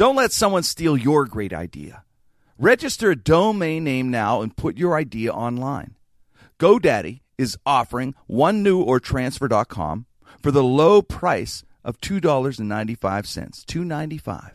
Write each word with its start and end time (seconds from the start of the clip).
Don't 0.00 0.16
let 0.16 0.32
someone 0.32 0.62
steal 0.62 0.96
your 0.96 1.26
great 1.26 1.52
idea. 1.52 2.04
Register 2.56 3.10
a 3.10 3.16
domain 3.16 3.84
name 3.84 4.10
now 4.10 4.40
and 4.40 4.56
put 4.56 4.78
your 4.78 4.96
idea 4.96 5.30
online. 5.30 5.98
GoDaddy 6.58 7.20
is 7.36 7.58
offering 7.66 8.14
one 8.26 8.62
new 8.62 8.80
or 8.80 8.98
transfer.com 8.98 10.06
for 10.42 10.50
the 10.50 10.64
low 10.64 11.02
price 11.02 11.64
of 11.84 12.00
$2.95. 12.00 12.96
$2.95. 12.96 14.52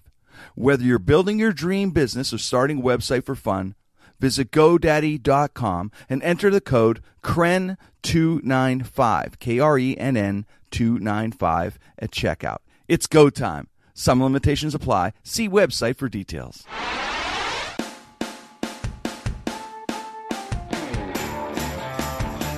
Whether 0.55 0.83
you're 0.83 0.97
building 0.97 1.37
your 1.37 1.53
dream 1.53 1.91
business 1.91 2.33
or 2.33 2.39
starting 2.39 2.79
a 2.79 2.81
website 2.81 3.23
for 3.23 3.35
fun, 3.35 3.75
visit 4.19 4.49
GoDaddy.com 4.49 5.91
and 6.09 6.23
enter 6.23 6.49
the 6.49 6.59
code 6.59 7.03
KREN295, 7.21 9.37
K 9.37 9.59
R 9.59 9.77
E 9.77 9.95
N 9.95 10.17
N 10.17 10.47
295 10.71 11.77
at 11.99 12.09
checkout. 12.09 12.61
It's 12.87 13.05
go 13.05 13.29
time. 13.29 13.67
Some 13.97 14.21
limitations 14.21 14.75
apply. 14.75 15.13
See 15.23 15.47
website 15.47 15.95
for 15.95 16.09
details. 16.09 16.65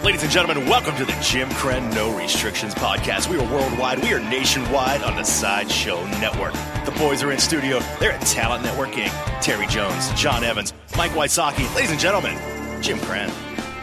Ladies 0.04 0.24
and 0.24 0.32
gentlemen, 0.32 0.68
welcome 0.68 0.96
to 0.96 1.06
the 1.06 1.16
Jim 1.22 1.50
Krenn 1.50 1.94
No 1.94 2.18
Restrictions 2.18 2.74
podcast. 2.74 3.30
We 3.30 3.38
are 3.38 3.54
worldwide, 3.54 4.02
we 4.02 4.14
are 4.14 4.20
nationwide 4.20 5.04
on 5.04 5.16
the 5.16 5.24
Sideshow 5.24 6.04
Network. 6.20 6.54
The 6.86 6.96
boys 6.98 7.22
are 7.22 7.32
in 7.32 7.38
studio. 7.38 7.82
They're 8.00 8.14
at 8.14 8.22
Talent 8.22 8.64
Network 8.64 8.92
Inc. 8.92 9.12
Terry 9.42 9.68
Jones, 9.68 10.10
John 10.14 10.44
Evans, 10.44 10.74
Mike 10.96 11.12
Wysocki. 11.12 11.74
Ladies 11.76 11.92
and 11.92 12.00
gentlemen, 12.00 12.36
Jim 12.82 12.98
Krenn. 13.00 13.32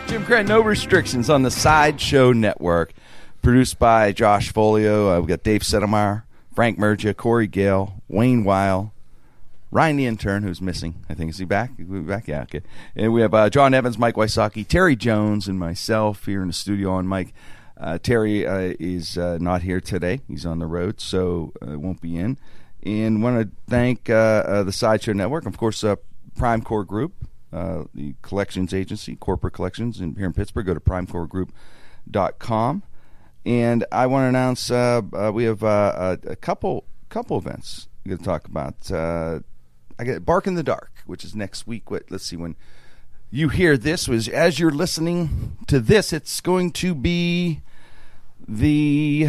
Jim 0.09 0.25
Krenn, 0.25 0.49
No 0.49 0.61
Restrictions 0.63 1.29
on 1.31 1.43
the 1.43 1.51
Sideshow 1.51 2.33
Network. 2.33 2.95
Produced 3.43 3.79
by 3.79 4.11
Josh 4.11 4.51
Folio. 4.51 5.11
Uh, 5.11 5.21
we 5.21 5.27
got 5.27 5.43
Dave 5.43 5.61
Settlemyer, 5.61 6.23
Frank 6.55 6.79
Mergia, 6.79 7.17
Corey 7.17 7.47
Gale, 7.47 8.03
Wayne 8.09 8.45
Weil, 8.45 8.93
Ryan 9.71 9.97
the 9.97 10.07
intern, 10.07 10.45
who's 10.45 10.61
missing. 10.61 11.05
I 11.09 11.15
think 11.15 11.31
is 11.31 11.39
he 11.39 11.45
back? 11.45 11.73
We 11.77 11.99
back? 11.99 12.29
Yeah, 12.29 12.43
okay. 12.43 12.63
And 12.95 13.13
we 13.13 13.23
have 13.23 13.35
uh, 13.35 13.51
John 13.51 13.75
Evans, 13.75 13.99
Mike 13.99 14.15
Wysocki, 14.15 14.65
Terry 14.67 14.95
Jones, 14.95 15.49
and 15.49 15.59
myself 15.59 16.27
here 16.27 16.43
in 16.43 16.47
the 16.47 16.53
studio. 16.53 16.97
And 16.97 17.09
Mike, 17.09 17.35
uh, 17.77 17.99
Terry 17.99 18.47
uh, 18.47 18.75
is 18.79 19.19
uh, 19.19 19.39
not 19.41 19.63
here 19.63 19.81
today; 19.81 20.21
he's 20.29 20.47
on 20.47 20.61
the 20.61 20.67
road, 20.67 21.01
so 21.01 21.53
uh, 21.61 21.77
won't 21.77 22.01
be 22.01 22.17
in. 22.17 22.39
And 22.85 23.21
want 23.21 23.41
to 23.41 23.51
thank 23.69 24.09
uh, 24.09 24.63
the 24.63 24.71
Sideshow 24.71 25.13
Network, 25.13 25.45
of 25.47 25.59
course, 25.59 25.83
Prime 26.37 26.63
Core 26.63 26.85
Group, 26.85 27.15
the 27.51 28.15
collections 28.23 28.73
agency, 28.73 29.17
corporate 29.17 29.55
collections 29.55 30.01
in, 30.01 30.15
here 30.15 30.27
in 30.27 30.35
Pittsburgh. 30.35 30.67
Go 30.67 30.75
to 30.75 30.81
primecoregroup.com. 30.81 32.83
And 33.47 33.85
I 33.93 34.07
want 34.07 34.25
to 34.25 34.29
announce 34.29 34.71
uh, 34.71 35.03
uh, 35.13 35.31
we 35.33 35.45
have 35.45 35.63
a, 35.63 36.19
a 36.27 36.37
couple 36.37 36.85
couple 37.09 37.37
events 37.37 37.89
we're 38.05 38.11
going 38.11 38.19
to 38.19 38.25
talk 38.25 38.47
about. 38.47 38.91
I 39.99 40.05
get 40.05 40.25
Bark 40.25 40.47
in 40.47 40.55
the 40.55 40.63
Dark, 40.63 40.91
which 41.07 41.25
is 41.25 41.35
next 41.35 41.67
week. 41.67 41.91
What? 41.91 42.05
Let's 42.11 42.25
see 42.25 42.37
when 42.37 42.57
you 43.31 43.49
hear 43.49 43.77
this 43.77 44.09
was 44.09 44.29
as 44.29 44.59
you're 44.59 44.71
listening 44.71 45.57
to 45.67 45.79
this. 45.79 46.13
It's 46.13 46.41
going 46.41 46.73
to 46.73 46.95
be 46.95 47.61
the 48.49 49.29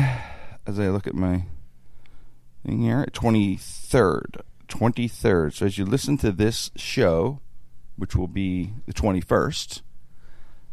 as 0.65 0.79
I 0.79 0.89
look 0.89 1.07
at 1.07 1.13
my 1.13 1.43
thing 2.65 2.81
here, 2.81 3.05
twenty 3.13 3.57
third, 3.57 4.41
twenty 4.67 5.07
third. 5.07 5.53
So 5.53 5.65
as 5.65 5.77
you 5.77 5.85
listen 5.85 6.17
to 6.19 6.31
this 6.31 6.71
show, 6.75 7.41
which 7.95 8.15
will 8.15 8.27
be 8.27 8.71
the 8.85 8.93
twenty 8.93 9.21
first, 9.21 9.83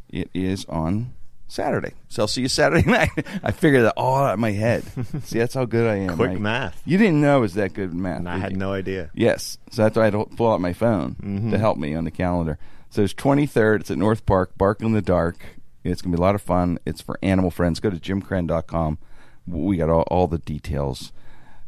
it 0.08 0.30
is 0.32 0.64
on 0.66 1.14
Saturday. 1.52 1.92
So 2.08 2.22
I'll 2.22 2.28
see 2.28 2.40
you 2.40 2.48
Saturday 2.48 2.88
night. 2.90 3.10
I 3.42 3.50
figured 3.50 3.84
that 3.84 3.94
all 3.96 4.16
out 4.16 4.32
of 4.34 4.38
my 4.40 4.52
head. 4.52 4.84
see, 5.24 5.38
that's 5.38 5.52
how 5.54 5.66
good 5.66 5.86
I 5.86 5.96
am. 5.96 6.16
Quick 6.16 6.38
math. 6.40 6.80
You 6.86 6.96
didn't 6.96 7.20
know 7.20 7.38
it 7.38 7.40
was 7.40 7.54
that 7.54 7.74
good 7.74 7.90
at 7.90 7.94
math. 7.94 8.26
I 8.26 8.38
had 8.38 8.52
you? 8.52 8.56
no 8.58 8.72
idea. 8.72 9.10
Yes. 9.14 9.58
So 9.70 9.82
that's 9.82 9.96
why 9.96 10.02
I 10.02 10.04
had 10.06 10.12
to 10.14 10.24
pull 10.36 10.50
out 10.50 10.60
my 10.60 10.72
phone 10.72 11.14
Mm-hmm. 11.22 11.50
to 11.50 11.58
help 11.58 11.76
me 11.76 11.94
on 11.94 12.04
the 12.04 12.10
calendar. 12.10 12.58
So 12.90 13.02
it's 13.02 13.12
23rd. 13.14 13.80
It's 13.80 13.90
at 13.90 13.98
North 13.98 14.24
Park, 14.26 14.56
Bark 14.56 14.80
in 14.80 14.92
the 14.92 15.02
Dark. 15.02 15.44
It's 15.84 16.00
going 16.00 16.12
to 16.12 16.16
be 16.16 16.20
a 16.20 16.24
lot 16.24 16.34
of 16.34 16.42
fun. 16.42 16.78
It's 16.86 17.00
for 17.02 17.18
animal 17.22 17.50
friends. 17.50 17.80
Go 17.80 17.90
to 17.90 17.96
jimkrenn.com. 17.96 18.98
We 19.46 19.76
got 19.76 19.90
all, 19.90 20.02
all 20.02 20.26
the 20.28 20.38
details. 20.38 21.12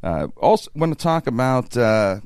Uh, 0.02 0.28
also, 0.36 0.70
want 0.74 0.96
to 0.96 1.02
talk 1.02 1.26
about. 1.26 1.76
Uh, 1.76 2.20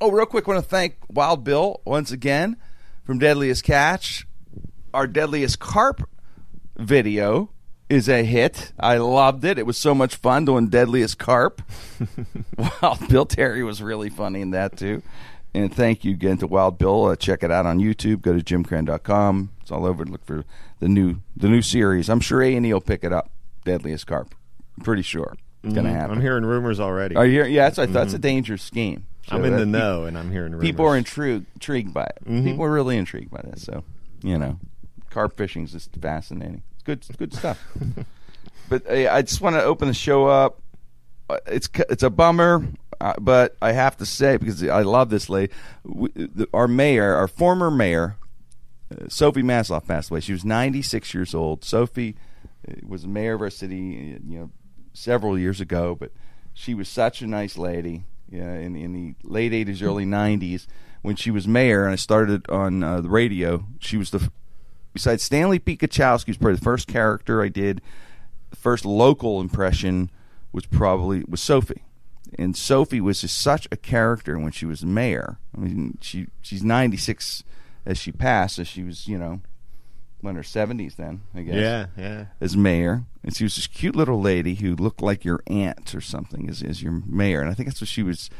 oh, 0.00 0.10
real 0.10 0.26
quick, 0.26 0.46
want 0.46 0.62
to 0.62 0.68
thank 0.68 0.96
Wild 1.08 1.44
Bill 1.44 1.80
once 1.84 2.10
again 2.12 2.56
from 3.04 3.18
Deadliest 3.18 3.62
Catch. 3.64 4.26
Our 4.92 5.06
Deadliest 5.06 5.58
Carp 5.60 6.08
video 6.76 7.50
is 7.88 8.08
a 8.08 8.24
hit. 8.24 8.72
I 8.78 8.96
loved 8.98 9.44
it. 9.44 9.58
It 9.58 9.66
was 9.66 9.76
so 9.76 9.94
much 9.94 10.16
fun 10.16 10.44
doing 10.44 10.68
Deadliest 10.68 11.18
Carp. 11.18 11.62
Wild 12.58 13.08
Bill 13.08 13.26
Terry 13.26 13.62
was 13.62 13.82
really 13.82 14.10
funny 14.10 14.40
in 14.40 14.50
that 14.50 14.76
too. 14.76 15.02
And 15.52 15.72
thank 15.72 16.04
you 16.04 16.12
again 16.12 16.38
to 16.38 16.46
Wild 16.46 16.78
Bill. 16.78 17.06
Uh, 17.06 17.16
check 17.16 17.44
it 17.44 17.50
out 17.50 17.64
on 17.64 17.78
YouTube. 17.78 18.22
Go 18.22 18.36
to 18.36 18.42
jimkrenn.com. 18.42 19.50
It's 19.62 19.70
all 19.70 19.86
over. 19.86 20.04
Look 20.04 20.24
for 20.24 20.44
the 20.80 20.88
new 20.88 21.20
the 21.36 21.48
new 21.48 21.62
series. 21.62 22.08
I'm 22.08 22.20
sure 22.20 22.42
A 22.42 22.56
and 22.56 22.66
E 22.66 22.72
will 22.72 22.80
pick 22.80 23.04
it 23.04 23.12
up. 23.12 23.30
Deadliest 23.64 24.06
Carp. 24.06 24.34
I'm 24.76 24.84
pretty 24.84 25.02
sure 25.02 25.36
it's 25.62 25.72
going 25.72 25.86
to 25.86 25.92
happen. 25.92 26.10
Mm-hmm. 26.10 26.18
I'm 26.18 26.22
hearing 26.22 26.44
rumors 26.44 26.80
already. 26.80 27.14
Are 27.14 27.24
you? 27.24 27.44
Yeah, 27.44 27.64
that's 27.64 27.76
thought. 27.76 27.92
That's 27.92 28.12
a 28.14 28.18
dangerous 28.18 28.62
scheme. 28.62 29.06
So 29.28 29.36
I'm 29.36 29.44
in 29.44 29.56
the 29.56 29.64
know, 29.64 30.04
and 30.04 30.18
I'm 30.18 30.30
hearing 30.30 30.52
rumors. 30.52 30.66
People 30.66 30.84
are 30.84 30.96
intrigued, 30.96 31.46
intrigued 31.54 31.94
by 31.94 32.04
it. 32.04 32.18
Mm-hmm. 32.24 32.44
People 32.44 32.64
are 32.64 32.72
really 32.72 32.98
intrigued 32.98 33.30
by 33.30 33.40
this. 33.42 33.62
So, 33.62 33.84
you 34.22 34.36
know, 34.36 34.58
carp 35.14 35.36
fishing 35.36 35.62
is 35.62 35.72
just 35.72 35.94
fascinating. 35.96 36.62
It's 36.72 36.82
good, 36.82 37.06
good 37.16 37.32
stuff. 37.32 37.64
but 38.68 38.84
uh, 38.90 39.12
I 39.12 39.22
just 39.22 39.40
want 39.40 39.54
to 39.54 39.62
open 39.62 39.86
the 39.86 39.94
show 39.94 40.26
up. 40.26 40.60
Uh, 41.30 41.38
It's 41.46 41.68
it's 41.88 42.02
a 42.02 42.10
bummer, 42.10 42.66
uh, 43.00 43.14
but 43.20 43.56
I 43.62 43.72
have 43.72 43.96
to 43.98 44.06
say 44.06 44.36
because 44.36 44.62
I 44.64 44.82
love 44.82 45.08
this 45.10 45.30
lady. 45.30 45.52
Our 46.52 46.66
mayor, 46.68 47.14
our 47.14 47.28
former 47.28 47.70
mayor, 47.70 48.16
uh, 48.90 49.08
Sophie 49.08 49.42
Masloff 49.42 49.86
passed 49.86 50.10
away. 50.10 50.20
She 50.20 50.32
was 50.32 50.44
96 50.44 51.14
years 51.14 51.34
old. 51.34 51.64
Sophie 51.64 52.16
was 52.86 53.06
mayor 53.06 53.34
of 53.34 53.40
our 53.42 53.50
city, 53.50 54.18
you 54.26 54.38
know, 54.38 54.50
several 54.92 55.38
years 55.38 55.60
ago, 55.60 55.94
but 55.94 56.10
she 56.52 56.74
was 56.74 56.88
such 56.88 57.22
a 57.22 57.26
nice 57.26 57.56
lady. 57.56 58.04
Yeah, 58.28 58.54
in 58.54 58.74
in 58.74 58.92
the 58.92 59.14
late 59.22 59.52
80s, 59.52 59.80
early 59.82 60.04
90s, 60.04 60.66
when 61.02 61.14
she 61.14 61.30
was 61.30 61.46
mayor, 61.46 61.84
and 61.84 61.92
I 61.92 61.96
started 61.96 62.50
on 62.50 62.82
uh, 62.82 63.00
the 63.00 63.08
radio. 63.08 63.64
She 63.78 63.96
was 63.96 64.10
the 64.10 64.30
besides 64.94 65.22
Stanley 65.22 65.58
P. 65.58 65.76
Kachowski 65.76 66.28
was 66.28 66.38
probably 66.38 66.54
the 66.56 66.62
first 66.64 66.88
character 66.88 67.42
I 67.42 67.48
did. 67.48 67.82
The 68.50 68.56
first 68.56 68.86
local 68.86 69.40
impression 69.40 70.10
was 70.52 70.64
probably 70.64 71.24
was 71.28 71.42
Sophie, 71.42 71.82
and 72.38 72.56
Sophie 72.56 73.00
was 73.00 73.20
just 73.20 73.36
such 73.38 73.68
a 73.70 73.76
character 73.76 74.38
when 74.38 74.52
she 74.52 74.64
was 74.64 74.84
mayor. 74.84 75.38
I 75.54 75.60
mean, 75.60 75.98
she 76.00 76.28
she's 76.40 76.62
96 76.62 77.42
as 77.84 77.98
she 77.98 78.12
passed, 78.12 78.58
as 78.58 78.66
she 78.68 78.82
was 78.82 79.06
you 79.06 79.18
know, 79.18 79.40
in 80.22 80.36
her 80.36 80.42
70s 80.42 80.96
then 80.96 81.20
I 81.34 81.42
guess 81.42 81.54
Yeah, 81.54 81.86
yeah. 81.98 82.24
as 82.40 82.56
mayor, 82.56 83.04
and 83.22 83.36
she 83.36 83.44
was 83.44 83.56
this 83.56 83.66
cute 83.66 83.94
little 83.96 84.20
lady 84.22 84.54
who 84.54 84.74
looked 84.74 85.02
like 85.02 85.24
your 85.24 85.42
aunt 85.48 85.94
or 85.94 86.00
something 86.00 86.48
as, 86.48 86.62
as 86.62 86.82
your 86.82 87.02
mayor, 87.04 87.40
and 87.42 87.50
I 87.50 87.54
think 87.54 87.68
that's 87.68 87.80
what 87.82 87.88
she 87.88 88.02
was. 88.02 88.30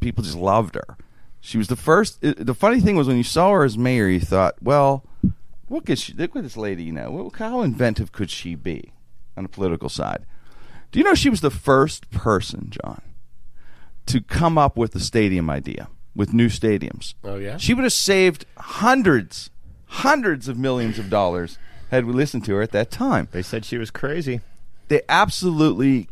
People 0.00 0.22
just 0.24 0.36
loved 0.36 0.74
her. 0.74 0.98
She 1.40 1.56
was 1.58 1.68
the 1.68 1.76
first. 1.76 2.22
Uh, 2.24 2.34
the 2.36 2.54
funny 2.54 2.80
thing 2.80 2.96
was 2.96 3.06
when 3.08 3.16
you 3.16 3.22
saw 3.22 3.52
her 3.52 3.64
as 3.64 3.78
mayor, 3.78 4.08
you 4.08 4.20
thought, 4.20 4.56
well, 4.60 5.04
what 5.68 5.86
could 5.86 5.98
she? 5.98 6.12
Look 6.12 6.34
at 6.36 6.42
this 6.42 6.56
lady. 6.56 6.84
You 6.84 6.92
know, 6.92 7.10
what, 7.10 7.36
how 7.36 7.62
inventive 7.62 8.12
could 8.12 8.30
she 8.30 8.54
be 8.54 8.92
on 9.36 9.42
the 9.44 9.48
political 9.48 9.88
side? 9.88 10.24
Do 10.92 10.98
you 10.98 11.04
know 11.04 11.14
she 11.14 11.30
was 11.30 11.40
the 11.40 11.50
first 11.50 12.10
person, 12.10 12.68
John, 12.70 13.02
to 14.06 14.20
come 14.20 14.56
up 14.56 14.76
with 14.76 14.92
the 14.92 15.00
stadium 15.00 15.50
idea 15.50 15.88
with 16.14 16.32
new 16.32 16.48
stadiums? 16.48 17.14
Oh, 17.24 17.36
yeah? 17.36 17.56
She 17.56 17.74
would 17.74 17.84
have 17.84 17.92
saved 17.92 18.46
hundreds, 18.56 19.50
hundreds 19.86 20.48
of 20.48 20.58
millions 20.58 20.98
of 20.98 21.10
dollars 21.10 21.58
had 21.90 22.04
we 22.04 22.12
listened 22.12 22.44
to 22.46 22.54
her 22.54 22.62
at 22.62 22.72
that 22.72 22.90
time. 22.90 23.28
They 23.32 23.42
said 23.42 23.64
she 23.64 23.78
was 23.78 23.90
crazy. 23.90 24.40
They 24.88 25.02
absolutely 25.08 26.08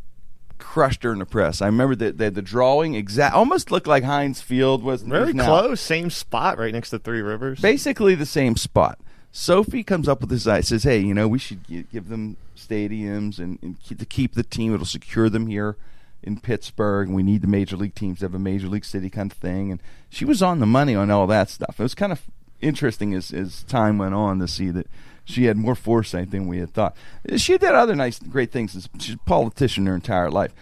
crushed 0.58 1.02
her 1.04 1.12
in 1.12 1.18
the 1.18 1.26
press. 1.26 1.62
I 1.62 1.66
remember 1.66 1.94
that 1.96 2.18
the, 2.18 2.30
the 2.30 2.42
drawing 2.42 2.94
exact 2.94 3.34
almost 3.34 3.70
looked 3.70 3.86
like 3.86 4.04
Heinz 4.04 4.40
Field 4.40 4.82
was 4.82 5.02
Very 5.02 5.32
now. 5.32 5.46
close. 5.46 5.80
Same 5.80 6.10
spot 6.10 6.58
right 6.58 6.72
next 6.72 6.90
to 6.90 6.98
Three 6.98 7.22
Rivers. 7.22 7.60
Basically 7.60 8.14
the 8.14 8.26
same 8.26 8.56
spot. 8.56 8.98
Sophie 9.36 9.82
comes 9.82 10.06
up 10.08 10.20
with 10.20 10.30
this 10.30 10.46
idea. 10.46 10.62
Says, 10.62 10.84
"Hey, 10.84 11.00
you 11.00 11.12
know, 11.12 11.26
we 11.26 11.40
should 11.40 11.66
give 11.90 12.08
them 12.08 12.36
stadiums 12.56 13.40
and, 13.40 13.58
and 13.62 13.82
keep, 13.82 13.98
to 13.98 14.06
keep 14.06 14.34
the 14.34 14.44
team. 14.44 14.72
It'll 14.72 14.86
secure 14.86 15.28
them 15.28 15.48
here 15.48 15.76
in 16.22 16.38
Pittsburgh. 16.38 17.08
And 17.08 17.16
we 17.16 17.24
need 17.24 17.42
the 17.42 17.48
major 17.48 17.76
league 17.76 17.96
teams 17.96 18.20
to 18.20 18.26
have 18.26 18.34
a 18.34 18.38
major 18.38 18.68
league 18.68 18.84
city 18.84 19.10
kind 19.10 19.32
of 19.32 19.36
thing." 19.36 19.72
And 19.72 19.80
she 20.08 20.24
was 20.24 20.40
on 20.40 20.60
the 20.60 20.66
money 20.66 20.94
on 20.94 21.10
all 21.10 21.26
that 21.26 21.50
stuff. 21.50 21.80
It 21.80 21.82
was 21.82 21.96
kind 21.96 22.12
of 22.12 22.22
interesting 22.60 23.12
as 23.12 23.32
as 23.32 23.64
time 23.64 23.98
went 23.98 24.14
on 24.14 24.38
to 24.38 24.46
see 24.46 24.70
that 24.70 24.86
she 25.24 25.46
had 25.46 25.56
more 25.56 25.74
foresight 25.74 26.30
than 26.30 26.46
we 26.46 26.58
had 26.58 26.72
thought. 26.72 26.96
She 27.36 27.58
did 27.58 27.70
other 27.70 27.96
nice, 27.96 28.20
great 28.20 28.52
things. 28.52 28.88
She's 29.00 29.16
a 29.16 29.18
politician 29.18 29.86
her 29.86 29.96
entire 29.96 30.30
life. 30.30 30.52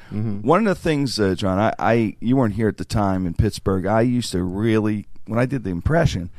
One 0.41 0.67
of 0.67 0.75
the 0.75 0.81
things, 0.81 1.21
uh, 1.21 1.35
John, 1.35 1.59
I, 1.59 1.75
I 1.79 2.17
you 2.21 2.37
weren't 2.37 2.55
here 2.55 2.69
at 2.69 2.79
the 2.79 2.87
time 2.87 3.27
in 3.27 3.35
Pittsburgh. 3.35 3.85
I 3.85 4.01
used 4.01 4.33
to 4.33 4.43
really 4.43 5.09
when 5.27 5.39
I 5.39 5.45
did 5.45 5.63
the 5.63 5.71
impression. 5.71 6.31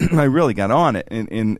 I 0.12 0.22
really 0.22 0.54
got 0.54 0.70
on 0.70 0.94
it. 0.94 1.08
And, 1.10 1.30
and 1.32 1.58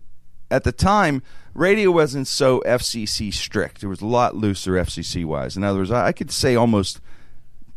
at 0.51 0.65
the 0.65 0.73
time, 0.73 1.23
radio 1.55 1.91
wasn't 1.91 2.27
so 2.27 2.61
FCC 2.67 3.33
strict. 3.33 3.83
It 3.83 3.87
was 3.89 4.01
a 4.01 4.07
lot 4.07 4.35
looser 4.37 4.73
FCC 4.73 5.25
wise. 5.25 5.57
In 5.57 5.65
other 5.65 5.79
words, 5.81 5.91
I, 5.91 6.09
I 6.09 6.13
could 6.13 6.31
say 6.31 6.55
almost 6.57 7.01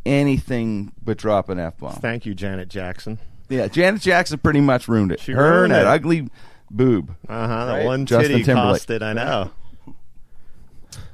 anything 0.05 0.91
but 1.03 1.17
drop 1.17 1.49
an 1.49 1.59
f 1.59 1.77
bomb. 1.77 1.93
Thank 1.95 2.25
you, 2.25 2.33
Janet 2.33 2.69
Jackson. 2.69 3.19
Yeah, 3.49 3.67
Janet 3.67 4.01
Jackson 4.01 4.39
pretty 4.39 4.61
much 4.61 4.87
ruined 4.87 5.11
it. 5.11 5.19
She 5.19 5.31
Her 5.33 5.63
and 5.65 5.73
that 5.73 5.81
it. 5.81 5.87
ugly 5.87 6.29
boob. 6.71 7.15
Uh 7.27 7.47
huh. 7.47 7.65
That 7.65 7.73
Right? 7.77 7.85
one 7.85 8.05
Justin 8.05 8.31
titty 8.31 8.43
Timberlake. 8.43 8.73
cost 8.79 8.89
it. 8.89 9.03
I 9.03 9.13
know. 9.13 9.51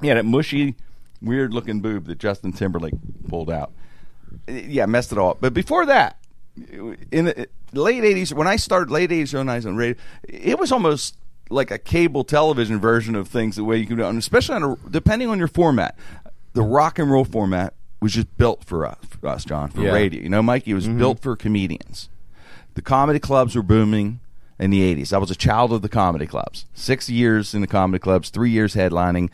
Yeah, 0.02 0.14
that 0.14 0.24
mushy, 0.24 0.74
weird 1.20 1.52
looking 1.52 1.80
boob 1.80 2.06
that 2.06 2.18
Justin 2.18 2.52
Timberlake 2.52 2.94
pulled 3.28 3.50
out. 3.50 3.72
Yeah, 4.48 4.86
messed 4.86 5.12
it 5.12 5.18
all 5.18 5.30
up. 5.32 5.38
But 5.40 5.52
before 5.54 5.86
that, 5.86 6.16
in 6.56 7.26
the 7.26 7.46
late 7.72 8.02
'80s, 8.02 8.32
when 8.32 8.46
I 8.46 8.56
started 8.56 8.90
late 8.90 9.10
'80s, 9.10 9.34
early 9.34 9.44
'90s 9.46 9.66
on 9.66 9.76
radio, 9.76 10.00
it 10.28 10.58
was 10.58 10.72
almost 10.72 11.16
like 11.50 11.70
a 11.70 11.78
cable 11.78 12.24
television 12.24 12.80
version 12.80 13.14
of 13.14 13.28
things. 13.28 13.56
The 13.56 13.64
way 13.64 13.76
you 13.76 13.86
can 13.86 13.96
do, 13.96 14.04
it. 14.04 14.08
and 14.08 14.18
especially 14.18 14.56
on 14.56 14.62
a, 14.62 14.76
depending 14.90 15.28
on 15.28 15.38
your 15.38 15.48
format, 15.48 15.96
the 16.52 16.62
rock 16.62 16.98
and 16.98 17.10
roll 17.10 17.24
format 17.24 17.74
was 18.00 18.12
just 18.12 18.36
built 18.38 18.64
for 18.64 18.86
us, 18.86 18.96
for 19.08 19.28
us 19.28 19.44
John, 19.44 19.70
for 19.70 19.82
Yeah. 19.82 19.92
radio. 19.92 20.22
You 20.22 20.28
know, 20.28 20.42
Mikey, 20.42 20.70
it 20.70 20.74
was 20.74 20.86
mm-hmm. 20.86 20.98
built 20.98 21.20
for 21.20 21.36
comedians. 21.36 22.08
The 22.74 22.82
comedy 22.82 23.18
clubs 23.18 23.54
were 23.56 23.62
booming 23.62 24.20
in 24.58 24.70
the 24.70 24.80
80s. 24.80 25.12
I 25.12 25.18
was 25.18 25.30
a 25.30 25.36
child 25.36 25.72
of 25.72 25.82
the 25.82 25.88
comedy 25.88 26.26
clubs. 26.26 26.66
Six 26.72 27.08
years 27.08 27.54
in 27.54 27.60
the 27.60 27.66
comedy 27.66 27.98
clubs, 27.98 28.30
three 28.30 28.50
years 28.50 28.74
headlining. 28.74 29.30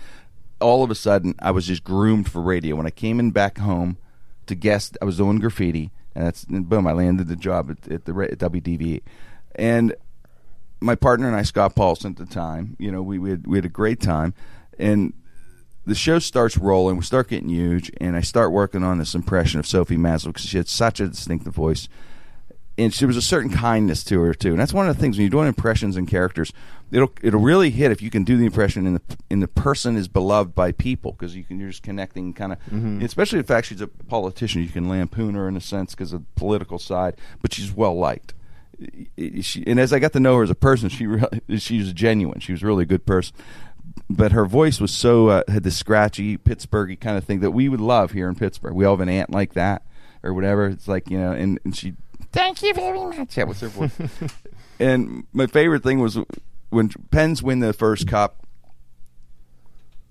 All 0.61 0.83
of 0.83 0.91
a 0.91 0.95
sudden, 0.95 1.35
I 1.39 1.51
was 1.51 1.67
just 1.67 1.85
groomed 1.85 2.31
for 2.31 2.41
radio. 2.41 2.77
When 2.77 2.87
I 2.87 2.91
came 2.91 3.21
in 3.21 3.31
back 3.31 3.59
home 3.59 3.99
to 4.47 4.55
guest, 4.55 4.97
I 5.03 5.05
was 5.05 5.19
doing 5.19 5.39
graffiti, 5.39 5.91
and 6.15 6.27
that's 6.27 6.45
and 6.45 6.67
boom, 6.67 6.87
I 6.87 6.93
landed 6.93 7.29
the 7.29 7.37
job 7.37 7.71
at, 7.71 7.93
at 7.93 8.05
the 8.07 8.15
at 8.15 8.39
WDVE. 8.39 9.03
And 9.57 9.95
my 10.81 10.95
partner 10.95 11.27
and 11.27 11.37
I, 11.37 11.43
Scott 11.43 11.75
Paulsen, 11.75 12.11
at 12.11 12.17
the 12.17 12.27
time, 12.27 12.77
you 12.79 12.93
know, 12.93 13.03
we 13.03 13.19
we 13.19 13.31
had, 13.31 13.47
we 13.47 13.59
had 13.59 13.65
a 13.65 13.71
great 13.71 14.01
time, 14.01 14.35
and 14.79 15.13
the 15.87 15.95
show 15.95 16.19
starts 16.19 16.59
rolling. 16.59 16.97
We 16.97 17.03
start 17.03 17.29
getting 17.29 17.49
huge, 17.49 17.91
and 18.01 18.17
I 18.17 18.21
start 18.21 18.53
working 18.53 18.83
on 18.83 18.99
this 18.99 19.15
impression 19.15 19.61
of 19.61 19.67
Sophie 19.67 19.97
Masloff 19.97 20.29
because 20.29 20.47
she 20.47 20.57
had 20.57 20.69
such 20.69 21.01
a 21.01 21.09
distinctive 21.09 21.55
voice, 21.55 21.89
and 22.77 22.93
she 22.93 23.07
was 23.07 23.17
a 23.17 23.23
certain 23.23 23.51
kindness 23.51 24.05
to 24.05 24.21
her 24.21 24.35
too. 24.35 24.51
And 24.51 24.61
that's 24.61 24.75
one 24.75 24.89
of 24.89 24.95
the 24.95 25.01
things 25.01 25.17
when 25.17 25.23
you're 25.23 25.31
doing 25.31 25.49
impressions 25.49 25.97
and 25.97 26.07
characters, 26.07 26.53
it'll 26.93 27.13
it'll 27.23 27.41
really 27.41 27.71
hit 27.71 27.91
if 27.91 28.03
you 28.03 28.11
can 28.11 28.25
do 28.25 28.37
the 28.37 28.45
impression 28.45 28.87
and 28.87 28.97
the 28.97 29.17
and 29.31 29.43
the 29.43 29.49
person 29.49 29.97
is 29.97 30.09
beloved 30.09 30.55
by 30.55 30.73
people 30.73 31.13
because 31.13 31.35
you 31.35 31.45
can 31.45 31.59
you're 31.59 31.71
just 31.71 31.83
connecting 31.83 32.35
kind 32.35 32.53
of, 32.53 32.59
mm-hmm. 32.65 33.01
especially 33.03 33.41
the 33.41 33.47
fact 33.47 33.69
she's 33.69 33.81
a 33.81 33.87
politician. 33.87 34.63
You 34.63 34.69
can 34.69 34.89
lampoon 34.89 35.37
her 35.37 35.49
in 35.49 35.57
a 35.57 35.61
sense 35.61 35.95
because 35.95 36.13
of 36.13 36.21
the 36.21 36.27
political 36.35 36.79
side, 36.79 37.15
but 37.41 37.55
she's 37.55 37.73
well 37.73 37.97
liked 37.97 38.35
she, 39.41 39.65
and 39.67 39.81
as 39.81 39.93
I 39.93 39.99
got 39.99 40.13
to 40.13 40.21
know 40.21 40.37
her 40.37 40.43
as 40.43 40.51
a 40.51 40.55
person, 40.55 40.89
she 40.89 41.07
really, 41.07 41.41
she 41.59 41.79
was 41.79 41.93
genuine. 41.93 42.41
She 42.41 42.53
was 42.53 42.63
really 42.63 42.83
a 42.83 42.87
good 42.87 43.07
person. 43.07 43.35
But 44.11 44.33
her 44.33 44.45
voice 44.45 44.81
was 44.81 44.91
so 44.91 45.29
uh, 45.29 45.43
had 45.49 45.63
this 45.63 45.77
scratchy 45.77 46.37
Pittsburghy 46.37 46.99
kind 46.99 47.17
of 47.17 47.25
thing 47.25 47.41
that 47.41 47.53
we 47.53 47.69
would 47.69 47.81
love 47.81 48.13
here 48.13 48.29
in 48.29 48.35
Pittsburgh. 48.35 48.75
We 48.75 48.85
all 48.85 48.95
have 48.97 49.01
an 49.01 49.09
aunt 49.09 49.31
like 49.31 49.55
that 49.55 49.83
or 50.23 50.35
whatever. 50.35 50.67
It's 50.67 50.89
like 50.89 51.11
you 51.11 51.19
know, 51.19 51.33
and, 51.33 51.59
and 51.65 51.75
she 51.77 51.95
thank 52.33 52.63
you 52.63 52.75
very 52.75 52.99
much. 52.99 53.35
That 53.37 53.49
was 53.49 53.61
her 53.61 53.69
voice. 53.69 53.99
and 54.79 55.27
my 55.33 55.47
favorite 55.47 55.83
thing 55.83 56.01
was 56.01 56.19
when 56.71 56.91
Pens 57.11 57.43
win 57.43 57.61
the 57.61 57.73
first 57.73 58.07
cup, 58.07 58.47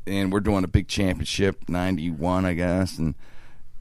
and 0.07 0.31
we're 0.31 0.39
doing 0.39 0.63
a 0.63 0.69
big 0.69 0.87
championship, 0.87 1.69
ninety 1.69 2.09
one, 2.09 2.45
I 2.45 2.53
guess, 2.53 2.97
and 2.97 3.15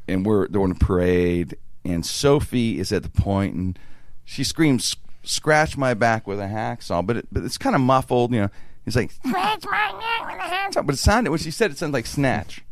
and 0.06 0.26
we're 0.26 0.48
doing 0.48 0.72
a 0.72 0.74
parade, 0.74 1.56
and 1.84 2.04
Sophie 2.04 2.78
is 2.78 2.92
at 2.92 3.02
the 3.02 3.10
point, 3.10 3.54
and 3.54 3.78
she 4.24 4.44
screams, 4.44 4.96
"Scratch 5.22 5.76
my 5.76 5.94
back 5.94 6.26
with 6.26 6.40
a 6.40 6.44
hacksaw!" 6.46 7.06
But 7.06 7.18
it, 7.18 7.28
but 7.32 7.44
it's 7.44 7.58
kind 7.58 7.74
of 7.74 7.82
muffled, 7.82 8.32
you 8.32 8.40
know. 8.40 8.50
He's 8.84 8.96
like, 8.96 9.12
"Scratch 9.12 9.64
my 9.64 9.92
neck 9.92 10.30
with 10.30 10.44
a 10.44 10.54
hacksaw," 10.54 10.86
but 10.86 10.94
it 10.94 10.98
sounded 10.98 11.30
when 11.30 11.38
she 11.38 11.50
said 11.50 11.70
it 11.70 11.78
sounded 11.78 11.94
like 11.94 12.06
snatch. 12.06 12.62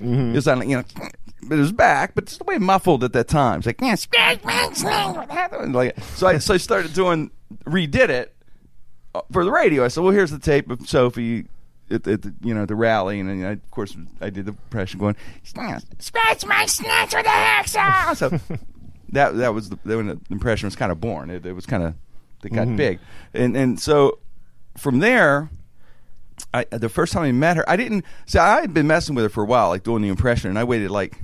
It 0.00 0.42
sounded 0.42 0.60
like 0.60 0.68
you 0.70 0.76
know, 0.78 0.84
but 1.42 1.58
it 1.58 1.60
was 1.60 1.72
back, 1.72 2.14
but 2.14 2.24
it's 2.24 2.38
the 2.38 2.44
way 2.44 2.56
muffled 2.58 3.04
at 3.04 3.12
that 3.12 3.28
time. 3.28 3.58
It's 3.58 3.66
like, 3.66 3.80
"Yeah, 3.80 3.94
scratch 3.94 4.42
my 4.44 4.52
neck 4.52 4.74
with 5.16 5.30
a 5.30 5.32
hacksaw." 5.32 5.74
Like 5.74 6.00
so, 6.16 6.26
I 6.26 6.38
so 6.38 6.54
I 6.54 6.56
started 6.56 6.94
doing 6.94 7.30
redid 7.64 8.08
it 8.08 8.34
uh, 9.14 9.20
for 9.30 9.44
the 9.44 9.50
radio. 9.50 9.84
I 9.84 9.88
said, 9.88 10.02
"Well, 10.02 10.12
here's 10.12 10.30
the 10.30 10.38
tape 10.38 10.70
of 10.70 10.88
Sophie." 10.88 11.46
At, 11.92 12.06
at 12.06 12.22
the, 12.22 12.32
you 12.40 12.54
know 12.54 12.66
the 12.66 12.76
rally, 12.76 13.18
and 13.18 13.28
then 13.28 13.44
I, 13.44 13.50
of 13.50 13.70
course 13.72 13.96
I 14.20 14.30
did 14.30 14.46
the 14.46 14.52
impression 14.52 15.00
going, 15.00 15.16
"Scratch 15.98 16.46
my 16.46 16.64
snatch 16.66 17.12
with 17.14 17.26
a 17.26 17.28
hacksaw." 17.28 18.16
So 18.16 18.38
that 19.12 19.36
that 19.36 19.54
was 19.54 19.70
the, 19.70 19.78
when 19.84 20.06
the 20.06 20.20
impression 20.30 20.66
was 20.66 20.76
kind 20.76 20.92
of 20.92 21.00
born. 21.00 21.30
It, 21.30 21.44
it 21.46 21.52
was 21.52 21.66
kind 21.66 21.82
of 21.82 21.94
it 22.44 22.52
got 22.52 22.66
mm-hmm. 22.66 22.76
big, 22.76 22.98
and 23.34 23.56
and 23.56 23.78
so 23.78 24.18
from 24.76 25.00
there, 25.00 25.50
I 26.54 26.64
the 26.70 26.88
first 26.88 27.12
time 27.12 27.24
I 27.24 27.32
met 27.32 27.56
her, 27.56 27.68
I 27.68 27.76
didn't. 27.76 28.04
See, 28.26 28.38
I 28.38 28.60
had 28.60 28.74
been 28.74 28.86
messing 28.86 29.14
with 29.14 29.24
her 29.24 29.28
for 29.28 29.42
a 29.42 29.46
while, 29.46 29.68
like 29.68 29.82
doing 29.82 30.02
the 30.02 30.08
impression, 30.08 30.50
and 30.50 30.58
I 30.58 30.64
waited 30.64 30.90
like 30.90 31.18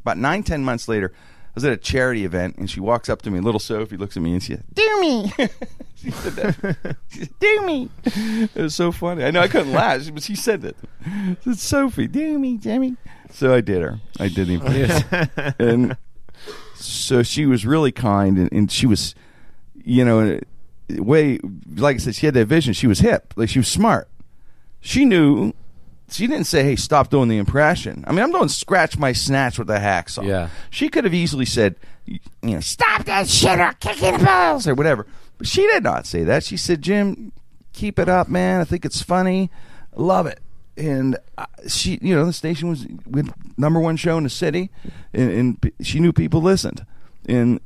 about 0.00 0.18
nine 0.18 0.42
ten 0.42 0.64
months 0.64 0.88
later. 0.88 1.12
I 1.14 1.50
was 1.54 1.64
at 1.64 1.72
a 1.72 1.76
charity 1.76 2.24
event, 2.24 2.56
and 2.56 2.70
she 2.70 2.78
walks 2.78 3.08
up 3.08 3.22
to 3.22 3.30
me. 3.30 3.40
Little 3.40 3.60
Sophie 3.60 3.96
looks 3.96 4.16
at 4.16 4.22
me, 4.22 4.32
and 4.32 4.42
she 4.42 4.54
said, 4.54 4.64
"Do 4.74 5.00
me." 5.00 5.32
she 5.94 6.10
said 6.10 6.32
that. 6.34 6.96
She 7.08 7.20
said, 7.20 7.30
"Do 7.40 7.62
me." 7.62 7.90
It 8.04 8.62
was 8.62 8.74
so 8.74 8.92
funny. 8.92 9.24
I 9.24 9.30
know 9.30 9.40
I 9.40 9.48
couldn't 9.48 9.72
laugh, 9.72 10.08
but 10.12 10.22
she 10.22 10.34
said 10.36 10.62
that. 10.62 10.76
She 11.42 11.50
said, 11.50 11.58
"Sophie, 11.58 12.06
do 12.06 12.38
me, 12.38 12.58
Jimmy." 12.58 12.96
So 13.30 13.54
I 13.54 13.60
did 13.60 13.82
her. 13.82 14.00
I 14.18 14.28
did 14.28 14.48
the 14.48 14.54
impression, 14.60 15.54
and 15.58 15.96
so 16.78 17.22
she 17.22 17.46
was 17.46 17.66
really 17.66 17.92
kind, 17.92 18.38
and, 18.38 18.52
and 18.52 18.70
she 18.70 18.86
was, 18.86 19.14
you 19.74 20.04
know, 20.04 20.40
way 20.90 21.38
like 21.76 21.96
I 21.96 21.98
said, 21.98 22.14
she 22.14 22.26
had 22.26 22.34
that 22.34 22.46
vision. 22.46 22.72
She 22.72 22.86
was 22.86 23.00
hip, 23.00 23.34
like 23.36 23.48
she 23.48 23.58
was 23.58 23.68
smart. 23.68 24.08
She 24.80 25.04
knew. 25.04 25.52
She 26.10 26.26
didn't 26.26 26.46
say, 26.46 26.62
"Hey, 26.62 26.76
stop 26.76 27.10
doing 27.10 27.28
the 27.28 27.36
impression." 27.36 28.02
I 28.06 28.12
mean, 28.12 28.22
I'm 28.22 28.32
doing 28.32 28.48
scratch 28.48 28.96
my 28.96 29.12
snatch 29.12 29.58
with 29.58 29.68
a 29.68 29.78
hacksaw. 29.78 30.26
Yeah. 30.26 30.48
She 30.70 30.88
could 30.88 31.04
have 31.04 31.12
easily 31.12 31.44
said, 31.44 31.76
"You 32.06 32.18
know, 32.42 32.60
stop 32.60 33.04
that 33.04 33.28
shit 33.28 33.60
or 33.60 33.74
kick 33.78 34.02
in 34.02 34.18
the 34.18 34.24
balls 34.24 34.66
or 34.66 34.74
whatever." 34.74 35.06
But 35.36 35.46
she 35.46 35.66
did 35.66 35.82
not 35.82 36.06
say 36.06 36.24
that. 36.24 36.44
She 36.44 36.56
said, 36.56 36.80
"Jim, 36.80 37.32
keep 37.74 37.98
it 37.98 38.08
up, 38.08 38.28
man. 38.28 38.62
I 38.62 38.64
think 38.64 38.86
it's 38.86 39.02
funny. 39.02 39.50
Love 39.94 40.26
it." 40.26 40.40
And 40.78 41.18
uh, 41.36 41.46
she, 41.66 41.98
you 42.00 42.14
know, 42.14 42.24
the 42.24 42.32
station 42.32 42.68
was 42.68 42.86
with 43.04 43.32
number 43.58 43.80
one 43.80 43.96
show 43.96 44.16
in 44.16 44.22
the 44.22 44.30
city, 44.30 44.70
and, 45.12 45.30
and 45.30 45.72
she 45.82 45.98
knew 45.98 46.12
people 46.12 46.40
listened, 46.40 46.86
and 47.26 47.60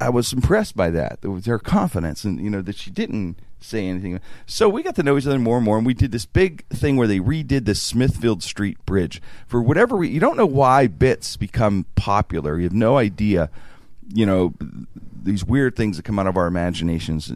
I 0.00 0.10
was 0.10 0.32
impressed 0.32 0.76
by 0.76 0.90
that. 0.90 1.18
It 1.22 1.28
was 1.28 1.46
her 1.46 1.58
confidence, 1.58 2.22
and 2.22 2.40
you 2.40 2.50
know 2.50 2.62
that 2.62 2.76
she 2.76 2.90
didn't 2.90 3.40
say 3.58 3.86
anything. 3.86 4.20
So 4.46 4.68
we 4.68 4.82
got 4.82 4.94
to 4.96 5.02
know 5.02 5.16
each 5.16 5.26
other 5.26 5.38
more 5.38 5.56
and 5.56 5.64
more, 5.64 5.78
and 5.78 5.86
we 5.86 5.94
did 5.94 6.12
this 6.12 6.26
big 6.26 6.64
thing 6.68 6.96
where 6.96 7.08
they 7.08 7.18
redid 7.18 7.64
the 7.64 7.74
Smithfield 7.74 8.42
Street 8.42 8.84
Bridge 8.86 9.20
for 9.46 9.60
whatever 9.60 9.96
re- 9.96 10.08
you 10.08 10.20
don't 10.20 10.36
know 10.36 10.46
why 10.46 10.86
bits 10.86 11.36
become 11.36 11.86
popular. 11.96 12.58
You 12.58 12.64
have 12.64 12.72
no 12.72 12.98
idea, 12.98 13.50
you 14.12 14.26
know, 14.26 14.54
these 15.22 15.44
weird 15.44 15.74
things 15.74 15.96
that 15.96 16.04
come 16.04 16.18
out 16.18 16.26
of 16.26 16.36
our 16.36 16.46
imaginations, 16.46 17.32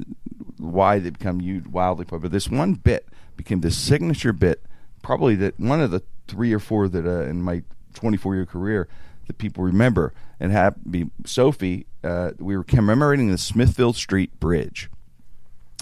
why 0.58 0.98
they 0.98 1.10
become 1.10 1.40
wildly 1.70 2.04
popular. 2.04 2.28
This 2.28 2.48
one 2.48 2.74
bit 2.74 3.08
became 3.36 3.62
the 3.62 3.70
signature 3.70 4.32
bit, 4.32 4.62
probably 5.02 5.34
that 5.36 5.58
one 5.58 5.80
of 5.80 5.90
the 5.90 6.02
three 6.26 6.52
or 6.52 6.58
four 6.58 6.88
that 6.88 7.06
uh, 7.06 7.28
in 7.28 7.42
my 7.42 7.62
24 7.94 8.34
year 8.34 8.46
career 8.46 8.88
that 9.26 9.38
people 9.38 9.64
remember 9.64 10.12
and 10.40 10.52
have 10.52 10.74
be 10.88 11.10
Sophie. 11.24 11.86
Uh, 12.04 12.30
we 12.38 12.56
were 12.56 12.64
commemorating 12.64 13.30
the 13.30 13.38
Smithfield 13.38 13.96
Street 13.96 14.38
Bridge, 14.38 14.88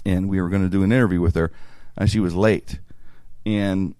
and 0.04 0.28
we 0.28 0.40
were 0.40 0.48
going 0.48 0.62
to 0.62 0.68
do 0.68 0.82
an 0.82 0.92
interview 0.92 1.20
with 1.20 1.34
her, 1.34 1.52
and 1.96 2.10
she 2.10 2.20
was 2.20 2.34
late, 2.34 2.80
and 3.44 3.94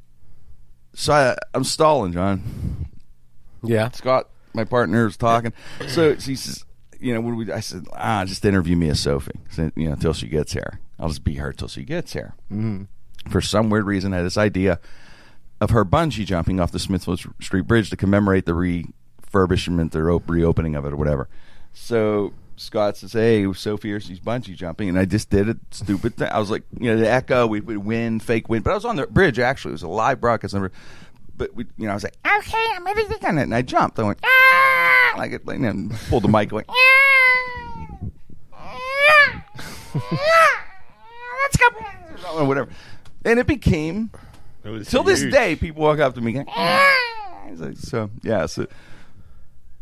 so 0.96 1.12
I, 1.12 1.36
I'm 1.54 1.62
stalling, 1.62 2.12
John. 2.12 2.88
Yeah. 3.62 3.90
Scott, 3.90 4.30
my 4.54 4.64
partner, 4.64 5.06
is 5.06 5.16
talking. 5.18 5.52
So 5.88 6.16
she 6.16 6.34
says, 6.36 6.64
you 6.98 7.12
know, 7.12 7.20
we, 7.20 7.52
I 7.52 7.60
said, 7.60 7.86
ah, 7.92 8.24
just 8.24 8.44
interview 8.44 8.76
me 8.76 8.88
as 8.88 9.00
Sophie, 9.00 9.38
so, 9.50 9.70
you 9.76 9.86
know, 9.86 9.92
until 9.92 10.14
she 10.14 10.26
gets 10.26 10.54
here. 10.54 10.80
I'll 10.98 11.08
just 11.08 11.22
be 11.22 11.34
her 11.34 11.52
till 11.52 11.68
she 11.68 11.84
gets 11.84 12.14
here. 12.14 12.34
Mm-hmm. 12.50 12.84
For 13.30 13.42
some 13.42 13.68
weird 13.68 13.84
reason, 13.84 14.14
I 14.14 14.18
had 14.18 14.26
this 14.26 14.38
idea 14.38 14.80
of 15.60 15.70
her 15.70 15.84
bungee 15.84 16.26
jumping 16.26 16.60
off 16.60 16.72
the 16.72 16.78
Smithfield 16.78 17.20
Street 17.40 17.66
Bridge 17.66 17.90
to 17.90 17.96
commemorate 17.96 18.46
the 18.46 18.52
refurbishment 18.52 19.94
or 19.94 20.10
op- 20.10 20.28
reopening 20.28 20.74
of 20.74 20.84
it 20.84 20.92
or 20.92 20.96
whatever. 20.96 21.28
So 21.72 22.32
Scott 22.56 22.96
says, 22.96 23.12
"Hey, 23.12 23.50
Sophie, 23.52 23.88
here 23.88 24.00
she's 24.00 24.20
bungee 24.20 24.56
jumping," 24.56 24.88
and 24.88 24.98
I 24.98 25.04
just 25.04 25.30
did 25.30 25.48
a 25.48 25.56
stupid 25.70 26.16
thing. 26.16 26.28
I 26.30 26.38
was 26.38 26.50
like, 26.50 26.62
you 26.78 26.92
know, 26.92 26.98
the 26.98 27.10
echo, 27.10 27.46
we 27.46 27.60
would 27.60 27.78
win, 27.78 28.20
fake 28.20 28.48
win, 28.48 28.62
but 28.62 28.70
I 28.70 28.74
was 28.74 28.84
on 28.84 28.96
the 28.96 29.06
bridge 29.06 29.38
actually. 29.38 29.72
It 29.72 29.74
was 29.74 29.82
a 29.82 29.88
live 29.88 30.20
broadcast 30.20 30.54
number. 30.54 30.72
But 31.36 31.54
we, 31.54 31.66
you 31.76 31.84
know, 31.84 31.90
I 31.90 31.94
was 31.94 32.04
like, 32.04 32.16
"Okay, 32.26 32.66
I'm 32.74 32.84
ready 32.84 33.04
to 33.04 33.18
go," 33.18 33.28
and 33.28 33.54
I 33.54 33.60
jumped. 33.60 33.98
I 33.98 34.04
went, 34.04 34.18
"Ah!" 34.24 35.14
like 35.18 35.32
it, 35.32 35.46
like, 35.46 35.58
and 35.60 35.92
pulled 36.08 36.24
the 36.24 36.28
mic, 36.28 36.48
going, 36.48 36.64
"Ah! 36.70 36.74
Ah! 39.94 40.64
"Let's 41.42 41.56
go," 41.58 41.66
or 42.38 42.44
whatever, 42.46 42.70
and 43.24 43.38
it 43.38 43.46
became 43.46 44.10
It 44.14 44.25
till 44.84 45.02
this 45.02 45.22
huge. 45.22 45.32
day, 45.32 45.56
people 45.56 45.82
walk 45.82 45.98
up 45.98 46.14
to 46.14 46.20
me 46.20 46.32
going, 46.32 46.46
"Ah!" 46.48 46.94
Like, 47.54 47.76
so 47.76 48.10
yeah, 48.22 48.46
so 48.46 48.66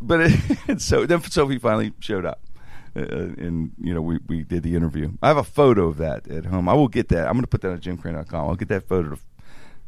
but 0.00 0.21
it, 0.21 0.81
so 0.81 1.07
then 1.07 1.23
Sophie 1.23 1.59
finally 1.59 1.93
showed 2.00 2.25
up, 2.25 2.41
uh, 2.97 3.00
and 3.00 3.73
you 3.81 3.95
know 3.95 4.03
we, 4.03 4.19
we 4.26 4.43
did 4.43 4.62
the 4.62 4.76
interview. 4.76 5.12
I 5.23 5.29
have 5.29 5.37
a 5.37 5.45
photo 5.45 5.88
of 5.88 5.97
that 5.99 6.29
at 6.29 6.47
home. 6.47 6.69
I 6.69 6.75
will 6.75 6.88
get 6.88 7.09
that. 7.09 7.26
I'm 7.26 7.33
going 7.33 7.43
to 7.43 7.49
put 7.49 7.62
that 7.62 7.73
on 7.73 7.79
JimKrenn.com. 7.79 8.49
I'll 8.49 8.57
get 8.57 8.69
that 8.69 8.87
photo 8.87 9.11
to 9.11 9.19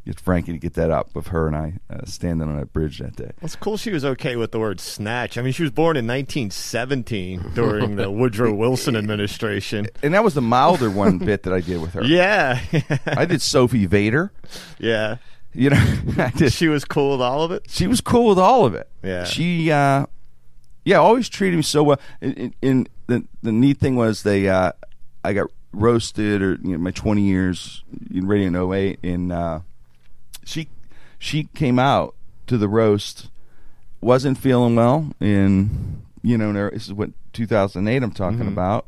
get 0.07 0.19
Frankie 0.19 0.53
to 0.53 0.57
get 0.57 0.73
that 0.75 0.89
up 0.89 1.15
of 1.15 1.27
her 1.27 1.47
and 1.47 1.55
I 1.55 1.73
uh, 1.89 2.05
standing 2.05 2.47
on 2.47 2.57
that 2.57 2.71
bridge 2.71 2.99
that 2.99 3.15
day. 3.15 3.31
It's 3.41 3.55
cool 3.55 3.77
she 3.77 3.91
was 3.91 4.05
okay 4.05 4.35
with 4.37 4.51
the 4.51 4.59
word 4.59 4.79
snatch. 4.79 5.37
I 5.37 5.41
mean, 5.41 5.51
she 5.53 5.63
was 5.63 5.71
born 5.71 5.97
in 5.97 6.07
1917 6.07 7.51
during 7.53 7.97
the 7.97 8.09
Woodrow 8.11 8.53
Wilson 8.53 8.95
administration. 8.95 9.87
And 10.01 10.13
that 10.13 10.23
was 10.23 10.33
the 10.33 10.41
milder 10.41 10.89
one 10.89 11.17
bit 11.17 11.43
that 11.43 11.53
I 11.53 11.61
did 11.61 11.81
with 11.81 11.93
her. 11.93 12.03
Yeah. 12.07 12.59
I 13.05 13.25
did 13.25 13.41
Sophie 13.41 13.85
Vader. 13.85 14.31
yeah. 14.79 15.17
You 15.53 15.71
know, 15.71 15.77
I 16.17 16.29
did. 16.35 16.53
She 16.53 16.67
was 16.67 16.85
cool 16.85 17.11
with 17.13 17.21
all 17.21 17.43
of 17.43 17.51
it. 17.51 17.63
she 17.67 17.87
was 17.87 17.99
cool 17.99 18.29
with 18.29 18.39
all 18.39 18.65
of 18.65 18.75
it. 18.75 18.87
Yeah. 19.03 19.23
She, 19.25 19.71
uh, 19.71 20.05
yeah, 20.85 20.97
always 20.97 21.27
treated 21.29 21.57
me 21.57 21.63
so 21.63 21.83
well. 21.83 21.99
And, 22.21 22.53
and 22.61 22.87
the 23.07 23.25
the 23.41 23.51
neat 23.51 23.77
thing 23.79 23.95
was 23.95 24.23
they, 24.23 24.47
uh, 24.47 24.71
I 25.23 25.33
got 25.33 25.49
roasted 25.73 26.41
or 26.41 26.59
you 26.63 26.71
know 26.71 26.77
my 26.77 26.91
20 26.91 27.21
years 27.21 27.83
in 28.13 28.27
radio 28.27 28.47
in 28.47 28.73
08 28.73 28.99
in, 29.03 29.31
uh, 29.31 29.61
she 30.47 30.69
she 31.19 31.43
came 31.55 31.77
out 31.77 32.15
to 32.47 32.57
the 32.57 32.69
roast 32.69 33.29
wasn't 33.99 34.37
feeling 34.37 34.75
well 34.75 35.11
in 35.19 36.01
you 36.21 36.37
know 36.37 36.49
in 36.49 36.55
her- 36.55 36.71
this 36.71 36.85
is 36.85 36.93
what 36.93 37.11
2008 37.33 38.01
I'm 38.01 38.11
talking 38.11 38.39
mm-hmm. 38.39 38.47
about. 38.47 38.87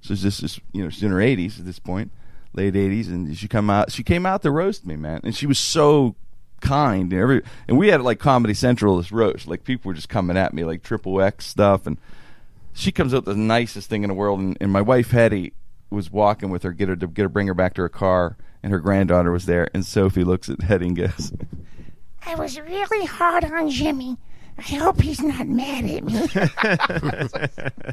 So 0.00 0.14
this 0.14 0.42
is 0.42 0.60
you 0.72 0.84
know 0.84 0.90
she's 0.90 1.02
in 1.02 1.10
her 1.10 1.18
80s 1.18 1.58
at 1.58 1.66
this 1.66 1.78
point 1.78 2.10
late 2.52 2.74
80s 2.74 3.08
and 3.08 3.36
she 3.36 3.46
come 3.46 3.70
out 3.70 3.92
she 3.92 4.02
came 4.02 4.24
out 4.24 4.42
to 4.42 4.50
roast 4.50 4.86
me 4.86 4.96
man. 4.96 5.20
And 5.24 5.34
she 5.34 5.46
was 5.46 5.58
so 5.58 6.14
kind 6.60 7.12
and 7.12 7.20
every 7.20 7.42
and 7.66 7.78
we 7.78 7.88
had 7.88 8.02
like 8.02 8.18
Comedy 8.18 8.54
Central 8.54 8.96
this 8.96 9.12
roast. 9.12 9.48
Like 9.48 9.64
people 9.64 9.88
were 9.88 9.94
just 9.94 10.08
coming 10.08 10.36
at 10.36 10.54
me 10.54 10.64
like 10.64 10.82
triple 10.82 11.20
X 11.20 11.46
stuff 11.46 11.86
and 11.86 11.98
she 12.72 12.92
comes 12.92 13.12
out 13.12 13.24
the 13.24 13.34
nicest 13.34 13.90
thing 13.90 14.04
in 14.04 14.08
the 14.08 14.14
world 14.14 14.38
and, 14.38 14.56
and 14.60 14.70
my 14.70 14.80
wife 14.80 15.10
Hetty 15.10 15.54
was 15.90 16.10
walking 16.10 16.50
with 16.50 16.62
her 16.62 16.72
get 16.72 16.88
her 16.88 16.96
to 16.96 17.08
get 17.08 17.22
her 17.22 17.28
bring 17.28 17.48
her 17.48 17.54
back 17.54 17.74
to 17.74 17.82
her 17.82 17.88
car 17.88 18.36
and 18.62 18.72
her 18.72 18.78
granddaughter 18.78 19.30
was 19.32 19.46
there 19.46 19.68
and 19.74 19.84
Sophie 19.86 20.24
looks 20.24 20.48
at 20.48 20.60
Hetty 20.62 20.86
and 20.88 20.96
goes 20.96 21.32
I 22.26 22.34
was 22.34 22.60
really 22.60 23.06
hard 23.06 23.44
on 23.44 23.70
Jimmy. 23.70 24.16
I 24.58 24.62
hope 24.62 25.00
he's 25.00 25.22
not 25.22 25.48
mad 25.48 25.84
at 25.86 26.04
me. 26.04 27.92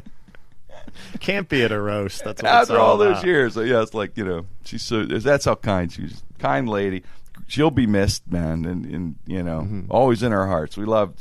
Can't 1.20 1.48
be 1.48 1.62
at 1.62 1.72
a 1.72 1.80
roast. 1.80 2.24
That's 2.24 2.42
what 2.42 2.48
it's 2.62 2.70
after 2.70 2.78
all 2.78 2.96
those 2.96 3.18
about. 3.18 3.26
years 3.26 3.54
so 3.54 3.60
yeah 3.60 3.82
it's 3.82 3.94
like 3.94 4.16
you 4.16 4.24
know 4.24 4.46
she's 4.64 4.82
so 4.82 5.04
that's 5.04 5.44
how 5.44 5.54
kind 5.54 5.92
she's 5.92 6.22
kind 6.38 6.68
lady 6.68 7.02
she'll 7.46 7.70
be 7.70 7.86
missed 7.86 8.30
man 8.30 8.64
and, 8.64 8.84
and 8.86 9.14
you 9.26 9.42
know 9.42 9.60
Mm-hmm. 9.60 9.90
always 9.90 10.22
in 10.22 10.32
our 10.32 10.46
hearts 10.46 10.76
we 10.76 10.84
love 10.84 11.14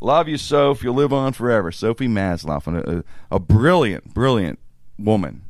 love 0.00 0.26
you 0.28 0.36
Soph 0.36 0.82
you'll 0.82 0.94
live 0.94 1.12
on 1.12 1.32
forever 1.32 1.70
Sophie 1.72 2.08
Masloff 2.08 2.66
and 2.66 2.76
a, 2.78 2.98
a, 2.98 3.04
a 3.36 3.38
brilliant 3.38 4.14
brilliant 4.14 4.58
woman 4.98 5.42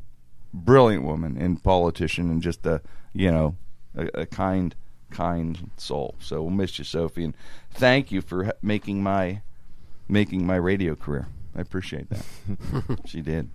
brilliant 0.53 1.03
woman 1.03 1.37
and 1.37 1.63
politician 1.63 2.29
and 2.29 2.41
just 2.41 2.65
a 2.65 2.81
you 3.13 3.31
know 3.31 3.55
a, 3.95 4.21
a 4.21 4.25
kind 4.25 4.75
kind 5.09 5.69
soul 5.77 6.15
so 6.19 6.41
we'll 6.41 6.51
miss 6.51 6.77
you 6.79 6.85
Sophie 6.85 7.25
and 7.25 7.35
thank 7.71 8.11
you 8.11 8.21
for 8.21 8.53
making 8.61 9.03
my 9.03 9.41
making 10.07 10.45
my 10.45 10.55
radio 10.55 10.95
career 10.95 11.27
I 11.55 11.61
appreciate 11.61 12.09
that 12.09 12.25
she 13.05 13.21
did 13.21 13.49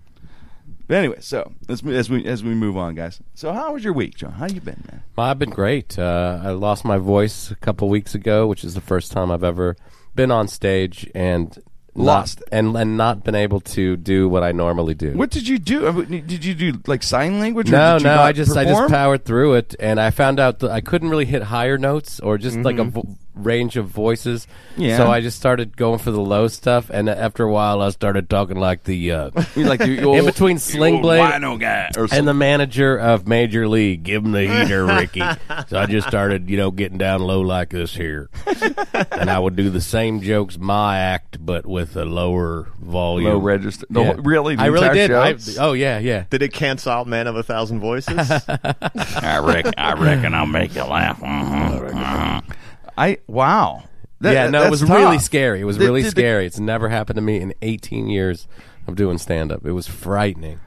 but 0.87 0.95
anyway, 0.97 1.17
so 1.19 1.51
let's 1.67 1.83
mo- 1.83 1.91
as 1.91 2.09
we 2.09 2.25
as 2.25 2.43
we 2.43 2.53
move 2.55 2.77
on, 2.77 2.95
guys. 2.95 3.19
So 3.33 3.51
how 3.51 3.73
was 3.73 3.83
your 3.83 3.91
week, 3.91 4.15
John? 4.15 4.33
How 4.33 4.47
you 4.47 4.61
been, 4.61 4.83
man? 4.89 5.03
Well, 5.15 5.27
I've 5.27 5.39
been 5.39 5.49
great. 5.49 5.99
Uh, 5.99 6.39
I 6.41 6.51
lost 6.51 6.85
my 6.85 6.97
voice 6.97 7.51
a 7.51 7.55
couple 7.55 7.89
weeks 7.89 8.15
ago, 8.15 8.47
which 8.47 8.63
is 8.63 8.73
the 8.73 8.81
first 8.81 9.11
time 9.11 9.29
I've 9.29 9.43
ever 9.43 9.75
been 10.15 10.31
on 10.31 10.47
stage 10.47 11.09
and 11.13 11.57
Lost 11.97 12.39
not, 12.41 12.47
and 12.51 12.77
and 12.77 12.95
not 12.95 13.23
been 13.23 13.33
able 13.33 13.59
to 13.61 13.97
do 13.97 14.29
what 14.29 14.43
I 14.43 14.51
normally 14.51 14.93
do. 14.93 15.13
What 15.13 15.31
did 15.31 15.47
you 15.47 15.57
do? 15.57 15.87
Uh, 15.87 15.91
did 16.03 16.45
you 16.45 16.53
do 16.53 16.79
like 16.85 17.01
sign 17.01 17.39
language? 17.39 17.69
or 17.69 17.71
no, 17.71 17.93
did 17.93 18.03
you 18.03 18.09
no, 18.09 18.21
I 18.21 18.31
just 18.33 18.55
I 18.55 18.65
just 18.65 18.89
powered 18.91 19.25
through 19.25 19.55
it, 19.55 19.75
and 19.79 19.99
I 19.99 20.11
found 20.11 20.39
out 20.39 20.59
that 20.59 20.69
I 20.69 20.81
couldn't 20.81 21.09
really 21.09 21.25
hit 21.25 21.41
higher 21.41 21.77
notes 21.79 22.19
or 22.19 22.37
just 22.37 22.59
like 22.59 22.77
a 22.77 22.81
mm-hmm. 22.81 22.89
vo- 22.89 23.17
range 23.37 23.77
of 23.77 23.87
voices. 23.87 24.47
Yeah. 24.75 24.97
So 24.97 25.07
I 25.09 25.21
just 25.21 25.37
started 25.37 25.75
going 25.77 25.99
for 25.99 26.11
the 26.11 26.21
low 26.21 26.47
stuff, 26.47 26.89
and 26.89 27.09
after 27.09 27.43
a 27.43 27.51
while, 27.51 27.81
I 27.81 27.89
started 27.89 28.29
talking 28.29 28.57
like 28.57 28.83
the 28.83 29.11
uh, 29.11 29.31
You 29.55 29.65
like 29.65 29.79
the 29.79 30.03
old, 30.03 30.17
in 30.17 30.25
between 30.25 30.59
Sling 30.59 31.01
Blade 31.01 31.41
guy 31.59 31.89
or 31.97 32.07
and 32.11 32.27
the 32.27 32.33
manager 32.33 32.97
of 32.97 33.27
Major 33.27 33.67
League. 33.67 34.03
Give 34.03 34.23
him 34.23 34.31
the 34.31 34.41
heater, 34.47 34.85
Ricky. 34.85 35.19
so 35.67 35.79
I 35.79 35.85
just 35.85 36.07
started, 36.07 36.49
you 36.49 36.57
know, 36.57 36.71
getting 36.71 36.97
down 36.97 37.21
low 37.21 37.41
like 37.41 37.69
this 37.69 37.95
here, 37.95 38.29
and 39.11 39.29
I 39.29 39.39
would 39.39 39.55
do 39.55 39.69
the 39.69 39.81
same 39.81 40.21
jokes, 40.21 40.57
my 40.57 40.99
act, 40.99 41.43
but 41.45 41.65
with 41.65 41.95
a 41.95 42.05
lower 42.05 42.67
volume, 42.79 43.31
low 43.31 43.37
register. 43.39 43.85
The 43.89 44.01
Yeah. 44.01 44.05
whole- 44.13 44.23
really, 44.23 44.55
the 44.55 44.63
I 44.63 44.65
really 44.67 44.89
did. 44.93 45.11
I, 45.11 45.35
oh 45.59 45.73
yeah, 45.73 45.99
yeah. 45.99 46.25
Did 46.29 46.41
it 46.41 46.53
cancel 46.53 46.91
out 46.91 47.07
Man 47.07 47.27
of 47.27 47.35
a 47.35 47.43
Thousand 47.43 47.79
Voices? 47.79 48.17
I 48.29 49.39
reckon. 49.43 49.73
I 49.77 49.93
reckon 49.93 50.33
I'll 50.33 50.45
make 50.45 50.75
you 50.75 50.83
laugh. 50.83 51.19
Mm-hmm. 51.19 52.51
I 52.97 53.17
wow. 53.27 53.83
That- 54.19 54.33
yeah, 54.33 54.49
no, 54.49 54.63
it 54.63 54.71
was 54.71 54.81
tough. 54.81 54.89
really 54.89 55.19
scary. 55.19 55.61
It 55.61 55.65
was 55.65 55.77
really 55.77 56.01
did 56.01 56.11
scary. 56.11 56.45
It's 56.47 56.59
never 56.59 56.89
happened 56.89 57.17
to 57.17 57.21
me 57.21 57.39
in 57.39 57.53
18 57.61 58.07
years 58.09 58.47
of 58.87 58.95
doing 58.95 59.17
stand 59.19 59.51
up. 59.51 59.65
It 59.65 59.73
was 59.73 59.87
frightening. 59.87 60.59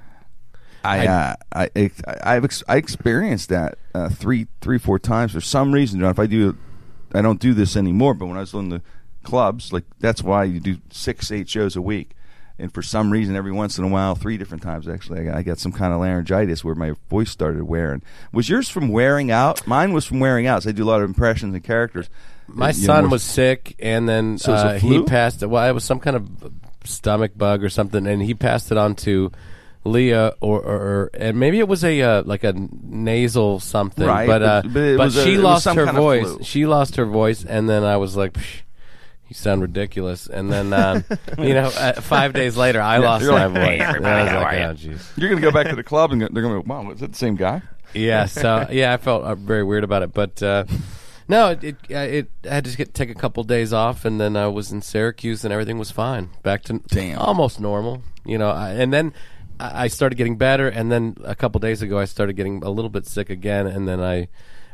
I 0.84 1.06
uh, 1.06 1.34
I 1.52 1.70
I 1.76 1.90
I've 2.22 2.44
ex- 2.44 2.62
I 2.68 2.76
experienced 2.76 3.48
that 3.50 3.76
uh, 3.94 4.08
three 4.08 4.46
three 4.60 4.78
four 4.78 4.98
times 4.98 5.32
for 5.32 5.40
some 5.40 5.72
reason. 5.72 6.00
John, 6.00 6.10
if 6.10 6.18
I 6.18 6.26
do, 6.26 6.56
I 7.12 7.20
don't 7.20 7.40
do 7.40 7.52
this 7.52 7.76
anymore. 7.76 8.14
But 8.14 8.26
when 8.26 8.36
I 8.36 8.40
was 8.40 8.54
in 8.54 8.70
the 8.70 8.80
clubs, 9.22 9.72
like 9.72 9.84
that's 9.98 10.22
why 10.22 10.44
you 10.44 10.60
do 10.60 10.78
six 10.90 11.30
eight 11.30 11.48
shows 11.48 11.76
a 11.76 11.82
week. 11.82 12.12
And 12.60 12.72
for 12.72 12.82
some 12.82 13.10
reason, 13.10 13.36
every 13.36 13.52
once 13.52 13.78
in 13.78 13.84
a 13.84 13.88
while, 13.88 14.14
three 14.14 14.36
different 14.36 14.62
times 14.62 14.86
actually, 14.86 15.20
I 15.20 15.24
got, 15.24 15.34
I 15.36 15.42
got 15.42 15.58
some 15.58 15.72
kind 15.72 15.92
of 15.92 16.00
laryngitis 16.00 16.62
where 16.62 16.74
my 16.74 16.92
voice 17.08 17.30
started 17.30 17.62
wearing. 17.64 18.02
Was 18.32 18.48
yours 18.48 18.68
from 18.68 18.88
wearing 18.88 19.30
out? 19.30 19.66
Mine 19.66 19.92
was 19.92 20.04
from 20.04 20.20
wearing 20.20 20.46
out. 20.46 20.62
So 20.62 20.68
I 20.70 20.72
do 20.72 20.84
a 20.84 20.90
lot 20.90 21.00
of 21.02 21.08
impressions 21.08 21.54
and 21.54 21.64
characters. 21.64 22.08
My 22.46 22.66
know, 22.66 22.72
son 22.72 23.04
more- 23.04 23.12
was 23.12 23.22
sick, 23.22 23.76
and 23.78 24.08
then 24.08 24.38
So 24.38 24.52
uh, 24.52 24.78
he 24.78 25.02
passed. 25.04 25.42
Well, 25.44 25.68
it 25.68 25.72
was 25.72 25.84
some 25.84 26.00
kind 26.00 26.16
of 26.16 26.28
stomach 26.84 27.32
bug 27.36 27.62
or 27.62 27.68
something, 27.68 28.06
and 28.06 28.20
he 28.22 28.34
passed 28.34 28.72
it 28.72 28.78
on 28.78 28.94
to 28.96 29.30
Leah, 29.84 30.34
or, 30.40 30.60
or, 30.60 30.76
or 30.76 31.10
and 31.14 31.38
maybe 31.38 31.58
it 31.58 31.68
was 31.68 31.84
a 31.84 32.02
uh, 32.02 32.22
like 32.26 32.44
a 32.44 32.52
nasal 32.82 33.60
something. 33.60 34.04
Right, 34.06 34.26
but 34.26 34.40
but- 34.40 34.44
uh, 34.44 34.62
but 34.68 34.98
was 34.98 35.16
a- 35.16 35.24
she 35.24 35.36
was 35.36 35.44
lost 35.44 35.66
her 35.66 35.92
voice. 35.92 36.44
She 36.44 36.66
lost 36.66 36.96
her 36.96 37.06
voice, 37.06 37.44
and 37.44 37.68
then 37.68 37.84
I 37.84 37.96
was 37.96 38.16
like. 38.16 38.34
Psh, 38.34 38.62
you 39.30 39.34
sound 39.34 39.62
ridiculous, 39.62 40.26
and 40.26 40.52
then 40.52 40.72
um, 40.72 41.04
you 41.38 41.54
know, 41.54 41.70
uh, 41.76 41.92
five 42.00 42.32
days 42.32 42.56
later, 42.56 42.80
I 42.80 42.98
lost 42.98 43.22
you're 43.22 43.32
my 43.32 43.46
like, 43.46 43.54
voice. 43.54 43.64
"Hey, 43.64 43.80
I 43.80 43.88
everybody, 43.88 44.22
was 44.22 44.30
how 44.30 44.40
like, 44.40 44.46
are 44.46 44.66
oh, 44.66 44.70
you?" 44.70 44.90
jeez. 44.90 45.16
You're 45.16 45.28
gonna 45.30 45.40
go 45.40 45.52
back 45.52 45.68
to 45.68 45.76
the 45.76 45.84
club 45.84 46.10
and 46.10 46.20
they're 46.20 46.42
gonna 46.42 46.60
go, 46.60 46.64
"Wow, 46.66 46.90
is 46.90 46.98
that 47.00 47.12
the 47.12 47.18
same 47.18 47.36
guy?" 47.36 47.62
Yeah, 47.94 48.26
so 48.26 48.66
yeah, 48.70 48.92
I 48.92 48.96
felt 48.96 49.22
uh, 49.22 49.36
very 49.36 49.62
weird 49.62 49.84
about 49.84 50.02
it, 50.02 50.12
but 50.12 50.42
uh, 50.42 50.64
no, 51.28 51.50
it 51.50 51.62
it, 51.62 51.76
uh, 51.90 51.98
it 51.98 52.30
I 52.44 52.54
had 52.54 52.64
to 52.64 52.76
get, 52.76 52.92
take 52.92 53.08
a 53.08 53.14
couple 53.14 53.44
days 53.44 53.72
off, 53.72 54.04
and 54.04 54.20
then 54.20 54.36
I 54.36 54.48
was 54.48 54.72
in 54.72 54.82
Syracuse, 54.82 55.44
and 55.44 55.52
everything 55.52 55.78
was 55.78 55.92
fine, 55.92 56.30
back 56.42 56.62
to 56.64 56.80
Damn. 56.88 57.18
almost 57.18 57.60
normal, 57.60 58.02
you 58.26 58.36
know. 58.36 58.50
I, 58.50 58.70
and 58.72 58.92
then 58.92 59.12
I 59.60 59.84
I 59.84 59.86
started 59.86 60.16
getting 60.16 60.38
better, 60.38 60.66
and 60.68 60.90
then 60.90 61.16
a 61.24 61.36
couple 61.36 61.60
days 61.60 61.82
ago, 61.82 62.00
I 62.00 62.04
started 62.04 62.34
getting 62.34 62.64
a 62.64 62.70
little 62.70 62.90
bit 62.90 63.06
sick 63.06 63.30
again, 63.30 63.68
and 63.68 63.86
then 63.86 64.00
I. 64.00 64.28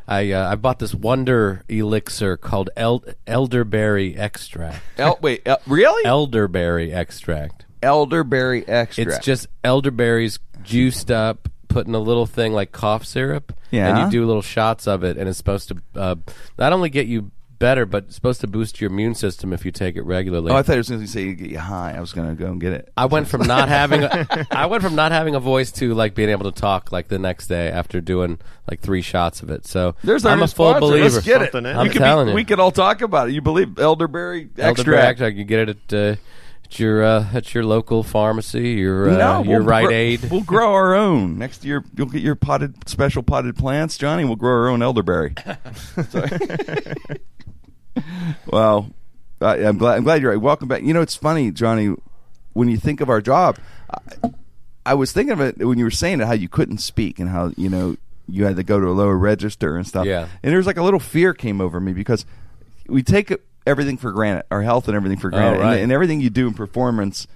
I 0.09 0.31
uh, 0.33 0.53
I 0.53 0.55
bought 0.55 0.79
this 0.79 0.95
wonder 0.95 1.63
elixir 1.69 2.37
called 2.37 2.71
El- 2.77 3.05
elderberry 3.27 4.17
extract. 4.17 4.81
El- 4.99 5.19
wait, 5.21 5.43
el- 5.47 5.61
really? 5.67 6.05
Elderberry 6.05 6.93
extract. 6.93 7.67
elderberry 7.83 8.67
extract. 8.69 8.99
It's 8.99 9.25
just 9.25 9.47
elderberries 9.65 10.39
juiced 10.63 11.11
up, 11.11 11.49
put 11.69 11.87
in 11.87 11.95
a 11.95 11.99
little 12.01 12.27
thing 12.27 12.53
like 12.53 12.73
cough 12.73 13.05
syrup, 13.05 13.53
Yeah. 13.71 13.89
and 13.89 13.99
you 14.13 14.21
do 14.21 14.27
little 14.27 14.43
shots 14.43 14.87
of 14.89 15.05
it, 15.05 15.17
and 15.17 15.29
it's 15.29 15.39
supposed 15.39 15.69
to 15.69 15.77
uh, 16.01 16.17
not 16.59 16.73
only 16.73 16.89
get 16.91 17.07
you 17.07 17.31
better, 17.59 17.87
but 17.87 18.05
it's 18.05 18.15
supposed 18.15 18.41
to 18.43 18.47
boost 18.47 18.81
your 18.81 18.91
immune 18.91 19.15
system 19.15 19.53
if 19.53 19.65
you 19.65 19.71
take 19.73 19.97
it 19.97 20.03
regularly. 20.03 20.51
Oh, 20.53 20.57
I 20.57 20.63
thought 20.63 20.75
it 20.75 20.79
was 20.79 20.89
going 20.89 21.01
to 21.01 21.07
say 21.09 21.23
you 21.23 21.35
get 21.35 21.51
you 21.51 21.59
high. 21.59 21.95
I 21.97 22.01
was 22.01 22.13
going 22.13 22.29
to 22.29 22.35
go 22.35 22.51
and 22.51 22.61
get 22.61 22.73
it. 22.73 22.93
I 22.97 23.07
went 23.07 23.29
from 23.29 23.43
not 23.47 23.69
having 23.71 24.03
a, 24.05 24.47
I 24.51 24.67
went 24.67 24.83
from 24.83 24.95
not 24.95 25.13
having 25.13 25.35
a 25.35 25.41
voice 25.41 25.71
to 25.73 25.95
like 25.95 26.15
being 26.15 26.29
able 26.31 26.51
to 26.51 26.61
talk 26.61 26.93
like 26.93 27.09
the 27.09 27.19
next 27.19 27.47
day 27.47 27.69
after 27.69 28.01
doing 28.01 28.39
like 28.71 28.81
three 28.81 29.03
shots 29.03 29.43
of 29.43 29.51
it. 29.51 29.67
So 29.67 29.95
There's 30.05 30.25
I'm 30.25 30.43
a 30.43 30.49
full 30.49 30.71
sponsor. 30.71 30.81
believer. 30.81 31.09
Let's 31.09 31.25
get 31.27 31.43
it. 31.43 31.55
I'm 31.55 31.85
We 31.87 31.91
could 31.93 31.99
telling 32.01 32.27
be, 32.27 32.31
you. 32.31 32.35
we 32.37 32.45
could 32.45 32.61
all 32.61 32.73
talk 32.73 33.01
about 33.03 33.29
it. 33.29 33.33
You 33.33 33.41
believe 33.41 33.79
elderberry 33.79 34.49
Elderberry 34.59 34.71
extract? 34.71 35.11
extract. 35.13 35.37
You 35.37 35.45
get 35.45 35.69
it 35.69 35.93
at, 35.93 35.95
uh, 35.95 36.17
at 36.65 36.79
your 36.81 37.05
uh, 37.05 37.27
at 37.33 37.55
your 37.55 37.65
local 37.65 38.03
pharmacy, 38.03 38.71
your 38.71 39.11
uh, 39.11 39.17
no, 39.17 39.43
your 39.45 39.59
we'll 39.61 39.69
Rite 39.69 39.87
gr- 39.87 39.93
Aid. 39.93 40.31
We'll 40.31 40.43
grow 40.43 40.73
our 40.73 40.95
own 40.95 41.39
next 41.39 41.65
year. 41.65 41.85
You'll 41.97 42.09
get 42.09 42.23
your 42.23 42.35
potted 42.35 42.89
special 42.89 43.23
potted 43.23 43.57
plants, 43.57 43.97
Johnny. 43.97 44.25
We'll 44.25 44.35
grow 44.37 44.53
our 44.63 44.69
own 44.69 44.83
elderberry. 44.83 45.35
Well, 48.47 48.91
I, 49.41 49.57
I'm 49.65 49.79
glad. 49.79 49.97
I'm 49.97 50.05
glad 50.05 50.23
you're 50.23 50.31
right. 50.31 50.41
Welcome 50.41 50.69
back. 50.69 50.83
You 50.83 50.95
know, 50.95 51.01
it's 51.03 51.17
funny, 51.17 51.51
Johnny. 51.51 51.95
When 52.53 52.69
you 52.69 52.77
think 52.77 53.01
of 53.01 53.11
our 53.11 53.21
job, 53.21 53.59
I, 54.23 54.31
I 54.85 54.95
was 54.95 55.13
thinking 55.13 55.33
of 55.33 55.41
it 55.41 55.59
when 55.59 55.79
you 55.79 55.85
were 55.85 55.91
saying 55.91 56.21
it, 56.21 56.27
how 56.27 56.33
you 56.33 56.49
couldn't 56.49 56.79
speak 56.79 57.19
and 57.19 57.29
how 57.29 57.53
you 57.57 57.69
know 57.69 57.97
you 58.29 58.45
had 58.45 58.57
to 58.57 58.63
go 58.63 58.81
to 58.81 58.87
a 58.87 58.93
lower 58.93 59.17
register 59.17 59.77
and 59.77 59.87
stuff. 59.87 60.07
Yeah. 60.07 60.29
And 60.43 60.51
there 60.51 60.59
was 60.59 60.67
like 60.67 60.77
a 60.79 60.83
little 60.83 61.01
fear 61.01 61.35
came 61.35 61.61
over 61.61 61.81
me 61.81 61.93
because 61.93 62.25
we 62.89 63.03
take 63.03 63.33
everything 63.67 63.97
for 63.97 64.11
granted, 64.13 64.45
our 64.51 64.63
health 64.63 64.89
and 64.89 64.97
everything 64.97 65.19
for 65.19 65.29
oh, 65.29 65.31
granted, 65.33 65.59
Oh, 65.59 65.63
right. 65.63 65.75
and, 65.75 65.83
and 65.85 65.93
everything 65.93 66.21
you 66.21 66.31
do 66.31 66.47
in 66.47 66.55
performance 66.55 67.27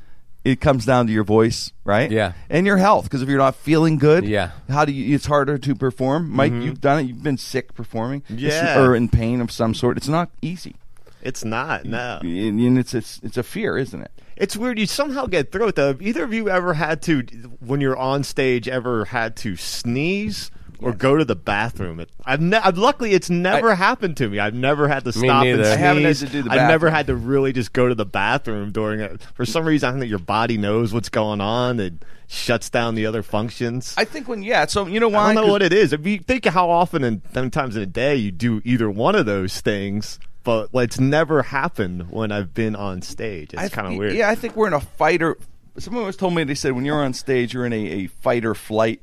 it 0.45 0.61
comes 0.61 0.87
down 0.87 1.07
to 1.07 1.13
your 1.13 1.25
voice, 1.25 1.73
right? 1.85 2.11
Yeah. 2.11 2.33
and 2.49 2.67
your 2.67 2.79
health. 2.79 3.05
Because 3.05 3.23
if 3.23 3.29
you're 3.29 3.39
not 3.39 3.55
feeling 3.57 3.99
good, 3.99 4.25
Yeah. 4.25 4.51
how 4.69 4.85
do 4.85 4.93
you? 4.93 5.15
It's 5.15 5.27
harder 5.27 5.59
to 5.59 5.75
perform. 5.75 6.31
Mike, 6.31 6.53
mm-hmm. 6.53 6.63
you've 6.63 6.81
done 6.81 7.01
it. 7.01 7.03
You've 7.09 7.23
been 7.23 7.39
sick 7.39 7.75
performing, 7.75 8.23
It's- 8.29 8.41
Yeah. 8.41 8.81
or 8.81 8.95
in 8.95 9.09
pain 9.09 9.41
of 9.41 9.51
some 9.53 9.75
sort. 9.75 9.97
It's 9.97 10.09
not 10.09 10.31
easy, 10.41 10.77
It's 11.23 11.45
not. 11.45 11.85
No. 11.85 12.19
and, 12.23 12.59
and 12.61 12.79
it's, 12.79 12.95
it's 12.95 13.21
it's 13.23 13.37
a 13.37 13.43
fear, 13.43 13.77
isn't 13.77 14.01
it? 14.01 14.11
It's 14.37 14.57
weird. 14.57 14.79
You 14.79 14.87
somehow 14.87 15.27
get 15.27 15.53
through 15.53 15.69
it 15.69 15.75
though. 15.75 15.89
Have 15.89 16.01
either 16.01 16.25
of 16.25 16.33
you 16.33 16.49
ever 16.49 16.73
had 16.73 17.03
to, 17.03 17.21
when 17.61 17.83
you're 17.83 17.97
on 17.99 18.25
stage, 18.25 18.67
ever 18.69 19.05
had 19.05 19.37
to 19.37 19.55
sneeze 19.57 20.51
or 20.83 20.93
go 20.93 21.17
to 21.17 21.25
the 21.25 21.37
bathroom? 21.37 22.01
It- 22.01 22.11
I've, 22.25 22.41
ne- 22.41 22.59
I've 22.59 22.79
luckily 22.79 23.13
it's 23.13 23.31
never 23.31 23.73
I- 23.73 23.75
happened 23.75 24.17
to 24.19 24.29
me. 24.29 24.39
I've 24.39 24.55
never 24.55 24.89
had 24.89 25.05
to 25.05 25.13
stop 25.13 25.45
and 25.45 25.61
sneeze. 25.65 25.73
I 25.73 25.77
haven't 25.77 26.05
had 26.05 26.17
to 26.17 26.27
do 26.27 26.43
the 26.43 26.51
I've 26.51 26.69
never 26.69 26.91
had 26.91 27.07
to 27.09 27.17
really 27.17 27.53
just 27.53 27.73
go 27.73 27.89
to 27.89 27.95
the 27.95 28.07
bathroom 28.07 28.73
during 28.73 29.01
it. 29.01 29.23
For 29.35 29.45
some 29.45 29.65
reason, 29.65 29.89
I 29.89 29.93
think 29.93 30.01
that 30.01 30.09
your 30.09 30.19
body 30.19 30.57
knows 30.59 30.93
what's 30.93 31.09
going 31.09 31.41
on. 31.41 31.81
It 31.81 31.95
shuts 32.29 32.71
down 32.71 32.95
the 32.95 33.07
other 33.07 33.23
functions. 33.23 33.95
I 33.99 34.05
think 34.05 34.29
when 34.29 34.43
yeah. 34.43 34.67
So 34.67 34.87
you 34.87 35.01
know 35.01 35.09
why? 35.09 35.31
I 35.31 35.35
don't 35.35 35.47
know 35.47 35.53
what 35.53 35.63
it 35.63 35.73
is. 35.73 35.93
If 35.93 36.07
you 36.07 36.19
think 36.19 36.47
of 36.47 36.55
how 36.55 36.71
often 36.71 37.03
and 37.05 37.23
how 37.35 37.41
many 37.41 37.51
times 37.51 37.77
in 37.77 37.83
a 37.83 37.87
day 37.87 38.17
you 38.17 38.31
do 38.31 38.63
either 38.65 38.89
one 38.89 39.15
of 39.17 39.27
those 39.27 39.61
things, 39.61 40.19
but 40.45 40.71
it's 40.75 41.01
never 41.01 41.43
happened 41.43 42.11
when 42.11 42.33
I've 42.33 42.55
been 42.55 42.77
on 42.77 43.03
stage. 43.03 43.53
It's 43.53 43.75
kind 43.75 43.89
of 43.89 43.99
weird. 43.99 44.15
Yeah, 44.15 44.31
I 44.31 44.35
think 44.35 44.57
we're 44.57 44.69
in 44.69 44.73
a 44.73 44.81
fighter. 44.81 45.37
Someone 45.79 46.05
was 46.05 46.17
told 46.17 46.35
me 46.35 46.45
they 46.45 46.55
said 46.55 46.73
when 46.73 46.85
you're 46.85 47.03
on 47.03 47.13
stage, 47.15 47.55
you're 47.55 47.67
in 47.67 47.73
a, 47.73 47.87
a 47.87 48.07
fight 48.07 48.45
or 48.45 48.55
flight 48.55 49.03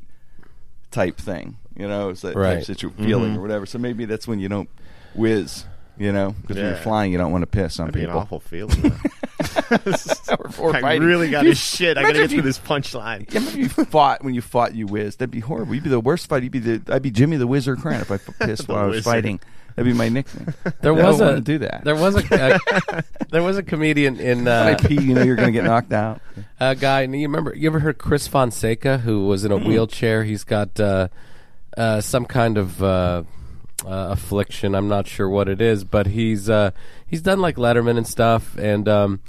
type 0.92 1.18
thing. 1.18 1.58
You 1.78 1.88
know, 1.88 2.10
it's 2.10 2.22
that 2.22 2.30
type 2.30 2.36
Right. 2.38 2.58
of 2.58 2.66
situ- 2.66 2.92
feeling 2.92 3.38
or 3.38 3.42
whatever. 3.42 3.66
So 3.66 3.78
maybe 3.78 4.06
that's 4.06 4.28
when 4.28 4.40
you 4.40 4.50
don't 4.50 4.70
whiz. 5.14 5.66
You 6.00 6.12
know, 6.12 6.36
because 6.42 6.58
when 6.58 6.66
you're 6.68 6.76
flying, 6.76 7.12
you 7.12 7.18
don't 7.18 7.32
want 7.32 7.42
to 7.42 7.48
piss 7.48 7.80
on 7.80 7.88
That'd 7.88 7.96
be 7.96 8.02
an 8.02 8.08
people. 8.10 8.20
awful 8.22 8.40
feeling. 8.40 8.94
Or- 10.30 10.52
or 10.60 10.76
I 10.76 10.82
fighting. 10.82 11.08
really 11.08 11.30
got 11.32 11.44
You- 11.44 11.50
his 11.50 11.58
shit. 11.60 11.98
I 11.98 12.02
imagine 12.02 12.14
gotta 12.14 12.24
if 12.26 12.30
get 12.30 12.36
you- 12.36 12.42
through 12.42 12.50
this 12.50 12.60
punchline. 12.60 13.34
Yeah, 13.34 13.40
maybe 13.40 13.62
you 13.62 13.70
fought 13.70 14.24
when 14.24 14.36
you 14.36 14.42
fought, 14.42 14.76
you 14.76 14.86
whizzed. 14.86 15.18
That'd 15.20 15.32
be 15.32 15.40
horrible. 15.40 15.74
You'd 15.74 15.84
be 15.86 15.90
the 15.90 16.00
worst 16.00 16.28
fight. 16.28 16.44
You'd 16.44 16.52
be 16.52 16.60
the. 16.60 16.94
I'd 16.94 17.02
be 17.02 17.10
Jimmy 17.12 17.38
the 17.38 17.48
Whizzer 17.48 17.76
Grant 17.76 18.04
if 18.04 18.12
I 18.12 18.18
pissed 18.46 18.68
The 18.68 18.74
while 18.74 18.84
I 18.84 18.86
was 18.88 18.96
Whizzer. 18.98 19.04
fighting. 19.10 19.40
That'd 19.76 19.92
be 19.92 19.98
my 19.98 20.10
nickname. 20.10 20.54
There 20.82 20.92
I 20.94 20.96
was 21.08 21.18
don't 21.18 21.28
a 21.28 21.32
wanna 21.32 21.42
do 21.42 21.58
that. 21.60 21.84
There 21.84 21.96
was 21.96 22.16
a, 22.16 22.60
a 22.92 23.04
there 23.32 23.42
was 23.44 23.58
a 23.58 23.64
comedian 23.64 24.20
in 24.20 24.46
when 24.46 24.48
I 24.48 24.74
uh, 24.74 24.78
pee, 24.78 25.02
you 25.02 25.14
know 25.16 25.24
you're 25.24 25.36
going 25.36 25.48
to 25.50 25.52
get 25.52 25.64
knocked 25.66 25.94
out. 25.94 26.22
a 26.60 26.76
guy. 26.76 27.02
and 27.02 27.20
You 27.20 27.28
remember? 27.28 27.56
You 27.56 27.70
ever 27.70 27.80
heard 27.80 27.98
Chris 27.98 28.28
Fonseca, 28.28 29.00
who 29.00 29.26
was 29.26 29.46
in 29.46 29.52
a 29.52 29.58
wheelchair? 29.58 30.24
He's 30.24 30.44
got 30.44 30.80
uh, 30.80 31.08
uh, 31.78 32.02
some 32.02 32.26
kind 32.26 32.58
of 32.58 32.84
uh, 32.84 33.24
uh, 33.86 34.08
affliction. 34.12 34.76
I'm 34.76 34.88
not 34.88 35.08
sure 35.08 35.30
what 35.30 35.48
it 35.48 35.62
is, 35.62 35.84
but 35.84 36.08
he's 36.08 36.50
uh, 36.50 36.72
he's 37.06 37.22
done 37.22 37.40
like 37.40 37.56
Letterman 37.56 37.98
and 37.98 38.08
stuff. 38.08 38.58
And 38.58 38.90
um, 38.90 39.22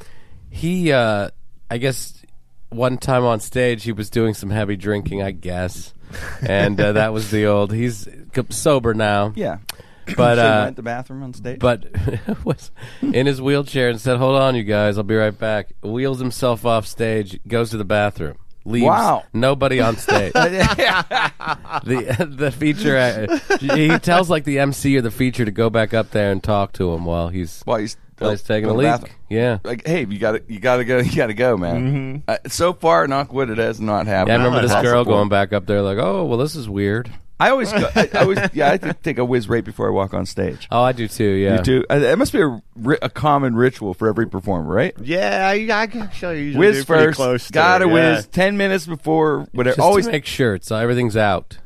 he, 0.51 0.91
uh, 0.93 1.31
I 1.71 1.79
guess, 1.79 2.23
one 2.71 2.99
time 2.99 3.25
on 3.25 3.41
stage, 3.41 3.85
he 3.85 3.93
was 3.93 4.11
doing 4.11 4.35
some 4.35 4.51
heavy 4.51 4.77
drinking, 4.77 5.23
I 5.23 5.31
guess, 5.31 5.93
and 6.43 6.81
uh, 6.81 6.93
that 6.93 7.13
was 7.13 7.31
the 7.31 7.47
old. 7.47 7.73
He's 7.73 8.09
sober 8.51 8.95
now. 8.95 9.33
Yeah. 9.37 9.59
But, 10.17 10.39
uh, 10.39 10.63
went 10.65 10.77
to 10.77 10.77
the 10.77 10.85
bathroom 10.85 11.23
on 11.23 11.35
stage. 11.35 11.59
but 11.59 11.85
was 12.45 12.71
in 13.03 13.27
his 13.27 13.43
wheelchair 13.43 13.91
and 13.91 14.01
said, 14.01 14.17
"Hold 14.17 14.37
on, 14.37 14.57
you 14.57 14.63
guys, 14.63 14.97
I'll 14.97 15.05
be 15.05 15.15
right 15.15 15.39
back." 15.39 15.75
Wheels 15.83 16.19
himself 16.19 16.65
off 16.65 16.87
stage, 16.87 17.39
goes 17.47 17.69
to 17.73 17.77
the 17.77 17.85
bathroom, 17.85 18.39
leaves. 18.69 18.85
Wow. 18.87 19.25
Nobody 19.33 19.81
on 19.81 19.97
stage. 19.97 20.33
the 20.33 22.27
the 22.31 22.53
feature 22.53 22.97
uh, 22.97 23.39
he 23.59 23.99
tells 23.99 24.31
like 24.31 24.45
the 24.45 24.59
MC 24.59 24.97
or 24.97 25.01
the 25.01 25.11
feature 25.11 25.45
to 25.45 25.51
go 25.51 25.71
back 25.71 25.95
up 25.95 26.11
there 26.11 26.31
and 26.31 26.43
talk 26.43 26.73
to 26.75 26.93
him 26.93 27.05
while 27.05 27.29
he's 27.29 27.63
while 27.65 27.79
he's, 27.79 27.97
while 28.19 28.31
he's 28.31 28.43
taking 28.43 28.69
a 28.69 28.73
the 28.73 28.79
leak. 28.79 28.87
bathroom. 28.87 29.13
Yeah. 29.29 29.59
like, 29.65 29.87
hey, 29.87 30.07
you 30.09 30.19
got 30.19 30.33
to, 30.33 30.43
you 30.49 30.59
got 30.59 30.77
to 30.79 30.85
go, 30.85 30.99
you 30.99 31.15
got 31.17 31.27
to 31.27 31.35
go, 31.35 31.57
man. 31.57 32.23
Uh, 32.27 32.39
so 32.47 32.73
far, 32.73 33.07
knock 33.07 33.33
wood, 33.33 33.51
it 33.51 33.59
has 33.59 33.81
not 33.81 34.07
happened. 34.07 34.29
Yeah, 34.29 34.35
I 34.35 34.45
remember 34.45 34.67
this 34.67 34.83
girl 34.83 35.05
board. 35.05 35.15
going 35.15 35.29
back 35.29 35.53
up 35.53 35.67
there 35.67 35.83
like, 35.83 35.99
"Oh, 35.99 36.25
well, 36.25 36.39
this 36.39 36.55
is 36.57 36.69
weird." 36.69 37.11
I 37.41 37.51
always, 37.51 37.73
go, 37.73 37.89
I, 37.95 38.11
I 38.15 38.19
always, 38.21 38.39
yeah, 38.53 38.73
I 38.73 38.79
take 38.79 39.19
a 39.19 39.25
whiz 39.25 39.49
right 39.49 39.65
before 39.65 39.87
I 39.89 39.91
walk 39.91 40.13
on 40.15 40.27
stage. 40.27 40.67
Oh, 40.71 40.83
I 40.83 40.93
do 40.93 41.07
too. 41.07 41.25
Yeah. 41.25 41.59
You 41.59 41.63
too. 41.63 41.85
Uh, 41.89 41.95
It 41.97 42.19
must 42.19 42.33
be 42.33 42.41
a, 42.41 42.61
a 43.01 43.09
common 43.09 43.55
ritual 43.55 43.95
for 43.95 44.09
every 44.09 44.27
performer, 44.29 44.73
right? 44.73 44.93
Yeah, 45.01 45.47
I, 45.49 45.69
I 45.83 45.87
can 45.87 46.11
show 46.11 46.33
you. 46.33 46.43
Usually 46.45 46.67
Whiz 46.67 46.77
do 46.79 46.85
first, 46.85 47.17
Close 47.17 47.51
gotta 47.51 47.85
it, 47.85 47.89
yeah. 47.89 48.15
whiz 48.17 48.27
ten 48.27 48.57
minutes 48.57 48.87
before 48.87 49.47
whatever. 49.53 49.77
Just 49.77 49.87
always 49.87 50.07
to 50.07 50.13
make 50.13 50.27
sure 50.27 50.55
it's 50.55 50.71
everything's 50.73 51.17
out. 51.17 51.59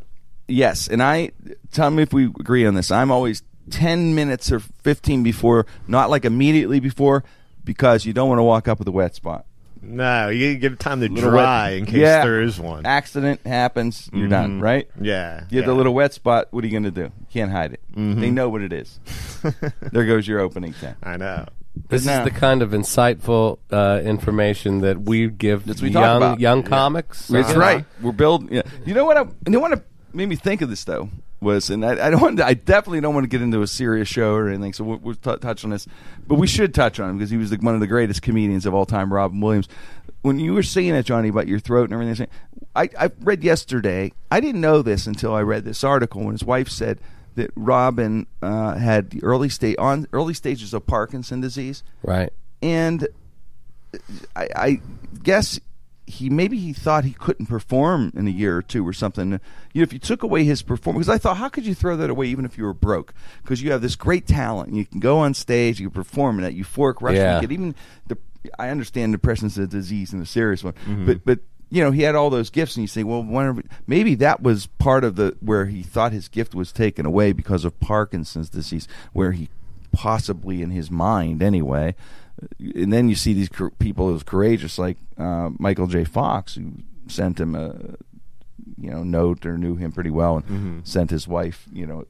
yes, 0.49 0.89
and 0.89 1.03
I 1.03 1.31
tell 1.71 1.91
me 1.91 2.03
if 2.03 2.13
we 2.13 2.25
agree 2.27 2.67
on 2.67 2.75
this. 2.75 2.91
I'm 2.91 3.11
always 3.11 3.43
ten 3.71 4.15
minutes 4.15 4.53
or 4.53 4.61
fifteen 4.61 5.23
before, 5.23 5.67
not 5.89 6.11
like 6.11 6.25
immediately 6.27 6.81
before, 6.81 7.25
because 7.65 8.05
you 8.05 8.13
don't 8.13 8.29
want 8.29 8.39
to 8.41 8.43
walk 8.45 8.69
up 8.69 8.79
with 8.79 8.89
a 8.89 8.93
wet 8.93 9.15
spot. 9.15 9.47
No, 9.85 10.29
you 10.29 10.55
give 10.57 10.79
time 10.79 11.01
to 11.01 11.09
Little 11.09 11.31
dry 11.31 11.71
wet- 11.71 11.79
in 11.79 11.87
case 11.87 11.95
yeah. 11.97 12.25
there 12.25 12.41
is 12.41 12.59
one. 12.61 12.87
Accident 12.87 13.41
happens, 13.45 14.09
you're 14.13 14.29
done, 14.29 14.61
right? 14.61 14.89
Yeah, 15.01 15.45
You 15.51 15.59
have 15.59 15.67
the 15.67 15.75
little 15.75 15.93
wet 15.95 16.15
spot. 16.15 16.49
What 16.53 16.63
are 16.63 16.67
you 16.69 16.71
going 16.73 16.85
to 16.85 16.91
do? 16.93 17.03
You 17.03 17.27
can't 17.33 17.51
hide 17.51 17.73
it. 17.75 17.81
Mm-hmm. 17.97 18.21
They 18.21 18.31
know 18.31 18.49
what 18.49 18.63
it 18.63 18.73
is. 18.73 19.01
there 19.93 20.05
goes 20.07 20.27
your 20.29 20.39
opening 20.41 20.73
thing. 20.73 20.95
I 21.03 21.17
know. 21.17 21.47
This 21.89 22.05
now- 22.07 22.19
is 22.21 22.25
the 22.25 22.31
kind 22.39 22.63
of 22.63 22.71
insightful 22.71 23.59
uh, 23.71 24.01
information 24.05 24.83
that 24.83 25.01
we 25.03 25.29
give 25.29 25.65
That's 25.67 25.81
what 25.83 25.89
we 25.89 25.93
talk 25.93 26.03
young 26.03 26.17
about. 26.19 26.41
young 26.41 26.63
comics. 26.63 27.27
That's 27.29 27.51
Uh-huh. 27.51 27.59
right. 27.61 27.85
We're 28.01 28.13
building. 28.13 28.53
Yeah. 28.53 28.63
You 28.87 28.95
know 28.95 29.05
what? 29.05 29.17
I, 29.17 29.23
you 29.23 29.33
know 29.49 29.61
what 29.61 29.73
I- 29.73 29.81
made 30.13 30.29
me 30.29 30.37
think 30.37 30.61
of 30.63 30.69
this 30.71 30.85
though 30.85 31.09
was, 31.43 31.69
and 31.71 31.85
I, 31.85 32.07
I 32.07 32.11
don't. 32.11 32.21
Want 32.21 32.37
to, 32.39 32.47
I 32.47 32.55
definitely 32.55 33.01
don't 33.01 33.15
want 33.15 33.25
to 33.25 33.29
get 33.29 33.43
into 33.43 33.61
a 33.63 33.67
serious 33.67 34.09
show 34.09 34.35
or 34.35 34.49
anything. 34.49 34.73
So 34.73 34.85
we'll, 34.85 34.99
we'll 34.99 35.15
t- 35.17 35.37
touch 35.37 35.65
on 35.65 35.71
this, 35.71 35.87
but 36.27 36.37
we 36.37 36.47
should 36.47 36.75
touch 36.75 36.99
on 37.01 37.11
him 37.11 37.19
because 37.19 37.31
he 37.31 37.37
was 37.37 37.51
the, 37.51 37.57
one 37.57 37.75
of 37.75 37.81
the 37.81 37.87
greatest 37.87 38.23
comedians 38.23 38.65
of 38.67 38.75
all 38.75 38.87
time, 38.87 39.13
Robin 39.13 39.41
Williams. 39.41 39.69
When 40.23 40.39
you 40.39 40.55
were 40.55 40.63
saying 40.63 40.95
it, 40.95 41.05
Johnny, 41.05 41.29
about 41.29 41.49
your 41.49 41.59
throat 41.59 41.91
and 41.91 42.01
everything, 42.01 42.29
I, 42.77 42.89
I 42.99 43.11
read 43.21 43.43
yesterday. 43.43 44.13
I 44.31 44.41
didn't 44.41 44.61
know 44.61 44.81
this 44.81 45.07
until 45.07 45.35
I 45.35 45.43
read 45.43 45.65
this 45.65 45.83
article 45.85 46.23
when 46.23 46.33
his 46.33 46.45
wife 46.45 46.69
said 46.69 47.01
that 47.35 47.51
Robin 47.57 48.27
uh, 48.41 48.77
had 48.77 49.11
the 49.11 49.23
early 49.25 49.49
state 49.49 49.79
on 49.79 50.07
early 50.13 50.35
stages 50.35 50.73
of 50.75 50.87
Parkinson 50.87 51.41
disease 51.41 51.83
Right. 52.03 52.31
and 52.63 53.09
I, 54.37 54.49
I 54.55 54.81
guess 55.23 55.59
he 56.13 56.29
maybe 56.31 56.59
he 56.59 56.73
thought 56.73 57.05
he 57.05 57.13
couldn't 57.13 57.47
perform 57.47 58.13
in 58.15 58.27
a 58.29 58.31
year 58.31 58.57
or 58.57 58.63
two 58.63 58.87
or 58.87 58.93
something. 58.93 59.33
You 59.73 59.81
know, 59.81 59.83
if 59.83 59.93
you 59.93 59.99
took 59.99 60.23
away 60.23 60.45
his 60.45 60.63
performance, 60.63 61.07
because 61.07 61.15
I 61.15 61.19
thought, 61.19 61.39
how 61.39 61.49
could 61.49 61.65
you 61.67 61.75
throw 61.75 61.97
that 61.97 62.11
away 62.11 62.27
even 62.27 62.45
if 62.45 62.59
you 62.59 62.65
were 62.65 62.75
broke? 62.75 63.15
Because 63.43 63.63
you 63.63 63.73
have 63.73 63.81
this 63.83 63.97
great 63.97 64.27
talent, 64.27 64.69
and 64.69 64.77
you 64.77 64.85
can 64.85 65.01
go 65.01 65.19
on 65.19 65.35
stage, 65.35 65.81
you 65.81 65.89
can 65.89 65.95
perform 65.95 66.39
in 66.39 66.45
that 66.45 66.55
euphoric 66.55 67.01
rush. 67.01 67.17
Yeah. 67.17 67.37
You 67.37 67.41
could 67.41 67.53
even 67.53 67.75
the, 68.07 68.19
I 68.59 68.69
understand 68.69 69.13
depression's 69.13 69.57
a 69.59 69.67
disease 69.67 70.13
and 70.13 70.23
a 70.23 70.27
serious 70.27 70.63
one, 70.63 70.75
Mm-hmm. 70.75 71.07
but 71.07 71.25
but 71.25 71.39
you 71.71 71.83
know 71.83 71.91
he 71.91 72.03
had 72.03 72.15
all 72.15 72.29
those 72.29 72.51
gifts, 72.51 72.77
and 72.77 72.83
you 72.83 72.89
say, 72.89 73.03
well, 73.03 73.23
whenever, 73.23 73.63
maybe 73.87 74.15
that 74.17 74.43
was 74.43 74.67
part 74.67 75.05
of 75.05 75.17
the 75.17 75.37
where 75.41 75.67
he 75.67 75.83
thought 75.83 76.13
his 76.13 76.29
gift 76.29 76.55
was 76.55 76.73
taken 76.73 77.07
away 77.07 77.33
because 77.33 77.65
of 77.65 77.79
Parkinson's 77.81 78.51
disease, 78.51 78.87
where 79.13 79.33
he 79.33 79.49
possibly 79.93 80.63
in 80.63 80.71
his 80.71 80.91
mind 80.91 81.43
anyway. 81.43 81.95
And 82.59 82.93
then 82.93 83.09
you 83.09 83.15
see 83.15 83.33
these 83.35 83.51
people 83.79 84.09
who's 84.09 84.23
courageous, 84.23 84.79
like 84.79 84.97
uh, 85.19 85.51
Michael 85.59 85.87
J. 85.87 86.05
Fox, 86.05 86.55
who 86.55 86.73
sent 87.07 87.39
him 87.39 87.55
a 87.55 87.75
you 88.79 88.91
know 88.91 89.03
note 89.05 89.45
or 89.47 89.59
knew 89.59 89.77
him 89.77 89.93
pretty 89.93 90.11
well, 90.11 90.37
and 90.37 90.45
Mm-hmm. 90.47 90.79
sent 90.85 91.11
his 91.11 91.29
wife 91.29 91.67
you 91.73 91.87
know 91.87 92.05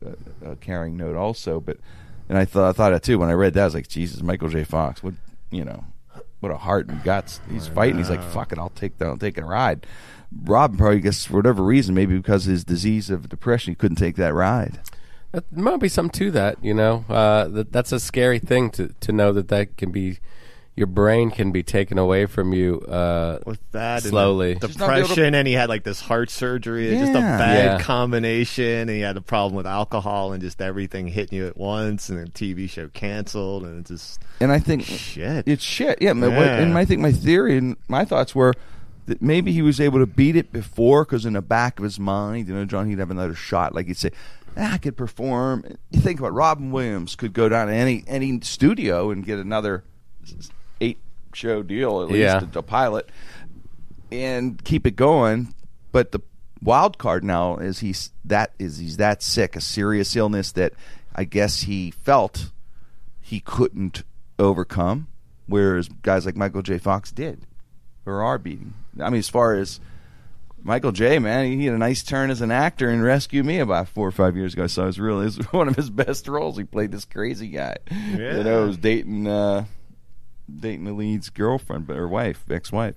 a, 0.45 0.53
a 0.53 0.57
caring 0.57 0.97
note 0.97 1.17
also. 1.17 1.61
But 1.61 1.79
and 2.29 2.39
I 2.39 2.45
thought 2.45 2.69
I 2.69 2.73
thought 2.73 2.93
it 2.95 3.03
too 3.03 3.19
when 3.19 3.29
I 3.29 3.35
read 3.35 3.55
that. 3.55 3.63
I 3.63 3.65
was 3.65 3.75
like, 3.75 3.89
Jesus, 3.89 4.23
Michael 4.23 4.49
J. 4.49 4.65
Fox, 4.65 5.03
what 5.03 5.15
you 5.51 5.65
know, 5.65 5.85
what 6.41 6.53
a 6.53 6.57
heart 6.59 6.89
and 6.89 7.03
guts. 7.03 7.41
He's 7.51 7.67
fighting. 7.69 7.99
He's 7.99 8.11
like, 8.11 8.23
fuck 8.23 8.53
it, 8.53 8.59
I'll 8.59 8.71
take 8.71 8.99
the, 8.99 9.07
I'll 9.07 9.19
take 9.19 9.37
a 9.39 9.45
ride. 9.45 9.87
Rob 10.45 10.79
probably 10.79 11.01
guess 11.01 11.27
for 11.27 11.35
whatever 11.37 11.63
reason, 11.63 11.95
maybe 11.95 12.17
because 12.17 12.47
of 12.47 12.53
his 12.53 12.65
disease 12.65 13.11
of 13.11 13.29
depression, 13.29 13.73
he 13.73 13.75
couldn't 13.75 13.97
take 13.97 14.17
that 14.17 14.33
ride. 14.33 14.81
That 15.33 15.51
might 15.51 15.81
be 15.81 15.89
something 15.89 16.19
to 16.19 16.31
that, 16.33 16.63
you 16.63 16.75
know. 16.75 17.05
Uh, 17.09 17.49
that 17.49 17.73
that's 17.73 17.91
a 17.93 17.99
scary 18.01 18.39
thing 18.39 18.71
to 18.73 18.89
to 19.01 19.13
know 19.13 19.33
that 19.33 19.49
that 19.49 19.77
can 19.77 19.91
be 19.91 20.19
your 20.75 20.87
brain 20.87 21.31
can 21.31 21.53
be 21.53 21.63
taken 21.63 21.99
away 21.99 22.25
from 22.25 22.55
you 22.55 22.81
uh, 22.81 23.39
With 23.45 23.61
that 23.73 24.03
slowly. 24.05 24.55
the 24.55 24.69
Just 24.69 24.79
not 24.79 24.87
be 24.89 24.93
able 24.95 25.03
to- 25.03 25.09
depression, 25.09 25.35
and 25.35 25.47
he 25.47 25.53
had 25.53 25.69
like 25.69 25.85
this 25.85 26.01
heart 26.01 26.31
surgery. 26.31 26.89
It's 26.89 27.01
Just 27.01 27.11
a 27.13 27.21
bad 27.21 27.65
Yeah. 27.65 27.79
combination, 27.85 28.65
and 28.65 28.91
he 28.91 29.01
had 29.01 29.17
a 29.19 29.21
problem 29.21 29.55
with 29.55 29.67
alcohol 29.67 30.33
and 30.33 30.43
just 30.43 30.63
everything 30.63 31.09
hitting 31.09 31.37
you 31.39 31.47
at 31.47 31.57
once, 31.59 32.09
and 32.09 32.19
the 32.27 32.31
TV 32.31 32.69
show 32.71 32.89
canceled, 32.89 33.65
and 33.65 33.81
it's 33.81 33.91
just 33.91 34.21
And 34.41 34.51
I 34.51 34.59
think 34.61 34.83
Shit. 34.85 35.47
it's 35.47 35.63
shit. 35.63 36.01
Yeah, 36.01 36.15
my- 36.15 36.29
Yeah. 36.29 36.59
and 36.61 36.77
I 36.79 36.85
think 36.87 37.01
my 37.03 37.13
theory 37.13 37.59
and 37.59 37.77
my 37.89 38.05
thoughts 38.07 38.35
were 38.35 38.55
that 39.07 39.21
maybe 39.21 39.53
he 39.53 39.61
was 39.63 39.79
able 39.81 39.99
to 39.99 40.07
beat 40.07 40.37
it 40.37 40.53
before 40.53 41.05
because 41.05 41.27
in 41.27 41.33
the 41.35 41.43
back 41.43 41.79
of 41.79 41.85
his 41.85 41.99
mind, 42.01 42.49
you 42.49 42.55
know, 42.55 42.65
John, 42.65 42.89
he'd 42.89 42.99
have 42.99 43.11
another 43.11 43.35
shot. 43.35 43.75
Like 43.75 43.89
he'd 43.89 43.97
say, 43.99 44.11
"I 44.57 44.79
could 44.79 44.97
perform." 44.97 45.65
You 45.91 46.01
think 46.01 46.19
about 46.21 46.33
Robin 46.35 46.71
Williams 46.71 47.17
could 47.17 47.33
go 47.33 47.49
down 47.49 47.69
to 47.69 47.75
any 47.75 48.05
any 48.07 48.41
studio 48.43 49.11
and 49.11 49.25
get 49.25 49.39
another 49.39 49.85
eight 50.81 50.99
show 51.35 51.63
deal 51.63 52.03
at 52.03 52.09
least 52.09 52.19
Yeah. 52.21 52.45
a 52.55 52.63
pilot 52.63 53.09
and 54.11 54.63
keep 54.65 54.87
it 54.87 54.97
going. 54.97 55.55
But 55.91 56.13
the 56.13 56.21
wild 56.63 56.99
card 56.99 57.25
now 57.25 57.57
is 57.57 57.81
he's 57.81 58.11
that 58.25 58.53
is 58.59 58.79
he's 58.79 58.97
that 58.99 59.23
sick, 59.23 59.57
a 59.57 59.61
serious 59.61 60.15
illness 60.17 60.53
that 60.53 60.73
I 61.15 61.25
guess 61.25 61.63
he 61.63 61.91
felt 61.91 62.51
he 63.21 63.41
couldn't 63.41 64.03
overcome, 64.39 65.09
whereas 65.47 65.89
guys 65.89 66.25
like 66.27 66.37
Michael 66.37 66.63
J. 66.63 66.79
Fox 66.79 67.11
did. 67.13 67.47
or 68.05 68.21
are 68.21 68.37
beating. 68.39 68.75
I 69.01 69.11
mean, 69.11 69.21
as 69.21 69.29
far 69.29 69.55
as 69.55 69.79
Michael 70.65 70.93
J. 70.93 71.19
Man, 71.19 71.59
he 71.59 71.65
had 71.67 71.75
a 71.75 71.79
nice 71.79 72.03
turn 72.03 72.31
as 72.31 72.41
an 72.41 72.51
actor 72.51 72.89
in 72.91 73.03
Rescue 73.03 73.43
Me 73.43 73.59
about 73.59 73.89
four 73.89 74.07
or 74.07 74.13
five 74.13 74.37
years 74.37 74.55
ago. 74.55 74.67
So 74.67 74.85
it 74.85 74.87
was 74.87 75.01
really 75.01 75.27
it 75.27 75.37
was 75.39 75.47
one 75.53 75.69
of 75.69 75.77
his 75.77 75.91
best 75.91 76.29
roles. 76.29 76.57
He 76.57 76.65
played 76.65 76.93
this 76.93 77.05
crazy 77.05 77.49
guy. 77.49 77.77
Yeah. 77.91 78.39
You 78.39 78.45
know, 78.45 78.67
was 78.67 78.77
dating 78.77 79.27
uh, 79.27 79.65
dating 80.55 80.85
the 80.85 80.93
lead's 80.93 81.31
girlfriend, 81.31 81.87
but 81.87 81.97
her 81.97 82.09
wife, 82.09 82.45
ex-wife. 82.51 82.95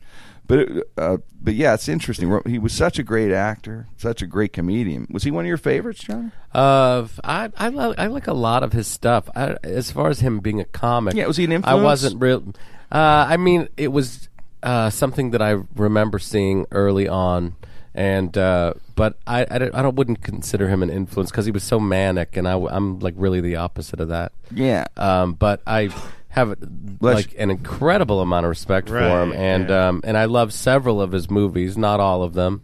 But 0.48 0.60
it, 0.60 0.84
uh, 0.96 1.18
but 1.42 1.56
yeah, 1.56 1.74
it's 1.74 1.90
interesting. 1.90 2.40
He 2.46 2.60
was 2.60 2.72
such 2.72 3.00
a 3.00 3.04
great 3.04 3.32
actor, 3.32 3.88
such 3.98 4.22
a 4.22 4.28
great 4.28 4.54
comedian. 4.54 5.08
Was 5.10 5.24
he 5.24 5.32
one 5.32 5.46
of 5.46 5.48
your 5.48 5.58
favorites, 5.58 6.02
John? 6.02 6.32
Uh, 6.54 7.08
I 7.24 7.50
I, 7.58 7.70
li- 7.70 7.96
I 7.98 8.08
like 8.08 8.28
a 8.28 8.34
lot 8.34 8.62
of 8.62 8.72
his 8.72 8.86
stuff. 8.86 9.28
I, 9.36 9.58
as 9.64 9.90
far 9.90 10.10
as 10.10 10.20
him 10.20 10.40
being 10.42 10.60
a 10.60 10.66
comic, 10.66 11.16
Yeah, 11.16 11.26
was 11.26 11.38
he 11.38 11.46
an 11.46 11.52
influence? 11.52 11.80
I 11.80 11.84
wasn't 11.84 12.22
real. 12.22 12.44
Uh, 12.92 13.26
I 13.28 13.38
mean, 13.38 13.70
it 13.76 13.88
was 13.88 14.30
uh, 14.66 14.90
something 14.90 15.32
that 15.32 15.42
I 15.42 15.52
remember 15.76 16.20
seeing 16.20 16.66
early 16.72 17.08
on, 17.08 17.56
and 17.94 18.38
uh, 18.38 18.74
but 18.96 19.18
I 19.26 19.46
I, 19.50 19.58
don't, 19.60 19.74
I 19.76 19.82
don't 19.82 19.96
wouldn't 19.96 20.22
consider 20.22 20.68
him 20.68 20.84
an 20.84 20.90
influence 20.90 21.32
because 21.32 21.46
he 21.46 21.52
was 21.52 21.64
so 21.64 21.80
manic, 21.80 22.36
and 22.36 22.48
I, 22.48 22.54
am 22.58 23.00
like 23.00 23.14
really 23.18 23.40
the 23.42 23.56
opposite 23.58 24.00
of 24.02 24.10
that. 24.10 24.34
Yeah. 24.52 24.86
Um, 24.98 25.34
but 25.34 25.62
I 25.66 25.90
have 26.30 26.56
like 27.00 27.34
an 27.38 27.50
incredible 27.50 28.20
amount 28.20 28.46
of 28.46 28.50
respect 28.50 28.90
for 28.90 28.98
him, 28.98 29.30
Right, 29.32 29.40
and 29.40 29.70
yeah. 29.70 29.88
um, 29.88 30.02
and 30.04 30.18
I 30.18 30.26
love 30.26 30.52
several 30.52 31.02
of 31.02 31.12
his 31.14 31.30
movies, 31.30 31.78
not 31.78 32.00
all 32.02 32.24
of 32.24 32.34
them. 32.34 32.62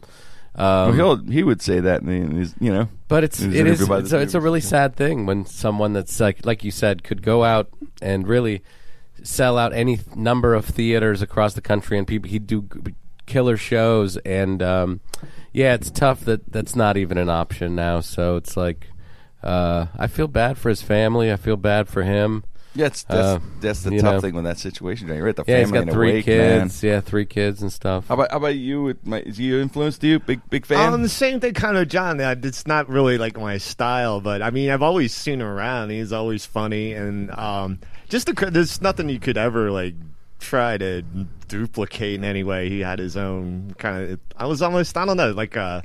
Well, 0.58 0.90
Um, 0.90 0.96
he'll 0.96 1.16
he 1.32 1.44
would 1.44 1.62
say 1.62 1.80
that 1.80 2.02
in 2.02 2.32
his, 2.36 2.54
you 2.60 2.74
know. 2.74 2.90
but 3.08 3.24
it's 3.24 3.40
in 3.40 3.52
his 3.52 3.60
it 3.62 3.68
is 3.68 3.80
interview 3.82 3.88
by 3.88 3.96
the 4.00 4.04
it's 4.04 4.12
a, 4.14 4.18
it's 4.20 4.34
a 4.34 4.38
Neighbors. 4.38 4.44
really 4.44 4.60
sad 4.62 4.96
thing 4.98 5.26
when 5.26 5.46
someone 5.46 5.94
that's 5.94 6.20
like 6.20 6.46
like 6.46 6.66
you 6.66 6.72
said 6.72 7.04
could 7.06 7.22
go 7.24 7.46
out 7.46 7.70
and 8.02 8.28
really 8.28 8.62
sell 9.24 9.58
out 9.58 9.74
any 9.74 10.00
number 10.16 10.54
of 10.54 10.66
theaters 10.66 11.22
across 11.22 11.54
the 11.54 11.62
country 11.62 11.98
and 11.98 12.08
people 12.08 12.30
he'd 12.30 12.48
do 12.48 12.68
killer 13.26 13.56
shows 13.56 14.18
and 14.18 14.62
um, 14.62 15.00
yeah 15.54 15.74
it's 15.74 15.90
tough 15.92 16.22
that 16.22 16.52
that's 16.52 16.76
not 16.76 16.98
even 16.98 17.18
an 17.18 17.30
option 17.30 17.76
now. 17.76 18.00
So 18.00 18.36
it's 18.36 18.58
like 18.58 18.88
uh, 19.44 19.88
I 19.98 20.08
feel 20.08 20.28
bad 20.28 20.58
for 20.58 20.70
his 20.70 20.82
family. 20.82 21.32
I 21.32 21.36
feel 21.36 21.58
bad 21.58 21.88
for 21.88 22.04
him 22.04 22.44
Yeah, 22.74 22.86
it's, 22.86 23.04
that's, 23.04 23.20
Uh, 23.20 23.40
that's 23.60 23.82
the 23.84 23.92
tough 24.00 24.14
know. 24.14 24.22
thing 24.22 24.34
with 24.34 24.46
that 24.46 24.58
situation. 24.58 25.08
You're 25.10 25.28
at 25.28 25.36
the 25.36 25.44
yeah 25.46 25.58
he's 25.60 25.66
family 25.68 25.80
got 25.80 25.82
and 25.84 25.92
three 25.92 26.10
awake, 26.12 26.28
man. 26.28 26.62
kids 26.70 26.84
yeah 26.84 27.02
three 27.02 27.26
kids 27.26 27.62
and 27.62 27.72
stuff 27.72 28.08
How 28.08 28.14
about 28.16 28.32
how 28.32 28.38
about 28.38 28.56
you? 28.56 28.84
With 28.84 29.06
my, 29.06 29.20
is 29.20 29.40
you 29.40 29.60
influenced 29.60 30.02
you? 30.04 30.20
Big 30.20 30.40
big 30.50 30.66
fan. 30.66 30.94
Um, 30.94 31.02
the 31.02 31.10
same 31.10 31.40
thing, 31.42 31.54
kind 31.54 31.76
of, 31.78 31.88
John. 31.90 32.20
It's 32.22 32.66
not 32.66 32.88
really 32.88 33.18
like 33.18 33.38
my 33.38 33.58
style, 33.58 34.22
but 34.22 34.42
I 34.42 34.52
mean, 34.52 34.70
I've 34.70 34.82
always 34.84 35.14
seen 35.14 35.42
him 35.42 35.48
around. 35.48 35.90
He's 35.90 36.14
always 36.14 36.46
funny, 36.46 36.94
and 36.94 37.30
um, 37.32 37.80
just 38.08 38.28
the, 38.28 38.50
there's 38.50 38.82
nothing 38.82 39.10
you 39.10 39.20
could 39.20 39.38
ever 39.38 39.70
like 39.70 39.96
try 40.40 40.78
to 40.78 41.02
duplicate 41.50 42.16
in 42.16 42.24
any 42.24 42.44
way. 42.44 42.70
He 42.70 42.80
had 42.80 43.00
his 43.00 43.18
own 43.18 43.76
kind 43.78 44.12
of. 44.12 44.20
I 44.38 44.46
was 44.46 44.62
almost, 44.62 44.96
I 44.98 45.06
don't 45.06 45.18
know, 45.18 45.32
like 45.32 45.58
uh, 45.58 45.82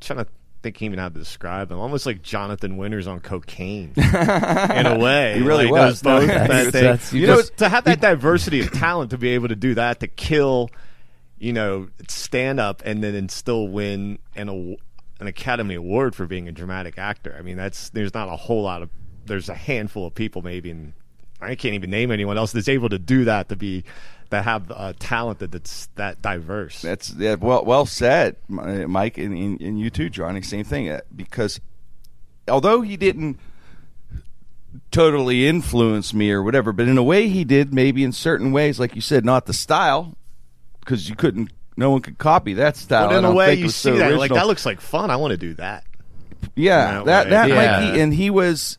trying 0.00 0.20
to 0.20 0.26
think 0.62 0.76
he 0.76 0.86
even 0.86 0.98
how 0.98 1.08
to 1.08 1.18
describe 1.18 1.70
him. 1.70 1.78
Almost 1.78 2.06
like 2.06 2.22
Jonathan 2.22 2.76
Winters 2.76 3.06
on 3.06 3.20
cocaine, 3.20 3.92
in 3.96 4.86
a 4.86 4.96
way. 4.98 5.34
He 5.38 5.42
really 5.42 5.64
like, 5.64 5.72
was. 5.72 6.00
those- 6.00 6.26
those- 6.26 6.28
No, 6.28 6.70
that 6.70 7.00
thing. 7.00 7.18
you 7.18 7.22
you 7.22 7.26
know, 7.26 7.42
to 7.58 7.68
have 7.68 7.84
that 7.84 8.00
diversity 8.00 8.60
of 8.60 8.72
talent 8.72 9.10
to 9.10 9.18
be 9.18 9.30
able 9.30 9.48
to 9.48 9.56
do 9.56 9.74
that, 9.74 10.00
to 10.00 10.06
kill 10.08 10.70
you 11.38 11.52
know, 11.52 11.88
stand 12.08 12.60
up 12.60 12.82
and 12.84 13.02
then 13.02 13.28
still 13.28 13.66
win 13.66 14.18
an 14.36 14.76
an 15.18 15.26
Academy 15.26 15.74
Award 15.74 16.14
for 16.14 16.24
being 16.26 16.46
a 16.46 16.52
dramatic 16.52 16.98
actor. 16.98 17.34
I 17.36 17.42
mean, 17.42 17.56
that's 17.56 17.90
there's 17.90 18.14
not 18.14 18.28
a 18.28 18.36
whole 18.36 18.62
lot 18.62 18.82
of 18.82 18.90
there's 19.26 19.48
a 19.48 19.54
handful 19.54 20.06
of 20.06 20.14
people 20.14 20.42
maybe, 20.42 20.70
and 20.70 20.92
I 21.42 21.54
can't 21.54 21.74
even 21.74 21.90
name 21.90 22.10
anyone 22.10 22.38
else 22.38 22.52
that's 22.52 22.68
able 22.68 22.88
to 22.90 22.98
do 22.98 23.24
that 23.24 23.48
to 23.48 23.56
be 23.56 23.84
that 24.30 24.44
have 24.44 24.70
a 24.70 24.94
talent 24.94 25.40
that, 25.40 25.52
that's 25.52 25.88
that 25.96 26.22
diverse. 26.22 26.82
That's 26.82 27.12
yeah, 27.14 27.34
well 27.34 27.64
well 27.64 27.86
said, 27.86 28.36
Mike, 28.48 29.18
and, 29.18 29.36
and, 29.36 29.60
and 29.60 29.80
you 29.80 29.90
too, 29.90 30.08
Johnny. 30.08 30.42
Same 30.42 30.64
thing 30.64 30.88
uh, 30.88 31.00
because 31.14 31.60
although 32.48 32.80
he 32.80 32.96
didn't 32.96 33.38
totally 34.90 35.46
influence 35.46 36.14
me 36.14 36.30
or 36.30 36.42
whatever, 36.42 36.72
but 36.72 36.88
in 36.88 36.98
a 36.98 37.02
way 37.02 37.28
he 37.28 37.44
did. 37.44 37.72
Maybe 37.74 38.04
in 38.04 38.12
certain 38.12 38.52
ways, 38.52 38.78
like 38.78 38.94
you 38.94 39.00
said, 39.00 39.24
not 39.24 39.46
the 39.46 39.52
style 39.52 40.16
because 40.80 41.08
you 41.08 41.16
couldn't. 41.16 41.52
No 41.76 41.90
one 41.90 42.02
could 42.02 42.18
copy 42.18 42.54
that 42.54 42.76
style. 42.76 43.08
but 43.08 43.16
in 43.16 43.24
a 43.24 43.32
way, 43.32 43.54
you 43.54 43.68
see 43.68 43.90
so 43.90 43.96
that 43.96 44.14
like 44.14 44.32
that 44.32 44.46
looks 44.46 44.66
like 44.66 44.80
fun. 44.80 45.10
I 45.10 45.16
want 45.16 45.32
to 45.32 45.38
do 45.38 45.54
that. 45.54 45.84
Yeah, 46.54 47.02
that 47.04 47.04
that 47.04 47.24
way. 47.24 47.30
that 47.30 47.48
Yeah. 47.48 47.80
Mikey, 47.80 48.00
and 48.00 48.14
he 48.14 48.30
was. 48.30 48.78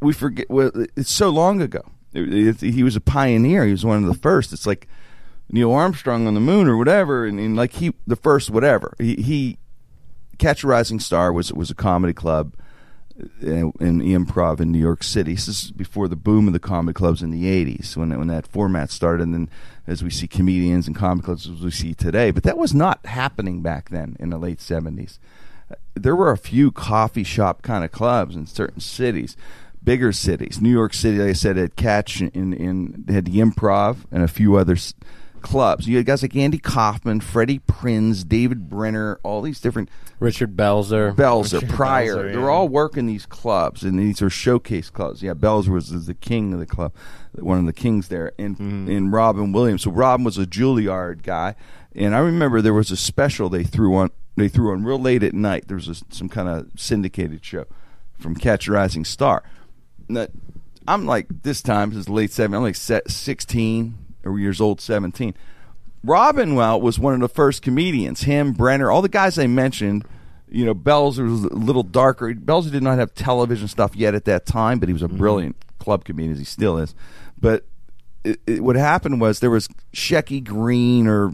We 0.00 0.12
forget. 0.14 0.48
Well, 0.48 0.70
it's 0.96 1.10
so 1.10 1.28
long 1.28 1.60
ago. 1.60 1.82
He 2.12 2.82
was 2.82 2.96
a 2.96 3.00
pioneer. 3.00 3.64
He 3.64 3.72
was 3.72 3.84
one 3.84 4.02
of 4.02 4.08
the 4.08 4.20
first. 4.20 4.52
It's 4.52 4.66
like 4.66 4.88
Neil 5.48 5.72
Armstrong 5.72 6.26
on 6.26 6.34
the 6.34 6.40
moon 6.40 6.68
or 6.68 6.76
whatever, 6.76 7.26
and, 7.26 7.38
and 7.38 7.56
like 7.56 7.74
he 7.74 7.92
the 8.06 8.16
first 8.16 8.50
whatever. 8.50 8.94
He, 8.98 9.16
he 9.16 9.58
Catch 10.38 10.64
a 10.64 10.66
Rising 10.66 11.00
Star 11.00 11.32
was 11.32 11.52
was 11.52 11.70
a 11.70 11.74
comedy 11.74 12.14
club 12.14 12.54
uh, 13.20 13.46
in, 13.46 13.72
in 13.80 14.00
improv 14.00 14.60
in 14.60 14.72
New 14.72 14.78
York 14.78 15.02
City. 15.02 15.34
This 15.34 15.48
is 15.48 15.70
before 15.70 16.08
the 16.08 16.16
boom 16.16 16.46
of 16.46 16.52
the 16.52 16.58
comedy 16.58 16.94
clubs 16.94 17.22
in 17.22 17.30
the 17.30 17.44
'80s 17.44 17.96
when 17.96 18.16
when 18.16 18.28
that 18.28 18.46
format 18.46 18.90
started, 18.90 19.24
and 19.24 19.34
then 19.34 19.50
as 19.86 20.02
we 20.02 20.10
see 20.10 20.26
comedians 20.26 20.86
and 20.86 20.96
comedy 20.96 21.26
clubs 21.26 21.46
as 21.46 21.60
we 21.60 21.70
see 21.70 21.94
today. 21.94 22.30
But 22.30 22.44
that 22.44 22.56
was 22.56 22.74
not 22.74 23.04
happening 23.06 23.60
back 23.60 23.90
then 23.90 24.16
in 24.18 24.30
the 24.30 24.38
late 24.38 24.60
'70s. 24.60 25.18
There 25.94 26.16
were 26.16 26.32
a 26.32 26.38
few 26.38 26.72
coffee 26.72 27.22
shop 27.22 27.62
kind 27.62 27.84
of 27.84 27.92
clubs 27.92 28.34
in 28.34 28.46
certain 28.46 28.80
cities, 28.80 29.36
bigger 29.82 30.12
cities. 30.12 30.60
New 30.60 30.70
York 30.70 30.94
City, 30.94 31.18
like 31.18 31.30
I 31.30 31.34
said, 31.34 31.56
had 31.56 31.76
Catch 31.76 32.20
in 32.20 32.52
in 32.52 33.04
had 33.08 33.26
the 33.26 33.38
Improv 33.38 33.98
and 34.10 34.22
a 34.22 34.28
few 34.28 34.56
other 34.56 34.74
s- 34.74 34.94
clubs. 35.40 35.88
You 35.88 35.96
had 35.96 36.06
guys 36.06 36.22
like 36.22 36.36
Andy 36.36 36.58
Kaufman, 36.58 37.20
Freddie 37.20 37.60
Prinze, 37.60 38.26
David 38.26 38.68
Brenner, 38.68 39.18
all 39.22 39.42
these 39.42 39.60
different 39.60 39.88
Richard 40.18 40.56
Belzer 40.56 41.14
Belzer, 41.14 41.66
Pryor. 41.68 42.16
Belzer, 42.16 42.32
They're 42.32 42.50
all 42.50 42.68
working 42.68 43.06
these 43.06 43.26
clubs, 43.26 43.82
and 43.82 43.98
these 43.98 44.20
are 44.22 44.30
showcase 44.30 44.90
clubs. 44.90 45.22
Yeah, 45.22 45.34
Belzer 45.34 45.68
was, 45.68 45.92
was 45.92 46.06
the 46.06 46.14
king 46.14 46.52
of 46.52 46.58
the 46.58 46.66
club, 46.66 46.92
one 47.34 47.58
of 47.58 47.66
the 47.66 47.72
kings 47.72 48.08
there, 48.08 48.32
and 48.38 48.56
mm-hmm. 48.56 48.90
and 48.90 49.12
Robin 49.12 49.52
Williams. 49.52 49.82
So 49.82 49.90
Robin 49.90 50.24
was 50.24 50.38
a 50.38 50.46
Juilliard 50.46 51.22
guy, 51.22 51.54
and 51.94 52.14
I 52.14 52.18
remember 52.18 52.60
there 52.60 52.74
was 52.74 52.90
a 52.90 52.96
special 52.96 53.48
they 53.48 53.64
threw 53.64 53.96
on. 53.96 54.10
They 54.36 54.48
threw 54.48 54.72
on 54.72 54.84
real 54.84 54.98
late 54.98 55.22
at 55.22 55.34
night. 55.34 55.68
There 55.68 55.76
was 55.76 55.88
a, 55.88 55.96
some 56.14 56.28
kind 56.28 56.48
of 56.48 56.70
syndicated 56.76 57.44
show 57.44 57.66
from 58.18 58.36
Catch 58.36 58.68
a 58.68 58.72
Rising 58.72 59.04
Star. 59.04 59.42
I'm 60.88 61.06
like 61.06 61.26
this 61.42 61.62
time, 61.62 61.90
this 61.90 62.00
is 62.00 62.08
late 62.08 62.32
seven. 62.32 62.54
I'm 62.54 62.62
like 62.62 62.76
16 62.76 63.98
or 64.24 64.38
years 64.38 64.60
old, 64.60 64.80
17. 64.80 65.34
Robin 66.02 66.54
Well 66.54 66.80
was 66.80 66.98
one 66.98 67.14
of 67.14 67.20
the 67.20 67.28
first 67.28 67.62
comedians. 67.62 68.22
Him, 68.22 68.52
Brenner, 68.52 68.90
all 68.90 69.02
the 69.02 69.08
guys 69.08 69.38
I 69.38 69.46
mentioned. 69.46 70.04
You 70.48 70.64
know, 70.64 70.74
Belzer 70.74 71.30
was 71.30 71.44
a 71.44 71.54
little 71.54 71.84
darker. 71.84 72.34
Belzer 72.34 72.72
did 72.72 72.82
not 72.82 72.98
have 72.98 73.14
television 73.14 73.68
stuff 73.68 73.94
yet 73.94 74.14
at 74.14 74.24
that 74.24 74.46
time, 74.46 74.80
but 74.80 74.88
he 74.88 74.92
was 74.92 75.02
a 75.02 75.06
mm-hmm. 75.06 75.18
brilliant 75.18 75.56
club 75.78 76.04
comedian, 76.04 76.32
as 76.32 76.38
he 76.38 76.44
still 76.44 76.76
is. 76.78 76.94
But 77.38 77.66
it, 78.24 78.40
it, 78.46 78.64
what 78.64 78.74
happened 78.74 79.20
was 79.20 79.38
there 79.38 79.50
was 79.50 79.68
Shecky 79.94 80.42
Greene 80.42 81.06
or 81.06 81.32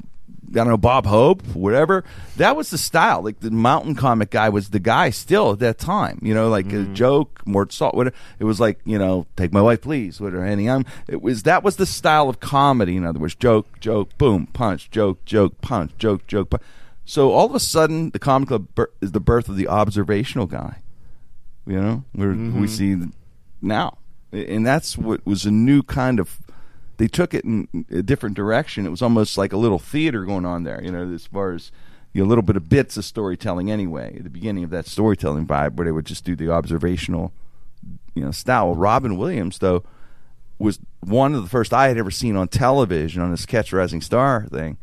don't 0.53 0.69
know 0.69 0.77
Bob 0.77 1.07
Hope, 1.07 1.43
whatever. 1.55 2.05
That 2.37 2.57
was 2.57 2.71
the 2.71 2.79
style. 2.79 3.23
Like 3.23 3.41
the 3.41 3.51
mountain 3.51 3.95
comic 3.95 4.31
guy 4.31 4.49
was 4.49 4.71
the 4.71 4.79
guy 4.79 5.11
still 5.11 5.53
at 5.53 5.59
that 5.61 5.79
time. 5.79 6.19
You 6.23 6.35
know, 6.35 6.49
like 6.49 6.67
a 6.67 6.77
mm-hmm. 6.77 6.95
joke, 6.95 7.43
Mort 7.47 7.73
Sahl. 7.73 7.93
Whatever. 7.93 8.17
It 8.39 8.45
was 8.45 8.61
like 8.61 8.81
you 8.85 8.99
know, 8.99 9.27
take 9.37 9.53
my 9.53 9.63
wife, 9.63 9.83
please. 9.83 10.21
Whatever. 10.21 10.45
Any, 10.45 10.69
I'm. 10.69 10.85
It 11.09 11.23
was 11.23 11.45
that 11.45 11.63
was 11.63 11.77
the 11.77 11.87
style 11.87 12.29
of 12.29 12.41
comedy. 12.41 12.97
In 12.97 13.05
other 13.05 13.19
words, 13.19 13.35
joke, 13.35 13.81
joke, 13.81 14.17
boom, 14.19 14.47
punch, 14.47 14.91
joke, 14.91 15.25
joke, 15.25 15.61
punch, 15.61 15.93
joke, 15.99 16.27
joke. 16.27 16.51
Punch. 16.51 16.63
So 17.05 17.33
all 17.33 17.47
of 17.47 17.55
a 17.55 17.61
sudden, 17.61 18.11
the 18.11 18.19
comic 18.19 18.49
club 18.49 18.67
bir- 18.75 18.91
is 19.01 19.13
the 19.13 19.21
birth 19.21 19.49
of 19.49 19.57
the 19.57 19.69
observational 19.69 20.47
guy. 20.47 20.83
You 21.67 21.81
know, 21.81 22.05
where 22.13 22.31
we 22.31 22.37
mm-hmm. 22.37 22.67
see 22.67 22.97
now, 23.61 23.99
and 24.33 24.67
that's 24.67 24.97
what 24.97 25.25
was 25.27 25.45
a 25.45 25.51
new 25.51 25.83
kind 25.83 26.21
of. 26.21 26.39
They 26.99 27.09
took 27.09 27.35
it 27.35 27.45
in 27.45 27.87
a 27.91 28.03
different 28.03 28.37
direction. 28.37 28.87
It 28.87 28.91
was 28.91 29.03
almost 29.03 29.37
like 29.37 29.53
a 29.53 29.57
little 29.57 29.79
theater 29.79 30.25
going 30.25 30.47
on 30.47 30.65
there. 30.65 30.83
You 30.83 30.93
know, 30.93 31.13
as 31.13 31.27
far 31.27 31.53
as 31.53 31.71
you 32.13 32.23
know, 32.23 32.27
a 32.27 32.31
little 32.31 32.43
bit 32.43 32.57
of 32.57 32.69
bits 32.69 32.97
of 32.97 33.05
storytelling 33.05 33.71
anyway. 33.71 34.15
At 34.17 34.25
the 34.25 34.31
beginning 34.31 34.65
of 34.65 34.71
that 34.71 34.87
storytelling 34.87 35.47
vibe, 35.47 35.75
where 35.75 35.85
they 35.85 35.93
would 35.93 36.07
just 36.07 36.25
do 36.25 36.35
the 36.35 36.51
observational, 36.51 37.33
you 38.15 38.25
know, 38.25 38.31
style. 38.31 38.75
Robin 38.75 39.19
Williams, 39.19 39.59
though, 39.59 39.85
was 40.59 40.79
one 41.01 41.35
of 41.35 41.43
the 41.43 41.49
first 41.49 41.75
I 41.75 41.89
had 41.89 41.99
ever 41.99 42.11
seen 42.11 42.37
on 42.37 42.49
television 42.49 43.21
on 43.21 43.31
this 43.31 43.45
Catch 43.45 43.73
Rising 43.73 44.01
Star 44.01 44.47
thing. 44.47 44.79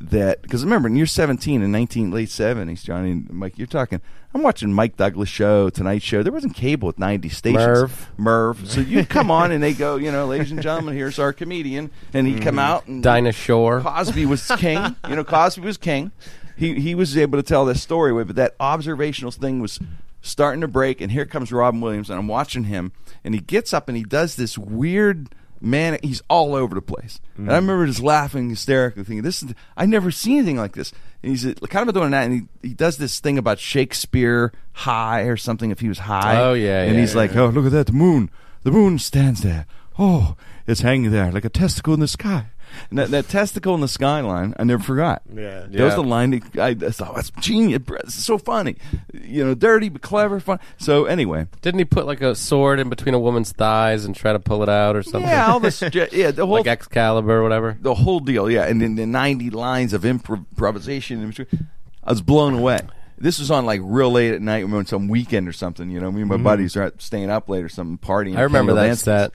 That 0.00 0.42
because 0.42 0.62
remember, 0.62 0.88
when 0.88 0.96
you're 0.96 1.06
17 1.06 1.60
in 1.60 1.72
19 1.72 2.12
late 2.12 2.28
70s, 2.28 2.84
Johnny 2.84 3.10
and 3.10 3.30
Mike, 3.30 3.58
you're 3.58 3.66
talking. 3.66 4.00
I'm 4.32 4.42
watching 4.42 4.72
Mike 4.72 4.96
Douglas 4.96 5.28
show, 5.28 5.70
Tonight 5.70 6.02
Show. 6.02 6.22
There 6.22 6.32
wasn't 6.32 6.54
cable 6.54 6.86
with 6.86 6.98
90 6.98 7.28
stations. 7.30 7.66
Merv. 7.66 8.08
Merv. 8.16 8.70
So 8.70 8.80
you 8.80 9.04
come 9.04 9.30
on 9.30 9.50
and 9.50 9.62
they 9.62 9.72
go, 9.72 9.96
you 9.96 10.12
know, 10.12 10.26
ladies 10.26 10.52
and 10.52 10.62
gentlemen, 10.62 10.94
here's 10.94 11.18
our 11.18 11.32
comedian, 11.32 11.90
and 12.12 12.26
he'd 12.26 12.42
come 12.42 12.56
mm-hmm. 12.56 12.58
out 12.58 12.86
and 12.86 13.02
Dinah 13.02 13.32
Shore 13.32 13.80
Cosby 13.80 14.26
was 14.26 14.46
king. 14.58 14.96
You 15.08 15.16
know, 15.16 15.24
Cosby 15.24 15.62
was 15.62 15.76
king. 15.76 16.12
He 16.56 16.78
he 16.78 16.94
was 16.94 17.16
able 17.16 17.38
to 17.38 17.42
tell 17.42 17.64
this 17.64 17.82
story 17.82 18.12
with, 18.12 18.28
but 18.28 18.36
that 18.36 18.54
observational 18.60 19.32
thing 19.32 19.60
was 19.60 19.80
starting 20.20 20.60
to 20.60 20.68
break. 20.68 21.00
And 21.00 21.10
here 21.10 21.26
comes 21.26 21.50
Robin 21.50 21.80
Williams, 21.80 22.10
and 22.10 22.18
I'm 22.18 22.28
watching 22.28 22.64
him, 22.64 22.92
and 23.24 23.34
he 23.34 23.40
gets 23.40 23.72
up 23.72 23.88
and 23.88 23.96
he 23.96 24.04
does 24.04 24.36
this 24.36 24.58
weird 24.58 25.28
man, 25.60 25.98
he's 26.02 26.22
all 26.28 26.54
over 26.54 26.74
the 26.74 26.82
place. 26.82 27.20
And 27.36 27.50
I 27.50 27.56
remember 27.56 27.86
just 27.86 28.02
laughing 28.02 28.50
hysterically, 28.50 29.04
thinking, 29.04 29.22
"This 29.22 29.42
is 29.42 29.54
I 29.76 29.86
never 29.86 30.10
seen 30.10 30.38
anything 30.38 30.56
like 30.56 30.72
this." 30.74 30.92
And 31.22 31.30
he's 31.30 31.44
uh, 31.46 31.54
kind 31.68 31.88
of 31.88 31.94
doing 31.94 32.10
that, 32.12 32.24
and 32.24 32.34
he, 32.62 32.68
he 32.68 32.74
does 32.74 32.96
this 32.96 33.18
thing 33.20 33.38
about 33.38 33.58
Shakespeare 33.58 34.52
high 34.72 35.22
or 35.22 35.36
something. 35.36 35.70
If 35.70 35.80
he 35.80 35.88
was 35.88 36.00
high, 36.00 36.40
Oh, 36.40 36.52
yeah, 36.54 36.82
and 36.82 36.94
yeah, 36.94 37.00
he's 37.00 37.12
yeah, 37.14 37.20
like, 37.20 37.36
"Oh, 37.36 37.46
look 37.48 37.66
at 37.66 37.72
that, 37.72 37.86
the 37.86 37.92
moon! 37.92 38.30
The 38.62 38.70
moon 38.70 38.98
stands 38.98 39.42
there. 39.42 39.66
Oh, 39.98 40.36
it's 40.66 40.80
hanging 40.82 41.10
there 41.10 41.32
like 41.32 41.44
a 41.44 41.48
testicle 41.50 41.94
in 41.94 42.00
the 42.00 42.08
sky." 42.08 42.46
And 42.90 42.98
that, 42.98 43.10
that 43.10 43.28
testicle 43.28 43.74
in 43.74 43.80
the 43.80 43.88
skyline, 43.88 44.54
I 44.58 44.64
never 44.64 44.82
forgot. 44.82 45.22
Yeah. 45.32 45.66
That 45.68 45.84
was 45.84 45.94
the 45.94 46.02
line 46.02 46.30
that 46.30 46.58
I, 46.58 46.68
I 46.86 46.90
thought 46.90 47.14
that's 47.14 47.30
genius. 47.40 47.82
It's 47.88 48.14
so 48.14 48.38
funny, 48.38 48.76
you 49.12 49.44
know, 49.44 49.54
dirty 49.54 49.88
but 49.88 50.02
clever, 50.02 50.40
fun. 50.40 50.60
So 50.78 51.04
anyway, 51.04 51.46
Didn't 51.62 51.78
he 51.78 51.84
put 51.84 52.06
like 52.06 52.20
a 52.20 52.34
sword 52.34 52.78
in 52.78 52.88
between 52.88 53.14
a 53.14 53.18
woman's 53.18 53.52
thighs 53.52 54.04
and 54.04 54.14
try 54.14 54.32
to 54.32 54.38
pull 54.38 54.62
it 54.62 54.68
out 54.68 54.96
or 54.96 55.02
something? 55.02 55.28
yeah, 55.28 55.50
all 55.50 55.60
this, 55.60 55.82
yeah, 55.92 56.30
the 56.30 56.46
whole 56.46 56.56
like 56.56 56.66
Excalibur 56.66 57.38
or 57.38 57.42
whatever. 57.42 57.76
the 57.80 57.94
whole 57.94 58.20
deal, 58.20 58.50
yeah, 58.50 58.64
and 58.64 58.80
then 58.80 58.94
the 58.94 59.06
ninety 59.06 59.50
lines 59.50 59.92
of 59.92 60.02
improv- 60.02 60.46
improvisation. 60.50 61.22
in 61.22 61.28
between. 61.30 61.68
I 62.04 62.12
was 62.12 62.22
blown 62.22 62.54
away. 62.54 62.80
This 63.18 63.38
was 63.38 63.50
on 63.50 63.66
like 63.66 63.80
real 63.84 64.10
late 64.10 64.32
at 64.32 64.40
night, 64.40 64.64
on 64.64 64.86
some 64.86 65.08
weekend 65.08 65.48
or 65.48 65.52
something. 65.52 65.90
You 65.90 66.00
know, 66.00 66.10
me 66.10 66.22
and 66.22 66.28
my 66.28 66.36
mm-hmm. 66.36 66.44
buddies 66.44 66.76
are 66.76 66.84
out 66.84 67.02
staying 67.02 67.30
up 67.30 67.48
late 67.48 67.64
or 67.64 67.68
something, 67.68 67.98
partying. 67.98 68.36
I 68.36 68.42
remember 68.42 68.74
that 68.74 68.98
set. 68.98 69.32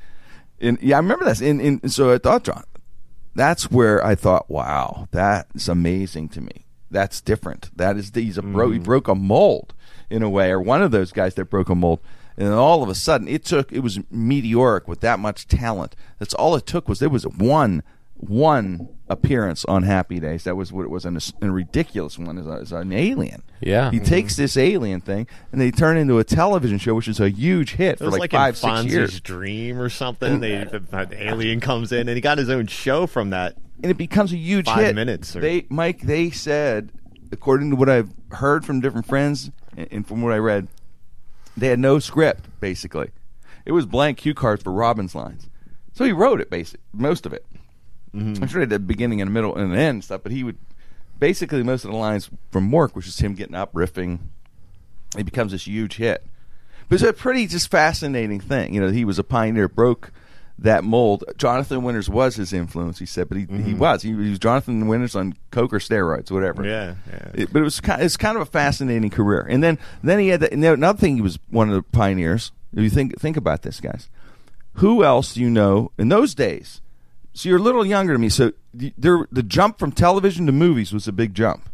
And 0.59 0.79
yeah, 0.81 0.95
I 0.95 0.99
remember 0.99 1.25
that. 1.25 1.41
And, 1.41 1.61
and, 1.61 1.79
and 1.83 1.91
so 1.91 2.13
I 2.13 2.17
thought, 2.17 2.43
John, 2.43 2.63
that's 3.35 3.71
where 3.71 4.03
I 4.05 4.15
thought, 4.15 4.49
wow, 4.49 5.07
that's 5.11 5.67
amazing 5.67 6.29
to 6.29 6.41
me. 6.41 6.65
That's 6.91 7.21
different. 7.21 7.75
That 7.75 7.97
is 7.97 8.11
he's 8.13 8.37
a 8.37 8.43
bro. 8.43 8.69
He 8.69 8.77
mm-hmm. 8.77 8.83
broke 8.83 9.07
a 9.07 9.15
mold 9.15 9.73
in 10.09 10.21
a 10.21 10.29
way, 10.29 10.51
or 10.51 10.61
one 10.61 10.83
of 10.83 10.91
those 10.91 11.11
guys 11.11 11.35
that 11.35 11.45
broke 11.45 11.69
a 11.69 11.75
mold. 11.75 11.99
And 12.37 12.47
then 12.47 12.53
all 12.53 12.83
of 12.83 12.89
a 12.89 12.95
sudden, 12.95 13.27
it 13.27 13.45
took. 13.45 13.71
It 13.71 13.79
was 13.79 13.99
meteoric 14.11 14.87
with 14.87 15.01
that 15.01 15.19
much 15.19 15.47
talent. 15.47 15.95
That's 16.19 16.33
all 16.33 16.55
it 16.55 16.65
took 16.65 16.87
was 16.87 16.99
there 16.99 17.09
was 17.09 17.25
one 17.25 17.83
one 18.15 18.89
appearance 19.09 19.65
on 19.65 19.83
Happy 19.83 20.19
Days. 20.19 20.43
That 20.45 20.55
was 20.55 20.71
what 20.71 20.83
it 20.83 20.89
was, 20.89 21.05
and 21.05 21.17
a, 21.41 21.51
ridiculous 21.51 22.17
one 22.17 22.37
as, 22.37 22.71
a, 22.71 22.77
an 22.77 22.91
alien. 22.93 23.43
Yeah. 23.61 23.91
he 23.91 23.97
mm-hmm. 23.97 24.05
takes 24.05 24.35
this 24.35 24.57
alien 24.57 25.01
thing 25.01 25.27
and 25.51 25.61
they 25.61 25.71
turn 25.71 25.97
it 25.97 26.01
into 26.01 26.19
a 26.19 26.23
television 26.23 26.77
show, 26.77 26.95
which 26.95 27.07
is 27.07 27.19
a 27.19 27.29
huge 27.29 27.75
hit 27.75 27.93
It 27.93 27.97
for 27.99 28.05
was 28.05 28.13
like, 28.13 28.31
like, 28.31 28.31
five, 28.31 28.49
in 28.49 28.55
six 28.55 28.65
Fonzie's 28.65 28.93
years. 28.93 29.19
dream 29.21 29.79
or 29.79 29.89
something. 29.89 30.39
They, 30.39 30.63
the, 30.63 30.79
the 30.79 31.27
alien 31.27 31.59
comes 31.59 31.91
in 31.91 32.07
and 32.09 32.15
he 32.15 32.21
got 32.21 32.37
his 32.37 32.49
own 32.49 32.67
show 32.67 33.07
from 33.07 33.29
that. 33.29 33.55
and 33.81 33.91
it 33.91 33.97
becomes 33.97 34.33
a 34.33 34.37
huge 34.37 34.65
Five 34.65 34.87
hit. 34.87 34.95
minutes 34.95 35.35
or- 35.35 35.41
They, 35.41 35.65
Mike, 35.69 36.01
they 36.01 36.29
said, 36.29 36.91
according 37.31 37.69
to 37.71 37.75
what 37.75 37.89
I've 37.89 38.09
heard 38.31 38.65
from 38.65 38.81
different 38.81 39.05
friends 39.05 39.51
and, 39.77 39.87
and 39.91 40.07
from 40.07 40.21
what 40.21 40.33
I 40.33 40.37
read, 40.37 40.67
they 41.55 41.67
had 41.67 41.79
no 41.79 41.99
script. 41.99 42.47
Basically, 42.59 43.11
it 43.65 43.71
was 43.71 43.85
blank 43.85 44.17
cue 44.17 44.33
cards 44.33 44.63
for 44.63 44.73
Robin's 44.73 45.13
lines. 45.15 45.49
So 45.93 46.03
he 46.03 46.11
wrote 46.11 46.41
it, 46.41 46.49
basic 46.49 46.79
most 46.91 47.25
of 47.25 47.33
it. 47.33 47.45
Mm-hmm. 48.15 48.43
I'm 48.43 48.49
sure 48.49 48.59
he 48.59 48.63
had 48.63 48.69
the 48.69 48.79
beginning 48.79 49.21
and 49.21 49.29
the 49.29 49.33
middle 49.33 49.55
and 49.55 49.73
the 49.73 49.77
end 49.77 49.95
and 49.95 50.03
stuff, 50.03 50.21
but 50.23 50.31
he 50.31 50.43
would 50.43 50.57
basically 51.19 51.63
most 51.63 51.85
of 51.85 51.91
the 51.91 51.97
lines 51.97 52.29
from 52.51 52.69
Mork, 52.69 52.91
which 52.93 53.07
is 53.07 53.19
him 53.19 53.33
getting 53.33 53.55
up 53.55 53.73
riffing. 53.73 54.19
It 55.17 55.23
becomes 55.23 55.51
this 55.51 55.67
huge 55.67 55.97
hit. 55.97 56.25
But 56.89 56.95
it's 56.95 57.03
a 57.03 57.13
pretty 57.13 57.47
just 57.47 57.71
fascinating 57.71 58.39
thing. 58.39 58.73
You 58.73 58.81
know, 58.81 58.91
he 58.91 59.05
was 59.05 59.19
a 59.19 59.23
pioneer, 59.23 59.67
broke 59.67 60.11
that 60.59 60.83
mold. 60.83 61.23
Jonathan 61.37 61.83
Winters 61.83 62.09
was 62.09 62.35
his 62.35 62.53
influence, 62.53 62.99
he 62.99 63.05
said, 63.05 63.29
but 63.29 63.37
he, 63.37 63.43
he 63.43 63.47
mm-hmm. 63.47 63.77
was. 63.77 64.03
He, 64.03 64.09
he 64.09 64.29
was 64.29 64.39
Jonathan 64.39 64.87
Winters 64.87 65.15
on 65.15 65.35
coke 65.51 65.73
or 65.73 65.79
steroids, 65.79 66.29
whatever. 66.29 66.65
Yeah, 66.65 66.95
yeah. 67.09 67.31
It- 67.33 67.53
but 67.53 67.59
it 67.59 67.63
was 67.63 67.79
kind, 67.79 68.01
it's 68.01 68.17
kind 68.17 68.35
of 68.35 68.41
a 68.43 68.45
fascinating 68.45 69.09
career. 69.09 69.41
And 69.49 69.63
then 69.63 69.79
then 70.03 70.19
he 70.19 70.27
had 70.27 70.41
the, 70.41 70.53
and 70.53 70.63
another 70.63 70.99
thing. 70.99 71.15
He 71.15 71.21
was 71.21 71.39
one 71.49 71.69
of 71.69 71.75
the 71.75 71.83
pioneers. 71.83 72.51
If 72.73 72.79
you 72.83 72.89
think 72.89 73.19
think 73.19 73.37
about 73.37 73.61
this, 73.61 73.79
guys, 73.79 74.09
who 74.73 75.03
else 75.03 75.33
do 75.33 75.41
you 75.41 75.49
know 75.49 75.91
in 75.97 76.09
those 76.09 76.35
days? 76.35 76.81
So 77.33 77.49
you're 77.49 77.57
a 77.57 77.61
little 77.61 77.85
younger 77.85 78.13
than 78.13 78.21
me. 78.21 78.29
So 78.29 78.53
the, 78.73 78.93
there, 78.97 79.27
the 79.31 79.43
jump 79.43 79.79
from 79.79 79.91
television 79.91 80.45
to 80.45 80.51
movies 80.51 80.93
was 80.93 81.07
a 81.07 81.11
big 81.11 81.33
jump. 81.33 81.69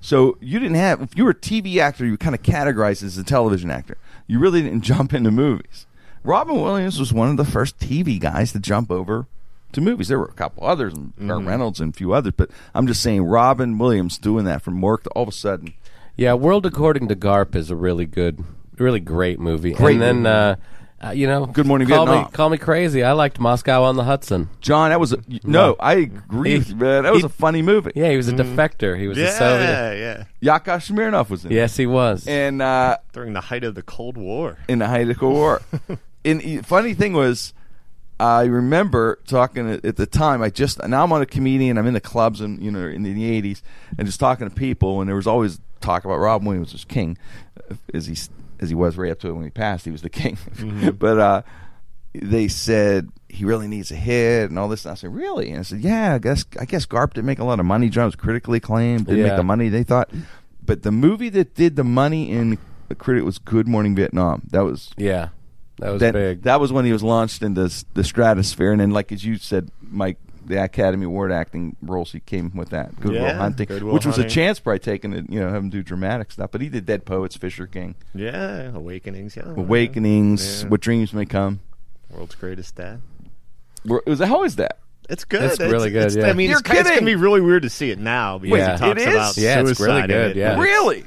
So 0.00 0.36
you 0.40 0.58
didn't 0.58 0.76
have 0.76 1.00
if 1.00 1.16
you 1.16 1.24
were 1.24 1.30
a 1.30 1.34
TV 1.34 1.78
actor, 1.78 2.04
you 2.04 2.12
were 2.12 2.16
kind 2.18 2.34
of 2.34 2.42
categorized 2.42 3.02
as 3.02 3.16
a 3.16 3.24
television 3.24 3.70
actor. 3.70 3.96
You 4.26 4.38
really 4.38 4.62
didn't 4.62 4.80
jump 4.92 5.14
into 5.14 5.30
movies. 5.30 5.86
Robin 6.22 6.60
Williams 6.60 6.98
was 6.98 7.12
one 7.12 7.30
of 7.30 7.36
the 7.36 7.44
first 7.44 7.78
TV 7.78 8.18
guys 8.18 8.52
to 8.52 8.58
jump 8.60 8.90
over 8.90 9.26
to 9.72 9.80
movies. 9.80 10.08
There 10.08 10.18
were 10.18 10.24
a 10.26 10.32
couple 10.32 10.66
others, 10.66 10.94
and 10.94 11.14
Burt 11.16 11.44
Reynolds 11.44 11.80
and 11.80 11.94
a 11.94 11.96
few 11.96 12.12
others, 12.14 12.32
but 12.36 12.50
I'm 12.74 12.86
just 12.86 13.02
saying 13.02 13.22
Robin 13.24 13.76
Williams 13.78 14.16
doing 14.18 14.44
that 14.46 14.62
from 14.62 14.80
Mork 14.80 15.02
to 15.02 15.10
all 15.10 15.24
of 15.24 15.28
a 15.28 15.32
sudden. 15.32 15.74
Yeah, 16.16 16.34
World 16.34 16.64
According 16.64 17.08
to 17.08 17.16
Garp 17.16 17.54
is 17.54 17.70
a 17.70 17.76
really 17.76 18.06
good, 18.06 18.42
really 18.78 19.00
great 19.00 19.38
movie. 19.38 19.72
Great 19.72 19.94
and 19.94 20.02
then, 20.02 20.16
movie. 20.16 20.28
uh, 20.28 20.56
uh, 21.04 21.10
you 21.10 21.26
know, 21.26 21.46
Good 21.46 21.66
Morning 21.66 21.86
call 21.88 22.06
Vietnam. 22.06 22.24
Me, 22.24 22.30
call 22.32 22.50
me 22.50 22.58
crazy. 22.58 23.02
I 23.02 23.12
liked 23.12 23.38
Moscow 23.38 23.82
on 23.84 23.96
the 23.96 24.04
Hudson. 24.04 24.48
John, 24.60 24.90
that 24.90 24.98
was 25.00 25.12
a 25.12 25.18
no. 25.44 25.76
I 25.78 25.94
agree, 25.94 26.50
He- 26.52 26.58
with 26.58 26.68
you, 26.70 26.76
man. 26.76 27.02
That 27.04 27.12
was 27.12 27.22
he- 27.22 27.26
a 27.26 27.30
funny 27.30 27.62
movie. 27.62 27.92
Yeah, 27.94 28.10
he 28.10 28.16
was 28.16 28.28
a 28.28 28.32
defector. 28.32 28.98
He 28.98 29.06
was 29.08 29.18
a 29.18 29.22
Yeah, 29.22 29.30
Soviet. 29.38 29.66
yeah. 29.66 29.92
yeah. 29.92 30.24
Yakov 30.40 30.80
Smirnoff 30.80 31.28
was 31.30 31.44
in 31.44 31.52
it. 31.52 31.54
Yes, 31.56 31.76
he 31.76 31.86
was. 31.86 32.26
and 32.26 32.62
uh, 32.62 32.98
During 33.12 33.32
the 33.34 33.40
height 33.42 33.64
of 33.64 33.74
the 33.74 33.82
Cold 33.82 34.16
War. 34.16 34.58
in 34.68 34.78
the 34.78 34.86
height 34.88 35.02
of 35.02 35.08
the 35.08 35.14
Cold 35.14 35.34
War. 35.34 35.62
and 36.24 36.40
the 36.40 36.58
funny 36.62 36.94
thing 36.94 37.12
was, 37.12 37.52
I 38.20 38.44
remember 38.44 39.18
talking 39.26 39.68
at, 39.68 39.84
at 39.84 39.96
the 39.96 40.06
time. 40.06 40.40
I 40.42 40.48
just 40.50 40.82
now 40.86 41.02
I'm 41.04 41.12
on 41.12 41.20
a 41.20 41.26
comedian. 41.26 41.76
I'm 41.78 41.86
in 41.86 41.94
the 41.94 42.00
clubs 42.00 42.40
and 42.40 42.62
you 42.62 42.70
know 42.70 42.86
in 42.86 43.02
the 43.02 43.42
'80s, 43.42 43.60
and 43.98 44.06
just 44.06 44.20
talking 44.20 44.48
to 44.48 44.54
people. 44.54 45.00
And 45.00 45.08
there 45.08 45.16
was 45.16 45.26
always 45.26 45.60
talk 45.80 46.04
about 46.04 46.16
Robin 46.16 46.46
Williams 46.46 46.72
was 46.72 46.84
king, 46.84 47.18
as 47.92 48.06
he 48.06 48.16
as 48.60 48.68
he 48.68 48.74
was 48.74 48.96
right 48.96 49.12
up 49.12 49.20
to 49.20 49.32
when 49.34 49.44
he 49.44 49.50
passed. 49.50 49.84
He 49.84 49.90
was 49.90 50.02
the 50.02 50.10
king. 50.10 50.38
but 50.98 51.18
uh, 51.18 51.42
they 52.14 52.48
said 52.48 53.10
he 53.28 53.44
really 53.44 53.66
needs 53.66 53.90
a 53.90 53.96
hit 53.96 54.50
and 54.50 54.58
all 54.58 54.68
this. 54.68 54.84
And 54.84 54.92
I 54.92 54.94
said, 54.94 55.14
really? 55.14 55.50
And 55.50 55.60
I 55.60 55.62
said, 55.62 55.80
yeah. 55.80 56.14
I 56.14 56.18
guess 56.18 56.44
I 56.58 56.64
guess 56.64 56.86
Garp 56.86 57.14
didn't 57.14 57.26
make 57.26 57.38
a 57.38 57.44
lot 57.44 57.60
of 57.60 57.66
money. 57.66 57.88
John 57.88 58.06
was 58.06 58.16
critically 58.16 58.58
acclaimed. 58.58 59.06
Didn't 59.06 59.24
make 59.24 59.36
the 59.36 59.42
money 59.42 59.68
they 59.68 59.82
thought. 59.82 60.10
But 60.64 60.82
the 60.82 60.92
movie 60.92 61.28
that 61.30 61.54
did 61.54 61.76
the 61.76 61.84
money 61.84 62.30
in 62.30 62.58
the 62.88 62.94
critic 62.94 63.24
was 63.24 63.38
Good 63.38 63.68
Morning 63.68 63.94
Vietnam. 63.94 64.42
That 64.50 64.64
was 64.64 64.92
yeah, 64.96 65.28
that 65.78 65.90
was 65.90 66.00
that, 66.00 66.12
big. 66.12 66.42
that 66.42 66.60
was 66.60 66.72
when 66.72 66.84
he 66.84 66.92
was 66.92 67.02
launched 67.02 67.42
into 67.42 67.70
the 67.94 68.04
stratosphere, 68.04 68.72
and 68.72 68.80
then, 68.80 68.90
like 68.90 69.12
as 69.12 69.24
you 69.24 69.36
said, 69.36 69.70
Mike, 69.82 70.18
the 70.46 70.62
Academy 70.62 71.04
Award 71.06 71.32
acting 71.32 71.76
roles 71.82 72.12
he 72.12 72.20
came 72.20 72.52
with 72.54 72.70
that 72.70 72.98
Good 73.00 73.12
Will 73.12 73.20
Yeah, 73.22 73.34
Hunting, 73.34 73.66
Good 73.66 73.82
Will 73.82 73.94
which 73.94 74.06
was 74.06 74.16
a 74.18 74.22
Hunting. 74.22 74.34
chance 74.34 74.60
probably 74.60 74.78
taken 74.80 75.10
to 75.12 75.32
you 75.32 75.40
know 75.40 75.48
have 75.50 75.62
him 75.62 75.70
do 75.70 75.82
dramatic 75.82 76.30
stuff, 76.32 76.50
but 76.50 76.60
he 76.60 76.68
did 76.68 76.86
Dead 76.86 77.04
Poets, 77.04 77.36
Fisher 77.36 77.66
King, 77.66 77.94
Yeah, 78.14 78.70
Awakenings. 78.74 79.36
Yeah, 79.36 79.44
Awakenings, 79.56 80.62
Yeah. 80.62 80.68
What 80.68 80.80
Dreams 80.80 81.12
May 81.12 81.26
Come. 81.26 81.60
World's 82.10 82.34
Greatest 82.34 82.76
Dad. 82.76 83.00
Were- 83.84 84.02
It 84.06 84.10
was 84.10 84.20
how 84.20 84.44
is 84.44 84.56
that? 84.56 84.78
It's 85.10 85.24
good. 85.24 85.42
It's 85.42 85.60
really 85.60 85.90
good, 85.90 86.06
it's- 86.06 86.16
yeah. 86.16 86.28
I 86.28 86.32
mean, 86.32 86.48
You're 86.48 86.60
it's, 86.60 86.70
it's 86.70 86.88
gonna 86.90 87.02
be 87.02 87.14
really 87.16 87.40
weird 87.42 87.62
to 87.64 87.70
see 87.70 87.90
it 87.90 87.98
now 87.98 88.38
because 88.38 88.58
Yeah. 88.58 88.72
he 88.72 88.78
talks 88.78 88.90
It 89.02 89.08
is? 89.08 89.14
about 89.14 89.36
Yeah, 89.36 89.60
it's 89.60 89.62
really 89.62 89.74
suicide 89.74 90.06
good, 90.08 90.30
it, 90.30 90.36
yeah. 90.36 90.58
Really? 90.58 91.04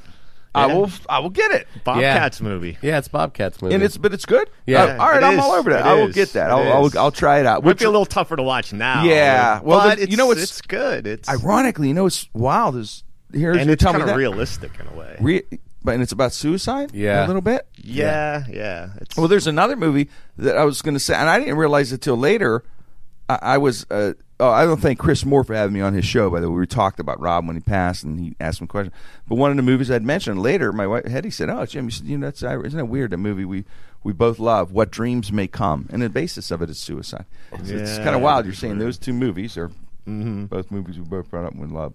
I 0.56 0.66
will. 0.68 0.90
I 1.08 1.20
will 1.20 1.30
get 1.30 1.52
it. 1.52 1.68
Bobcats 1.84 2.42
movie. 2.42 2.78
yeah, 2.82 2.98
it's 2.98 3.08
Bobcat's 3.08 3.62
movie. 3.62 3.76
And 3.76 3.84
it's 3.84 3.98
but 3.98 4.14
it's 4.14 4.26
good. 4.26 4.50
Yeah. 4.66 4.84
Uh, 4.84 4.92
all 5.04 5.10
right, 5.10 5.22
It 5.22 5.26
I'm 5.26 5.34
is. 5.38 5.40
all 5.46 5.52
over 5.52 5.70
that. 5.72 5.82
It 5.82 5.86
I 5.90 5.94
will 5.94 6.08
is. 6.10 6.16
get 6.16 6.34
that. 6.34 6.50
It 6.50 6.54
I'll, 6.54 6.74
I'll, 6.74 6.86
is. 6.88 6.96
I'll 6.96 7.12
try 7.12 7.40
it 7.40 7.46
out. 7.46 7.64
Might 7.64 7.68
Which 7.70 7.80
be 7.80 7.86
a 7.86 7.90
little 7.90 8.06
tougher 8.06 8.36
to 8.36 8.44
watch 8.44 8.74
now. 8.74 9.04
Yeah. 9.04 9.60
Well, 9.64 9.96
the- 9.96 10.02
it's, 10.04 10.12
you 10.12 10.18
know 10.18 10.26
what's- 10.28 10.42
it's 10.44 10.62
good. 10.62 11.06
It's 11.06 11.30
ironically, 11.30 11.90
you 11.90 11.94
know, 11.94 12.06
it's 12.08 12.28
wild 12.34 12.76
is 12.76 13.04
here's 13.34 13.58
and 13.58 13.68
you 13.68 13.74
it's 13.74 13.84
tell 13.84 13.94
me 13.94 14.00
kind 14.00 14.10
of 14.10 14.16
that. 14.16 14.18
realistic 14.20 14.72
in 14.80 14.88
a 14.88 14.94
way. 14.98 15.16
Re- 15.20 15.44
but 15.84 15.94
and 15.94 16.02
it's 16.04 16.12
about 16.12 16.34
suicide. 16.34 16.92
Yeah. 16.94 17.26
a 17.26 17.28
little 17.28 17.42
bit. 17.42 17.68
yeah, 17.76 18.44
yeah. 18.50 18.90
It's, 19.00 19.16
Well, 19.16 19.28
there's 19.28 19.48
another 19.48 19.76
movie 19.76 20.10
that 20.38 20.58
I 20.58 20.66
was 20.66 20.82
going 20.82 20.96
to 20.96 21.00
say, 21.00 21.14
and 21.14 21.30
I 21.30 21.40
didn't 21.40 21.58
realize 21.58 21.92
it 21.94 22.02
till 22.02 22.18
later. 22.18 22.64
I, 23.30 23.40
I 23.42 23.58
was. 23.58 23.86
Uh, 23.92 24.14
oh, 24.40 24.50
I 24.50 24.66
don't 24.66 24.80
thank 24.82 25.00
Chris 25.00 25.26
Moore 25.26 25.44
for 25.44 25.54
having 25.56 25.74
me 25.74 25.82
on 25.82 25.94
his 25.94 26.06
show. 26.06 26.30
By 26.30 26.40
the 26.40 26.50
way, 26.50 26.60
we 26.60 26.68
talked 26.68 27.00
about 27.00 27.20
Rob 27.20 27.48
when 27.48 27.56
he 27.56 27.60
passed, 27.62 28.04
and 28.04 28.20
he 28.20 28.36
asked 28.40 28.62
me 28.62 28.68
questions. 28.68 28.96
But 29.28 29.36
one 29.36 29.52
of 29.52 29.58
the 29.58 29.64
movies 29.64 29.90
I'd 29.92 30.04
mentioned 30.04 30.42
later, 30.42 30.72
my 30.72 30.88
wife 30.88 31.06
Hetty 31.06 31.32
said, 31.32 31.50
"Oh, 31.50 31.66
Jim, 31.66 31.86
you, 31.86 31.92
said, 31.92 32.06
you 32.08 32.18
know, 32.18 32.28
that's 32.28 32.44
isn't 32.44 32.78
that 32.78 32.86
weird? 32.86 33.14
A 33.14 33.18
movie 33.18 33.46
we 33.46 33.66
we 34.04 34.14
both 34.14 34.40
love, 34.40 34.72
What 34.72 34.92
Dreams 34.92 35.32
May 35.32 35.48
Come, 35.48 35.88
and 35.92 36.02
the 36.02 36.10
basis 36.10 36.52
of 36.52 36.62
it 36.62 36.70
is 36.70 36.80
suicide. 36.80 37.26
So 37.52 37.58
it's 37.76 37.98
Yeah, 37.98 38.04
kind 38.04 38.16
of 38.16 38.22
wild. 38.22 38.46
You're 38.46 38.54
saying 38.54 38.78
those 38.78 38.98
two 38.98 39.14
movies 39.14 39.58
are 39.58 39.70
Mm-hmm. 40.08 40.46
both 40.46 40.72
movies 40.72 40.98
we 40.98 41.04
both 41.04 41.30
brought 41.30 41.44
up 41.46 41.54
with 41.56 41.70
love. 41.70 41.94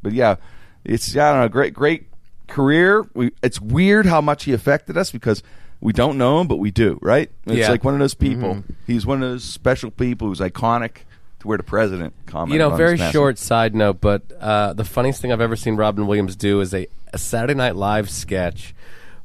But 0.00 0.12
yeah, 0.12 0.36
it's 0.84 1.16
I 1.16 1.32
don't 1.32 1.40
know, 1.40 1.48
great 1.48 1.74
great 1.74 2.06
career. 2.46 3.04
We 3.14 3.32
it's 3.42 3.60
weird 3.60 4.06
how 4.06 4.20
much 4.20 4.44
he 4.44 4.52
affected 4.52 4.96
us 4.96 5.10
because 5.10 5.42
we 5.80 5.92
don't 5.92 6.18
know 6.18 6.40
him, 6.40 6.46
but 6.48 6.56
we 6.56 6.70
do, 6.70 6.98
right? 7.02 7.30
It's 7.46 7.56
Yeah. 7.56 7.70
like 7.70 7.82
one 7.84 7.94
of 7.94 8.00
those 8.00 8.14
people. 8.14 8.56
Mm-hmm. 8.56 8.72
He's 8.86 9.06
one 9.06 9.22
of 9.22 9.28
those 9.30 9.44
special 9.44 9.90
people 9.90 10.28
who's 10.28 10.40
iconic 10.40 10.98
where 11.44 11.56
the 11.56 11.62
president 11.64 12.14
commented. 12.26 12.54
you 12.54 12.58
know, 12.58 12.74
very 12.76 12.96
short 12.98 13.38
side 13.38 13.74
note, 13.74 14.00
but 14.00 14.22
uh, 14.40 14.72
the 14.72 14.84
funniest 14.84 15.20
thing 15.22 15.32
I've 15.32 15.40
ever 15.40 15.56
seen 15.56 15.76
Robin 15.76 16.06
Williams 16.06 16.34
do 16.36 16.60
is 16.60 16.74
a, 16.74 16.86
a 17.12 17.18
Saturday 17.18 17.54
Night 17.54 17.76
Live 17.76 18.10
sketch 18.10 18.74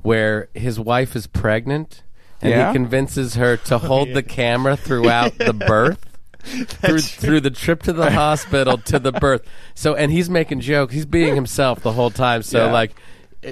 where 0.02 0.50
his 0.54 0.80
wife 0.80 1.16
is 1.16 1.28
pregnant 1.28 2.04
and 2.42 2.52
Yeah? 2.52 2.68
he 2.70 2.74
convinces 2.74 3.36
her 3.36 3.58
to 3.58 3.78
hold 3.90 4.14
the 4.14 4.22
camera 4.24 4.76
throughout 4.78 5.38
the 5.38 5.54
birth. 5.68 6.06
through, 6.44 7.00
through 7.00 7.40
the 7.40 7.50
trip 7.50 7.82
to 7.84 7.94
the 7.94 8.12
hospital 8.24 8.78
to 8.78 9.00
the 9.00 9.14
birth. 9.14 9.44
So, 9.76 9.96
and 9.96 10.12
he's 10.12 10.30
making 10.30 10.60
jokes. 10.60 10.94
He's 10.94 11.06
being 11.06 11.36
himself 11.36 11.80
the 11.82 11.94
whole 11.94 12.10
time. 12.12 12.44
So, 12.44 12.66
Yeah. 12.66 12.72
like, 12.74 12.92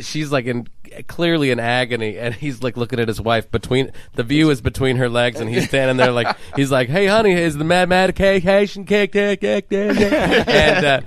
she's 0.02 0.30
like 0.32 0.46
in 0.46 0.68
clearly 1.08 1.52
in 1.52 1.60
agony, 1.60 2.18
and 2.18 2.34
he's 2.34 2.64
like 2.64 2.78
looking 2.78 3.00
at 3.00 3.08
his 3.08 3.22
wife 3.22 3.50
between 3.52 3.92
the 4.14 4.24
view 4.24 4.50
is 4.50 4.62
between 4.62 4.98
her 4.98 5.10
legs, 5.10 5.40
and 5.40 5.50
he's 5.50 5.68
standing 5.68 5.98
there 5.98 6.12
like 6.12 6.36
he's 6.56 6.72
like, 6.72 6.90
"Hey, 6.90 7.08
honey, 7.08 7.34
is 7.34 7.58
the 7.58 7.64
mad 7.64 7.90
medication 7.90 8.86
kicked 8.86 9.16
in?" 9.16 9.38
kicked 9.38 9.72
in?" 9.72 9.98
and 9.98 10.86
uh, 10.86 11.02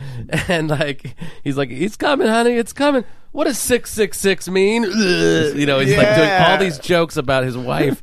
and 0.49 0.69
like 0.69 1.15
he's 1.43 1.57
like, 1.57 1.71
"It's 1.71 1.97
coming, 1.97 2.29
honey, 2.29 2.53
it's 2.55 2.73
coming." 2.73 3.05
What 3.33 3.45
does 3.45 3.59
six 3.59 3.91
six 3.91 4.19
six 4.19 4.49
mean? 4.49 4.85
You 4.85 5.67
know, 5.67 5.81
he's 5.81 5.97
like 5.97 6.15
doing 6.17 6.31
all 6.31 6.59
these 6.59 6.79
jokes 6.79 7.17
about 7.17 7.45
his 7.45 7.57
wife. 7.57 8.01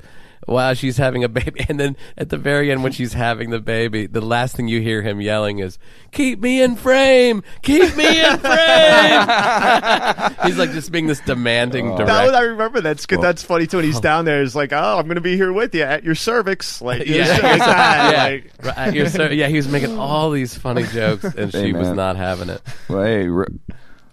While 0.52 0.74
she's 0.76 0.98
having 0.98 1.24
a 1.24 1.30
baby, 1.30 1.66
and 1.70 1.80
then 1.80 1.98
at 2.18 2.30
the 2.30 2.38
very 2.38 2.72
end, 2.72 2.84
when 2.84 2.92
she's 2.92 3.14
having 3.14 3.50
the 3.50 3.60
baby, 3.60 4.06
the 4.08 4.22
last 4.22 4.56
thing 4.56 4.68
you 4.68 4.82
hear 4.82 5.02
him 5.02 5.22
yelling 5.22 5.60
is, 5.60 5.80
"Keep 6.12 6.40
me 6.42 6.62
in 6.62 6.76
frame! 6.76 7.44
Keep 7.62 7.96
me 7.96 8.24
in 8.26 8.38
frame!" 8.38 9.28
He's 10.46 10.58
like 10.58 10.72
just 10.72 10.92
being 10.92 11.08
this 11.08 11.20
demanding 11.22 11.86
That 11.96 12.00
was, 12.00 12.08
director. 12.08 12.36
I 12.36 12.42
remember 12.42 12.82
that's 12.82 13.06
good. 13.06 13.22
That's 13.22 13.44
funny 13.44 13.68
too. 13.68 13.78
When 13.78 13.86
he's 13.86 14.00
down 14.00 14.26
there, 14.26 14.42
it's 14.42 14.56
like, 14.56 14.74
oh, 14.74 14.98
I'm 14.98 15.06
going 15.06 15.16
to 15.16 15.22
be 15.22 15.36
here 15.36 15.54
with 15.54 15.74
you 15.74 15.84
at 15.84 16.04
your 16.04 16.16
cervix, 16.16 16.82
like, 16.82 17.04
Yeah. 17.06 17.28
like 17.28 17.42
that. 17.42 18.12
yeah, 18.12 18.24
Like, 18.24 18.52
Right, 18.78 18.88
uh, 18.90 18.92
you're 18.92 19.32
yeah, 19.32 19.48
he 19.48 19.56
was 19.58 19.68
making 19.68 19.98
all 19.98 20.32
these 20.32 20.56
funny 20.56 20.84
jokes, 20.84 21.24
and 21.24 21.52
Hey, 21.52 21.68
she 21.68 21.74
was 21.74 21.90
not 21.90 22.16
having 22.18 22.50
it. 22.50 22.62
Well, 22.90 23.04
hey, 23.04 23.28
Ro- 23.28 23.46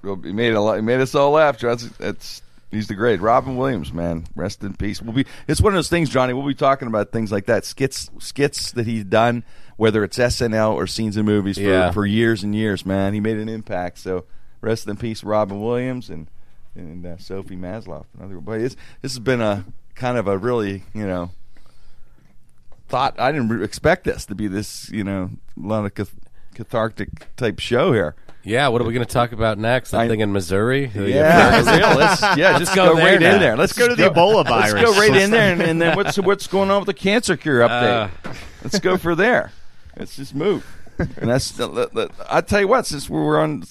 well, 0.03 0.17
he 0.17 0.33
made 0.33 0.55
a 0.55 0.61
lot, 0.61 0.77
he 0.77 0.83
made 0.83 1.01
us 1.01 1.15
all 1.15 1.33
laugh. 1.33 1.59
That's, 1.59 1.85
that's 1.99 2.43
he's 2.71 2.87
the 2.89 2.95
great 2.95 3.21
Robin 3.21 3.57
Williams, 3.57 3.93
man. 3.93 4.27
Rest 4.37 4.63
in 4.63 4.75
peace. 4.75 5.01
We'll 5.03 5.13
be. 5.15 5.27
It's 5.47 5.61
one 5.61 5.73
of 5.73 5.77
those 5.77 5.89
things, 5.89 6.11
Johnny. 6.11 6.33
We'll 6.33 6.47
be 6.47 6.55
talking 6.55 6.89
about 6.89 7.13
things 7.13 7.31
like 7.33 7.47
that, 7.47 7.65
skits, 7.65 8.11
skits 8.19 8.73
that 8.73 8.87
he's 8.87 9.05
done, 9.05 9.45
whether 9.77 10.05
it's 10.05 10.19
SNL 10.19 10.75
or 10.75 10.87
scenes 10.87 11.17
in 11.17 11.25
movies 11.27 11.57
for, 11.57 11.63
Yeah. 11.63 11.91
for 11.91 12.05
years 12.07 12.43
and 12.43 12.55
years. 12.55 12.85
Man, 12.87 13.15
he 13.15 13.21
made 13.21 13.37
an 13.39 13.49
impact. 13.49 13.99
So 13.99 14.25
rest 14.61 14.87
in 14.89 14.97
peace, 14.97 15.23
Robin 15.25 15.61
Williams 15.61 16.11
and 16.11 16.29
and 16.75 17.05
uh, 17.05 17.17
Sophie 17.19 17.57
Masloff. 17.57 18.05
Another 18.17 18.39
boy. 18.41 18.61
It's, 18.61 18.77
this 19.03 19.13
has 19.13 19.19
been 19.19 19.41
a 19.41 19.65
kind 19.95 20.17
of 20.17 20.29
a 20.29 20.39
really 20.39 20.85
you 20.95 21.07
know 21.07 21.31
thought. 22.89 23.19
I 23.19 23.33
didn't 23.33 23.63
expect 23.63 24.05
this 24.05 24.27
to 24.27 24.35
be 24.35 24.47
this 24.49 24.91
you 24.91 25.05
know 25.05 25.31
a 25.63 25.67
lot 25.67 25.85
of 25.85 25.95
cath- 25.95 26.15
cathartic 26.55 27.35
type 27.37 27.59
show 27.59 27.93
here. 27.93 28.15
Yeah, 28.49 28.69
what 28.69 28.81
are 28.81 28.85
we 28.85 28.95
going 28.95 29.07
to 29.07 29.13
talk 29.13 29.33
about 29.33 29.59
next? 29.59 29.91
The 29.91 29.99
I- 29.99 30.09
thing 30.09 30.21
in 30.21 30.33
Missouri? 30.33 30.91
Yeah, 30.95 31.63
for 31.63 31.71
real. 31.71 31.89
Let's, 31.99 32.23
yeah, 32.37 32.59
just 32.59 32.75
go 32.75 32.89
go, 32.89 32.97
there 32.97 33.05
right 33.05 33.21
now. 33.21 33.35
in 33.35 33.41
there. 33.41 33.57
Let's 33.57 33.75
go 33.75 33.87
to 33.87 33.95
the 33.95 34.05
Ebola 34.05 34.47
virus. 34.47 34.73
Let's 34.73 34.91
go 34.91 34.99
right 34.99 35.15
in 35.15 35.31
there, 35.31 35.53
and, 35.53 35.61
and 35.61 35.83
then 35.83 35.97
what's 35.97 36.19
what's 36.19 36.47
going 36.47 36.71
on 36.71 36.81
with 36.81 36.87
the 36.87 36.95
cancer 36.95 37.37
cure 37.37 37.61
update? 37.61 38.11
Uh. 38.25 38.33
let's 38.65 38.79
go 38.79 38.97
for 38.97 39.15
there. 39.15 39.53
Let's 39.99 40.17
just 40.17 40.35
move. 40.35 40.67
And 40.99 41.29
that's 41.31 41.59
let- 41.59 41.95
let- 41.95 42.11
I 42.29 42.41
tell 42.41 42.61
you 42.61 42.69
what, 42.69 42.87
since 42.87 43.09
we're 43.11 43.39
on, 43.39 43.65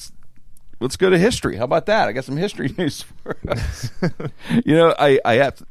let's 0.79 0.95
go 0.95 1.09
to 1.09 1.17
history. 1.17 1.57
How 1.57 1.63
about 1.65 1.87
that? 1.87 2.07
I 2.07 2.11
got 2.11 2.23
some 2.25 2.37
history 2.37 2.73
news 2.77 3.01
for 3.23 3.35
us. 3.47 3.89
you 4.63 4.75
know, 4.75 4.93
I 4.99 5.19
I 5.25 5.33
have 5.35 5.55
to, 5.55 5.65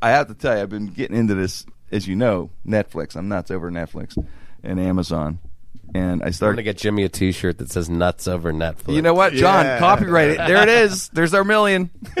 I 0.00 0.10
have 0.10 0.26
to 0.28 0.34
tell 0.34 0.56
you, 0.56 0.62
I've 0.62 0.70
been 0.70 0.86
getting 0.86 1.16
into 1.16 1.34
this, 1.34 1.66
as 1.92 2.08
you 2.08 2.16
know, 2.16 2.50
Netflix. 2.66 3.14
I'm 3.14 3.28
nuts 3.28 3.50
over 3.50 3.70
Netflix 3.70 4.16
and 4.64 4.80
Amazon, 4.80 5.38
and 5.94 6.22
I 6.22 6.26
I'm 6.26 6.32
started 6.32 6.56
going 6.56 6.64
to 6.64 6.72
get 6.74 6.78
Jimmy 6.78 7.04
a 7.04 7.08
T-shirt 7.08 7.58
that 7.58 7.70
says 7.70 7.88
"Nuts 7.88 8.28
over 8.28 8.52
Netflix." 8.52 8.94
you 8.94 9.02
know 9.02 9.14
what, 9.14 9.32
John? 9.32 9.64
Yeah. 9.64 9.78
Copyright 9.78 10.30
it. 10.30 10.38
There 10.38 10.62
it 10.62 10.68
is. 10.68 11.08
There's 11.10 11.34
our 11.34 11.44
million. 11.44 11.90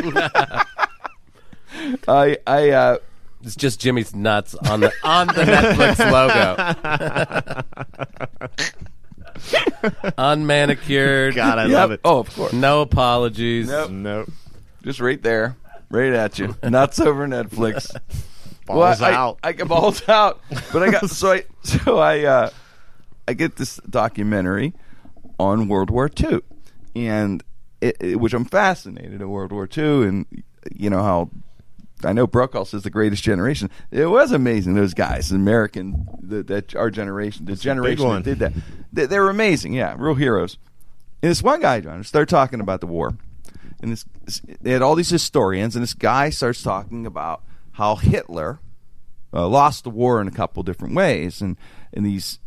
I 2.08 2.38
I 2.46 2.70
uh, 2.70 2.98
it's 3.42 3.56
just 3.56 3.80
Jimmy's 3.80 4.14
nuts 4.14 4.54
on 4.54 4.80
the 4.80 4.92
on 5.04 5.28
the 5.28 5.44
Netflix 5.44 5.98
logo. 6.10 6.56
Unmanicured. 10.18 11.34
God, 11.34 11.58
I 11.58 11.64
yep. 11.66 11.72
love 11.72 11.90
it. 11.92 12.00
Oh, 12.04 12.18
of 12.18 12.34
course. 12.34 12.52
No 12.52 12.80
apologies. 12.80 13.68
Nope. 13.68 13.90
Nope. 13.90 14.30
Just 14.82 15.00
right 15.00 15.22
there, 15.22 15.56
right 15.90 16.12
at 16.12 16.38
you. 16.38 16.56
Nuts 16.62 16.98
over 16.98 17.26
Netflix. 17.28 17.94
Balls 18.66 19.00
I, 19.00 19.12
out. 19.12 19.38
I, 19.42 19.52
get 19.52 19.68
balls 19.68 20.06
out. 20.08 20.40
But 20.72 20.82
I 20.82 20.90
got 20.90 21.08
so 21.10 21.32
I 21.32 21.44
so 21.62 21.98
I 21.98 22.24
uh, 22.24 22.50
I 23.28 23.34
get 23.34 23.56
this 23.56 23.76
documentary 23.88 24.72
on 25.38 25.68
World 25.68 25.90
War 25.90 26.10
II, 26.18 26.40
and 26.96 27.42
it, 27.80 27.96
it- 28.00 28.20
which 28.20 28.34
I'm 28.34 28.44
fascinated 28.44 29.20
in 29.20 29.28
World 29.28 29.52
War 29.52 29.68
II, 29.76 30.04
and 30.08 30.26
you 30.74 30.90
know 30.90 31.02
how 31.02 31.30
I 32.04 32.12
know 32.12 32.26
Brokaw 32.26 32.64
says 32.64 32.82
the 32.84 32.90
greatest 32.90 33.22
generation. 33.24 33.70
It 33.90 34.06
was 34.06 34.32
amazing. 34.32 34.74
Those 34.74 34.94
guys, 34.94 35.32
American, 35.32 36.06
the, 36.20 36.42
that 36.44 36.74
our 36.76 36.90
generation, 36.90 37.44
the 37.46 37.56
generation 37.56 38.04
that 38.22 38.24
did 38.24 38.38
that, 38.38 38.52
they, 38.92 39.06
they 39.06 39.18
were 39.18 39.30
amazing. 39.30 39.72
Yeah, 39.74 39.94
real 39.98 40.14
heroes. 40.14 40.58
And 41.22 41.30
this 41.30 41.42
one 41.42 41.60
guy, 41.60 41.80
John, 41.80 42.02
started 42.04 42.28
talking 42.28 42.60
about 42.60 42.80
the 42.80 42.86
war, 42.86 43.16
and 43.82 43.90
this, 43.92 44.04
this 44.24 44.40
they 44.60 44.70
had 44.70 44.82
all 44.82 44.94
these 44.94 45.10
historians, 45.10 45.74
and 45.76 45.82
this 45.82 45.94
guy 45.94 46.30
starts 46.30 46.62
talking 46.62 47.04
about 47.06 47.42
how 47.72 47.96
Hitler 47.96 48.60
uh, 49.32 49.46
lost 49.48 49.84
the 49.84 49.90
war 49.90 50.20
in 50.20 50.28
a 50.28 50.32
couple 50.32 50.62
different 50.62 50.94
ways, 50.94 51.40
and 51.42 51.56
and 51.92 52.06
these 52.06 52.38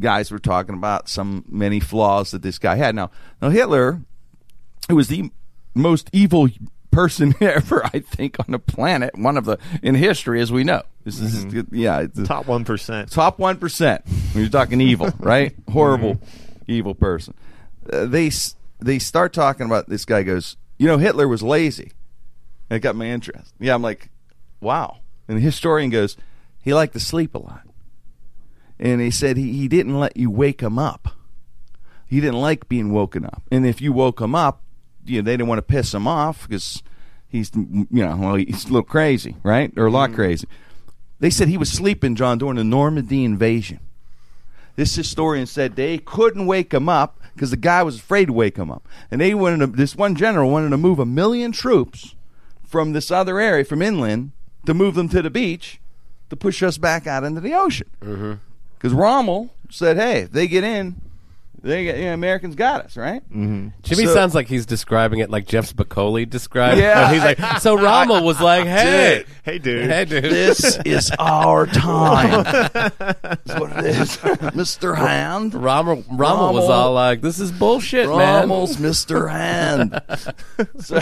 guys 0.00 0.30
were 0.30 0.38
talking 0.38 0.74
about 0.74 1.08
some 1.08 1.44
many 1.48 1.80
flaws 1.80 2.30
that 2.32 2.42
this 2.42 2.58
guy 2.58 2.76
had. 2.76 2.94
Now, 2.94 3.10
now 3.40 3.50
Hitler, 3.50 4.00
who 4.88 4.96
was 4.96 5.08
the 5.08 5.30
most 5.74 6.10
evil 6.12 6.48
person 6.90 7.34
ever, 7.40 7.84
I 7.84 8.00
think, 8.00 8.38
on 8.40 8.46
the 8.48 8.58
planet, 8.58 9.16
one 9.16 9.36
of 9.36 9.44
the 9.44 9.58
in 9.82 9.94
history, 9.94 10.40
as 10.40 10.50
we 10.50 10.64
know. 10.64 10.82
This 11.04 11.18
is 11.20 11.44
yeah, 11.70 12.00
it's 12.00 12.16
the 12.16 12.26
Top 12.26 12.46
1%. 12.46 13.10
top 13.10 13.38
one 13.38 13.56
percent. 13.56 14.04
When 14.32 14.42
you're 14.42 14.50
talking 14.50 14.80
evil, 14.80 15.10
right? 15.18 15.54
Horrible, 15.70 16.20
evil 16.66 16.94
person. 16.94 17.34
Uh, 17.90 18.04
they 18.06 18.30
they 18.80 18.98
start 18.98 19.32
talking 19.32 19.66
about 19.66 19.88
this 19.88 20.04
guy 20.04 20.22
goes, 20.22 20.56
you 20.78 20.86
know, 20.86 20.98
Hitler 20.98 21.26
was 21.26 21.42
lazy. 21.42 21.92
And 22.68 22.76
it 22.76 22.80
got 22.80 22.96
my 22.96 23.06
interest. 23.06 23.52
Yeah, 23.58 23.74
I'm 23.74 23.82
like, 23.82 24.10
wow. 24.60 24.98
And 25.26 25.36
the 25.38 25.42
historian 25.42 25.90
goes, 25.90 26.16
he 26.62 26.72
liked 26.74 26.92
to 26.92 27.00
sleep 27.00 27.34
a 27.34 27.38
lot. 27.38 27.62
And 28.80 29.00
he 29.00 29.10
said 29.10 29.36
he, 29.36 29.52
he 29.52 29.68
didn't 29.68 30.00
let 30.00 30.16
you 30.16 30.30
wake 30.30 30.62
him 30.62 30.78
up. 30.78 31.10
He 32.06 32.20
didn't 32.20 32.40
like 32.40 32.68
being 32.68 32.90
woken 32.90 33.24
up. 33.26 33.42
And 33.52 33.66
if 33.66 33.80
you 33.80 33.92
woke 33.92 34.20
him 34.20 34.34
up, 34.34 34.62
you 35.04 35.20
know, 35.20 35.26
they 35.26 35.32
didn't 35.34 35.48
want 35.48 35.58
to 35.58 35.62
piss 35.62 35.94
him 35.94 36.08
off 36.08 36.48
because 36.48 36.82
he's, 37.28 37.52
you 37.54 37.86
know, 37.90 38.16
well, 38.16 38.34
he's 38.34 38.64
a 38.64 38.68
little 38.68 38.82
crazy, 38.82 39.36
right? 39.42 39.72
Or 39.76 39.86
a 39.86 39.90
lot 39.90 40.08
mm-hmm. 40.08 40.16
crazy. 40.16 40.48
They 41.20 41.30
said 41.30 41.48
he 41.48 41.58
was 41.58 41.70
sleeping, 41.70 42.16
John, 42.16 42.38
during 42.38 42.56
the 42.56 42.64
Normandy 42.64 43.22
invasion. 43.22 43.80
This 44.76 44.94
historian 44.94 45.46
said 45.46 45.76
they 45.76 45.98
couldn't 45.98 46.46
wake 46.46 46.72
him 46.72 46.88
up 46.88 47.20
because 47.34 47.50
the 47.50 47.58
guy 47.58 47.82
was 47.82 47.96
afraid 47.96 48.26
to 48.26 48.32
wake 48.32 48.56
him 48.56 48.70
up, 48.70 48.88
and 49.10 49.20
they 49.20 49.34
wanted 49.34 49.58
to, 49.60 49.66
this 49.66 49.94
one 49.94 50.14
general 50.14 50.50
wanted 50.50 50.70
to 50.70 50.78
move 50.78 50.98
a 50.98 51.06
million 51.06 51.52
troops 51.52 52.14
from 52.64 52.92
this 52.92 53.10
other 53.10 53.38
area, 53.38 53.64
from 53.64 53.82
inland, 53.82 54.32
to 54.64 54.72
move 54.72 54.94
them 54.94 55.08
to 55.10 55.20
the 55.20 55.30
beach 55.30 55.80
to 56.30 56.36
push 56.36 56.62
us 56.62 56.78
back 56.78 57.06
out 57.06 57.24
into 57.24 57.40
the 57.40 57.52
ocean. 57.52 57.90
Mm-hmm. 58.00 58.32
Because 58.80 58.94
Rommel 58.94 59.50
said, 59.68 59.98
"Hey, 59.98 60.20
if 60.22 60.32
they 60.32 60.48
get 60.48 60.64
in, 60.64 60.96
they 61.62 61.84
get, 61.84 61.98
you 61.98 62.04
know, 62.06 62.14
Americans 62.14 62.54
got 62.54 62.86
us, 62.86 62.96
right?" 62.96 63.22
Mm-hmm. 63.30 63.68
Jimmy 63.82 64.06
sounds 64.06 64.34
like 64.34 64.48
he's 64.48 64.64
describing 64.64 65.18
it 65.18 65.28
like 65.28 65.46
Jeff 65.46 65.70
Spicoli 65.70 66.28
described. 66.28 66.78
it. 66.78 66.82
Yeah. 66.82 67.12
he's 67.12 67.22
like, 67.22 67.60
so 67.60 67.76
Rommel 67.78 68.24
was 68.24 68.40
like, 68.40 68.64
hey, 68.66 69.24
Hey, 69.44 69.58
dude. 69.58 69.90
hey, 69.90 70.06
dude. 70.06 70.24
This 70.24 70.78
is 70.86 71.12
our 71.18 71.66
time. 71.66 72.42
That's 72.72 73.60
what 73.60 73.72
it 73.76 73.84
is, 73.84 74.18
Mister 74.54 74.94
Hand. 74.94 75.52
Rommel, 75.54 76.02
Rommel 76.10 76.54
was 76.54 76.62
Rommel. 76.62 76.72
all 76.72 76.92
like, 76.94 77.20
this 77.20 77.38
is 77.38 77.52
bullshit, 77.52 78.08
man. 78.08 78.48
Rommel's 78.48 78.76
Mr. 78.78 79.30
Hand. 79.30 80.00
so, 80.80 81.00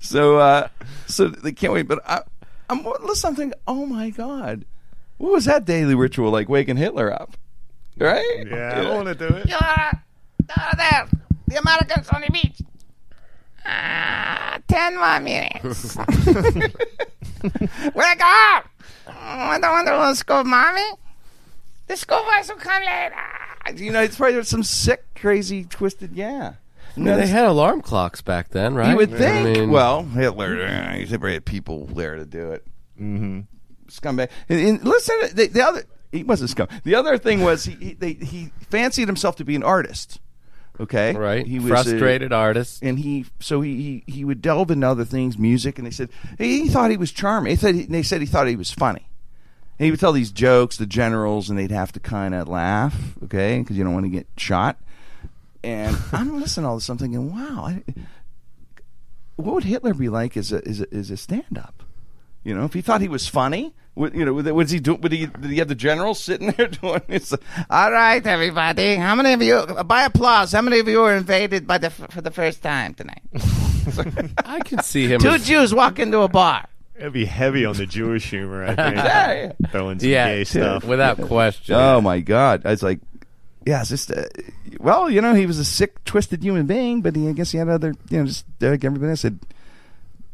so, 0.00 0.38
uh, 0.38 0.68
so 1.06 1.28
they 1.28 1.52
can't 1.52 1.74
wait. 1.74 1.82
But 1.88 2.00
I, 2.08 2.22
I'm 2.70 2.82
listen. 3.04 3.28
I'm 3.28 3.36
thinking, 3.36 3.58
oh 3.68 3.84
my 3.84 4.08
god, 4.10 4.64
what 5.18 5.32
was 5.32 5.44
that 5.46 5.64
daily 5.64 5.94
ritual 5.94 6.30
like? 6.30 6.48
Waking 6.48 6.76
Hitler 6.76 7.12
up, 7.12 7.36
right? 7.98 8.46
Yeah, 8.46 8.72
I 8.76 8.82
don't 8.82 9.04
want 9.04 9.18
to 9.18 9.28
do 9.28 9.34
it. 9.34 9.48
You're 9.48 9.58
uh, 9.58 9.92
there. 10.76 11.08
The 11.48 11.56
Americans 11.56 12.08
on 12.08 12.22
the 12.22 12.30
beach. 12.30 12.60
Ah, 13.64 14.58
ten 14.68 14.96
more 14.96 15.20
minutes. 15.20 15.96
Wake 17.94 18.20
up! 18.20 18.68
I 19.08 19.58
don't 19.60 19.70
want 19.70 19.86
to 19.86 19.92
go 19.92 20.14
school, 20.14 20.44
mommy. 20.44 20.84
The 21.86 21.96
school 21.96 22.22
bus 22.24 22.48
will 22.48 22.56
come 22.56 22.82
later. 22.82 23.14
You 23.82 23.92
know, 23.92 24.02
it's 24.02 24.16
probably 24.16 24.42
some 24.44 24.62
sick, 24.62 25.04
crazy, 25.14 25.64
twisted. 25.64 26.12
Yeah. 26.14 26.54
No, 26.96 27.10
mean, 27.10 27.20
they 27.20 27.26
had 27.26 27.44
alarm 27.44 27.82
clocks 27.82 28.22
back 28.22 28.48
then, 28.50 28.74
right? 28.74 28.90
You 28.90 28.96
would 28.96 29.14
I 29.14 29.18
think. 29.18 29.58
mean, 29.58 29.70
well, 29.70 30.02
Hitler, 30.04 30.64
uh, 30.64 30.94
he 30.94 31.06
probably 31.06 31.34
had 31.34 31.44
people 31.44 31.86
there 31.86 32.16
to 32.16 32.24
do 32.24 32.52
it. 32.52 32.64
Mm-hmm. 32.98 33.40
Scumbag. 33.88 34.30
And, 34.48 34.82
listen, 34.84 35.16
the, 35.34 35.46
the 35.48 35.62
other 35.62 35.84
he 36.12 36.22
wasn't 36.24 36.50
scum. 36.50 36.68
The 36.84 36.94
other 36.94 37.18
thing 37.18 37.42
was 37.42 37.64
he 37.64 37.74
he, 37.74 37.94
they, 37.94 38.12
he 38.14 38.50
fancied 38.70 39.08
himself 39.08 39.36
to 39.36 39.44
be 39.44 39.56
an 39.56 39.62
artist. 39.62 40.20
Okay, 40.78 41.14
right? 41.14 41.46
He 41.46 41.58
was 41.58 41.70
Frustrated 41.70 42.32
a, 42.32 42.36
artist. 42.36 42.82
and 42.82 42.98
he 42.98 43.24
so 43.40 43.62
he, 43.62 44.02
he 44.06 44.12
he 44.12 44.24
would 44.24 44.42
delve 44.42 44.70
into 44.70 44.86
other 44.86 45.04
things, 45.04 45.38
music, 45.38 45.78
and 45.78 45.86
they 45.86 45.90
said 45.90 46.10
he, 46.38 46.62
he 46.64 46.68
thought 46.68 46.90
he 46.90 46.96
was 46.98 47.12
charming. 47.12 47.50
He 47.50 47.56
said 47.56 47.74
they 47.88 48.02
said 48.02 48.20
he 48.20 48.26
thought 48.26 48.46
he 48.46 48.56
was 48.56 48.70
funny. 48.70 49.08
And 49.78 49.84
he 49.84 49.90
would 49.90 50.00
tell 50.00 50.12
these 50.12 50.30
jokes, 50.30 50.76
the 50.78 50.86
generals, 50.86 51.50
and 51.50 51.58
they'd 51.58 51.70
have 51.70 51.92
to 51.92 52.00
kind 52.00 52.34
of 52.34 52.48
laugh, 52.48 52.94
okay, 53.24 53.58
because 53.58 53.76
you 53.76 53.84
don't 53.84 53.92
want 53.92 54.06
to 54.06 54.10
get 54.10 54.26
shot. 54.36 54.78
And 55.62 55.96
I'm 56.12 56.40
listening 56.40 56.64
to 56.64 56.68
all 56.70 56.76
this, 56.76 56.88
I'm 56.88 56.98
thinking, 56.98 57.34
wow, 57.34 57.66
I, 57.66 57.82
what 59.36 59.54
would 59.54 59.64
Hitler 59.64 59.94
be 59.94 60.08
like 60.08 60.36
as 60.36 60.52
a 60.52 60.66
as 60.66 60.80
a, 60.80 60.94
as 60.94 61.10
a 61.10 61.16
stand 61.16 61.58
up? 61.58 61.82
You 62.46 62.54
know, 62.54 62.64
if 62.64 62.74
he 62.74 62.80
thought 62.80 63.00
he 63.00 63.08
was 63.08 63.26
funny, 63.26 63.74
would, 63.96 64.14
you 64.14 64.24
know, 64.24 64.32
would- 64.32 64.46
was 64.52 64.70
he 64.70 64.78
do? 64.78 64.94
Would 64.94 65.10
he? 65.10 65.26
Did 65.26 65.50
he 65.50 65.58
have 65.58 65.66
the 65.66 65.74
general 65.74 66.14
sitting 66.14 66.50
there 66.56 66.68
doing 66.68 67.00
this? 67.08 67.34
All 67.68 67.90
right, 67.90 68.24
everybody. 68.24 68.94
How 68.94 69.16
many 69.16 69.32
of 69.32 69.42
you, 69.42 69.66
by 69.84 70.04
applause, 70.04 70.52
how 70.52 70.62
many 70.62 70.78
of 70.78 70.86
you 70.86 71.00
were 71.00 71.16
invaded 71.16 71.66
by 71.66 71.78
the 71.78 71.90
for 71.90 72.20
the 72.20 72.30
first 72.30 72.62
time 72.62 72.94
tonight? 72.94 73.22
I 74.44 74.60
can 74.60 74.80
see 74.82 75.08
him. 75.08 75.20
Two 75.20 75.30
as- 75.30 75.46
Jews 75.46 75.74
walk 75.74 75.98
into 75.98 76.20
a 76.20 76.28
bar. 76.28 76.66
It'd 76.94 77.12
be 77.12 77.24
heavy 77.26 77.64
on 77.66 77.74
the 77.76 77.84
Jewish 77.84 78.30
humor, 78.30 78.64
I 78.64 78.74
think. 78.76 78.96
Yeah, 78.96 79.52
Throwing 79.72 79.98
some 79.98 80.08
yeah, 80.08 80.28
gay 80.28 80.44
stuff. 80.44 80.84
without 80.84 81.20
question. 81.20 81.74
Oh 81.74 82.00
my 82.00 82.20
God! 82.20 82.62
I 82.64 82.70
was 82.70 82.82
like, 82.84 83.00
yeah, 83.66 83.80
it's 83.80 83.90
just. 83.90 84.12
Uh, 84.12 84.22
well, 84.78 85.10
you 85.10 85.20
know, 85.20 85.34
he 85.34 85.46
was 85.46 85.58
a 85.58 85.64
sick, 85.64 86.04
twisted 86.04 86.44
human 86.44 86.66
being, 86.66 87.02
but 87.02 87.16
he, 87.16 87.28
I 87.28 87.32
guess 87.32 87.50
he 87.50 87.58
had 87.58 87.68
other, 87.68 87.92
you 88.08 88.18
know, 88.20 88.26
just 88.26 88.44
like 88.60 88.84
everybody 88.84 89.10
else 89.10 89.22
had 89.22 89.40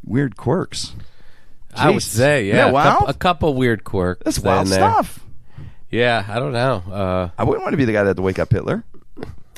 weird 0.04 0.36
quirks. 0.36 0.94
I 1.74 1.90
would 1.90 2.02
say, 2.02 2.46
yeah, 2.48 2.56
Yeah, 2.56 2.66
a, 2.68 2.72
wow. 2.72 2.82
couple, 2.92 3.08
a 3.08 3.14
couple 3.14 3.54
weird 3.54 3.84
quirks. 3.84 4.22
That's 4.24 4.38
wild 4.38 4.68
there. 4.68 4.78
stuff. 4.78 5.20
Yeah, 5.90 6.24
I 6.28 6.38
don't 6.38 6.52
know. 6.52 6.82
Uh, 6.90 7.28
I 7.36 7.44
wouldn't 7.44 7.62
want 7.62 7.72
to 7.74 7.76
be 7.76 7.84
the 7.84 7.92
guy 7.92 8.02
that 8.02 8.08
had 8.08 8.16
to 8.16 8.22
wake 8.22 8.38
up 8.38 8.50
Hitler 8.50 8.84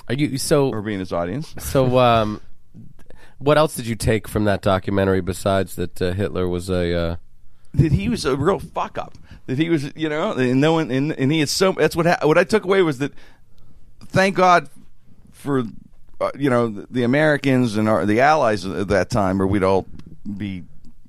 are 0.09 0.15
you 0.15 0.39
so? 0.39 0.71
or 0.71 0.83
be 0.83 0.95
in 0.95 1.01
his 1.01 1.13
audience. 1.13 1.55
So, 1.59 1.99
um, 1.99 2.41
what 3.39 3.59
else 3.59 3.75
did 3.75 3.87
you 3.87 3.95
take 3.95 4.29
from 4.29 4.45
that 4.45 4.63
documentary 4.63 5.21
besides 5.21 5.77
that 5.77 6.01
uh, 6.01 6.13
Hitler 6.13 6.49
was 6.49 6.69
a? 6.71 6.95
Uh, 6.95 7.17
that 7.75 7.93
he 7.93 8.09
was 8.09 8.25
a 8.25 8.37
real 8.37 8.59
fuck 8.59 8.99
up. 8.99 9.17
That 9.47 9.59
he 9.59 9.69
was, 9.69 9.93
you 9.97 10.09
know, 10.09 10.33
and 10.33 10.61
no 10.61 10.75
one, 10.75 10.91
and, 10.91 11.13
and 11.13 11.33
he 11.33 11.41
is 11.41 11.51
so. 11.51 11.73
That's 11.73 11.97
what 11.97 12.07
ha- 12.07 12.19
what 12.23 12.39
I 12.39 12.45
took 12.45 12.65
away 12.65 12.83
was 12.83 12.99
that. 12.99 13.13
Thank 14.07 14.37
God 14.37 14.69
for, 15.33 15.65
uh, 16.21 16.31
you 16.39 16.49
know, 16.49 16.69
the, 16.69 16.87
the 16.91 17.03
Americans 17.03 17.77
and 17.77 17.89
our, 17.89 18.07
the 18.07 18.21
Allies 18.21 18.65
at 18.65 18.89
that 18.89 19.11
time, 19.11 19.43
or 19.43 19.47
we'd 19.47 19.65
all 19.65 19.87
be, 20.37 20.63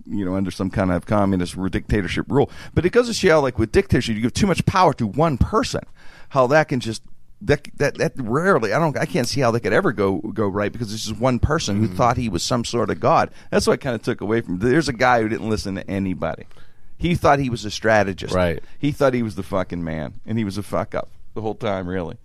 you 0.07 0.25
know, 0.25 0.35
under 0.35 0.51
some 0.51 0.69
kind 0.69 0.91
of 0.91 1.05
communist 1.05 1.57
or 1.57 1.69
dictatorship 1.69 2.25
rule. 2.29 2.49
But 2.73 2.85
it 2.85 2.91
goes 2.91 3.07
to 3.07 3.13
show, 3.13 3.41
like 3.41 3.57
with 3.57 3.71
dictatorship, 3.71 4.15
you 4.15 4.21
give 4.21 4.33
too 4.33 4.47
much 4.47 4.65
power 4.65 4.93
to 4.95 5.07
one 5.07 5.37
person, 5.37 5.81
how 6.29 6.47
that 6.47 6.67
can 6.67 6.79
just. 6.79 7.03
That, 7.41 7.67
that 7.75 7.97
that 7.97 8.13
rarely 8.15 8.71
I 8.71 8.79
don't 8.79 8.97
I 8.97 9.05
can't 9.05 9.27
see 9.27 9.41
how 9.41 9.51
that 9.51 9.59
could 9.59 9.73
ever 9.73 9.91
go 9.91 10.19
go 10.19 10.47
right 10.47 10.71
because 10.71 10.93
it's 10.93 11.05
just 11.05 11.19
one 11.19 11.37
person 11.37 11.75
who 11.75 11.87
mm-hmm. 11.87 11.95
thought 11.97 12.15
he 12.15 12.29
was 12.29 12.41
some 12.41 12.63
sort 12.63 12.89
of 12.89 13.01
god. 13.01 13.29
That's 13.51 13.67
what 13.67 13.73
I 13.73 13.77
kind 13.77 13.93
of 13.93 14.01
took 14.01 14.21
away 14.21 14.39
from. 14.39 14.59
There's 14.59 14.87
a 14.87 14.93
guy 14.93 15.21
who 15.21 15.27
didn't 15.27 15.49
listen 15.49 15.75
to 15.75 15.87
anybody. 15.87 16.45
He 16.97 17.13
thought 17.13 17.39
he 17.39 17.49
was 17.49 17.65
a 17.65 17.69
strategist. 17.69 18.33
Right. 18.33 18.63
He 18.79 18.93
thought 18.93 19.13
he 19.13 19.21
was 19.21 19.35
the 19.35 19.43
fucking 19.43 19.83
man, 19.83 20.13
and 20.25 20.37
he 20.37 20.45
was 20.45 20.57
a 20.57 20.63
fuck 20.63 20.95
up 20.95 21.09
the 21.33 21.41
whole 21.41 21.55
time. 21.55 21.87
Really, 21.87 22.17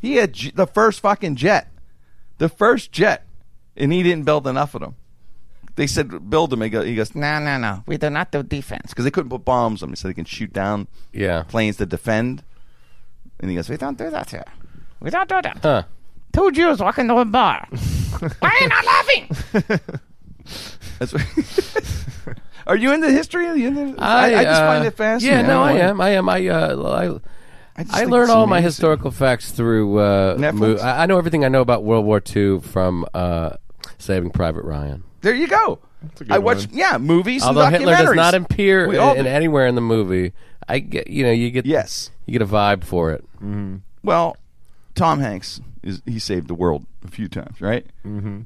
he 0.00 0.16
had 0.16 0.32
j- 0.32 0.50
the 0.52 0.66
first 0.66 1.00
fucking 1.00 1.36
jet, 1.36 1.68
the 2.38 2.48
first 2.48 2.90
jet, 2.90 3.26
and 3.76 3.92
he 3.92 4.02
didn't 4.02 4.24
build 4.24 4.46
enough 4.46 4.74
of 4.74 4.80
them. 4.80 4.96
They 5.76 5.86
said 5.86 6.30
build 6.30 6.50
them. 6.50 6.62
He 6.62 6.68
goes, 6.70 6.86
he 6.86 6.94
goes, 6.94 7.14
No, 7.14 7.38
no, 7.38 7.58
no. 7.58 7.82
We 7.86 7.96
do 7.96 8.10
not 8.10 8.30
do 8.30 8.42
defense. 8.42 8.90
because 8.90 9.04
they 9.04 9.10
couldn't 9.10 9.30
put 9.30 9.44
bombs 9.44 9.82
on 9.82 9.90
them, 9.90 9.96
so 9.96 10.08
they 10.08 10.14
can 10.14 10.24
shoot 10.24 10.52
down 10.52 10.88
yeah. 11.12 11.42
planes 11.44 11.76
to 11.78 11.86
defend. 11.86 12.44
And 13.40 13.50
he 13.50 13.56
goes, 13.56 13.68
We 13.68 13.76
don't 13.76 13.98
do 13.98 14.10
that 14.10 14.30
here. 14.30 14.44
We 15.00 15.10
don't 15.10 15.28
do 15.28 15.42
that. 15.42 15.58
Huh. 15.62 15.82
Two 16.32 16.50
Jews 16.52 16.80
walk 16.80 16.98
into 16.98 17.16
a 17.16 17.24
bar. 17.24 17.66
Why 18.38 18.50
are 18.50 18.62
you 18.62 18.68
not 18.68 18.84
laughing? 18.84 19.28
That's 20.98 21.12
what 21.12 22.38
Are 22.66 22.76
you 22.76 22.92
into 22.92 23.10
history? 23.10 23.46
Are 23.46 23.56
you 23.56 23.68
into, 23.68 24.00
I, 24.00 24.26
I 24.26 24.44
just 24.44 24.62
uh, 24.62 24.66
find 24.66 24.86
it 24.86 24.90
fascinating. 24.92 25.40
Yeah, 25.40 25.46
no, 25.46 25.62
I 25.62 25.72
am. 25.72 26.00
I 26.00 26.10
am. 26.10 26.28
I 26.28 26.48
uh, 26.48 27.18
I, 27.76 27.82
just 27.82 27.94
I 27.94 28.00
think 28.00 28.10
learn 28.10 28.22
it's 28.22 28.30
all 28.30 28.46
my 28.46 28.58
amazing. 28.58 28.68
historical 28.68 29.10
facts 29.10 29.50
through 29.50 29.98
uh, 29.98 30.36
Netflix? 30.36 30.80
I, 30.80 31.02
I 31.02 31.06
know 31.06 31.18
everything 31.18 31.44
I 31.44 31.48
know 31.48 31.60
about 31.60 31.82
World 31.84 32.06
War 32.06 32.22
II 32.34 32.60
from 32.60 33.04
uh, 33.12 33.56
Saving 33.98 34.30
Private 34.30 34.64
Ryan. 34.64 35.02
There 35.24 35.34
you 35.34 35.48
go. 35.48 35.80
a 36.02 36.18
good 36.24 36.30
I 36.32 36.38
watch, 36.38 36.66
one. 36.66 36.68
yeah, 36.72 36.98
movies. 36.98 37.42
Although 37.42 37.62
and 37.62 37.74
Hitler 37.74 37.92
does 37.94 38.06
documentaries. 38.10 38.16
not 38.16 38.34
appear 38.34 38.92
in, 38.92 39.00
all 39.00 39.14
in 39.14 39.26
anywhere 39.26 39.66
in 39.66 39.74
the 39.74 39.80
movie, 39.80 40.32
I 40.68 40.78
get 40.78 41.08
you 41.08 41.24
know 41.24 41.32
you 41.32 41.50
get 41.50 41.66
Yes. 41.66 42.10
you 42.26 42.32
get 42.32 42.42
a 42.42 42.46
vibe 42.46 42.84
for 42.84 43.10
it. 43.12 43.24
Mm-hmm. 43.36 43.76
Well, 44.02 44.36
Tom 44.94 45.20
Hanks 45.20 45.60
is 45.82 46.00
he 46.06 46.18
saved 46.18 46.46
the 46.48 46.54
world 46.54 46.86
a 47.04 47.10
few 47.10 47.26
times, 47.28 47.60
right? 47.60 47.84
Mm-hmm. 48.06 48.42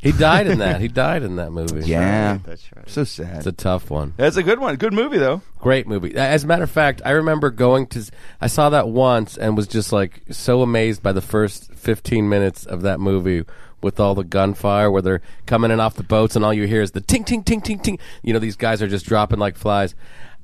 He 0.00 0.12
died 0.12 0.46
in 0.46 0.58
that. 0.58 0.80
He 0.82 0.88
died 0.88 1.22
in 1.22 1.36
that 1.36 1.50
movie. 1.50 1.88
Yeah, 1.88 2.38
That's 2.44 2.68
right. 2.76 2.86
so 2.90 3.04
sad. 3.04 3.38
it's 3.38 3.46
a 3.46 3.52
tough 3.52 3.90
one. 3.90 4.12
That's 4.18 4.36
a 4.36 4.42
good 4.42 4.58
one. 4.58 4.76
Good 4.76 4.92
movie 4.92 5.16
though. 5.16 5.40
Great 5.58 5.86
movie. 5.88 6.14
As 6.14 6.44
a 6.44 6.46
matter 6.46 6.64
of 6.64 6.70
fact, 6.70 7.00
I 7.06 7.12
remember 7.12 7.48
going 7.50 7.86
to. 7.88 8.04
I 8.38 8.48
saw 8.48 8.68
that 8.68 8.88
once 8.88 9.38
and 9.38 9.56
was 9.56 9.66
just 9.66 9.92
like 9.94 10.20
so 10.30 10.60
amazed 10.60 11.02
by 11.02 11.12
the 11.12 11.22
first 11.22 11.72
15 11.72 12.28
minutes 12.28 12.66
of 12.66 12.82
that 12.82 13.00
movie 13.00 13.44
with 13.84 14.00
all 14.00 14.14
the 14.16 14.24
gunfire 14.24 14.90
where 14.90 15.02
they're 15.02 15.20
coming 15.46 15.70
in 15.70 15.78
off 15.78 15.94
the 15.94 16.02
boats 16.02 16.34
and 16.34 16.44
all 16.44 16.52
you 16.52 16.66
hear 16.66 16.82
is 16.82 16.90
the 16.90 17.00
ting 17.00 17.22
ting 17.22 17.44
ting 17.44 17.60
ting 17.60 17.78
ting. 17.78 17.98
You 18.22 18.32
know 18.32 18.40
these 18.40 18.56
guys 18.56 18.82
are 18.82 18.88
just 18.88 19.06
dropping 19.06 19.38
like 19.38 19.56
flies. 19.56 19.94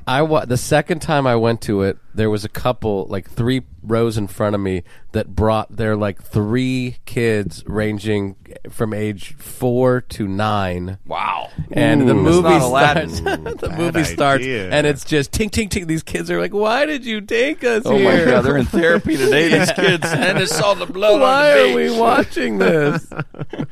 I 0.07 0.23
wa- 0.23 0.45
the 0.45 0.57
second 0.57 1.01
time 1.01 1.27
I 1.27 1.37
went 1.37 1.61
to 1.63 1.83
it, 1.83 1.99
there 2.15 2.31
was 2.31 2.45
a 2.45 2.49
couple 2.49 3.07
like 3.07 3.29
three 3.31 3.63
rows 3.83 4.17
in 4.19 4.27
front 4.27 4.55
of 4.55 4.61
me 4.61 4.83
that 5.13 5.35
brought 5.35 5.75
their 5.77 5.97
like 5.97 6.23
three 6.23 6.97
kids 7.07 7.65
ranging 7.67 8.37
from 8.71 8.93
age 8.93 9.35
four 9.37 10.01
to 10.03 10.27
nine. 10.29 10.99
Wow. 11.07 11.51
And 11.73 12.09
the 12.09 12.15
movie 12.15 12.43
that's 12.49 12.63
not 12.63 12.69
Aladdin. 12.69 13.11
starts. 13.11 13.41
the 13.61 13.69
Bad 13.69 13.79
movie 13.79 14.05
starts, 14.05 14.43
idea. 14.43 14.71
and 14.71 14.87
it's 14.87 15.05
just 15.05 15.33
tink 15.33 15.51
tink 15.51 15.71
ting. 15.71 15.87
These 15.87 16.03
kids 16.03 16.31
are 16.31 16.41
like, 16.41 16.53
"Why 16.55 16.85
did 16.87 17.05
you 17.05 17.21
take 17.21 17.63
us 17.65 17.83
Oh 17.87 17.97
here? 17.97 18.25
my 18.27 18.31
god, 18.31 18.43
they're 18.43 18.57
in 18.57 18.67
therapy 18.67 19.17
today. 19.17 19.49
These 19.59 19.73
kids, 19.77 20.05
and 20.07 20.39
they 20.39 20.47
saw 20.47 20.75
the 20.75 20.87
blood. 20.87 21.21
Why 21.21 21.53
on 21.53 21.57
the 21.67 21.73
are 21.73 21.77
we 21.77 21.99
watching 21.99 22.59
this? 22.59 23.05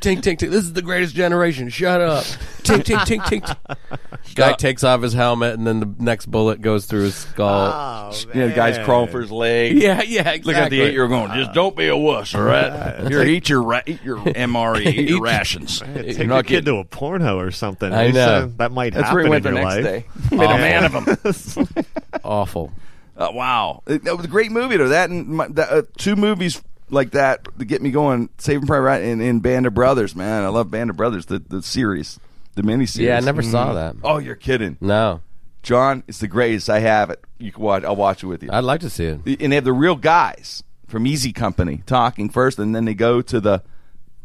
tink 0.01 0.21
tink 0.23 0.39
ting. 0.39 0.51
This 0.51 0.65
is 0.65 0.73
the 0.73 0.83
greatest 0.83 1.15
generation. 1.15 1.69
Shut 1.69 2.01
up. 2.01 2.25
Tink 2.63 2.83
tink 2.85 2.99
tink 3.01 3.23
tink. 3.23 3.47
ting. 3.47 3.99
Guy 4.35 4.53
takes 4.53 4.85
off 4.85 5.03
his 5.03 5.13
helmet, 5.15 5.55
and 5.55 5.67
then 5.67 5.81
the 5.81 5.95
next 5.99 6.27
bullet 6.27 6.61
goes 6.61 6.87
through 6.87 7.03
his 7.05 7.15
skull. 7.17 7.73
Oh, 7.75 8.19
yeah, 8.29 8.35
know, 8.43 8.49
the 8.49 8.55
guy's 8.55 8.79
crawling 8.85 9.11
for 9.11 9.21
his 9.21 9.31
leg. 9.33 9.77
yeah, 9.77 9.98
yeah. 10.07 10.31
Exactly. 10.31 10.53
Look 10.55 10.63
at 10.63 10.71
the 10.71 10.81
eight-year-old 10.83 11.11
going. 11.11 11.33
Just 11.35 11.53
don't 11.53 11.75
be 11.77 11.89
a 11.89 11.97
wuss, 11.97 12.35
all 12.35 12.43
right? 12.43 13.01
Here, 13.09 13.23
eat 13.23 13.49
your 13.49 13.63
ra- 13.63 13.83
eat 13.87 14.03
your 14.03 14.19
MRE, 14.19 14.87
eat 14.87 15.09
your 15.09 15.21
rations. 15.23 15.81
Take 15.81 15.95
You're 15.95 16.05
your 16.17 16.27
not 16.27 16.45
kid 16.47 16.65
getting- 16.65 16.75
to 16.75 16.81
a 16.81 16.85
porno 16.85 17.39
or 17.39 17.51
something. 17.51 17.93
I 17.93 18.05
They 18.09 18.13
know. 18.13 18.27
said 18.27 18.59
That 18.59 18.73
might 18.73 18.95
That's 18.95 19.05
happen 19.09 19.15
where 19.17 19.25
he 19.25 19.31
went 19.31 19.47
in 19.47 19.55
the 19.55 19.61
your 19.61 19.69
next 19.69 19.85
life. 19.85 20.31
day. 20.31 20.37
Made 20.37 20.45
a 20.51 20.59
man 20.59 20.85
of 20.85 21.65
him. 21.65 21.87
Awful. 22.25 22.73
Uh, 23.17 23.31
wow, 23.33 23.83
It- 23.87 24.05
that 24.05 24.17
was 24.17 24.25
a 24.25 24.29
great 24.29 24.53
movie 24.53 24.77
though. 24.77 24.89
That 24.89 25.11
and 25.11 25.27
my, 25.29 25.49
that, 25.49 25.71
uh, 25.71 25.83
two 25.97 26.15
movies 26.15 26.63
like 26.91 27.11
that 27.11 27.47
to 27.59 27.65
get 27.65 27.83
me 27.83 27.91
going. 27.91 28.29
Saving 28.39 28.67
Private 28.67 28.83
Ryan 28.85 29.11
and, 29.13 29.23
and 29.23 29.43
Band 29.43 29.67
of 29.67 29.75
Brothers. 29.75 30.15
Man, 30.15 30.45
I 30.45 30.49
love 30.49 30.71
Band 30.71 30.89
of 30.91 30.97
Brothers. 30.97 31.27
The 31.27 31.41
the 31.41 31.61
series, 31.63 32.21
the 32.55 32.63
miniseries. 32.63 33.01
Yeah, 33.01 33.17
I 33.17 33.21
never 33.21 33.43
saw 33.43 33.75
that. 33.75 33.97
Oh, 34.05 34.19
you're 34.19 34.37
kidding, 34.37 34.77
No, 34.81 35.21
John. 35.63 36.03
It's 36.09 36.19
the 36.19 36.29
greatest. 36.29 36.71
I 36.71 36.81
have 36.81 37.11
it. 37.11 37.23
You 37.39 37.53
can 37.53 37.63
watch. 37.63 37.85
I'll 37.85 37.97
watch 37.97 38.23
it 38.23 38.27
with 38.27 38.43
you. 38.43 38.51
I'd 38.53 38.65
like 38.65 38.81
to 38.81 38.91
see 38.91 39.05
it. 39.07 39.21
and 39.41 39.53
they 39.53 39.57
have 39.57 39.65
the 39.65 39.73
real 39.73 39.97
guys 39.97 40.63
from 40.87 41.07
Easy 41.07 41.33
Company 41.33 41.83
talking 41.87 42.29
first, 42.29 42.59
and 42.59 42.75
then 42.75 42.85
they 42.85 42.95
go 42.95 43.21
to 43.23 43.41
the 43.41 43.63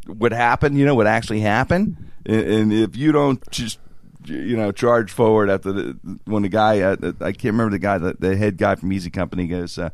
what 0.08 0.32
happened. 0.32 0.78
You 0.78 0.86
know 0.86 0.96
what 0.96 1.08
actually 1.08 1.42
happened, 1.42 2.12
and, 2.26 2.42
and 2.42 2.74
if 2.74 2.96
you 2.96 3.12
don't 3.12 3.42
just 3.52 3.80
you 4.26 4.56
know 4.56 4.72
charge 4.72 5.12
forward 5.12 5.50
after 5.50 5.72
the 5.74 6.20
when 6.26 6.44
the 6.44 6.50
guy 6.50 6.82
uh, 6.82 6.96
I 7.20 7.32
can't 7.34 7.54
remember 7.54 7.72
the 7.72 7.80
guy 7.80 7.98
the, 7.98 8.16
the 8.18 8.36
head 8.36 8.58
guy 8.58 8.76
from 8.76 8.92
Easy 8.94 9.10
Company 9.10 9.48
goes. 9.48 9.78
Uh, 9.78 9.90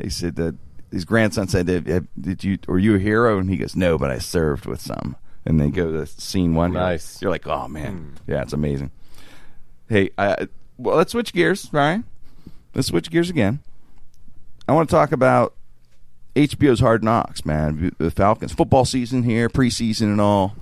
he 0.00 0.08
said 0.10 0.36
that 0.36 0.56
his 0.90 1.04
grandson 1.04 1.48
said, 1.48 1.66
"Did 1.66 2.44
you 2.44 2.58
were 2.68 2.78
you 2.78 2.96
a 2.96 2.98
hero?" 2.98 3.38
And 3.38 3.50
he 3.50 3.56
goes, 3.56 3.74
"No, 3.74 3.98
but 3.98 4.10
I 4.10 4.18
served 4.18 4.66
with 4.66 4.80
some." 4.80 5.16
And 5.44 5.58
they 5.60 5.70
go 5.70 5.90
to 5.90 6.06
scene 6.06 6.54
one. 6.54 6.72
Nice. 6.72 7.20
You're 7.20 7.32
like, 7.32 7.48
oh 7.48 7.66
man, 7.66 8.14
yeah, 8.28 8.42
it's 8.42 8.52
amazing. 8.52 8.92
Hey, 9.88 10.10
I, 10.16 10.46
well, 10.78 10.96
let's 10.96 11.12
switch 11.12 11.32
gears, 11.32 11.68
Ryan. 11.72 12.04
Let's 12.74 12.88
switch 12.88 13.10
gears 13.10 13.30
again. 13.30 13.60
I 14.68 14.72
want 14.72 14.88
to 14.88 14.94
talk 14.94 15.12
about 15.12 15.54
HBO's 16.34 16.80
Hard 16.80 17.04
Knocks, 17.04 17.44
man. 17.44 17.94
The 17.98 18.10
Falcons 18.10 18.52
football 18.52 18.84
season 18.84 19.22
here, 19.22 19.48
preseason 19.48 20.02
and 20.04 20.20
all. 20.20 20.54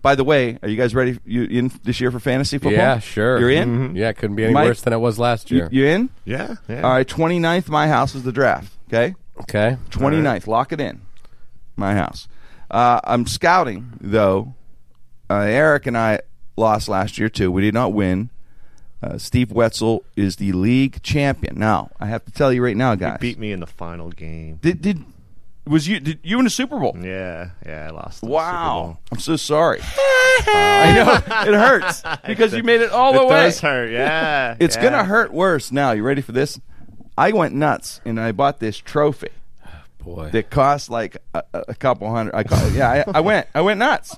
By 0.00 0.16
the 0.16 0.24
way, 0.24 0.58
are 0.62 0.68
you 0.68 0.76
guys 0.76 0.94
ready? 0.96 1.20
You 1.24 1.44
in 1.44 1.70
this 1.84 2.00
year 2.00 2.10
for 2.10 2.18
fantasy 2.18 2.58
football? 2.58 2.72
Yeah, 2.72 2.98
sure. 2.98 3.38
You're 3.38 3.50
in. 3.50 3.92
Mhm. 3.92 3.96
Yeah, 3.96 4.08
it 4.08 4.14
couldn't 4.14 4.34
be 4.34 4.44
any 4.44 4.52
Mike? 4.52 4.66
worse 4.66 4.80
than 4.80 4.92
it 4.92 4.98
was 4.98 5.18
last 5.18 5.50
year. 5.52 5.68
you 5.70 5.86
in? 5.86 6.10
Yeah, 6.24 6.56
yeah. 6.68 6.82
All 6.82 6.90
right. 6.90 7.06
29th, 7.06 7.68
my 7.68 7.86
house 7.86 8.16
is 8.16 8.24
the 8.24 8.32
draft. 8.32 8.72
Okay. 8.88 9.14
okay. 9.42 9.76
29th, 9.90 10.48
lock 10.48 10.72
it 10.72 10.80
in. 10.80 11.02
My 11.76 11.94
house. 11.94 12.26
Uh, 12.68 13.00
I'm 13.04 13.26
scouting 13.26 13.92
though. 14.00 14.54
Uh, 15.30 15.40
Eric 15.42 15.86
and 15.86 15.96
I 15.96 16.20
lost 16.56 16.88
last 16.88 17.16
year 17.16 17.28
too. 17.28 17.52
We 17.52 17.62
did 17.62 17.72
not 17.74 17.92
win. 17.92 18.30
Uh, 19.02 19.18
Steve 19.18 19.50
Wetzel 19.50 20.04
is 20.16 20.36
the 20.36 20.52
league 20.52 21.02
champion. 21.02 21.58
Now 21.58 21.90
I 21.98 22.06
have 22.06 22.24
to 22.24 22.30
tell 22.30 22.52
you 22.52 22.62
right 22.62 22.76
now, 22.76 22.92
You 22.92 22.98
guys. 22.98 23.18
beat 23.20 23.38
me 23.38 23.50
in 23.52 23.60
the 23.60 23.66
final 23.66 24.10
game. 24.10 24.58
Did 24.62 24.80
did 24.80 25.04
was 25.66 25.88
you 25.88 25.98
did 26.00 26.20
you 26.22 26.38
in 26.38 26.44
the 26.44 26.50
Super 26.50 26.78
Bowl? 26.78 26.96
Yeah, 27.00 27.50
yeah, 27.66 27.86
I 27.88 27.90
lost. 27.90 28.20
the 28.20 28.26
Wow, 28.28 28.98
I'm 29.10 29.18
so 29.18 29.36
sorry. 29.36 29.80
I 30.46 30.92
know 30.94 31.12
it 31.52 31.54
hurts 31.54 32.02
because 32.26 32.52
you 32.54 32.62
made 32.62 32.80
it 32.80 32.90
all 32.92 33.12
Super 33.12 33.22
the 33.24 33.28
Bowl. 33.28 33.30
It 33.30 33.34
way. 33.40 33.44
does 33.46 33.60
hurt. 33.60 33.90
Yeah, 33.90 34.56
It's 34.60 34.76
yeah. 34.76 34.82
gonna 34.82 35.04
hurt 35.04 35.32
worse 35.32 35.72
now. 35.72 35.92
You 35.92 36.02
ready 36.02 36.20
for 36.22 36.32
this? 36.32 36.60
I 37.18 37.32
went 37.32 37.54
nuts 37.54 38.00
and 38.04 38.18
I 38.20 38.32
bought 38.32 38.58
this 38.60 38.78
trophy 38.78 39.28
Boy. 39.98 40.30
that 40.30 40.50
cost 40.50 40.90
like 40.90 41.16
a, 41.34 41.42
a 41.52 41.74
couple 41.74 42.10
hundred. 42.10 42.34
I 42.34 42.42
ca- 42.44 42.70
yeah, 42.74 43.04
I, 43.08 43.18
I 43.18 43.20
went. 43.20 43.46
I 43.54 43.60
went 43.60 43.78
nuts. 43.78 44.16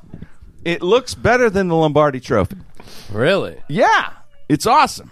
It 0.64 0.82
looks 0.82 1.14
better 1.14 1.50
than 1.50 1.68
the 1.68 1.74
Lombardi 1.74 2.20
Trophy. 2.20 2.56
Really? 3.12 3.56
Yeah, 3.68 4.10
it's 4.54 4.66
awesome. 4.66 5.10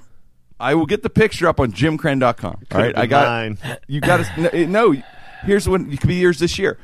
I 0.61 0.77
will 0.77 0.87
get 0.87 1.03
the 1.03 1.11
picture 1.11 1.49
up 1.49 1.59
on 1.59 1.73
jimkrenn.com. 1.73 2.63
All 2.71 2.81
right, 2.81 2.97
I 2.97 3.07
got 3.07 3.27
mine. 3.27 3.59
you. 3.89 4.01
Got 4.01 4.25
to 4.25 4.57
eh, 4.57 4.67
no. 4.67 4.95
Here's 5.43 5.69
what 5.69 5.81
it 5.81 6.01
could 6.01 6.09
be 6.09 6.15
yours 6.15 6.39
this 6.39 6.57
year, 6.59 6.79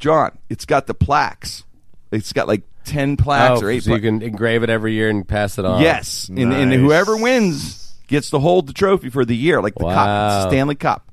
John. 0.00 0.38
It's 0.48 0.64
got 0.64 0.86
the 0.86 0.94
plaques. 0.94 1.64
It's 2.10 2.32
got 2.32 2.48
like 2.48 2.62
ten 2.84 3.18
plaques 3.18 3.60
oh, 3.60 3.66
or 3.66 3.70
eight. 3.70 3.82
so 3.82 3.94
you 3.94 4.00
can 4.00 4.22
engrave 4.22 4.62
it 4.62 4.70
every 4.70 4.94
year 4.94 5.10
and 5.10 5.28
pass 5.28 5.58
it 5.58 5.66
on. 5.66 5.82
Yes, 5.82 6.28
and, 6.28 6.52
and 6.52 6.72
whoever 6.72 7.14
wins 7.14 7.92
gets 8.06 8.30
to 8.30 8.38
hold 8.38 8.66
the 8.66 8.72
trophy 8.72 9.10
for 9.10 9.26
the 9.26 9.36
year, 9.36 9.60
like 9.60 9.74
the 9.74 9.84
Wow. 9.84 10.26
it's 10.38 10.44
the 10.44 10.50
Stanley 10.50 10.74
Cup. 10.74 11.10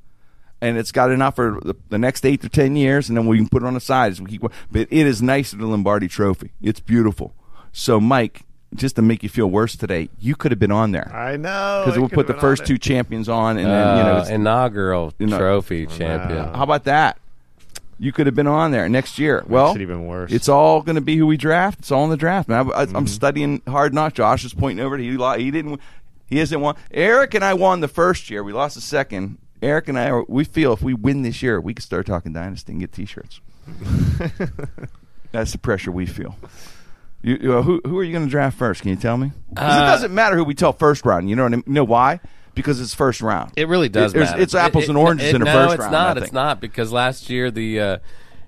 And 0.61 0.77
it's 0.77 0.91
got 0.91 1.09
enough 1.09 1.38
for 1.38 1.59
the, 1.63 1.73
the 1.88 1.97
next 1.97 2.25
eight 2.25 2.41
to 2.41 2.49
ten 2.49 2.75
years, 2.75 3.09
and 3.09 3.17
then 3.17 3.27
we 3.27 3.38
can 3.38 3.47
put 3.47 3.63
it 3.63 3.65
on 3.65 3.73
the 3.73 3.80
sides. 3.82 4.21
We 4.21 4.30
keep, 4.32 4.41
but 4.41 4.88
it 4.89 4.91
is 4.91 5.21
nicer 5.21 5.55
than 5.55 5.65
the 5.65 5.71
Lombardi 5.71 6.07
Trophy. 6.07 6.51
It's 6.61 6.82
beautiful. 6.82 7.34
So, 7.71 8.01
Mike, 8.01 8.45
just 8.76 8.95
to 8.97 9.01
make 9.01 9.24
you 9.24 9.30
feel 9.30 9.47
worse 9.47 9.76
today, 9.76 10.09
you 10.20 10.36
could 10.36 10.51
have 10.51 10.59
been 10.59 10.72
on 10.72 10.91
there 10.91 11.11
I 11.13 11.38
know. 11.38 11.84
because 11.86 11.99
we'll 11.99 12.09
put 12.09 12.28
the 12.28 12.34
first 12.36 12.65
two 12.65 12.76
it. 12.76 12.82
champions 12.82 13.28
on, 13.28 13.57
and 13.57 13.65
then 13.67 13.97
you 13.97 14.03
know, 14.03 14.09
Uh, 14.09 14.22
it's- 14.22 14.30
inaugural 14.30 15.13
You 15.17 15.28
know- 15.28 15.38
trophy 15.38 15.86
champion. 15.88 16.53
how 16.53 16.63
about 16.63 16.84
that? 16.86 17.17
You 18.01 18.11
could 18.13 18.28
have 18.28 18.36
been 18.36 18.47
on 18.47 18.72
there 18.72 18.88
next 18.88 19.20
year. 19.20 19.43
well, 19.47 19.76
it 19.76 19.82
even 19.82 20.05
worse. 20.05 20.32
It's 20.32 20.47
all 20.47 20.82
going 20.82 20.95
to 20.95 21.01
be 21.01 21.17
who 21.17 21.28
we 21.28 21.36
draft. 21.36 21.80
It's 21.80 21.91
all 21.91 22.05
in 22.05 22.09
the 22.09 22.15
draft. 22.17 22.47
Man, 22.47 22.72
I, 22.74 22.86
Mm-hmm. 22.86 22.95
am 22.95 23.07
studying 23.07 23.61
hard 23.67 23.93
knocks. 23.93 24.13
Josh 24.15 24.45
is 24.45 24.53
pointing 24.53 24.86
over. 24.86 24.95
to 24.97 25.03
He 25.03 25.17
lo- 25.17 25.38
he 25.38 25.51
didn't. 25.51 25.82
He 26.28 26.38
hasn't 26.38 26.61
won. 26.61 26.76
Eric 26.91 27.34
and 27.34 27.43
I 27.43 27.55
won 27.55 27.82
the 27.82 27.88
first 27.89 28.30
year. 28.30 28.41
We 28.43 28.53
lost 28.53 28.76
the 28.76 28.82
second. 28.82 29.38
Eric 29.61 29.89
and 29.89 29.99
I, 29.99 30.09
are, 30.11 30.24
we 30.30 30.45
feel 30.45 30.72
if 30.72 30.82
we 30.82 30.93
win 30.93 31.24
this 31.24 31.41
year, 31.43 31.59
we 31.59 31.74
can 31.74 31.82
start 31.82 32.05
talking 32.05 32.32
dynasty 32.32 32.72
and 32.72 32.80
get 32.80 32.93
T-shirts. 32.93 33.41
That's 35.32 35.51
the 35.51 35.57
pressure 35.57 35.91
we 35.91 36.05
feel. 36.05 36.36
You, 37.22 37.38
you 37.41 37.47
know, 37.49 37.61
who 37.61 37.82
who 37.86 37.97
are 37.97 38.03
you 38.03 38.13
going 38.13 38.26
to 38.26 38.30
draft 38.32 38.57
first? 38.57 38.82
Can 38.82 38.91
you 38.91 38.95
tell 38.95 39.17
me? 39.17 39.28
it 39.51 39.57
Uh, 39.57 39.86
doesn't 39.88 40.13
matter 40.13 40.36
who 40.38 40.43
we 40.43 40.53
tell 40.53 40.72
first 40.74 41.05
round. 41.05 41.30
You 41.30 41.36
know 41.36 41.43
what 41.43 41.53
I 41.53 41.55
mean? 41.57 41.63
You 41.67 41.74
know 41.74 41.84
why? 41.84 42.20
Because 42.55 42.80
it's 42.82 42.93
first 42.93 43.22
round. 43.22 43.51
It 43.57 43.67
really 43.67 43.89
does 43.89 44.11
It- 44.11 44.15
there's- 44.15 44.30
matter. 44.32 44.41
It's 44.41 44.55
apples 44.55 44.86
It- 44.86 44.89
and 44.89 44.97
oranges 44.97 45.34
in 45.34 45.39
the 45.39 45.45
no, 45.45 45.53
first 45.53 45.74
it's 45.76 45.82
round. 45.82 45.91
not. 45.91 46.17
It's 46.17 46.26
think. 46.28 46.34
not 46.34 46.61
because 46.61 46.91
last 46.91 47.30
year 47.30 47.51
the 47.51 47.80
uh, 47.80 47.97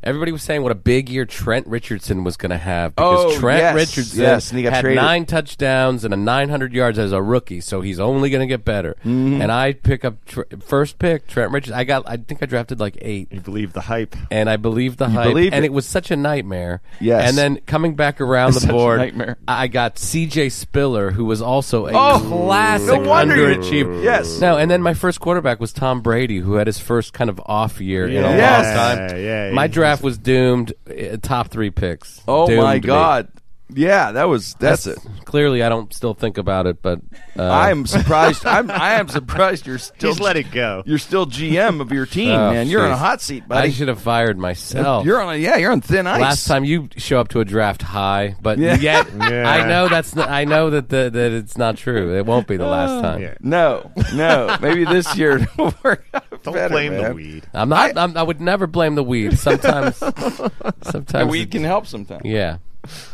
everybody 0.04 0.32
was 0.32 0.44
saying 0.44 0.64
what 0.64 0.72
a 0.72 0.76
big 0.76 1.10
year 1.10 1.26
Trent 1.26 1.68
Richardson 1.68 2.24
was 2.24 2.38
going 2.38 2.50
to 2.52 2.58
have 2.58 2.96
because 2.96 3.36
Oh, 3.36 3.40
Trent 3.40 3.60
yes, 3.60 3.76
Richardson 3.76 4.22
yes, 4.22 4.50
and 4.50 4.58
he 4.58 4.64
got 4.64 4.74
had 4.74 4.82
traded. 4.82 5.02
nine 5.04 5.26
touchdowns 5.26 6.04
and 6.06 6.14
a 6.14 6.18
900 6.18 6.74
yards 6.74 6.98
as 7.00 7.12
a 7.12 7.22
rookie, 7.22 7.62
so 7.62 7.82
he's 7.82 8.00
only 8.00 8.30
going 8.30 8.42
to 8.42 8.48
get 8.48 8.64
better. 8.66 8.96
Mm-hmm. 9.06 9.42
And 9.42 9.52
I 9.52 9.74
pick 9.74 10.04
up 10.06 10.24
tr- 10.26 10.42
first 10.60 11.00
pick 11.00 11.28
Trent 11.28 11.52
Richardson. 11.52 11.80
I 11.80 11.84
got 11.84 12.04
I 12.08 12.18
think 12.18 12.42
I 12.42 12.46
drafted 12.46 12.80
like 12.80 12.98
eight. 13.02 13.28
You 13.32 13.42
believe 13.42 13.74
the 13.74 13.82
hype. 13.82 14.16
and 14.32 14.50
I 14.50 14.58
believed 14.58 14.98
the 14.98 15.10
hype, 15.10 15.30
believed 15.30 15.54
and 15.54 15.64
it. 15.66 15.68
it. 15.70 15.74
was 15.74 15.86
such 15.86 16.12
a 16.12 16.16
nightmare. 16.16 16.82
Yes. 17.00 17.28
and 17.30 17.38
then 17.38 17.60
coming 17.66 17.96
back 17.96 18.22
around 18.22 18.54
the 18.56 18.68
board, 18.68 19.00
nightmare. 19.00 19.38
I 19.48 19.68
got 19.68 19.98
C.J. 20.00 20.50
Spiller, 20.50 21.12
who 21.12 21.26
was 21.26 21.42
also 21.42 21.88
a 21.88 21.92
Oh, 21.94 22.20
classic 22.28 23.02
no 23.02 23.10
underachiever. 23.10 24.04
Yes. 24.04 24.40
no, 24.40 24.58
and 24.58 24.70
then 24.70 24.82
my 24.82 24.94
first 24.94 25.20
quarterback 25.20 25.60
was 25.60 25.74
Tom 25.74 26.02
Brady, 26.02 26.40
who 26.40 26.56
had 26.56 26.68
his 26.68 26.80
first 26.80 27.14
kind 27.14 27.30
of 27.30 27.40
off 27.46 27.80
year 27.82 28.08
in 28.08 28.18
a 28.24 28.30
long 28.30 28.38
time. 28.38 28.98
Yeah, 29.10 29.16
yeah, 29.48 29.52
my 29.52 29.68
he's- 29.68 29.76
draft 29.92 30.04
was 30.04 30.18
doomed. 30.18 30.74
uh, 30.90 31.18
top 31.22 31.50
three 31.50 31.70
picks. 31.70 32.22
Oh 32.28 32.48
Doomed 32.48 32.62
my 32.62 32.74
me. 32.76 32.80
God! 32.80 33.28
Yeah, 33.74 34.12
that 34.14 34.26
was 34.26 34.56
that's, 34.60 34.88
it. 34.88 35.00
Clearly, 35.26 35.64
I 35.64 35.70
don't 35.70 35.94
still 35.94 36.14
think 36.14 36.38
about 36.38 36.68
it, 36.68 36.82
but 36.82 37.00
uh, 37.38 37.50
I'm 37.50 37.86
surprised. 37.86 38.46
I'm 38.46 38.70
I 38.70 38.94
am 38.94 39.08
surprised 39.08 39.66
you're 39.68 39.78
still 39.78 40.12
Just 40.12 40.20
let 40.20 40.38
it 40.38 40.52
go. 40.52 40.84
You're 40.86 40.98
still 40.98 41.26
GM 41.26 41.82
of 41.82 41.92
your 41.92 42.06
team, 42.06 42.32
oh, 42.32 42.52
man. 42.52 42.68
You're 42.68 42.84
on 42.86 42.92
a 42.92 42.98
hot 42.98 43.22
seat, 43.22 43.48
buddy. 43.48 43.70
I 43.70 43.72
should 43.72 43.88
have 43.88 44.02
fired 44.02 44.38
myself. 44.38 45.06
You're 45.06 45.22
on 45.22 45.34
a 45.36 45.38
yeah. 45.38 45.58
You're 45.58 45.72
on 45.72 45.82
thin 45.82 46.08
ice. 46.08 46.22
Last 46.22 46.48
time 46.48 46.64
you 46.66 46.90
show 46.98 47.20
up 47.20 47.30
to 47.30 47.40
a 47.40 47.46
draft 47.46 47.82
high, 47.82 48.36
but 48.42 48.58
Yeah. 48.58 48.76
yet 48.76 49.08
Yeah. 49.20 49.50
I 49.50 49.68
know 49.68 49.88
that's 49.88 50.16
not, 50.16 50.30
I 50.30 50.46
know 50.46 50.70
that 50.72 50.90
the, 50.90 51.10
that 51.10 51.32
it's 51.32 51.58
not 51.58 51.78
true. 51.78 52.18
It 52.18 52.26
won't 52.26 52.48
be 52.48 52.58
the 52.58 52.66
last 52.68 53.02
time. 53.02 53.22
Yeah. 53.22 53.36
No, 53.40 53.92
no. 54.14 54.58
Maybe 54.62 54.86
this 54.86 55.16
year 55.16 55.38
it'll 55.58 55.74
work 55.84 56.06
out 56.14 56.44
Don't 56.44 56.54
better, 56.54 56.70
blame 56.74 56.94
man. 56.94 57.04
the 57.10 57.16
weed. 57.16 57.48
I'm 57.54 57.70
not. 57.70 57.98
I, 57.98 58.04
am 58.04 58.18
I 58.18 58.24
would 58.24 58.42
never 58.42 58.68
blame 58.68 58.96
the 58.96 59.04
weed. 59.04 59.38
Sometimes, 59.38 60.00
The 60.00 60.52
sometimes 60.84 61.32
weed 61.32 61.52
can 61.52 61.64
help 61.64 61.88
sometimes. 61.88 62.22
Yeah, 62.26 62.58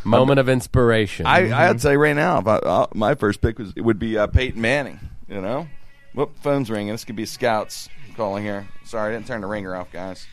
moment 0.04 0.40
of 0.40 0.50
inspiration. 0.50 1.26
I 1.26 1.70
I'd 1.70 1.82
say 1.82 1.98
right 1.98 2.16
now, 2.16 2.40
if 2.40 2.48
I, 2.48 2.58
uh, 2.58 2.88
my 2.94 3.16
first 3.16 3.42
pick 3.42 3.60
was 3.60 3.74
it 3.76 3.82
would 3.82 4.00
be 4.00 4.18
uh, 4.18 4.28
Peyton 4.28 4.62
Manning. 4.62 5.00
You 5.28 5.42
know, 5.42 5.68
whoop, 6.14 6.38
phone's 6.42 6.70
ringing. 6.70 6.94
This 6.94 7.04
could 7.04 7.16
be 7.16 7.26
scouts 7.26 7.90
calling 8.16 8.44
here. 8.44 8.68
Sorry, 8.86 9.14
I 9.14 9.16
didn't 9.16 9.28
turn 9.28 9.42
the 9.42 9.48
ringer 9.48 9.76
off, 9.76 9.92
guys. 9.92 10.26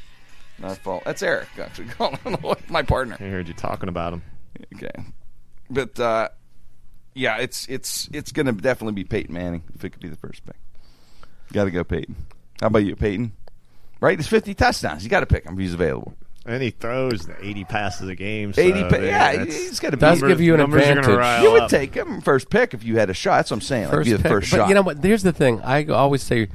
Not 0.58 0.78
fault. 0.78 1.04
That's 1.04 1.22
Eric 1.22 1.48
actually 1.58 1.88
calling 1.98 2.18
my 2.68 2.82
partner. 2.82 3.16
I 3.18 3.24
heard 3.24 3.48
you 3.48 3.54
talking 3.54 3.88
about 3.88 4.12
him. 4.12 4.22
Okay, 4.76 5.04
but 5.68 5.98
uh, 5.98 6.28
yeah, 7.14 7.38
it's 7.38 7.66
it's 7.68 8.08
it's 8.12 8.32
going 8.32 8.46
to 8.46 8.52
definitely 8.52 8.94
be 8.94 9.04
Peyton 9.04 9.34
Manning 9.34 9.64
if 9.74 9.84
it 9.84 9.90
could 9.90 10.02
be 10.02 10.08
the 10.08 10.16
first 10.16 10.44
pick. 10.46 10.56
Got 11.52 11.64
to 11.64 11.70
go 11.70 11.84
Peyton. 11.84 12.16
How 12.60 12.68
about 12.68 12.84
you, 12.84 12.96
Peyton? 12.96 13.32
Right, 14.00 14.18
it's 14.18 14.28
fifty 14.28 14.54
touchdowns. 14.54 15.02
You 15.02 15.10
got 15.10 15.20
to 15.20 15.26
pick 15.26 15.44
him 15.44 15.54
if 15.54 15.58
he's 15.58 15.74
available. 15.74 16.14
And 16.46 16.62
he 16.62 16.70
throws 16.70 17.26
the 17.26 17.34
80 17.42 17.64
passes 17.64 18.08
a 18.08 18.14
game. 18.14 18.52
So 18.52 18.60
Eighty, 18.60 18.82
pa- 18.82 18.96
yeah, 18.96 19.32
that's- 19.36 19.46
he's 19.56 19.80
got 19.80 19.90
to 19.90 19.96
be. 19.96 20.00
Does 20.02 20.20
give 20.22 20.40
you 20.42 20.52
an 20.54 20.60
numbers 20.60 20.82
are 20.82 20.88
gonna 20.88 21.00
advantage. 21.00 21.18
rile 21.18 21.42
you 21.42 21.52
would 21.52 21.62
up. 21.62 21.70
take 21.70 21.94
him 21.94 22.20
first 22.20 22.50
pick 22.50 22.74
if 22.74 22.84
you 22.84 22.98
had 22.98 23.08
a 23.08 23.14
shot. 23.14 23.36
That's 23.36 23.50
what 23.50 23.56
I'm 23.56 23.60
saying. 23.62 23.84
Like 23.84 23.92
first 23.94 24.04
be 24.10 24.12
the 24.12 24.22
pick. 24.22 24.30
first 24.32 24.50
but 24.50 24.56
shot. 24.58 24.68
you 24.68 24.74
know 24.74 24.82
what? 24.82 25.02
Here's 25.02 25.22
the 25.22 25.32
thing. 25.32 25.62
I 25.62 25.86
always 25.86 26.22
say 26.22 26.48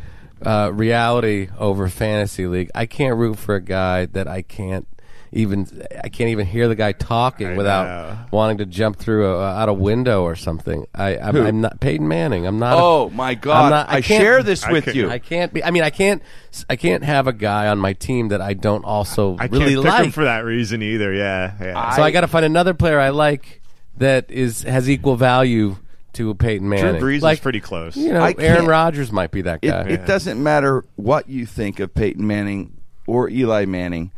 uh, 0.45 0.71
reality 0.73 1.49
over 1.57 1.89
fantasy 1.89 2.45
league. 2.45 2.69
I 2.75 2.85
can't 2.85 3.17
root 3.17 3.39
for 3.39 3.55
a 3.55 3.61
guy 3.61 4.05
that 4.05 4.27
I 4.27 4.43
can't 4.43 4.87
even. 5.31 5.67
I 6.03 6.09
can't 6.09 6.29
even 6.29 6.45
hear 6.45 6.67
the 6.67 6.75
guy 6.75 6.91
talking 6.91 7.47
I 7.47 7.55
without 7.57 7.83
know. 7.85 8.17
wanting 8.31 8.57
to 8.59 8.65
jump 8.65 8.97
through 8.97 9.27
a, 9.35 9.43
out 9.45 9.69
a 9.69 9.73
window 9.73 10.23
or 10.23 10.35
something. 10.35 10.85
I, 10.93 11.17
I'm, 11.17 11.35
I'm 11.35 11.61
not 11.61 11.79
Peyton 11.79 12.07
Manning. 12.07 12.45
I'm 12.47 12.59
not. 12.59 12.73
a- 12.73 12.81
Oh 12.81 13.09
my 13.09 13.35
God! 13.35 13.65
I'm 13.65 13.69
not- 13.69 13.89
I 13.89 13.97
I, 13.97 14.01
can't- 14.01 14.21
share 14.21 14.43
this 14.43 14.63
I 14.63 14.71
with 14.71 14.85
could- 14.85 14.95
you. 14.95 15.09
I 15.09 15.19
can't 15.19 15.53
be. 15.53 15.63
I 15.63 15.71
mean, 15.71 15.83
I 15.83 15.89
can't. 15.89 16.21
I 16.69 16.75
can't 16.75 17.03
have 17.03 17.27
a 17.27 17.33
guy 17.33 17.67
on 17.67 17.77
my 17.77 17.93
team 17.93 18.29
that 18.29 18.41
I 18.41 18.53
don't 18.53 18.83
also 18.85 19.37
I 19.37 19.45
really 19.45 19.73
can't 19.75 19.83
pick 19.83 19.91
like. 19.91 20.05
him 20.05 20.11
for 20.11 20.23
that 20.23 20.45
reason 20.45 20.81
either. 20.81 21.13
Yeah, 21.13 21.53
yeah. 21.59 21.95
so 21.95 22.01
I 22.01 22.11
got 22.11 22.21
to 22.21 22.27
find 22.27 22.45
another 22.45 22.73
player 22.73 22.99
I 22.99 23.09
like 23.09 23.61
that 23.97 24.31
is 24.31 24.63
has 24.63 24.89
equal 24.89 25.15
value 25.15 25.75
to 26.13 26.31
a 26.31 26.35
Peyton 26.35 26.67
Manning. 26.67 26.83
Drew 26.99 27.01
Manning. 27.03 27.19
Brees 27.19 27.21
like, 27.21 27.37
is 27.37 27.43
pretty 27.43 27.59
close. 27.59 27.95
You 27.95 28.13
know, 28.13 28.21
Aaron 28.23 28.35
can't- 28.37 28.67
Rodgers 28.67 29.11
might 29.11 29.29
be 29.31 29.43
that 29.43 29.59
it, 29.61 29.67
guy. 29.67 29.81
it 29.89 30.07
doesn't 30.07 30.41
matter 30.41 30.83
what 30.95 31.29
you 31.29 31.45
think 31.45 31.79
of 31.79 31.93
Peyton 31.93 32.25
Manning 32.25 32.77
or 33.05 33.29
Eli 33.29 33.65
Manning. 33.65 34.11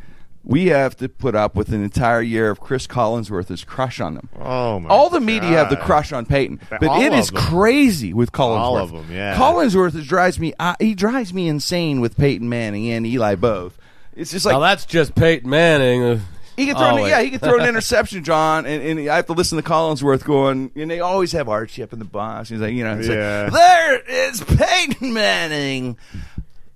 We 0.44 0.68
have 0.68 0.96
to 0.98 1.08
put 1.08 1.36
up 1.36 1.56
with 1.56 1.70
an 1.70 1.84
entire 1.84 2.22
year 2.22 2.50
of 2.50 2.60
Chris 2.60 2.88
Collinsworth's 2.88 3.64
crush 3.64 4.00
on 4.00 4.16
them. 4.16 4.28
Oh 4.40 4.80
my! 4.80 4.90
All 4.90 5.10
the 5.10 5.20
media 5.20 5.50
have 5.50 5.70
the 5.70 5.78
crush 5.78 6.12
on 6.12 6.26
Peyton, 6.26 6.60
but 6.70 6.84
All 6.84 7.00
it 7.00 7.14
of 7.14 7.20
is 7.20 7.30
them. 7.30 7.42
crazy 7.44 8.12
with 8.14 8.32
Collinsworth. 8.32 8.58
All 8.60 8.78
of 8.78 8.92
them, 8.92 9.06
yeah. 9.12 9.38
Collinsworth 9.38 10.04
drives 10.08 10.40
me. 10.40 10.54
Uh, 10.60 10.74
he 10.80 10.96
drives 10.96 11.32
me 11.34 11.48
insane 11.48 12.02
with 12.02 12.18
Peyton 12.18 12.50
Manning 12.50 12.90
and 12.90 13.06
Eli 13.06 13.36
both. 13.36 13.78
It's 14.16 14.32
just 14.32 14.46
like 14.46 14.54
Now 14.54 14.60
that's 14.62 14.86
just 14.86 15.14
Peyton 15.14 15.50
Manning. 15.50 16.04
Uh, 16.04 16.20
He 16.58 16.66
can 16.66 16.76
throw, 16.76 16.98
an, 16.98 17.08
yeah, 17.10 17.22
he 17.22 17.30
can 17.30 17.40
throw 17.40 17.60
an 17.60 17.68
interception, 17.70 18.24
John, 18.24 18.66
and, 18.66 18.84
and 19.00 19.10
I 19.10 19.16
have 19.16 19.26
to 19.28 19.34
listen 19.34 19.58
to 19.58 19.64
Collinsworth 19.64 20.24
going, 20.26 20.70
and 20.76 20.92
they 20.92 21.00
always 21.00 21.32
have 21.32 21.48
Archie 21.50 21.82
up 21.82 21.94
in 21.94 22.00
the 22.00 22.06
box. 22.06 22.50
He's 22.50 22.60
like, 22.60 22.74
you 22.74 22.84
know, 22.84 22.98
it's 23.00 23.08
Yeah. 23.08 23.44
like, 23.44 23.54
there 23.54 24.30
is 24.30 24.42
Peyton 24.44 25.14
Manning. 25.14 25.98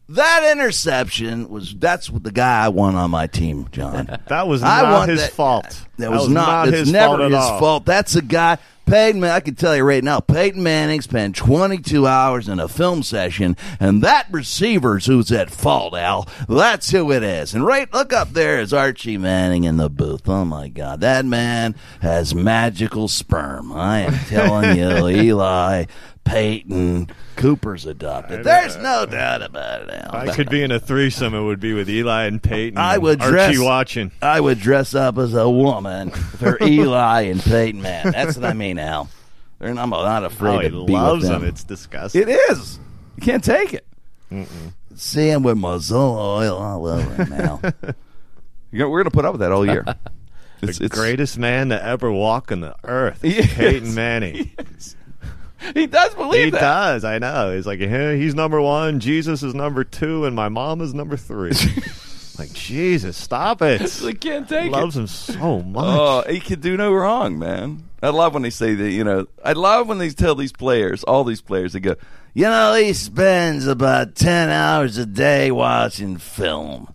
That 0.10 0.51
interception 0.51 1.49
was 1.49 1.74
that's 1.76 2.10
what 2.12 2.24
the 2.24 2.32
guy 2.32 2.66
I 2.66 2.70
want 2.70 2.95
on 2.95 3.10
my 3.12 3.26
team, 3.28 3.68
John. 3.72 4.20
That 4.28 4.47
was 4.47 4.62
I 4.62 4.82
not 4.84 4.91
want 4.93 5.10
his 5.12 5.22
that- 5.22 5.32
fault. 5.32 5.82
That 5.97 6.12
was, 6.12 6.28
not, 6.28 6.68
it's 6.68 6.78
his 6.80 6.91
never 6.91 7.08
fault 7.16 7.22
at 7.22 7.32
his 7.32 7.39
all. 7.39 7.60
fault. 7.60 7.86
That's 7.86 8.16
a 8.18 8.22
guy. 8.22 8.58
Peyton, 8.86 9.24
I 9.24 9.39
can 9.39 9.56
tell 9.56 9.76
you 9.76 9.84
right 9.84 10.03
now, 10.03 10.20
Peyton 10.20 10.62
Manning 10.62 10.99
spent 11.01 11.36
22 11.38 12.06
hours 12.06 12.47
in 12.49 12.60
a 12.60 12.68
film 12.68 13.01
session, 13.01 13.56
and 13.80 14.01
that 14.03 14.28
receiver's 14.30 15.06
who's 15.06 15.32
at 15.32 15.49
fault, 15.49 15.95
Al. 15.95 16.28
That's 16.49 16.91
who 16.91 17.12
it 17.14 17.24
is. 17.24 17.53
And 17.56 17.66
right, 17.66 17.91
look 17.93 18.12
up 18.14 18.34
there 18.34 18.60
is 18.60 18.74
Archie 18.74 19.18
Manning 19.18 19.64
in 19.64 19.78
the 19.78 19.89
booth. 19.89 20.28
Oh 20.30 20.43
my 20.45 20.68
God, 20.68 20.99
that 20.99 21.26
man 21.26 21.76
has 22.01 22.36
magical 22.36 23.08
sperm. 23.08 23.72
I 23.72 24.01
am 24.01 24.14
telling 24.28 24.78
you, 24.78 25.08
Eli, 25.08 25.86
Peyton, 26.26 27.09
Cooper's 27.38 27.86
adopted. 27.86 28.43
There's 28.43 28.76
no 28.78 29.05
doubt 29.05 29.41
about 29.41 29.84
it, 29.84 29.89
Al. 29.91 30.15
I 30.15 30.36
could 30.36 30.49
be 30.49 30.61
in 30.63 30.71
a 30.71 30.80
threesome. 30.80 31.34
It 31.34 31.41
would 31.43 31.59
be 31.61 31.73
with 31.73 31.89
Eli 31.89 32.26
and 32.26 32.41
Peyton. 32.43 32.78
I 32.78 32.97
would 32.97 33.21
Archie 33.21 33.32
dress- 33.32 33.59
watching. 33.59 34.11
I 34.21 34.41
would 34.41 34.59
dress 34.59 34.93
up 34.95 35.17
as 35.17 35.34
a 35.34 35.49
woman 35.49 36.09
for 36.09 36.57
Eli 36.63 37.21
and 37.21 37.39
Peyton 37.41 37.82
Man. 37.82 38.11
That's 38.11 38.36
what 38.36 38.45
I 38.45 38.53
mean, 38.53 38.78
Al. 38.80 39.09
They're 39.59 39.73
not, 39.73 39.84
I'm 39.84 39.89
not 39.91 40.23
afraid 40.26 40.55
Oh, 40.55 40.59
he 40.59 40.69
to 40.69 40.86
be 40.86 40.93
loves 40.93 41.21
with 41.21 41.30
them. 41.32 41.41
them. 41.41 41.49
It's 41.49 41.63
disgusting. 41.63 42.23
It 42.23 42.30
is. 42.49 42.80
You 43.17 43.21
can't 43.23 43.43
take 43.43 43.73
it. 43.73 43.86
See 44.95 45.30
him 45.30 45.43
with 45.43 45.57
Mazola 45.57 46.39
oil 46.39 46.57
all 46.57 46.88
over 46.88 47.23
him 47.23 47.30
now. 47.30 47.61
You 48.71 48.80
know, 48.80 48.89
we're 48.89 49.03
going 49.03 49.11
to 49.11 49.15
put 49.15 49.23
up 49.23 49.32
with 49.32 49.39
that 49.39 49.53
all 49.53 49.65
year. 49.65 49.86
It's, 50.61 50.80
the 50.80 50.86
it's 50.86 50.95
greatest 50.95 51.38
man 51.38 51.69
to 51.69 51.82
ever 51.82 52.11
walk 52.11 52.51
on 52.51 52.61
the 52.61 52.76
earth. 52.86 53.21
He 53.21 53.38
is. 53.38 53.53
Peyton 53.53 53.93
Manning. 53.93 54.51
He 55.74 55.88
does 55.88 56.13
believe 56.16 56.45
He 56.45 56.49
that. 56.51 56.61
does. 56.61 57.03
I 57.03 57.18
know. 57.18 57.55
He's 57.55 57.66
like, 57.66 57.80
"Hey, 57.80 58.18
he's 58.18 58.36
number 58.36 58.61
one. 58.61 58.99
Jesus 58.99 59.43
is 59.43 59.53
number 59.53 59.84
two, 59.84 60.26
and 60.26 60.36
my 60.36 60.49
mom 60.49 60.82
is 60.82 60.93
number 60.93 61.18
three. 61.18 61.53
Like 62.38 62.51
Jesus, 62.53 63.16
stop 63.16 63.61
it! 63.61 63.82
I 64.03 64.11
can't 64.13 64.47
take 64.47 64.66
it. 64.66 64.72
Loves 64.72 64.97
him 64.97 65.07
so 65.07 65.39
oh, 65.39 65.61
much. 65.61 65.86
Oh, 65.86 66.24
he 66.30 66.39
could 66.39 66.61
do 66.61 66.76
no 66.76 66.93
wrong, 66.93 67.39
man. 67.39 67.84
I 68.03 68.09
love 68.09 68.34
when 68.34 68.43
they 68.43 68.49
say 68.49 68.76
that. 68.76 68.91
You 68.91 69.03
know, 69.03 69.28
I 69.43 69.53
love 69.53 69.88
when 69.88 69.99
they 69.99 70.09
tell 70.09 70.36
these 70.36 70.51
players, 70.51 71.03
all 71.03 71.24
these 71.24 71.41
players, 71.41 71.74
they 71.74 71.80
go, 71.80 71.95
you 72.34 72.43
know, 72.43 72.76
he 72.76 72.91
spends 72.91 73.68
about 73.68 74.16
ten 74.16 74.49
hours 74.49 74.97
a 74.97 75.05
day 75.05 75.49
watching 75.49 76.18
film. 76.18 76.93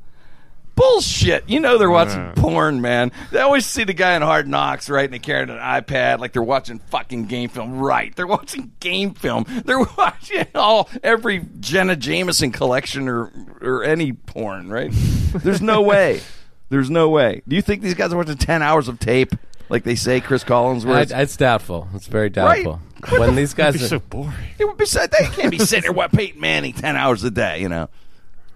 Bullshit. 0.75 1.49
You 1.49 1.61
know 1.61 1.77
they're 1.79 1.91
watching 1.91 2.18
Yeah. 2.21 2.33
porn, 2.37 2.81
man. 2.81 3.12
They 3.33 3.41
always 3.41 3.66
see 3.66 3.85
the 3.85 3.93
guy 3.93 4.14
in 4.16 4.23
Hard 4.23 4.49
Knocks, 4.49 4.89
right? 4.89 5.05
And 5.05 5.12
they 5.12 5.18
carry 5.18 5.43
an 5.43 5.49
iPad 5.51 6.21
like 6.21 6.33
they're 6.33 6.43
watching 6.43 6.79
fucking 6.79 7.27
game 7.27 7.51
film. 7.51 7.79
Right. 7.79 8.14
They're 8.16 8.27
watching 8.27 8.73
game 8.81 9.12
film. 9.14 9.45
They're 9.64 9.81
watching 9.81 10.47
all 10.55 10.89
every 11.03 11.47
Jenna 11.61 11.97
Jameson 11.97 12.51
collection 12.53 13.09
or 13.09 13.31
or 13.61 13.85
any 13.85 14.12
porn, 14.12 14.71
right? 14.71 14.91
There's 14.93 15.61
no 15.62 15.83
way. 15.83 16.21
There's 16.71 16.89
no 16.91 17.09
way. 17.09 17.43
Do 17.49 17.57
you 17.57 17.62
think 17.62 17.83
these 17.83 17.95
guys 17.95 18.12
are 18.12 18.16
watching 18.16 18.37
10 18.37 18.62
hours 18.62 18.87
of 18.89 18.99
tape 19.01 19.35
like 19.68 19.83
they 19.85 19.97
say 19.97 20.21
Chris 20.21 20.45
Collins 20.45 20.85
I, 20.87 20.89
was? 21.01 21.12
it's 21.12 21.37
doubtful. 21.37 21.89
It's 21.95 22.07
very 22.07 22.25
Right. 22.29 22.64
doubtful. 22.64 22.81
When 23.18 23.35
these 23.35 23.55
guys 23.55 23.75
He's 23.75 23.85
are, 23.85 23.89
so 23.89 23.99
boring. 23.99 24.33
It 24.59 24.66
would 24.66 24.77
be 24.77 24.85
said 24.87 25.11
they 25.11 25.27
can't 25.27 25.51
be 25.51 25.59
sitting 25.59 25.83
there 25.83 25.93
what 25.93 26.12
Peyton 26.12 26.41
Manning 26.41 26.73
10 26.75 26.97
hours 26.97 27.25
a 27.25 27.31
day, 27.31 27.61
you 27.61 27.68
know. 27.68 27.89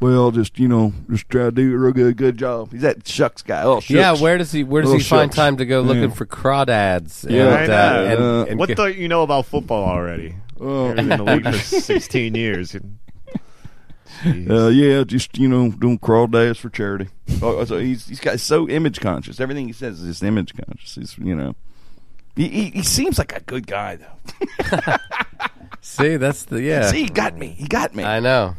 Well, 0.04 0.30
just, 0.32 0.58
you 0.58 0.68
know, 0.68 0.92
just 1.10 1.30
try 1.30 1.44
to 1.44 1.50
do 1.50 1.74
a 1.74 1.78
real 1.78 1.92
good, 1.92 2.16
good 2.18 2.36
job. 2.36 2.72
He's 2.72 2.82
that 2.82 3.08
shucks 3.08 3.40
guy. 3.40 3.62
Oh, 3.62 3.80
shucks. 3.80 3.90
yeah, 3.90 4.14
where 4.14 4.36
does 4.36 4.52
he 4.52 4.62
where 4.62 4.82
does 4.82 4.90
Oh, 4.92 4.96
he 4.98 5.02
find 5.02 5.28
shucks. 5.30 5.36
time 5.36 5.56
to 5.56 5.64
go 5.64 5.80
looking 5.80 6.10
Yeah. 6.10 6.10
for 6.10 6.26
crawdads? 6.26 7.24
Yeah. 7.30 7.46
and, 7.46 7.54
I 7.54 7.66
know. 7.66 7.74
uh, 7.74 8.04
and- 8.12 8.22
Uh, 8.22 8.44
and 8.50 8.58
what 8.58 8.68
g- 8.68 8.74
don't 8.74 8.96
you 8.96 9.08
know 9.08 9.22
about 9.22 9.46
football 9.46 9.84
already? 9.84 10.34
Oh, 10.60 10.88
You've 10.88 10.96
been 10.96 11.12
in 11.12 11.18
the 11.24 11.24
league 11.24 11.46
for 11.46 11.58
16 11.80 12.34
years. 12.34 12.76
Uh, 14.24 14.68
yeah, 14.68 15.04
just 15.04 15.36
you 15.36 15.48
know, 15.48 15.70
doing 15.70 15.98
crawdads 15.98 16.56
for 16.58 16.70
charity. 16.70 17.08
Oh, 17.42 17.62
so 17.66 17.78
he's 17.78 18.06
he's 18.08 18.20
got 18.20 18.40
so 18.40 18.66
image 18.68 19.00
conscious. 19.00 19.38
Everything 19.38 19.66
he 19.66 19.72
says 19.74 20.00
is 20.00 20.06
just 20.08 20.22
image 20.22 20.54
conscious. 20.54 20.94
He's 20.94 21.18
you 21.18 21.34
know, 21.34 21.54
he 22.34 22.48
he, 22.48 22.70
he 22.70 22.82
seems 22.82 23.18
like 23.18 23.36
a 23.36 23.40
good 23.40 23.66
guy 23.66 23.96
though. 23.96 24.96
see 25.82 26.16
that's 26.16 26.44
the 26.44 26.62
yeah. 26.62 26.90
See, 26.90 27.02
he 27.02 27.08
got 27.08 27.36
me. 27.36 27.48
He 27.48 27.66
got 27.66 27.94
me. 27.94 28.02
I 28.04 28.20
know. 28.20 28.56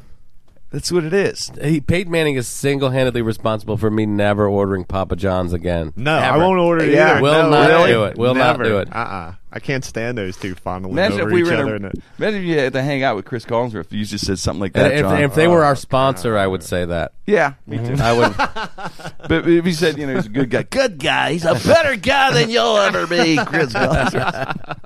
That's 0.75 0.91
what 0.91 1.05
it 1.05 1.13
is. 1.13 1.53
He, 1.63 1.79
Peyton 1.79 2.11
Manning 2.11 2.35
is 2.35 2.49
single 2.49 2.89
handedly 2.89 3.21
responsible 3.21 3.77
for 3.77 3.89
me 3.89 4.05
never 4.05 4.45
ordering 4.45 4.83
Papa 4.83 5.15
John's 5.15 5.53
again. 5.53 5.93
no, 5.95 6.17
I 6.17 6.35
won't 6.35 6.59
order 6.59 6.83
it 6.83 6.91
Yeah. 6.91 7.11
either. 7.11 7.21
Will 7.21 7.43
no, 7.43 7.49
not 7.49 7.69
really? 7.69 7.91
do 7.93 8.03
it. 8.03 8.17
Will 8.17 8.35
not 8.35 8.61
do 8.61 8.79
it. 8.79 8.93
Uh-uh. 8.93 9.35
I 9.53 9.59
can't 9.59 9.85
stand 9.85 10.17
those 10.17 10.35
two 10.35 10.53
fondling 10.53 10.91
Imagine 10.95 11.21
over 11.21 11.29
if 11.29 11.33
we 11.33 11.41
each 11.43 11.47
were 11.47 11.53
other. 11.53 11.75
in 11.77 11.85
a, 11.85 11.91
imagine 12.19 12.41
if 12.41 12.45
you 12.45 12.59
had 12.59 12.73
to 12.73 12.81
hang 12.83 13.03
out 13.03 13.15
with 13.15 13.23
Chris 13.23 13.45
Collinsworth. 13.45 13.89
You 13.93 14.03
just 14.03 14.25
said 14.25 14.37
something 14.37 14.59
like 14.59 14.73
that. 14.73 14.91
if, 14.91 14.99
John. 14.99 15.21
if 15.23 15.33
they 15.33 15.47
were 15.47 15.63
Oh, 15.63 15.67
our 15.67 15.77
sponsor, 15.77 16.37
I 16.37 16.45
would 16.45 16.61
say 16.61 16.83
that. 16.83 17.13
yeah, 17.25 17.53
me 17.65 17.77
mm-hmm. 17.77 17.95
too. 17.95 18.03
I 18.03 18.11
would. 18.11 18.35
But 19.29 19.47
if 19.47 19.65
he 19.65 19.71
said, 19.71 19.97
you 19.97 20.05
know, 20.05 20.15
he's 20.15 20.25
a 20.27 20.29
good 20.29 20.49
guy, 20.51 20.63
good 20.63 20.99
guy, 20.99 21.31
he's 21.31 21.45
a 21.45 21.55
better 21.55 21.95
guy 21.95 22.31
than 22.33 22.49
you'll 22.51 22.77
ever 22.77 23.07
be, 23.07 23.37
Chris 23.45 23.73
Collinsworth. 23.73 24.77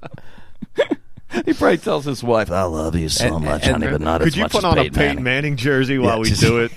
probably 1.60 1.78
tells 1.78 2.06
his 2.06 2.24
wife, 2.24 2.50
"I 2.52 2.64
love 2.64 2.96
you 2.96 3.10
so 3.10 3.36
And- 3.36 3.46
much, 3.46 3.64
and- 3.64 3.74
honey, 3.84 3.92
but 3.92 4.02
not 4.02 4.22
Could 4.22 4.30
as 4.30 4.34
Could 4.34 4.40
you 4.42 4.48
put 4.50 4.64
on 4.64 4.78
a 4.78 4.82
Peyton 4.84 4.94
Peyton 4.96 5.16
Manning." 5.18 5.24
Manning 5.24 5.56
jersey 5.58 6.00
while 6.00 6.16
Yeah, 6.16 6.22
we 6.22 6.30
just- 6.30 6.42
do 6.42 6.58
it? 6.64 6.72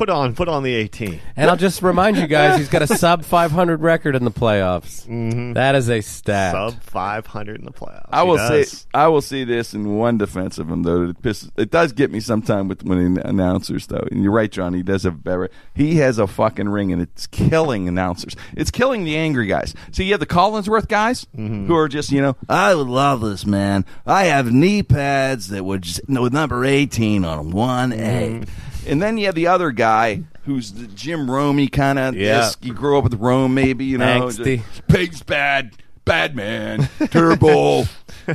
Put 0.00 0.08
on, 0.08 0.34
put 0.34 0.48
on 0.48 0.62
the 0.62 0.74
18. 0.74 1.20
And 1.36 1.50
I'll 1.50 1.58
just 1.58 1.82
remind 1.82 2.16
you 2.16 2.26
guys, 2.26 2.56
he's 2.56 2.70
got 2.70 2.80
a 2.80 2.86
sub 2.96 3.22
500 3.22 3.82
record 3.82 4.16
in 4.16 4.24
the 4.24 4.30
playoffs. 4.30 5.06
Mm-hmm. 5.06 5.52
That 5.52 5.74
is 5.74 5.90
a 5.90 6.00
stat. 6.00 6.52
Sub 6.52 6.82
500 6.82 7.58
in 7.58 7.66
the 7.66 7.70
playoffs. 7.70 8.08
I 8.10 8.22
He 8.22 8.28
will 8.28 8.36
does. 8.38 8.70
say, 8.70 8.86
I 8.94 9.08
will 9.08 9.20
say 9.20 9.44
this 9.44 9.74
in 9.74 9.96
one 9.98 10.16
defense 10.16 10.56
of 10.56 10.70
him 10.70 10.84
though. 10.84 11.10
It, 11.10 11.20
pisses, 11.20 11.50
it 11.58 11.70
does 11.70 11.92
get 11.92 12.10
me 12.10 12.18
sometime 12.18 12.66
with 12.66 12.82
when 12.82 13.12
the 13.12 13.28
announcers 13.28 13.88
though. 13.88 14.06
And 14.10 14.22
you're 14.22 14.32
right, 14.32 14.50
John. 14.50 14.72
He 14.72 14.82
does 14.82 15.02
have 15.02 15.22
better. 15.22 15.50
He 15.74 15.96
has 15.96 16.18
a 16.18 16.26
fucking 16.26 16.70
ring, 16.70 16.94
and 16.94 17.02
it's 17.02 17.26
killing 17.26 17.86
announcers. 17.86 18.36
It's 18.56 18.70
killing 18.70 19.04
the 19.04 19.18
angry 19.18 19.48
guys. 19.48 19.74
So 19.92 20.02
you 20.02 20.12
have 20.12 20.20
the 20.20 20.26
Collinsworth 20.26 20.88
guys 20.88 21.26
mm-hmm. 21.36 21.66
who 21.66 21.76
are 21.76 21.88
just, 21.88 22.10
you 22.10 22.22
know, 22.22 22.36
I 22.48 22.74
would 22.74 22.88
love 22.88 23.20
this 23.20 23.44
man. 23.44 23.84
I 24.06 24.24
have 24.24 24.50
knee 24.50 24.82
pads 24.82 25.48
that 25.48 25.62
would 25.62 25.82
just, 25.82 26.08
with 26.08 26.32
number 26.32 26.64
18 26.64 27.22
on 27.22 27.36
them, 27.36 27.50
one 27.50 27.92
A. 27.92 27.96
Mm-hmm. 28.40 28.69
And 28.86 29.00
then 29.00 29.18
you 29.18 29.26
have 29.26 29.34
the 29.34 29.46
other 29.46 29.70
guy 29.70 30.22
who's 30.44 30.72
the 30.72 30.86
Jim 30.88 31.30
Romey 31.30 31.68
kind 31.68 31.98
of. 31.98 32.16
Yeah. 32.16 32.50
You 32.60 32.74
grew 32.74 32.98
up 32.98 33.04
with 33.04 33.14
Rome, 33.14 33.54
maybe 33.54 33.84
you 33.84 33.98
know. 33.98 34.28
Angsty. 34.28 34.62
Pig's 34.88 35.22
bad, 35.22 35.76
bad 36.04 36.34
man, 36.34 36.88
turbo, 37.10 37.84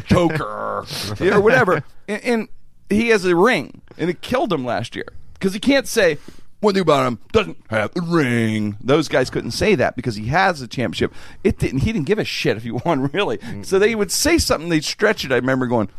choker, 0.05 0.85
or 1.19 1.41
whatever. 1.41 1.83
And, 2.07 2.23
and 2.23 2.47
he 2.89 3.09
has 3.09 3.25
a 3.25 3.35
ring, 3.35 3.81
and 3.97 4.09
it 4.09 4.21
killed 4.21 4.51
him 4.51 4.65
last 4.65 4.95
year 4.95 5.07
because 5.33 5.53
he 5.53 5.59
can't 5.59 5.87
say 5.87 6.17
one 6.61 6.73
thing 6.73 6.81
about 6.81 7.07
him 7.07 7.19
doesn't 7.31 7.57
have 7.69 7.93
the 7.93 8.01
ring. 8.01 8.77
Those 8.81 9.07
guys 9.07 9.29
couldn't 9.29 9.51
say 9.51 9.75
that 9.75 9.95
because 9.95 10.15
he 10.15 10.27
has 10.27 10.61
a 10.61 10.67
championship. 10.67 11.13
It 11.43 11.59
didn't. 11.59 11.79
He 11.79 11.91
didn't 11.91 12.07
give 12.07 12.19
a 12.19 12.25
shit 12.25 12.57
if 12.57 12.63
he 12.63 12.71
won 12.85 13.11
really. 13.11 13.39
So 13.63 13.79
they 13.79 13.95
would 13.95 14.11
say 14.11 14.37
something. 14.37 14.69
They'd 14.69 14.83
stretch 14.83 15.25
it. 15.25 15.31
I 15.31 15.35
remember 15.35 15.67
going, 15.67 15.89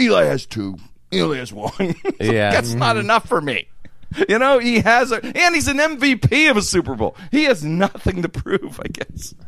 Eli 0.00 0.24
has 0.24 0.46
two. 0.46 0.78
Eli 1.12 1.38
has 1.38 1.52
one. 1.52 1.72
Yeah. 2.20 2.50
that's 2.50 2.74
not 2.74 2.96
mm-hmm. 2.96 3.04
enough 3.04 3.28
for 3.28 3.40
me. 3.40 3.68
You 4.28 4.38
know, 4.38 4.58
he 4.58 4.80
has 4.80 5.10
a, 5.12 5.24
and 5.24 5.54
he's 5.54 5.68
an 5.68 5.78
MVP 5.78 6.50
of 6.50 6.56
a 6.56 6.62
Super 6.62 6.94
Bowl. 6.94 7.16
He 7.32 7.44
has 7.44 7.64
nothing 7.64 8.22
to 8.22 8.28
prove, 8.28 8.80
I 8.82 8.88
guess. 8.88 9.34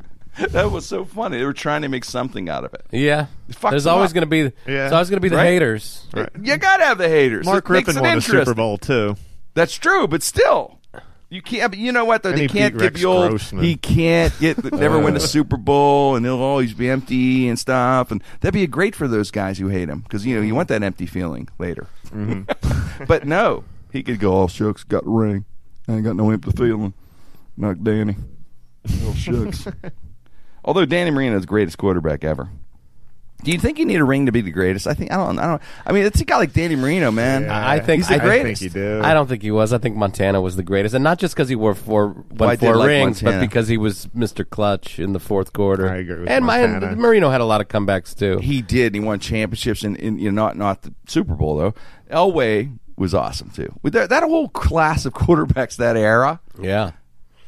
That 0.51 0.71
was 0.71 0.87
so 0.87 1.05
funny. 1.05 1.39
They 1.39 1.45
were 1.45 1.53
trying 1.53 1.83
to 1.83 1.89
make 1.89 2.05
something 2.05 2.49
out 2.49 2.63
of 2.65 2.73
it. 2.73 2.85
Yeah. 2.93 3.27
fucks 3.51 3.71
There's 3.71 3.87
always 3.87 4.13
going 4.13 4.23
to 4.23 4.27
be. 4.27 4.39
Yeah. 4.39 4.51
There's 4.67 4.93
always 4.93 5.11
going 5.11 5.17
to 5.17 5.21
be 5.21 5.29
the 5.31 5.37
Right? 5.37 5.47
haters. 5.47 6.07
You 6.41 6.57
gotta 6.57 6.85
have 6.85 6.97
the 6.99 7.09
haters. 7.09 7.45
Mark 7.45 7.69
It 7.69 7.73
makes 7.73 7.89
Rypien 7.95 8.01
won 8.03 8.19
a 8.19 8.21
Super. 8.21 8.55
Bowl, 8.55 8.79
too. 8.79 9.17
That's 9.55 9.75
true, 9.75 10.07
but 10.07 10.23
still, 10.23 10.79
you 11.29 11.43
can't. 11.43 11.73
But 11.73 11.81
you 11.81 11.91
know 11.91 12.05
what? 12.05 12.23
Though 12.23 12.29
And 12.29 12.39
they 12.39 12.43
he 12.43 12.49
can't 12.49 12.75
beat 12.75 12.81
give 12.83 12.93
Rex 12.93 13.01
you 13.01 13.09
old. 13.11 13.29
Grossman. 13.31 13.65
He 13.65 13.75
can't 13.75 14.33
get 14.39 14.63
never 14.73 15.01
win 15.01 15.17
a 15.17 15.21
Super 15.35 15.57
Bowl, 15.57 16.15
and 16.15 16.25
he'll 16.25 16.41
always 16.41 16.73
be 16.73 16.89
empty 16.89 17.49
and 17.49 17.59
stuff. 17.59 18.13
And 18.13 18.23
that'd 18.41 18.55
be 18.55 18.65
great 18.69 18.95
for 18.95 19.09
those 19.09 19.33
guys 19.33 19.59
who 19.59 19.67
hate 19.67 19.89
him 19.89 20.03
because 20.03 20.25
you 20.25 20.37
know 20.37 20.43
you 20.43 20.55
want 20.55 20.69
that 20.69 20.85
empty 20.85 21.07
feeling 21.07 21.49
later. 21.59 21.89
Mm-hmm. 22.11 23.05
but 23.07 23.27
no, 23.27 23.65
he 23.93 24.03
could 24.03 24.21
go. 24.21 24.43
Oh 24.43 24.47
shucks, 24.47 24.85
got 24.85 25.05
the 25.05 25.11
ring. 25.11 25.45
I 25.89 25.93
ain't 25.93 26.05
got 26.05 26.17
no 26.17 26.31
empty 26.31 26.51
feeling. 26.53 26.95
Not 27.57 27.83
Danny. 27.83 28.17
Oh 29.05 29.15
shucks. 29.15 29.67
Although 30.65 30.85
Danny 30.85 31.11
Marino's 31.11 31.47
greatest 31.47 31.79
quarterback 31.79 32.25
ever. 32.25 32.51
Do 33.45 33.53
you 33.53 33.59
think 33.59 33.79
you 33.79 33.85
need 33.87 34.01
a 34.01 34.05
ring 34.05 34.27
to 34.27 34.33
be 34.33 34.41
the 34.41 34.51
greatest? 34.51 34.89
I 34.89 34.95
think 34.95 35.13
I 35.13 35.17
don't. 35.17 35.39
I 35.39 35.47
don't. 35.47 35.63
I 35.87 35.93
mean, 35.93 36.05
it's 36.05 36.21
a 36.21 36.25
guy 36.25 36.39
like 36.39 36.53
Danny 36.53 36.75
Marino, 36.75 37.13
man. 37.13 37.43
Yeah, 37.45 37.69
I 37.71 37.79
think- 37.79 38.01
he's 38.01 38.09
the 38.09 38.15
I 38.15 38.17
I 38.17 38.21
greatest. 38.25 38.63
think 38.63 38.75
you 38.75 38.81
do. 38.81 39.01
I 39.05 39.15
don't 39.15 39.29
think 39.29 39.43
he 39.43 39.53
was. 39.53 39.73
I 39.73 39.79
think 39.79 39.95
Montana 39.95 40.41
was 40.41 40.57
the 40.57 40.65
greatest, 40.65 40.93
and 40.95 41.05
not 41.05 41.19
just 41.21 41.35
because 41.37 41.49
he 41.49 41.55
wore 41.55 41.75
four, 41.77 42.17
Well, 42.35 42.57
four 42.57 42.85
rings, 42.85 43.23
Montana. 43.23 43.41
but 43.43 43.49
because 43.49 43.69
he 43.69 43.77
was 43.77 44.07
Mr. 44.09 44.49
Clutch 44.49 44.99
in 44.99 45.13
the 45.13 45.21
fourth 45.21 45.53
quarter. 45.53 45.89
I 45.89 45.99
agree 45.99 46.21
with 46.21 46.29
and 46.29 46.45
my- 46.45 46.67
Marino 46.97 47.31
had 47.31 47.41
a 47.41 47.45
lot 47.45 47.61
of 47.61 47.69
comebacks 47.69 48.13
too. 48.19 48.39
He 48.39 48.61
did. 48.61 48.95
He 48.95 49.01
won 49.01 49.21
championships, 49.21 49.85
and 49.85 49.97
in, 49.97 50.19
you 50.19 50.33
know, 50.33 50.47
not 50.47 50.57
not 50.57 50.83
the 50.83 50.93
Super 51.07 51.35
Bowl 51.35 51.57
though. 51.57 51.75
Elway 52.11 52.77
was 52.97 53.15
awesome 53.15 53.51
too. 53.51 53.73
With 53.83 53.93
that, 53.93 54.11
that 54.11 54.23
whole 54.25 54.49
class 54.49 55.05
of 55.07 55.13
quarterbacks 55.15 55.77
that 55.77 55.97
era, 55.97 56.41
yeah. 56.61 56.93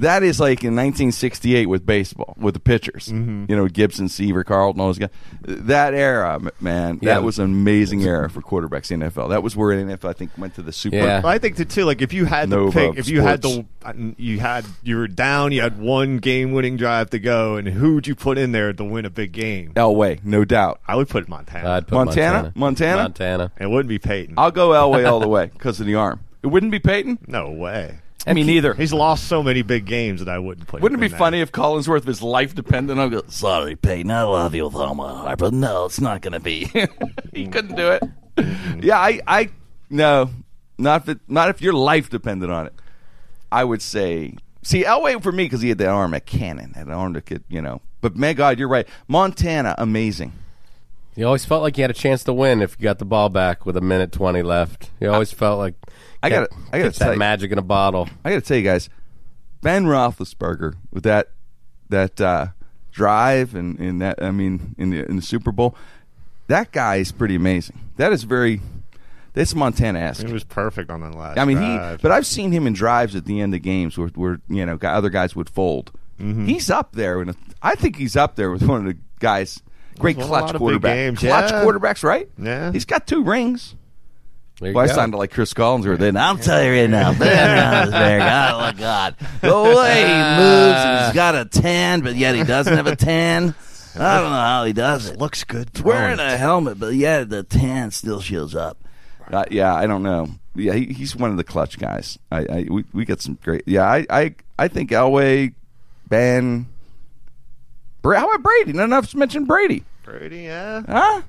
That 0.01 0.22
is 0.22 0.40
like 0.40 0.64
in 0.64 0.74
1968 0.76 1.66
with 1.66 1.86
baseball 1.86 2.34
with 2.38 2.55
the 2.55 2.61
pitchers. 2.61 3.09
Mm-hmm. 3.09 3.46
You 3.48 3.57
know, 3.57 3.68
Gibson, 3.68 4.09
Seaver, 4.09 4.44
Carlton, 4.44 4.80
all 4.80 4.88
those 4.88 4.98
guys. 4.98 5.11
That 5.42 5.94
era, 5.94 6.40
man, 6.61 6.98
Yeah. 7.01 7.14
that 7.14 7.22
was 7.22 7.38
an 7.38 7.44
amazing 7.46 8.03
era 8.03 8.28
for 8.28 8.42
quarterbacks 8.42 8.90
in 8.90 9.01
the 9.01 9.07
NFL. 9.11 9.30
That 9.30 9.42
was 9.42 9.57
where 9.57 9.76
NFL 9.76 10.09
I 10.09 10.12
think 10.12 10.30
went 10.36 10.55
to 10.57 10.62
the 10.62 10.72
Super. 10.72 10.96
Yeah. 10.96 11.22
I 11.24 11.38
think 11.38 11.57
that 11.57 11.70
too. 11.70 11.84
Like 11.84 12.03
if 12.03 12.12
you 12.12 12.24
had 12.24 12.51
to 12.51 12.57
Nova 12.57 12.72
pick, 12.72 12.98
if 12.98 13.09
you 13.09 13.20
had 13.22 13.42
the, 13.42 13.66
you 14.18 14.40
had 14.40 14.64
you 14.82 14.96
were 14.96 15.09
down, 15.09 15.53
you 15.53 15.61
had 15.62 15.78
one 15.78 16.18
game-winning 16.18 16.76
drive 16.76 17.11
to 17.11 17.18
go, 17.18 17.57
and 17.57 17.68
who 17.68 17.94
would 17.94 18.07
you 18.07 18.14
put 18.14 18.38
in 18.38 18.53
there 18.53 18.72
to 18.72 18.84
win 18.84 19.05
a 19.05 19.11
big 19.11 19.32
game? 19.32 19.72
Elway, 19.74 20.22
no 20.24 20.44
doubt. 20.44 20.80
I 20.86 20.96
would 20.96 21.09
put 21.09 21.28
Montana. 21.28 21.70
I'd 21.70 21.86
put 21.88 21.94
Montana? 21.94 22.53
Montana. 22.55 23.03
Montana? 23.03 23.03
Montana. 23.03 23.53
it 23.59 23.66
wouldn't 23.70 23.88
be 23.88 23.98
Peyton. 23.98 24.34
I'll 24.38 24.51
go 24.51 24.70
Elway 24.70 25.11
all 25.11 25.20
the 25.20 25.28
way 25.28 25.46
because 25.46 25.80
of 25.80 25.86
the 25.86 25.94
arm. 25.94 26.20
It 26.42 26.46
wouldn't 26.46 26.72
be 26.72 26.78
Peyton. 26.78 27.18
no 27.26 27.51
way. 27.51 27.98
I 28.27 28.35
mean, 28.35 28.47
neither. 28.47 28.75
He's 28.75 28.93
lost 28.93 29.29
so 29.29 29.43
many 29.43 29.62
big 29.62 29.87
games 29.87 30.23
that 30.23 30.29
I 30.29 30.39
wouldn't 30.39 30.68
play. 30.68 30.81
Wouldn't 30.81 31.01
it 31.01 31.05
be 31.05 31.09
that. 31.09 31.18
funny 31.18 31.41
if 31.41 31.53
Collinsworth, 31.53 32.05
his 32.05 32.23
life 32.23 32.55
dependent 32.55 33.01
on, 33.01 33.11
go, 33.11 33.23
sorry, 33.29 33.77
Peyton, 33.77 34.11
I 34.11 34.23
love 34.25 34.55
you 34.55 34.66
with 34.66 34.75
all 34.75 34.95
my 34.95 35.11
heart, 35.11 35.39
but 35.39 35.55
no, 35.55 35.87
it's 35.87 36.01
not 36.01 36.21
going 36.21 36.35
to 36.35 36.41
be. 36.41 36.71
he 37.33 37.47
couldn't 37.47 37.77
do 37.77 37.93
it. 37.93 38.03
Mm-hmm. 38.37 38.81
Yeah, 38.83 38.99
I, 38.99 39.21
I, 39.27 39.51
no, 39.89 40.31
not 40.77 41.03
if, 41.03 41.09
it, 41.09 41.21
not 41.29 41.49
if 41.49 41.62
your 41.62 41.73
life 41.73 42.11
depended 42.11 42.51
on 42.51 42.66
it. 42.66 42.75
I 43.51 43.64
would 43.64 43.83
say, 43.83 44.37
see, 44.62 44.85
Elway 44.85 45.23
for 45.23 45.33
me 45.33 45.45
because 45.45 45.62
he 45.62 45.71
had 45.71 45.79
that 45.79 45.89
arm 45.89 46.14
at 46.14 46.27
cannon, 46.27 46.73
an 46.77 46.91
arm 46.91 47.14
that 47.14 47.27
could, 47.27 47.45
you 47.49 47.62
know. 47.62 47.81
But 48.01 48.16
man, 48.16 48.35
God, 48.35 48.59
you're 48.59 48.68
right. 48.68 48.87
Montana, 49.09 49.75
amazing. 49.79 50.33
You 51.17 51.27
always 51.27 51.45
felt 51.45 51.63
like 51.63 51.77
you 51.77 51.83
had 51.83 51.91
a 51.91 51.95
chance 51.95 52.25
to 52.25 52.33
win 52.33 52.63
if 52.63 52.77
you 52.79 52.85
got 52.85 52.99
the 52.99 53.05
ball 53.05 53.29
back 53.29 53.67
with 53.67 53.77
a 53.77 53.81
minute 53.81 54.13
twenty 54.13 54.43
left. 54.43 54.91
You 55.01 55.11
always 55.13 55.33
felt 55.33 55.59
like 55.59 55.75
I 56.23 56.31
gotta- 56.31 56.49
get- 56.49 56.59
I 56.73 56.79
gotta 56.79 56.83
get 56.85 56.95
that 56.95 57.05
tell 57.05 57.13
you- 57.15 57.19
magic 57.19 57.53
in 57.53 57.59
a 57.59 57.63
bottle. 57.63 58.09
I 58.25 58.31
got 58.31 58.37
to 58.37 58.41
tell 58.43 58.57
you 58.57 58.63
guys, 58.63 58.89
Ben 59.63 59.85
Roethlisberger 59.87 60.75
with 60.91 61.03
that 61.05 61.29
that 61.89 62.21
uh, 62.21 62.47
drive 62.93 63.55
and, 63.55 63.79
and 63.79 64.01
that 64.01 64.23
I 64.23 64.31
mean 64.31 64.75
in 64.79 64.91
the 64.91 65.05
in 65.09 65.17
the 65.17 65.23
Super 65.23 65.53
Bowl, 65.53 65.75
that 66.47 66.73
guy 66.73 66.97
is 66.97 67.13
pretty 67.13 67.35
amazing. 67.35 67.79
That 67.97 68.13
is 68.13 68.23
very. 68.25 68.61
It's 69.33 69.55
Montana-esque. 69.55 70.27
He 70.27 70.33
was 70.33 70.43
perfect 70.43 70.91
on 70.91 71.01
that 71.03 71.15
last. 71.15 71.39
I 71.39 71.45
mean, 71.45 71.59
drive. 71.59 71.99
he. 72.01 72.03
But 72.03 72.11
I've 72.11 72.27
seen 72.27 72.51
him 72.51 72.67
in 72.67 72.73
drives 72.73 73.15
at 73.15 73.27
the 73.27 73.41
end 73.41 73.55
of 73.55 73.63
games 73.63 73.97
where, 73.97 74.09
where 74.09 74.41
you 74.49 74.67
know 74.67 74.77
other 74.83 75.09
guys 75.09 75.37
would 75.37 75.49
fold. 75.49 75.93
Mm-hmm. 76.21 76.47
He's 76.47 76.69
up 76.69 76.93
there, 76.93 77.21
and 77.21 77.35
I 77.63 77.75
think 77.77 77.97
he's 77.97 78.17
up 78.17 78.35
there 78.37 78.51
with 78.51 78.63
one 78.65 78.81
of 78.87 78.93
the 78.93 78.99
guys. 79.21 79.63
Great 80.01 80.16
won 80.16 80.24
a 80.26 80.28
clutch 80.28 80.42
lot 80.53 80.57
quarterback. 80.57 80.94
games, 80.94 81.18
Clutch 81.20 81.51
yeah. 81.51 81.64
quarterbacks, 81.64 82.03
right? 82.03 82.28
Yeah. 82.38 82.72
He's 82.72 82.84
got 82.84 83.07
two 83.07 83.22
rings. 83.22 83.74
There 84.61 84.70
you 84.70 84.74
Well, 84.74 84.84
I 84.84 84.88
go. 84.88 84.94
sounded 84.94 85.16
like 85.16 85.30
Chris 85.32 85.55
Collinsworth. 85.55 85.98
Then 85.98 86.16
I'll 86.16 86.36
tell 86.36 86.62
you 86.62 86.72
right 86.82 86.90
now, 86.90 87.12
Ben 87.18 87.88
Roethlisberger. 87.92 88.53
Oh 88.53 88.59
my 88.61 88.72
God, 88.72 89.16
go 89.40 89.72
away. 89.72 90.01
He 90.01 90.12
moves. 90.12 91.07
He's 91.07 91.14
got 91.14 91.34
a 91.34 91.44
ten, 91.46 92.01
but 92.03 92.14
yet 92.16 92.34
he 92.34 92.44
doesn't 92.44 92.74
have 92.76 92.86
a 92.86 92.96
ten. 92.96 93.55
I 93.96 94.20
don't 94.20 94.30
know 94.30 94.36
how 94.36 94.64
he 94.64 94.72
does 94.72 95.09
it. 95.09 95.18
looks 95.18 95.42
good. 95.44 95.70
He's 95.72 95.82
wearing 95.82 96.20
a 96.20 96.36
helmet, 96.36 96.78
but 96.78 96.94
yet 96.94 97.28
the 97.30 97.42
tan 97.42 97.90
still 97.90 98.20
shows 98.20 98.55
up. 98.55 98.76
Uh, 99.32 99.44
yeah, 99.51 99.74
I 99.74 99.86
don't 99.86 100.03
know. 100.03 100.28
Yeah, 100.55 100.74
he, 100.74 100.86
he's 100.86 101.16
one 101.16 101.30
of 101.30 101.36
the 101.36 101.44
clutch 101.44 101.78
guys. 101.78 102.18
I, 102.30 102.38
I 102.40 102.66
we, 102.70 102.84
we 102.92 103.05
get 103.05 103.20
some 103.22 103.38
great. 103.42 103.62
Yeah, 103.66 103.84
I 103.90 104.07
I, 104.11 104.34
I 104.59 104.68
think 104.68 104.90
Elway, 104.90 105.55
Ben. 106.09 106.66
Bra- 108.03 108.18
How 108.20 108.28
about 108.28 108.42
Brady? 108.42 108.72
Not 108.74 108.84
enough 108.84 109.11
to 109.11 109.16
mention 109.18 109.44
Brady. 109.44 109.84
Brady, 110.19 110.43
yeah, 110.43 110.83
Huh? 110.89 111.23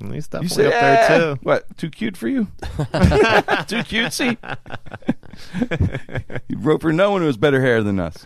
he's 0.00 0.08
You 0.10 0.20
definitely 0.22 0.48
say 0.48 0.66
up 0.66 0.72
"Eh, 0.74 1.08
there 1.08 1.18
too. 1.34 1.40
What? 1.42 1.76
Too 1.78 1.90
cute 1.90 2.16
for 2.16 2.28
you? 2.28 2.44
too 2.62 3.82
cutesy? 3.84 4.36
Roper, 6.54 6.92
no 6.92 7.10
one 7.10 7.20
who 7.20 7.26
has 7.26 7.36
better 7.36 7.60
hair 7.60 7.82
than 7.82 7.98
us. 8.00 8.24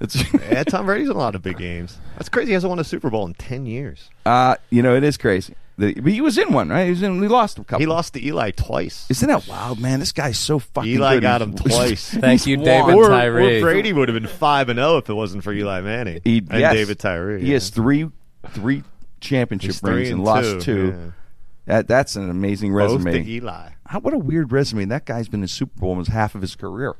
It's, 0.00 0.16
Yeah, 0.50 0.64
Tom 0.64 0.86
Brady's 0.86 1.08
in 1.08 1.14
a 1.16 1.18
lot 1.18 1.34
of 1.34 1.42
big 1.42 1.56
games. 1.56 1.98
That's 2.16 2.28
crazy. 2.28 2.48
He 2.48 2.52
hasn't 2.54 2.68
won 2.68 2.78
a 2.78 2.84
Super 2.84 3.10
Bowl 3.10 3.26
in 3.26 3.34
ten 3.34 3.64
years. 3.66 4.10
uh, 4.26 4.56
you 4.70 4.82
know, 4.82 4.94
it 4.96 5.04
is 5.04 5.16
crazy. 5.16 5.54
The, 5.76 5.92
but 5.94 6.12
he 6.12 6.20
was 6.20 6.38
in 6.38 6.52
one, 6.52 6.68
right? 6.68 6.84
He 6.84 6.90
was 6.90 7.02
in. 7.02 7.20
We 7.20 7.26
lost 7.26 7.58
a 7.58 7.64
couple. 7.64 7.80
He 7.80 7.86
lost 7.86 8.14
to 8.14 8.24
Eli 8.24 8.52
twice. 8.52 9.06
Isn't 9.10 9.28
that 9.28 9.48
wild, 9.48 9.80
man? 9.80 9.98
This 9.98 10.12
guy's 10.12 10.38
so 10.38 10.60
fucking 10.60 10.88
Eli 10.90 11.14
good. 11.14 11.22
got 11.22 11.42
him 11.42 11.54
twice. 11.54 12.10
Thank 12.10 12.46
you. 12.46 12.58
David 12.58 12.94
or, 12.94 13.08
Tyree. 13.08 13.58
or 13.58 13.60
Brady 13.62 13.92
would 13.92 14.08
have 14.08 14.14
been 14.20 14.28
five 14.30 14.68
and 14.68 14.78
zero 14.78 14.98
if 14.98 15.08
it 15.08 15.14
wasn't 15.14 15.42
for 15.42 15.52
Eli 15.52 15.80
Manning 15.80 16.20
He, 16.22 16.38
and 16.38 16.60
yes. 16.60 16.74
David 16.74 16.98
Tyree. 17.00 17.42
He 17.44 17.52
has 17.52 17.70
three 17.70 18.08
three 18.50 18.84
championship 19.24 19.72
He's 19.72 19.82
rings 19.82 20.10
and, 20.10 20.18
and 20.18 20.24
lost 20.24 20.50
two, 20.50 20.60
two. 20.60 20.86
yeah. 20.96 21.10
That 21.66 21.88
that's 21.88 22.16
an 22.16 22.28
amazing 22.28 22.72
both 22.72 23.04
resume. 23.04 23.26
Eli. 23.26 23.70
How, 23.86 24.00
what 24.00 24.12
a 24.12 24.18
weird 24.18 24.52
resume. 24.52 24.84
That 24.86 25.06
guy's 25.06 25.28
been 25.28 25.42
in 25.42 25.48
Super 25.48 25.80
Bowl 25.80 25.90
almost 25.90 26.10
half 26.10 26.34
of 26.34 26.42
his 26.42 26.54
career. 26.56 26.94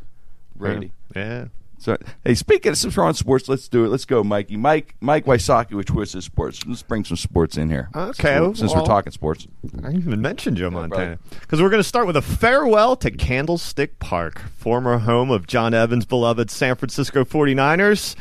Brady. 0.57 0.93
Yeah. 1.15 1.47
So 1.79 1.99
hey, 2.25 2.35
speaking 2.35 2.73
of 2.73 2.97
we're 2.97 3.05
on 3.05 3.13
sports, 3.13 3.47
let's 3.47 3.69
do 3.69 3.85
it. 3.85 3.89
Let's 3.89 4.07
go, 4.07 4.25
Mikey. 4.25 4.57
Mike 4.57 4.95
Mike 5.01 5.27
Wysocki 5.27 5.73
with 5.73 5.85
Twisted 5.85 6.23
Sports. 6.23 6.65
Let's 6.67 6.83
bring 6.83 7.05
some 7.05 7.19
sports 7.19 7.59
in 7.59 7.69
here. 7.69 7.91
Okay, 7.95 8.37
Since 8.37 8.41
we're, 8.41 8.55
since 8.55 8.75
we're 8.75 8.85
talking 8.87 9.13
sports. 9.13 9.47
I 9.65 9.89
didn't 9.89 9.99
even 9.99 10.23
mention 10.23 10.57
Joe. 10.57 10.71
Montana 10.71 11.19
because 11.41 11.61
we're 11.61 11.69
going 11.69 11.83
to 11.83 11.89
start 11.89 12.07
with 12.07 12.17
a 12.17 12.23
farewell 12.23 12.97
to 12.97 13.11
Candlestick 13.11 13.99
Park, 13.99 14.39
former 14.57 14.97
home 14.99 15.31
of 15.31 15.47
John 15.47 15.75
Evans' 15.75 16.07
beloved 16.07 16.51
San 16.51 16.77
Francisco 16.77 17.23
49ers. 17.25 18.17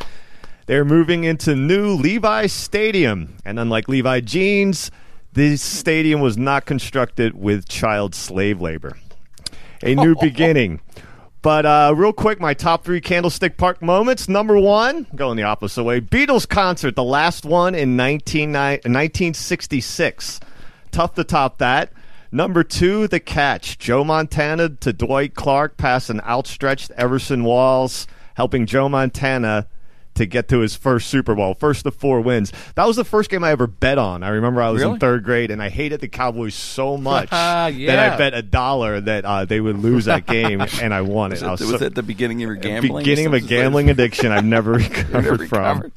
They're 0.66 0.86
moving 0.86 1.26
into 1.26 1.56
new 1.56 1.94
Levi 1.94 2.48
Stadium, 2.48 3.36
and 3.44 3.60
unlike 3.60 3.90
Levi 3.90 4.22
Jeans, 4.22 4.92
this 5.34 5.62
stadium 5.62 6.22
was 6.22 6.38
not 6.38 6.66
constructed 6.66 7.34
with 7.36 7.68
child 7.68 8.16
slave 8.16 8.62
labor. 8.62 8.98
A 9.84 9.94
new 9.96 10.16
beginning. 10.22 10.80
But 11.42 11.66
uh, 11.66 11.94
real 11.98 12.14
quick, 12.14 12.40
my 12.40 12.54
top 12.54 12.86
three 12.86 13.02
Candlestick 13.02 13.58
Park 13.58 13.82
moments. 13.82 14.30
Number 14.30 14.58
one, 14.58 15.06
going 15.14 15.36
the 15.36 15.44
opposite 15.44 15.84
way, 15.84 16.00
Beatles 16.00 16.48
concert, 16.48 16.96
the 16.96 17.04
last 17.04 17.44
one 17.44 17.76
in 17.76 17.98
19, 17.98 18.54
1966. 18.54 20.40
Tough 20.92 21.16
to 21.16 21.26
top 21.26 21.58
that. 21.58 21.92
Number 22.32 22.64
two, 22.64 23.10
the 23.10 23.20
catch. 23.20 23.78
Joe 23.78 24.06
Montana 24.06 24.70
to 24.70 24.94
Dwight 24.94 25.36
Clark 25.36 25.76
passing 25.76 26.22
outstretched 26.22 26.92
Everson 26.92 27.44
Walls, 27.44 28.08
helping 28.36 28.66
Joe 28.66 28.88
Montana 28.88 29.68
to 30.16 30.26
get 30.26 30.48
to 30.50 30.60
his 30.60 30.76
first 30.76 31.10
Super 31.10 31.34
Bowl, 31.36 31.54
first 31.54 31.86
of 31.86 31.96
four 31.96 32.22
wins. 32.22 32.52
That 32.76 32.86
was 32.88 32.96
the 32.98 33.04
first 33.06 33.30
game 33.30 33.44
I 33.44 33.52
ever 33.52 33.68
bet 33.68 33.98
on. 33.98 34.24
I 34.24 34.30
remember 34.30 34.62
I 34.62 34.70
was 34.70 34.82
Really? 34.82 34.94
in 34.96 35.00
third 35.00 35.24
grade 35.24 35.50
and 35.52 35.62
I 35.62 35.70
hated 35.70 36.02
the 36.02 36.08
Cowboys 36.08 36.54
so 36.56 36.98
much 37.04 37.30
that 37.30 38.00
I 38.00 38.18
bet 38.18 38.34
a 38.34 38.42
dollar 38.42 39.02
that 39.02 39.26
uh, 39.26 39.46
they 39.46 39.60
would 39.60 39.78
lose 39.80 40.06
that 40.06 40.26
game, 40.26 40.62
and 40.82 40.94
I 40.94 41.02
won 41.02 41.32
it. 41.32 41.36
Was, 41.36 41.44
I 41.44 41.52
was 41.52 41.62
was 41.62 41.70
so- 41.72 41.78
that 41.80 41.96
the 41.96 42.04
beginning 42.04 42.42
of 42.44 42.48
your 42.48 42.56
gambling? 42.56 43.04
beginning 43.04 43.26
of 43.28 43.34
a 43.34 43.40
gambling 43.40 43.90
addiction 43.90 44.32
I've 44.32 44.46
never 44.46 44.74
recovered 44.74 45.40
recovered. 45.42 45.50
from. 45.50 45.92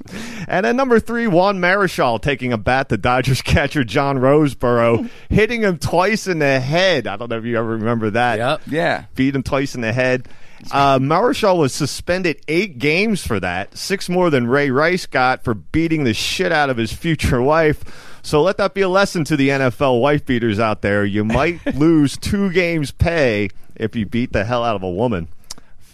And 0.48 0.64
then 0.64 0.76
number 0.76 0.98
three, 1.00 1.26
Juan 1.26 1.58
Marichal 1.58 2.20
taking 2.22 2.52
a 2.52 2.58
bat 2.58 2.88
to 2.90 2.96
Dodgers 2.96 3.42
catcher 3.42 3.84
John 3.84 4.18
Roseboro, 4.18 5.10
hitting 5.28 5.62
him 5.62 5.78
twice 5.78 6.26
in 6.26 6.38
the 6.38 6.60
head. 6.60 7.06
I 7.06 7.16
don't 7.16 7.28
know 7.30 7.38
if 7.38 7.44
you 7.44 7.58
ever 7.58 7.68
remember 7.70 8.10
that. 8.10 8.38
Yep. 8.38 8.60
Yeah. 8.68 9.04
Beat 9.14 9.34
him 9.34 9.42
twice 9.42 9.74
in 9.74 9.80
the 9.80 9.92
head. 9.92 10.28
Uh, 10.70 10.98
was 11.00 11.72
suspended 11.72 12.40
eight 12.48 12.78
games 12.78 13.26
for 13.26 13.38
that, 13.40 13.76
six 13.76 14.08
more 14.08 14.30
than 14.30 14.46
Ray 14.46 14.70
Rice 14.70 15.06
got 15.06 15.44
for 15.44 15.54
beating 15.54 16.04
the 16.04 16.14
shit 16.14 16.52
out 16.52 16.70
of 16.70 16.76
his 16.76 16.92
future 16.92 17.42
wife. 17.42 18.20
So 18.22 18.42
let 18.42 18.56
that 18.56 18.74
be 18.74 18.80
a 18.80 18.88
lesson 18.88 19.24
to 19.24 19.36
the 19.36 19.50
NFL 19.50 20.00
wife 20.00 20.26
beaters 20.26 20.58
out 20.58 20.82
there. 20.82 21.04
You 21.04 21.24
might 21.24 21.64
lose 21.76 22.16
two 22.16 22.50
games' 22.50 22.90
pay 22.90 23.48
if 23.76 23.94
you 23.94 24.06
beat 24.06 24.32
the 24.32 24.44
hell 24.44 24.64
out 24.64 24.76
of 24.76 24.82
a 24.82 24.90
woman. 24.90 25.28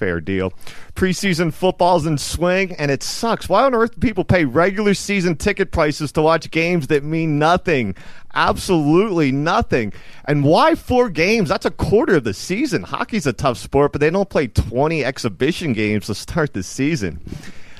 Fair 0.02 0.20
deal. 0.20 0.52
Preseason 0.96 1.54
football's 1.54 2.06
in 2.06 2.18
swing, 2.18 2.72
and 2.72 2.90
it 2.90 3.04
sucks. 3.04 3.48
Why 3.48 3.62
on 3.62 3.72
earth 3.72 3.92
do 3.94 4.00
people 4.00 4.24
pay 4.24 4.44
regular 4.44 4.94
season 4.94 5.36
ticket 5.36 5.70
prices 5.70 6.10
to 6.10 6.22
watch 6.22 6.50
games 6.50 6.88
that 6.88 7.04
mean 7.04 7.38
nothing? 7.38 7.94
Absolutely 8.34 9.30
nothing. 9.30 9.92
And 10.24 10.42
why 10.42 10.74
four 10.74 11.08
games? 11.08 11.50
That's 11.50 11.66
a 11.66 11.70
quarter 11.70 12.16
of 12.16 12.24
the 12.24 12.34
season. 12.34 12.82
Hockey's 12.82 13.28
a 13.28 13.32
tough 13.32 13.58
sport, 13.58 13.92
but 13.92 14.00
they 14.00 14.10
don't 14.10 14.28
play 14.28 14.48
20 14.48 15.04
exhibition 15.04 15.72
games 15.72 16.06
to 16.06 16.16
start 16.16 16.52
the 16.52 16.64
season. 16.64 17.20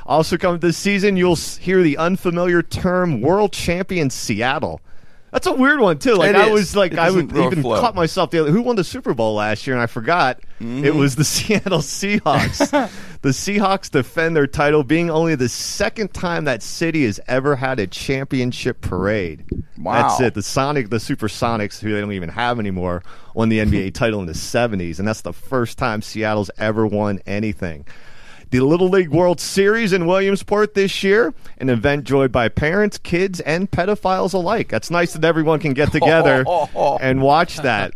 Also, 0.07 0.37
coming 0.37 0.61
this 0.61 0.79
season, 0.79 1.17
you'll 1.17 1.35
hear 1.35 1.83
the 1.83 1.97
unfamiliar 1.97 2.63
term 2.63 3.21
world 3.21 3.53
champion 3.53 4.11
Seattle. 4.11 4.81
That's 5.33 5.47
a 5.47 5.53
weird 5.55 5.81
one 5.81 5.99
too. 5.99 6.15
Like 6.15 6.31
It 6.31 6.37
I 6.37 6.47
is. 6.47 6.53
was 6.53 6.77
like 6.77 6.93
It 6.93 6.99
I 6.99 7.11
would 7.11 7.35
even 7.35 7.63
flow. 7.63 7.81
caught 7.81 7.95
myself 7.95 8.31
the 8.31 8.41
other. 8.43 8.51
Who 8.51 8.61
won 8.63 8.77
the 8.77 8.85
Super 8.85 9.15
Bowl 9.15 9.35
last 9.35 9.67
year? 9.67 9.75
And 9.75 9.83
I 9.83 9.87
forgot 9.87 10.41
Mm-hmm. 10.61 10.85
it 10.85 10.95
was 10.95 11.17
the 11.17 11.25
Seattle 11.35 11.81
Seahawks. 11.81 12.71
the 13.23 13.31
Seahawks 13.31 13.91
defend 13.91 14.37
their 14.37 14.47
title, 14.47 14.85
being 14.85 15.11
only 15.11 15.35
the 15.35 15.49
second 15.49 16.15
time 16.15 16.45
that 16.45 16.63
city 16.63 17.05
has 17.05 17.19
ever 17.27 17.57
had 17.57 17.81
a 17.81 17.87
championship 17.89 18.81
parade. 18.81 19.45
Wow. 19.77 20.03
That's 20.03 20.21
it. 20.21 20.35
The 20.35 20.43
Sonic, 20.43 20.91
the 20.91 20.99
Supersonics, 20.99 21.81
who 21.81 21.93
they 21.93 22.01
don't 22.01 22.13
even 22.13 22.29
have 22.29 22.61
anymore, 22.61 23.03
won 23.35 23.49
the 23.49 23.59
NBA 23.59 23.95
title 23.95 24.21
in 24.21 24.27
the 24.27 24.35
'70s, 24.35 25.01
and 25.01 25.09
that's 25.09 25.23
the 25.23 25.33
first 25.33 25.79
time 25.79 26.01
Seattle's 26.03 26.51
ever 26.59 26.87
won 26.87 27.19
anything. 27.27 27.85
The 28.53 28.61
Little 28.61 28.91
League 28.91 29.09
World 29.09 29.41
Series 29.41 29.95
in 29.95 30.05
Williamsport 30.05 30.75
this 30.75 31.03
year, 31.03 31.33
an 31.57 31.71
event 31.71 32.05
joined 32.05 32.33
by 32.33 32.51
parents, 32.51 32.99
kids, 32.99 33.41
and 33.41 33.71
pedophiles 33.71 34.35
alike. 34.35 34.69
That's 34.69 34.91
nice 34.91 35.15
that 35.15 35.25
everyone 35.25 35.59
can 35.59 35.73
get 35.73 35.91
together 35.91 36.45
and 37.01 37.23
watch 37.23 37.57
that. 37.57 37.95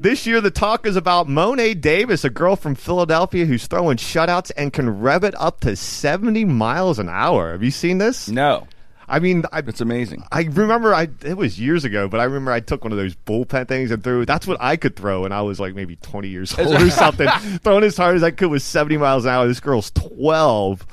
This 0.00 0.26
year, 0.26 0.40
the 0.40 0.50
talk 0.50 0.84
is 0.84 0.96
about 0.96 1.28
Mo'ne 1.28 1.78
Davis, 1.78 2.24
a 2.24 2.28
girl 2.28 2.56
from 2.56 2.74
Philadelphia 2.74 3.46
who's 3.46 3.68
throwing 3.68 3.96
shutouts 3.96 4.50
and 4.56 4.72
can 4.72 5.00
rev 5.00 5.22
it 5.22 5.40
up 5.40 5.60
to 5.60 5.76
70 5.76 6.44
miles 6.44 6.98
an 6.98 7.08
hour. 7.08 7.52
Have 7.52 7.62
you 7.62 7.70
seen 7.70 7.98
this? 7.98 8.28
No. 8.28 8.66
I 9.08 9.18
mean, 9.18 9.44
I, 9.52 9.58
It's 9.60 9.80
amazing. 9.80 10.24
I 10.32 10.42
remember 10.42 10.94
I 10.94 11.08
it 11.22 11.36
was 11.36 11.60
years 11.60 11.84
ago, 11.84 12.08
but 12.08 12.20
I 12.20 12.24
remember 12.24 12.52
I 12.52 12.60
took 12.60 12.84
one 12.84 12.92
of 12.92 12.98
those 12.98 13.14
bullpen 13.14 13.68
things 13.68 13.90
and 13.90 14.02
threw. 14.02 14.24
That's 14.24 14.46
what 14.46 14.56
I 14.60 14.76
could 14.76 14.96
throw, 14.96 15.24
and 15.24 15.34
I 15.34 15.42
was 15.42 15.60
like 15.60 15.74
maybe 15.74 15.96
twenty 15.96 16.28
years 16.28 16.58
old 16.58 16.80
or 16.80 16.90
something, 16.90 17.28
throwing 17.62 17.84
as 17.84 17.96
hard 17.96 18.16
as 18.16 18.22
I 18.22 18.30
could 18.30 18.50
with 18.50 18.62
seventy 18.62 18.96
miles 18.96 19.24
an 19.24 19.30
hour. 19.32 19.46
This 19.46 19.60
girl's 19.60 19.90
twelve, 19.90 20.86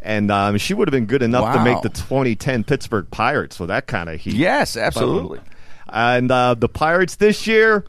and 0.00 0.30
um, 0.30 0.56
she 0.58 0.74
would 0.74 0.88
have 0.88 0.92
been 0.92 1.06
good 1.06 1.22
enough 1.22 1.54
to 1.54 1.62
make 1.62 1.82
the 1.82 1.88
2010 1.90 2.64
Pittsburgh 2.64 3.06
Pirates 3.10 3.58
with 3.58 3.68
that 3.68 3.86
kind 3.86 4.08
of 4.08 4.20
heat. 4.20 4.34
Yes, 4.34 4.76
absolutely. 4.76 5.40
And 5.88 6.30
uh, 6.30 6.54
the 6.54 6.68
Pirates 6.68 7.16
this 7.16 7.46
year, 7.46 7.84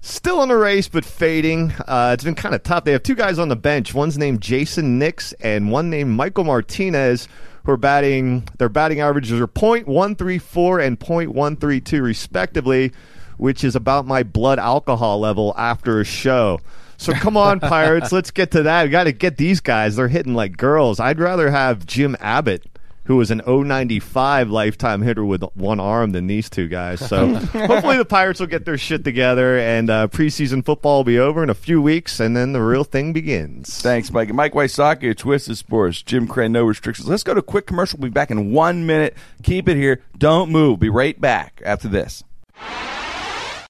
still 0.00 0.42
in 0.42 0.48
the 0.48 0.56
race, 0.56 0.88
but 0.88 1.04
fading. 1.04 1.72
Uh, 1.86 2.10
it's 2.14 2.24
been 2.24 2.34
kind 2.34 2.54
of 2.54 2.62
tough. 2.62 2.84
They 2.84 2.92
have 2.92 3.02
two 3.02 3.14
guys 3.14 3.38
on 3.38 3.48
the 3.48 3.56
bench. 3.56 3.92
One's 3.92 4.16
named 4.18 4.40
Jayson 4.40 4.98
Nix, 4.98 5.32
and 5.34 5.70
one 5.70 5.90
named 5.90 6.10
Michael 6.10 6.44
Martinez, 6.44 7.28
who 7.64 7.72
are 7.72 7.76
batting. 7.76 8.48
Their 8.58 8.68
batting 8.68 9.00
averages 9.00 9.40
are 9.40 9.46
.134 9.46 10.86
and 10.86 10.98
.132 10.98 12.02
respectively, 12.02 12.92
which 13.36 13.64
is 13.64 13.76
about 13.76 14.06
my 14.06 14.22
blood 14.22 14.58
alcohol 14.58 15.20
level 15.20 15.54
after 15.56 16.00
a 16.00 16.04
show. 16.04 16.60
So 16.96 17.14
come 17.14 17.36
on, 17.36 17.60
Pirates, 17.60 18.12
let's 18.12 18.30
get 18.30 18.50
to 18.50 18.64
that. 18.64 18.84
We 18.84 18.90
got 18.90 19.04
to 19.04 19.12
get 19.12 19.38
these 19.38 19.60
guys. 19.60 19.96
They're 19.96 20.08
hitting 20.08 20.34
like 20.34 20.58
girls. 20.58 21.00
I'd 21.00 21.18
rather 21.18 21.50
have 21.50 21.86
Jim 21.86 22.14
Abbott 22.20 22.66
who 23.10 23.16
was 23.16 23.32
an 23.32 23.42
095 23.44 24.50
lifetime 24.50 25.02
hitter 25.02 25.24
with 25.24 25.42
one 25.54 25.80
arm 25.80 26.12
than 26.12 26.28
these 26.28 26.48
two 26.48 26.68
guys. 26.68 27.00
So 27.00 27.34
hopefully 27.34 27.96
the 27.96 28.04
Pirates 28.04 28.38
will 28.38 28.46
get 28.46 28.64
their 28.64 28.78
shit 28.78 29.02
together 29.02 29.58
and 29.58 29.90
uh, 29.90 30.06
preseason 30.06 30.64
football 30.64 30.98
will 30.98 31.04
be 31.04 31.18
over 31.18 31.42
in 31.42 31.50
a 31.50 31.54
few 31.54 31.82
weeks 31.82 32.20
and 32.20 32.36
then 32.36 32.52
the 32.52 32.62
real 32.62 32.84
thing 32.84 33.12
begins. 33.12 33.82
Thanks, 33.82 34.12
Mike. 34.12 34.32
Mike 34.32 34.52
Wysocki, 34.52 35.16
Twisted 35.16 35.58
Sports. 35.58 36.02
Jim 36.02 36.28
Krenn, 36.28 36.52
no 36.52 36.62
restrictions. 36.62 37.08
Let's 37.08 37.24
go 37.24 37.34
to 37.34 37.40
a 37.40 37.42
quick 37.42 37.66
commercial. 37.66 37.98
We'll 37.98 38.10
be 38.10 38.14
back 38.14 38.30
in 38.30 38.52
one 38.52 38.86
minute. 38.86 39.16
Keep 39.42 39.68
it 39.68 39.76
here. 39.76 40.04
Don't 40.16 40.48
move. 40.48 40.78
Be 40.78 40.88
right 40.88 41.20
back 41.20 41.60
after 41.64 41.88
this. 41.88 42.22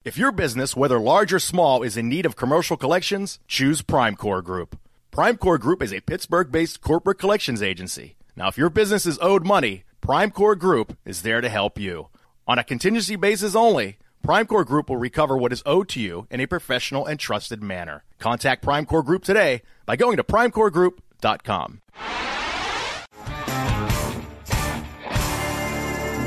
If 0.04 0.18
your 0.18 0.32
business, 0.32 0.76
whether 0.76 0.98
large 0.98 1.32
or 1.32 1.38
small, 1.38 1.82
is 1.82 1.96
in 1.96 2.10
need 2.10 2.26
of 2.26 2.36
commercial 2.36 2.76
collections, 2.76 3.38
choose 3.48 3.80
Primecore 3.80 4.44
Group. 4.44 4.78
Primecore 5.10 5.58
Group 5.58 5.82
is 5.82 5.94
a 5.94 6.02
Pittsburgh 6.02 6.52
based 6.52 6.82
corporate 6.82 7.18
collections 7.18 7.62
agency. 7.62 8.16
Now, 8.36 8.48
if 8.48 8.58
your 8.58 8.70
business 8.70 9.06
is 9.06 9.18
owed 9.20 9.44
money, 9.44 9.84
Primecore 10.02 10.58
Group 10.58 10.96
is 11.04 11.22
there 11.22 11.40
to 11.40 11.48
help 11.48 11.78
you. 11.78 12.08
On 12.46 12.58
a 12.58 12.64
contingency 12.64 13.16
basis 13.16 13.54
only, 13.54 13.98
Primecore 14.24 14.66
Group 14.66 14.88
will 14.88 14.96
recover 14.96 15.36
what 15.36 15.52
is 15.52 15.62
owed 15.66 15.88
to 15.90 16.00
you 16.00 16.26
in 16.30 16.40
a 16.40 16.46
professional 16.46 17.06
and 17.06 17.18
trusted 17.18 17.62
manner. 17.62 18.04
Contact 18.18 18.64
Primecore 18.64 19.04
Group 19.04 19.24
today 19.24 19.62
by 19.86 19.96
going 19.96 20.16
to 20.16 20.24
primecoregroup.com. 20.24 21.80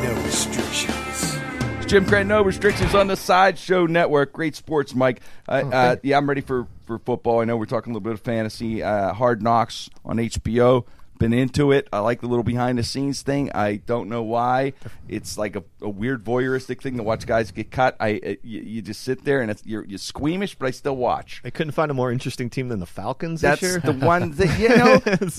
No 0.02 0.24
restrictions. 0.24 1.38
Jim 1.86 2.06
Krenn, 2.06 2.28
no 2.28 2.42
restrictions 2.42 2.96
on 2.96 3.08
the 3.08 3.16
Sideshow 3.16 3.86
Network. 3.86 4.34
Great 4.34 4.56
sports, 4.56 4.96
Mike. 4.96 5.22
Uh, 5.48 5.64
uh, 5.72 5.96
yeah, 6.02 6.18
I'm 6.18 6.28
ready 6.28 6.42
for, 6.42 6.68
for 6.86 6.98
football. 7.00 7.42
I 7.42 7.46
know 7.46 7.56
we're 7.56 7.66
talking 7.66 7.92
a 7.92 7.94
little 7.94 8.04
bit 8.04 8.14
of 8.14 8.22
fantasy. 8.22 8.82
Uh, 8.82 9.14
Hard 9.14 9.44
Knocks 9.44 9.90
on 10.04 10.18
HBO. 10.18 10.86
Been 11.24 11.34
into 11.34 11.72
it. 11.72 11.88
I 11.94 12.00
like 12.00 12.20
the 12.20 12.28
little 12.28 12.44
behind 12.44 12.78
the 12.78 12.84
scenes 12.84 13.22
thing. 13.22 13.50
I 13.56 13.78
don't 13.78 14.10
know 14.10 14.24
why. 14.24 14.74
It's 15.08 15.38
like 15.38 15.56
a, 15.56 15.64
a 15.82 15.90
weird 15.90 16.24
voyeuristic 16.26 16.82
thing 16.82 16.98
to 16.98 17.04
watch 17.04 17.26
guys 17.26 17.52
get 17.52 17.72
cut. 17.72 17.96
I 18.00 18.20
uh, 18.26 18.30
you, 18.44 18.62
you 18.62 18.82
just 18.82 19.02
sit 19.04 19.24
there 19.24 19.42
and 19.42 19.50
it's 19.50 19.66
you're, 19.66 19.86
you're 19.86 20.00
squeamish, 20.00 20.56
but 20.56 20.66
I 20.66 20.72
still 20.72 20.98
watch. 20.98 21.40
They 21.42 21.52
couldn't 21.52 21.72
find 21.72 21.90
a 21.90 21.94
more 21.94 22.12
interesting 22.12 22.50
team 22.50 22.68
than 22.68 22.80
the 22.82 22.86
Falcons 22.86 23.40
That's 23.40 23.62
this 23.62 23.72
year. 23.72 23.80
the 23.80 23.94
one 23.94 24.32
that 24.32 24.60
you 24.60 24.68
know. 24.70 24.98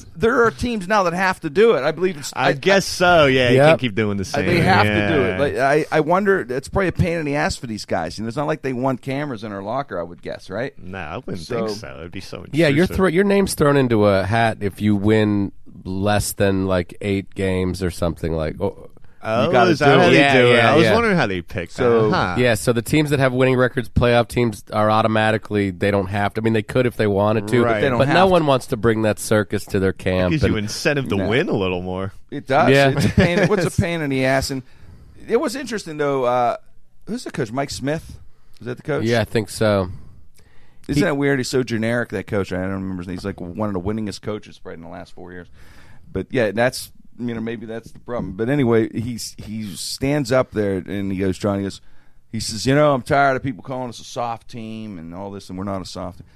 there 0.16 0.44
are 0.44 0.50
teams 0.50 0.88
now 0.88 1.02
that 1.02 1.12
have 1.12 1.40
to 1.40 1.50
do 1.50 1.76
it. 1.76 1.82
I 1.82 1.92
believe. 1.92 2.16
It's, 2.16 2.32
I, 2.34 2.52
guess 2.54 2.86
so. 2.86 3.26
Yeah, 3.26 3.50
you 3.50 3.58
can't 3.58 3.80
keep 3.80 3.94
doing 3.94 4.16
the 4.16 4.24
same. 4.24 4.46
They 4.46 4.60
have 4.60 4.84
to 4.86 5.08
do 5.14 5.22
it. 5.22 5.38
Like, 5.38 5.56
I, 5.56 5.84
I 5.96 6.00
wonder. 6.00 6.40
It's 6.48 6.68
probably 6.68 6.88
a 6.88 6.92
pain 6.92 7.18
in 7.18 7.26
the 7.26 7.36
ass 7.36 7.56
for 7.56 7.66
these 7.66 7.84
guys. 7.84 8.16
You 8.16 8.24
know, 8.24 8.28
it's 8.28 8.36
not 8.38 8.46
like 8.46 8.62
they 8.62 8.72
want 8.72 9.02
cameras 9.02 9.44
in 9.44 9.50
their 9.50 9.62
locker. 9.62 9.98
I 10.00 10.02
would 10.02 10.22
guess, 10.22 10.48
right? 10.48 10.78
no, 10.78 10.98
I 10.98 11.16
wouldn't 11.18 11.40
So- 11.40 11.66
think 11.66 11.78
so. 11.78 11.96
It'd 11.98 12.12
be 12.12 12.20
so. 12.20 12.46
Yeah, 12.52 12.68
your 12.68 12.84
intrusive. 12.84 12.96
thro- 12.96 13.08
your 13.08 13.24
name's 13.24 13.54
thrown 13.54 13.76
into 13.76 14.06
a 14.06 14.24
hat 14.24 14.58
if 14.60 14.80
you 14.80 14.96
win 14.96 15.52
less 15.84 16.32
than 16.32 16.66
like 16.66 16.96
eight 17.00 17.34
games 17.34 17.82
or 17.82 17.90
something 17.90 18.32
like. 18.32 18.60
Oh, 18.60 18.90
Oh, 19.26 19.50
gotta 19.50 19.70
is 19.70 19.78
that 19.78 19.94
do 19.94 20.00
how 20.00 20.06
it. 20.08 20.10
they 20.10 20.18
Yeah, 20.18 20.34
do 20.34 20.46
it? 20.52 20.56
yeah, 20.56 20.72
I 20.72 20.76
was 20.76 20.84
yeah. 20.84 20.92
wondering 20.92 21.16
how 21.16 21.26
they 21.26 21.40
pick 21.40 21.70
So- 21.70 22.10
that. 22.10 22.14
Huh. 22.14 22.36
yeah, 22.38 22.54
so 22.56 22.74
the 22.74 22.82
teams 22.82 23.08
that 23.08 23.20
have 23.20 23.32
winning 23.32 23.56
records, 23.56 23.88
playoff 23.88 24.28
teams, 24.28 24.62
are 24.70 24.90
automatically 24.90 25.70
they 25.70 25.90
don't 25.90 26.08
have 26.08 26.34
to. 26.34 26.42
I 26.42 26.44
mean, 26.44 26.52
they 26.52 26.62
could 26.62 26.84
if 26.84 26.98
they 26.98 27.06
wanted 27.06 27.48
to, 27.48 27.62
Right. 27.64 27.80
They 27.80 27.88
don't 27.88 27.96
but 27.96 28.08
have 28.08 28.14
no 28.14 28.26
to. 28.26 28.30
one 28.32 28.44
wants 28.44 28.66
to 28.66 28.76
bring 28.76 29.00
that 29.02 29.18
circus 29.18 29.64
to 29.64 29.80
their 29.80 29.94
camp. 29.94 30.34
It 30.34 30.40
gives 30.42 30.52
you 30.52 30.58
incentive 30.58 31.08
to 31.08 31.16
No. 31.16 31.26
win 31.30 31.48
a 31.48 31.54
little 31.54 31.80
more. 31.80 32.12
It 32.30 32.46
does. 32.46 32.68
Yeah. 32.68 32.90
It's 32.90 33.06
a 33.06 33.08
pain. 33.08 33.38
What's 33.48 33.64
a 33.64 33.80
pain 33.80 34.02
in 34.02 34.10
the 34.10 34.26
ass? 34.26 34.50
And 34.50 34.62
it 35.26 35.40
was 35.40 35.56
interesting 35.56 35.96
though. 35.96 36.24
Uh, 36.24 36.58
who's 37.06 37.24
the 37.24 37.30
coach? 37.30 37.50
Mike 37.50 37.70
Smith. 37.70 38.18
Is 38.60 38.66
that 38.66 38.76
the 38.76 38.82
coach? 38.82 39.04
yeah, 39.04 39.22
I 39.22 39.24
think 39.24 39.48
so. 39.48 39.88
Isn't 40.88 41.02
that 41.02 41.16
weird? 41.16 41.38
He's 41.38 41.48
so 41.48 41.62
generic. 41.62 42.10
That 42.10 42.26
coach. 42.26 42.52
I 42.52 42.60
don't 42.62 42.82
remember. 42.82 43.10
He's 43.10 43.24
like 43.24 43.40
one 43.40 43.68
of 43.68 43.74
the 43.74 43.80
winningest 43.80 44.22
coaches 44.22 44.60
right 44.64 44.74
in 44.74 44.82
the 44.82 44.88
last 44.88 45.12
four 45.12 45.32
years. 45.32 45.48
But 46.10 46.26
yeah, 46.30 46.50
that's 46.50 46.92
you 47.18 47.34
know 47.34 47.40
maybe 47.40 47.66
that's 47.66 47.92
the 47.92 48.00
problem. 48.00 48.32
But 48.32 48.48
anyway, 48.48 48.88
he's 48.90 49.34
he 49.38 49.74
stands 49.76 50.30
up 50.32 50.50
there 50.50 50.78
and 50.78 51.10
he 51.10 51.18
goes, 51.18 51.38
John. 51.38 51.58
He 51.58 51.64
goes, 51.64 51.80
he 52.34 52.40
says, 52.40 52.66
you 52.66 52.74
know, 52.74 52.92
I'm 52.92 53.02
tired 53.02 53.36
of 53.36 53.44
people 53.44 53.62
calling 53.62 53.88
us 53.88 54.00
a 54.00 54.04
soft 54.04 54.50
team 54.50 54.98
and 54.98 55.14
all 55.14 55.30
this, 55.30 55.48
and 55.48 55.56
we're 55.56 55.64
not 55.64 55.80
a 55.80 55.84
soft. 55.84 56.18
team. 56.18 56.26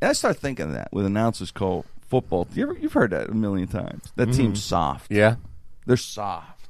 And 0.00 0.08
I 0.08 0.12
start 0.14 0.38
thinking 0.38 0.66
of 0.66 0.72
that 0.72 0.88
with 0.92 1.04
announcers 1.04 1.50
call 1.50 1.84
football. 2.08 2.48
You 2.54 2.62
ever, 2.62 2.78
you've 2.78 2.94
heard 2.94 3.10
that 3.10 3.28
a 3.28 3.34
million 3.34 3.68
times. 3.68 4.12
That 4.16 4.32
team's 4.32 4.60
mm-hmm. 4.60 4.68
soft. 4.68 5.12
Yeah, 5.12 5.36
They're 5.84 5.98
soft. 5.98 6.68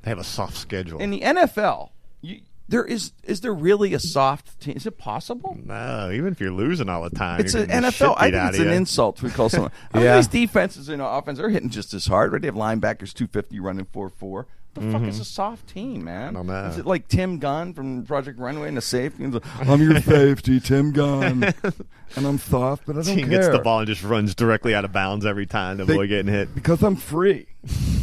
They 0.00 0.10
have 0.10 0.18
a 0.18 0.24
soft 0.24 0.56
schedule. 0.56 0.98
In 0.98 1.10
the 1.10 1.20
NFL, 1.20 1.90
you, 2.22 2.40
there 2.68 2.84
is 2.84 3.12
is 3.24 3.40
there 3.42 3.54
really 3.54 3.94
a 3.94 3.98
soft 4.00 4.60
team? 4.60 4.76
Is 4.76 4.86
it 4.86 4.98
possible? 4.98 5.56
no, 5.64 6.10
even 6.12 6.32
if 6.32 6.40
you're 6.40 6.50
losing 6.50 6.88
all 6.88 7.02
the 7.02 7.10
time, 7.10 7.40
It's 7.40 7.54
an 7.54 7.66
getting 7.66 7.82
the 7.82 7.90
shit 7.90 8.06
NFL. 8.08 8.14
I 8.18 8.30
think 8.30 8.48
it's 8.50 8.58
an 8.58 8.64
you. 8.66 8.72
insult 8.72 9.16
to 9.18 9.30
call 9.30 9.48
someone. 9.48 9.70
I 9.94 9.98
mean, 10.00 10.14
these 10.16 10.26
defenses, 10.28 10.88
you 10.88 10.96
know, 10.96 11.06
offense, 11.08 11.38
they're 11.38 11.48
hitting 11.50 11.70
just 11.70 11.94
as 11.94 12.06
hard. 12.06 12.32
Right? 12.32 12.42
They 12.42 12.48
have 12.48 12.54
linebackers 12.54 13.12
two 13.14 13.26
fifty 13.28 13.60
running 13.60 13.86
four 13.92 14.08
four. 14.08 14.46
The 14.74 14.92
fuck 14.92 15.04
is 15.04 15.18
a 15.20 15.24
soft 15.24 15.68
team, 15.68 16.04
man? 16.04 16.34
Mm-hmm. 16.34 16.36
I 16.36 16.38
don't 16.38 16.46
know. 16.48 16.64
Is 16.68 16.76
it 16.76 16.84
like 16.84 17.08
Tim 17.08 17.38
Gunn 17.38 17.72
from 17.72 18.04
Project 18.04 18.38
Runway 18.38 18.68
and 18.68 18.76
the 18.76 18.82
safety? 18.82 19.26
Like, 19.26 19.42
I'm 19.66 19.80
your 19.80 19.98
safety, 20.02 20.60
Tim 20.60 20.92
Gunn, 20.92 21.44
and 22.16 22.26
I'm 22.26 22.36
soft, 22.36 22.84
but 22.84 22.94
I 22.94 23.00
don't 23.00 23.16
Team 23.16 23.28
care 23.30 23.40
gets 23.40 23.48
the 23.48 23.60
ball 23.60 23.78
and 23.78 23.88
just 23.88 24.02
runs 24.02 24.34
directly 24.34 24.74
out 24.74 24.84
of 24.84 24.92
bounds 24.92 25.24
every 25.24 25.46
time. 25.46 25.78
The 25.78 25.86
They- 25.86 25.94
boy 25.94 26.08
getting 26.08 26.30
hit. 26.30 26.54
because 26.54 26.82
I'm 26.82 26.96
free. 26.96 27.46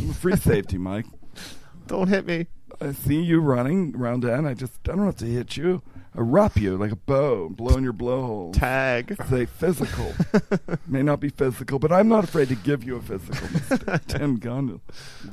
I'm 0.01 0.09
a 0.09 0.13
free 0.13 0.35
safety, 0.35 0.79
Mike. 0.79 1.05
Don't 1.87 2.07
hit 2.07 2.25
me. 2.25 2.47
I 2.83 2.91
see 2.91 3.21
you 3.21 3.39
running 3.39 3.95
around 3.95 4.23
that, 4.23 4.37
and 4.37 4.45
I 4.45 4.53
just 4.53 4.73
I 4.89 4.95
don't 4.95 5.05
have 5.05 5.15
to 5.17 5.25
hit 5.25 5.55
you. 5.55 5.81
I 6.15 6.19
wrap 6.19 6.57
you 6.57 6.75
like 6.75 6.91
a 6.91 6.97
bow, 6.97 7.47
blowing 7.47 7.85
your 7.85 7.93
blowhole. 7.93 8.51
Tag. 8.51 9.15
Say 9.29 9.45
physical. 9.45 10.13
May 10.87 11.01
not 11.01 11.21
be 11.21 11.29
physical, 11.29 11.79
but 11.79 11.93
I'm 11.93 12.09
not 12.09 12.25
afraid 12.25 12.49
to 12.49 12.55
give 12.55 12.83
you 12.83 12.97
a 12.97 13.01
physical. 13.01 13.97
Tim 14.07 14.37
Gunn, 14.37 14.81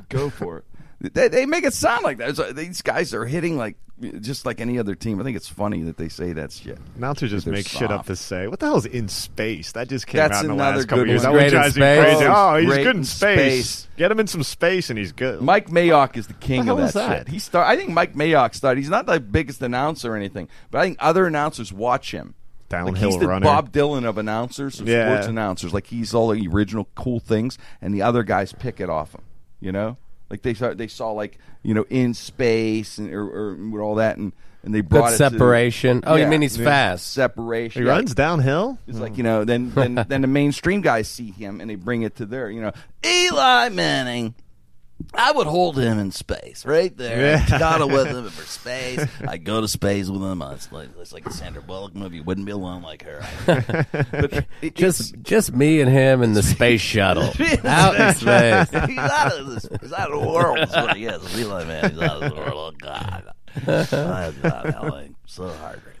go 0.07 0.29
for 0.29 0.59
it. 0.59 0.65
They, 1.01 1.27
they 1.29 1.45
make 1.47 1.63
it 1.63 1.73
sound 1.73 2.03
like 2.03 2.17
that. 2.19 2.37
Like 2.37 2.55
these 2.55 2.81
guys 2.83 3.13
are 3.13 3.25
hitting 3.25 3.57
like 3.57 3.75
just 4.19 4.45
like 4.45 4.61
any 4.61 4.77
other 4.79 4.93
team. 4.95 5.19
I 5.19 5.23
think 5.23 5.35
it's 5.35 5.47
funny 5.47 5.81
that 5.83 5.97
they 5.97 6.09
say 6.09 6.33
that 6.33 6.51
shit. 6.51 6.77
Announcers 6.95 7.31
just 7.31 7.45
They're 7.45 7.53
make 7.55 7.67
shit 7.67 7.91
up 7.91 8.05
to 8.07 8.15
say. 8.15 8.47
What 8.47 8.59
the 8.59 8.67
hell 8.67 8.77
is 8.77 8.85
in 8.85 9.07
space? 9.07 9.71
That 9.71 9.87
just 9.89 10.05
came 10.07 10.19
That's 10.19 10.37
out 10.37 10.43
in 10.45 10.51
the 10.51 10.55
last 10.55 10.87
couple 10.87 11.07
years. 11.07 11.23
That 11.23 11.29
one 11.29 11.37
Great 11.39 11.47
in 11.47 11.51
drives 11.53 11.75
me 11.75 11.81
space. 11.81 12.03
crazy. 12.05 12.25
Oh, 12.25 12.33
Oh, 12.35 12.57
he's 12.57 12.65
great 12.67 12.83
good 12.83 12.95
in 12.95 12.97
in 12.97 13.03
space. 13.05 13.69
space. 13.69 13.87
Get 13.97 14.11
him 14.11 14.19
in 14.19 14.27
some 14.27 14.43
space 14.43 14.89
and 14.91 14.99
he's 14.99 15.11
good. 15.11 15.41
Mike 15.41 15.69
Mayock 15.69 16.17
is 16.17 16.27
the 16.27 16.33
king 16.35 16.65
The 16.65 16.71
of 16.73 16.77
hell 16.77 16.77
that, 16.77 16.83
is 16.87 16.93
that? 16.93 17.17
shit. 17.19 17.27
He 17.29 17.39
start. 17.39 17.67
I 17.67 17.75
think 17.75 17.89
Mike 17.89 18.13
Mayock 18.15 18.53
started. 18.55 18.79
He's 18.81 18.89
not 18.89 19.05
the 19.07 19.19
biggest 19.19 19.61
announcer 19.61 20.13
or 20.13 20.17
anything, 20.17 20.49
but 20.71 20.79
I 20.79 20.83
think 20.85 20.97
other 20.99 21.25
announcers 21.27 21.71
watch 21.73 22.11
him. 22.11 22.33
like 22.71 22.85
Downhill 22.85 23.09
he's 23.11 23.19
the 23.19 23.27
runner. 23.27 23.43
Bob 23.43 23.71
Dylan 23.71 24.05
of 24.05 24.17
announcers, 24.17 24.79
of 24.79 24.87
Yeah. 24.87 25.09
sports 25.11 25.27
announcers. 25.27 25.73
Like 25.73 25.87
he's 25.87 26.13
all 26.13 26.29
the 26.29 26.47
original 26.47 26.87
cool 26.95 27.19
things, 27.19 27.57
and 27.81 27.91
the 27.93 28.01
other 28.03 28.21
guys 28.23 28.53
pick 28.53 28.79
it 28.79 28.89
off 28.89 29.13
him. 29.13 29.21
You 29.59 29.71
know, 29.71 29.97
like 30.31 30.41
they 30.41 30.53
saw 30.53 30.73
they 30.73 30.87
saw 30.87 31.11
like 31.11 31.37
you 31.61 31.73
know 31.73 31.85
in 31.89 32.13
space 32.15 32.97
and 32.97 33.13
or, 33.13 33.21
or 33.21 33.55
with 33.55 33.81
all 33.81 33.95
that, 33.95 34.17
and 34.17 34.31
and 34.63 34.73
they 34.73 34.81
brought 34.81 35.09
Good 35.09 35.13
it 35.15 35.17
separation. 35.17 36.01
To, 36.01 36.11
Oh, 36.11 36.15
you 36.15 36.25
mean 36.27 36.41
he's 36.41 36.55
fast? 36.57 37.11
Separation. 37.13 37.83
he 37.83 37.87
runs 37.87 38.15
downhill. 38.15 38.77
It's 38.87 38.97
like 38.99 39.17
you 39.17 39.23
know, 39.23 39.43
then 39.43 39.71
then 39.71 39.95
then 40.07 40.21
the 40.21 40.27
mainstream 40.27 40.81
guys 40.81 41.07
see 41.07 41.31
him 41.31 41.59
and 41.61 41.69
they 41.69 41.75
bring 41.75 42.03
it 42.03 42.15
to 42.15 42.25
their 42.25 42.49
you 42.49 42.61
know 42.61 42.71
Eli 43.05 43.69
Manning. 43.69 44.33
I 45.13 45.31
would 45.31 45.47
hold 45.47 45.77
him 45.77 45.99
in 45.99 46.11
space, 46.11 46.65
right 46.65 46.95
there. 46.95 47.37
Yeah. 47.37 47.45
Cuddle 47.59 47.89
with 47.89 48.07
him 48.07 48.29
for 48.29 48.45
space. 48.45 49.05
I'd 49.27 49.43
go 49.43 49.61
to 49.61 49.67
space 49.67 50.09
with 50.09 50.21
him. 50.21 50.41
It's 50.41 50.71
like 50.71 50.89
it's 50.99 51.13
like 51.13 51.25
a 51.25 51.33
Sandra 51.33 51.61
Bullock 51.61 51.95
movie. 51.95 52.21
Wouldn't 52.21 52.45
be 52.45 52.51
alone 52.51 52.81
like 52.81 53.03
her. 53.03 53.25
but 54.11 54.45
it, 54.61 54.75
Just 54.75 55.15
just 55.21 55.53
me 55.53 55.81
and 55.81 55.89
him 55.89 56.21
in 56.23 56.33
the 56.33 56.43
space 56.43 56.81
shuttle 56.91 57.31
out 57.65 57.95
in 57.99 58.13
space. 58.15 58.69
he's 58.87 58.97
out 58.97 59.33
of 59.39 59.47
this. 59.47 59.67
He's 59.81 59.93
out 59.93 60.11
of 60.11 60.21
the 60.21 60.27
world. 60.27 60.57
That's 60.57 60.73
what 60.75 60.97
he 60.97 61.05
is. 61.05 61.39
Eli 61.39 61.65
Manning. 61.65 61.91
He's 61.91 62.01
out 62.01 62.23
of 62.23 62.33
the 62.33 62.35
world. 62.39 62.75
Oh 62.75 62.77
God. 62.79 63.33
Oh, 63.67 64.33
God, 64.41 64.75
LA. 64.81 65.03
So 65.25 65.47
hard 65.49 65.81
right 65.85 65.95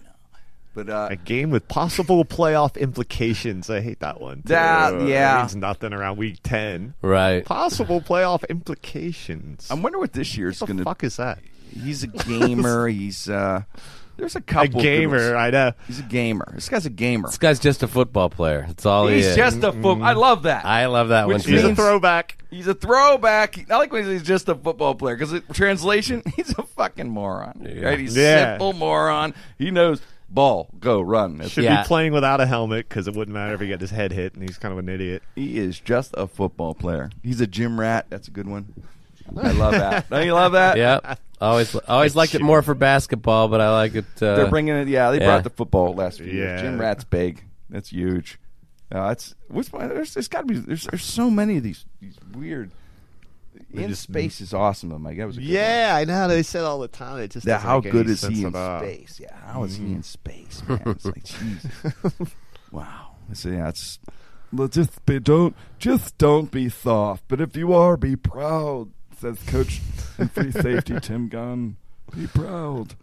But 0.73 0.89
uh, 0.89 1.09
A 1.11 1.15
game 1.17 1.49
with 1.49 1.67
possible 1.67 2.23
playoff 2.23 2.77
implications. 2.77 3.69
I 3.69 3.81
hate 3.81 3.99
that 3.99 4.21
one. 4.21 4.37
too. 4.37 4.49
That- 4.49 5.05
yeah. 5.07 5.39
Means 5.41 5.55
nothing 5.57 5.91
around 5.93 6.17
week 6.17 6.39
10. 6.43 6.93
Right. 7.01 7.43
Possible 7.45 7.99
playoff 8.01 8.47
implications. 8.49 9.69
I 9.69 9.75
wonder 9.75 9.99
what 9.99 10.13
this 10.13 10.37
year's 10.37 10.61
what 10.61 10.67
going 10.67 10.77
to. 10.77 10.83
fuck 10.83 11.03
is 11.03 11.17
that? 11.17 11.39
He's 11.73 12.03
a 12.03 12.07
gamer. 12.07 12.87
he's 12.87 13.29
uh. 13.29 13.63
There's 14.17 14.35
a 14.35 14.39
A 14.39 14.41
couple. 14.41 14.67
good 14.73 14.81
gamer. 14.83 15.35
I 15.35 15.49
know. 15.49 15.71
He's 15.87 15.99
a 15.99 16.03
gamer. 16.03 16.51
This 16.53 16.69
guy's 16.69 16.85
a 16.85 16.89
gamer. 16.91 17.27
This 17.29 17.37
guy's 17.39 17.59
just 17.59 17.81
a 17.81 17.87
football 17.87 18.29
player. 18.29 18.65
That's 18.67 18.85
all 18.85 19.07
he 19.07 19.15
He's 19.15 19.25
is. 19.27 19.35
just 19.35 19.63
a 19.63 19.71
foot. 19.71 19.99
I 20.01 20.13
love 20.13 20.43
that. 20.43 20.63
I 20.65 20.85
love 20.87 21.09
that 21.09 21.27
Which 21.27 21.35
one 21.37 21.41
too. 21.43 21.51
He's 21.53 21.63
a 21.63 21.75
throwback. 21.75 22.37
He's 22.51 22.67
a 22.67 22.75
throwback. 22.75 23.71
I 23.71 23.77
like 23.77 23.91
when 23.91 24.05
he's 24.05 24.21
just 24.21 24.47
a 24.49 24.53
football 24.53 24.93
player 24.95 25.15
because 25.15 25.41
translation, 25.53 26.21
he's 26.35 26.51
a 26.57 26.63
fucking 26.63 27.09
moron. 27.09 27.65
Right? 27.81 27.97
He's 27.99 28.15
Yeah. 28.15 28.51
simple 28.53 28.73
moron. 28.73 29.33
He 29.57 29.71
knows 29.71 30.01
ball, 30.33 30.69
go, 30.79 31.01
run. 31.01 31.37
That's 31.37 31.51
Should 31.51 31.63
Yeah. 31.65 31.83
be 31.83 31.87
playing 31.87 32.13
without 32.13 32.41
a 32.41 32.45
helmet 32.45 32.87
because 32.89 33.07
it 33.07 33.15
wouldn't 33.15 33.33
matter 33.33 33.53
if 33.53 33.59
he 33.61 33.69
got 33.69 33.81
his 33.81 33.91
head 33.91 34.11
hit 34.11 34.33
and 34.33 34.43
he's 34.43 34.57
kind 34.57 34.71
of 34.71 34.77
an 34.79 34.89
idiot. 34.89 35.23
He 35.35 35.57
is 35.59 35.79
just 35.79 36.13
a 36.17 36.27
football 36.27 36.73
player. 36.73 37.09
He's 37.23 37.41
a 37.41 37.47
gym 37.47 37.79
rat. 37.79 38.07
That's 38.09 38.27
a 38.27 38.31
good 38.31 38.47
one. 38.47 38.73
I 39.37 39.51
love 39.51 39.73
that. 39.73 40.09
Don't 40.09 40.25
you 40.25 40.33
love 40.33 40.53
that? 40.53 40.77
Yeah. 40.77 41.15
Always 41.39 41.73
always 41.75 42.15
liked 42.15 42.35
it 42.35 42.41
more 42.41 42.61
for 42.61 42.75
basketball, 42.75 43.47
but 43.47 43.61
I 43.61 43.71
like 43.71 43.95
it. 43.95 44.05
Uh, 44.21 44.35
They're 44.35 44.49
bringing 44.49 44.75
it. 44.75 44.87
Yeah, 44.87 45.09
they 45.11 45.19
yeah. 45.19 45.25
brought 45.25 45.43
the 45.43 45.49
football 45.49 45.93
last 45.95 46.17
few 46.19 46.27
years. 46.27 46.61
Yeah. 46.61 46.69
Gym 46.69 46.79
rat's 46.79 47.03
big. 47.03 47.43
That's 47.69 47.89
huge. 47.89 48.39
Uh, 48.93 49.09
it's 49.09 49.33
what's 49.47 49.71
my, 49.71 49.87
there's, 49.87 50.13
there's 50.13 50.27
got 50.27 50.41
to 50.41 50.45
be 50.47 50.55
there's, 50.55 50.83
there's 50.85 51.03
so 51.05 51.31
many 51.31 51.57
of 51.57 51.63
these 51.63 51.85
these 52.01 52.15
weird. 52.35 52.71
In 53.73 53.89
just- 53.89 54.03
space 54.03 54.41
is 54.41 54.53
awesome, 54.53 54.89
though, 54.89 54.99
Mike. 54.99 55.17
That 55.17 55.27
was 55.27 55.37
a 55.37 55.39
good 55.41 55.47
one. 55.47 55.55
Yeah, 55.55 55.93
I 55.95 56.05
know. 56.05 56.27
They 56.27 56.43
said 56.43 56.63
all 56.63 56.79
the 56.79 56.87
time. 56.87 57.19
It 57.19 57.31
just 57.31 57.45
That 57.45 57.61
how 57.61 57.79
good 57.79 58.09
is 58.09 58.21
he 58.21 58.43
in 58.43 58.51
space? 58.51 59.19
Yeah, 59.19 59.35
how 59.45 59.63
is 59.63 59.77
he 59.77 59.85
in 59.85 60.03
space, 60.03 60.61
man? 60.67 60.81
It's 60.85 61.05
like 61.05 61.23
Jesus. 61.23 61.71
wow. 62.71 63.15
So 63.33 63.49
yeah, 63.49 63.69
it's 63.69 63.99
just 64.69 65.05
be 65.05 65.19
don't 65.19 65.55
just 65.79 66.17
don't 66.17 66.51
be 66.51 66.69
soft, 66.69 67.23
but 67.27 67.39
if 67.39 67.55
you 67.55 67.73
are, 67.73 67.95
be 67.97 68.15
proud. 68.15 68.89
Says 69.19 69.39
Coach 69.47 69.81
and 70.17 70.31
free 70.31 70.51
safety 70.51 70.99
Tim 70.99 71.27
Gunn. 71.29 71.77
Be 72.15 72.27
proud. 72.27 72.95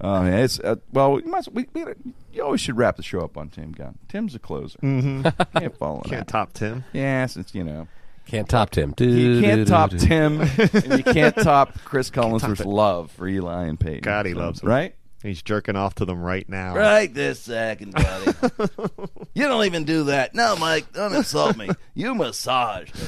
Oh 0.00 0.24
yeah, 0.24 0.36
it's 0.44 0.60
uh, 0.60 0.76
well. 0.92 1.14
We 1.14 1.22
must, 1.22 1.52
we, 1.52 1.66
we, 1.72 1.84
you 2.32 2.42
always 2.42 2.60
should 2.60 2.76
wrap 2.76 2.96
the 2.96 3.02
show 3.02 3.20
up 3.20 3.36
on 3.36 3.48
Tim 3.48 3.72
Gunn. 3.72 3.98
Tim's 4.08 4.34
a 4.34 4.38
closer. 4.38 4.78
Mm-hmm. 4.78 5.58
Can't 5.58 5.76
follow 5.76 6.02
Can't 6.02 6.26
that. 6.26 6.28
top 6.28 6.52
Tim. 6.52 6.84
Yeah, 6.92 7.26
since 7.26 7.54
you 7.54 7.64
know 7.64 7.88
Can't 8.26 8.48
top 8.48 8.70
Tim. 8.70 8.92
you 8.98 9.40
can't 9.40 9.66
top. 9.68 9.90
Tim, 9.92 10.40
and 10.58 10.98
you 10.98 11.04
can't 11.04 11.34
top 11.36 11.72
Chris 11.84 12.10
Collinsworth's 12.12 12.64
love 12.64 13.10
for 13.12 13.26
Eli 13.28 13.64
and 13.66 13.78
Peyton. 13.78 14.00
God, 14.02 14.26
he 14.26 14.32
So, 14.32 14.38
loves 14.38 14.62
him. 14.62 14.68
right. 14.68 14.94
He's 15.22 15.42
jerking 15.42 15.74
off 15.76 15.94
to 15.96 16.04
them 16.04 16.20
right 16.20 16.48
now. 16.48 16.74
Right 16.76 17.12
this 17.12 17.40
second, 17.40 17.92
buddy. 17.94 18.32
you 19.34 19.44
don't 19.44 19.64
even 19.64 19.84
do 19.84 20.04
that. 20.04 20.34
No, 20.34 20.54
Mike, 20.56 20.92
don't 20.92 21.14
insult 21.14 21.56
me. 21.56 21.68
You 21.94 22.14
massage 22.14 22.90
to 22.92 23.04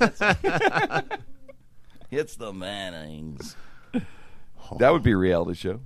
them. 0.00 1.04
It's 2.10 2.36
the 2.36 2.52
Mannings. 2.52 3.56
Oh. 3.94 4.76
That 4.78 4.92
would 4.92 5.02
be 5.02 5.12
a 5.12 5.16
reality 5.16 5.54
show. 5.54 5.80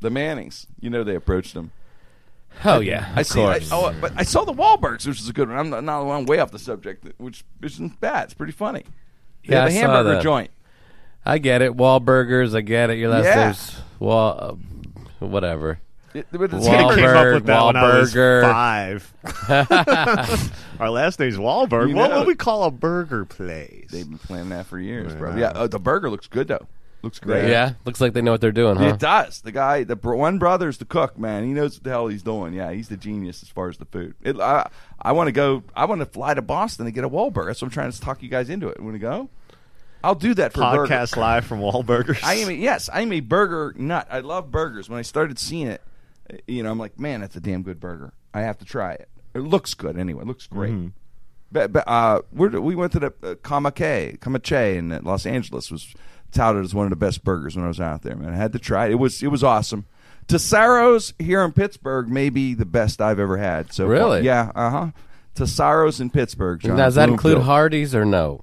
The 0.00 0.10
Mannings. 0.10 0.66
You 0.80 0.90
know 0.90 1.02
they 1.04 1.14
approached 1.16 1.54
them. 1.54 1.70
Oh 2.64 2.80
yeah, 2.80 3.12
I 3.14 3.22
see. 3.22 3.42
I, 3.42 3.60
oh, 3.70 3.94
but 4.00 4.12
I 4.16 4.22
saw 4.22 4.44
the 4.44 4.52
Wahlbergs, 4.52 5.06
which 5.06 5.20
is 5.20 5.28
a 5.28 5.32
good 5.32 5.48
one. 5.48 5.58
I'm 5.58 5.70
not, 5.70 5.84
not 5.84 6.02
I'm 6.10 6.24
way 6.26 6.38
off 6.38 6.50
the 6.50 6.58
subject, 6.58 7.06
which 7.18 7.44
isn't 7.62 8.00
bad. 8.00 8.24
It's 8.24 8.34
pretty 8.34 8.52
funny. 8.52 8.84
They 9.46 9.54
Yeah, 9.54 9.60
have 9.60 9.68
a 9.68 9.72
I 9.72 9.74
saw 9.80 9.80
hamburger 9.92 10.20
joint. 10.22 10.50
I 11.24 11.38
get 11.38 11.60
it. 11.62 11.76
Wahlburgers. 11.76 12.56
I 12.56 12.60
get 12.62 12.90
it. 12.90 12.98
Your 12.98 13.10
last 13.10 13.24
Yeah. 13.24 13.44
name's 13.46 13.76
Wall. 13.98 14.58
Uh, 15.20 15.26
whatever. 15.26 15.80
It, 16.14 16.26
but 16.32 16.44
it's 16.54 16.66
Wahlberg, 16.66 16.94
came 16.94 17.04
up 17.04 17.34
with 17.34 17.44
that 17.46 17.66
when 17.66 17.76
I 17.76 17.98
was 17.98 18.14
Wahlburger. 18.14 18.42
five. 18.42 19.12
Our 20.80 20.90
last 20.90 21.18
name's 21.20 21.36
Wahlberg. 21.36 21.90
You 21.90 21.96
what 21.96 22.10
would 22.12 22.26
we 22.26 22.34
call 22.34 22.64
a 22.64 22.70
burger 22.70 23.24
place? 23.24 23.88
They've 23.90 24.08
been 24.08 24.18
planning 24.18 24.48
that 24.50 24.66
for 24.66 24.78
years, 24.78 25.14
bro. 25.14 25.36
Yeah, 25.36 25.48
uh, 25.48 25.66
the 25.66 25.78
burger 25.78 26.08
looks 26.10 26.26
good 26.26 26.48
though. 26.48 26.66
Looks 27.06 27.20
great. 27.20 27.48
Yeah, 27.48 27.74
looks 27.84 28.00
like 28.00 28.14
they 28.14 28.20
know 28.20 28.32
what 28.32 28.40
they're 28.40 28.50
doing, 28.50 28.74
huh? 28.74 28.86
It 28.86 28.98
does. 28.98 29.42
The 29.42 29.52
guy, 29.52 29.84
the 29.84 29.94
br- 29.94 30.16
one 30.16 30.38
brother's 30.38 30.78
the 30.78 30.84
cook, 30.84 31.16
man. 31.16 31.44
He 31.44 31.52
knows 31.52 31.76
what 31.76 31.84
the 31.84 31.90
hell 31.90 32.08
he's 32.08 32.24
doing. 32.24 32.52
Yeah, 32.52 32.72
he's 32.72 32.88
the 32.88 32.96
genius 32.96 33.44
as 33.44 33.48
far 33.48 33.68
as 33.68 33.78
the 33.78 33.84
food. 33.84 34.16
It, 34.22 34.40
I, 34.40 34.68
I 35.00 35.12
want 35.12 35.28
to 35.28 35.32
go. 35.32 35.62
I 35.76 35.84
want 35.84 36.00
to 36.00 36.06
fly 36.06 36.34
to 36.34 36.42
Boston 36.42 36.86
to 36.86 36.90
get 36.90 37.04
a 37.04 37.08
Wahlburger. 37.08 37.46
That's 37.46 37.62
what 37.62 37.68
I'm 37.68 37.70
trying 37.70 37.92
to 37.92 38.00
talk 38.00 38.24
you 38.24 38.28
guys 38.28 38.50
into 38.50 38.66
it. 38.66 38.80
Want 38.80 38.96
to 38.96 38.98
go? 38.98 39.30
I'll 40.02 40.16
do 40.16 40.34
that 40.34 40.52
for 40.52 40.62
burger. 40.62 40.92
Podcast 40.92 41.16
live 41.16 41.44
from 41.44 41.60
Wahlburgers. 41.60 42.24
I 42.24 42.34
am 42.34 42.48
a, 42.48 42.52
yes, 42.52 42.90
I'm 42.92 43.12
a 43.12 43.20
burger 43.20 43.72
nut. 43.76 44.08
I 44.10 44.18
love 44.18 44.50
burgers. 44.50 44.88
When 44.88 44.98
I 44.98 45.02
started 45.02 45.38
seeing 45.38 45.68
it, 45.68 45.80
uh, 46.28 46.38
you 46.48 46.64
know, 46.64 46.72
I'm 46.72 46.78
like, 46.78 46.98
man, 46.98 47.20
that's 47.20 47.36
a 47.36 47.40
damn 47.40 47.62
good 47.62 47.78
burger. 47.78 48.12
I 48.34 48.40
have 48.40 48.58
to 48.58 48.64
try 48.64 48.94
it. 48.94 49.08
It 49.32 49.42
looks 49.42 49.74
good 49.74 49.96
anyway. 49.96 50.22
It 50.22 50.26
looks 50.26 50.48
great. 50.48 50.72
Mm-hmm. 50.72 50.88
But, 51.52 51.72
but 51.72 51.84
uh, 51.86 52.22
we're, 52.32 52.60
we 52.60 52.74
went 52.74 52.90
to 52.92 52.98
the 52.98 53.06
uh, 53.06 53.34
Kamake, 53.36 54.18
Kamache 54.18 54.76
in 54.76 54.88
Los 55.04 55.26
Angeles. 55.26 55.70
Was 55.70 55.94
touted 56.32 56.64
as 56.64 56.74
one 56.74 56.86
of 56.86 56.90
the 56.90 56.96
best 56.96 57.24
burgers 57.24 57.56
when 57.56 57.64
I 57.64 57.68
was 57.68 57.80
out 57.80 58.02
there. 58.02 58.16
Man, 58.16 58.32
I 58.32 58.36
had 58.36 58.52
to 58.52 58.58
try 58.58 58.86
it. 58.86 58.92
It 58.92 58.96
was 58.96 59.22
it 59.22 59.28
was 59.28 59.42
awesome. 59.44 59.86
Tessaro's 60.28 61.14
here 61.18 61.42
in 61.42 61.52
Pittsburgh 61.52 62.08
may 62.08 62.30
be 62.30 62.54
the 62.54 62.64
best 62.64 63.00
I've 63.00 63.20
ever 63.20 63.36
had. 63.36 63.72
So. 63.72 63.86
Really? 63.86 64.22
yeah, 64.22 64.50
uh 64.54 64.70
huh. 64.70 64.90
Tessaro's 65.36 66.00
in 66.00 66.10
Pittsburgh. 66.10 66.60
John. 66.60 66.76
now, 66.76 66.86
does 66.86 66.96
that 66.96 67.08
include 67.08 67.34
Bloomfield. 67.36 67.46
Hardee's 67.46 67.94
or 67.94 68.04
no? 68.04 68.42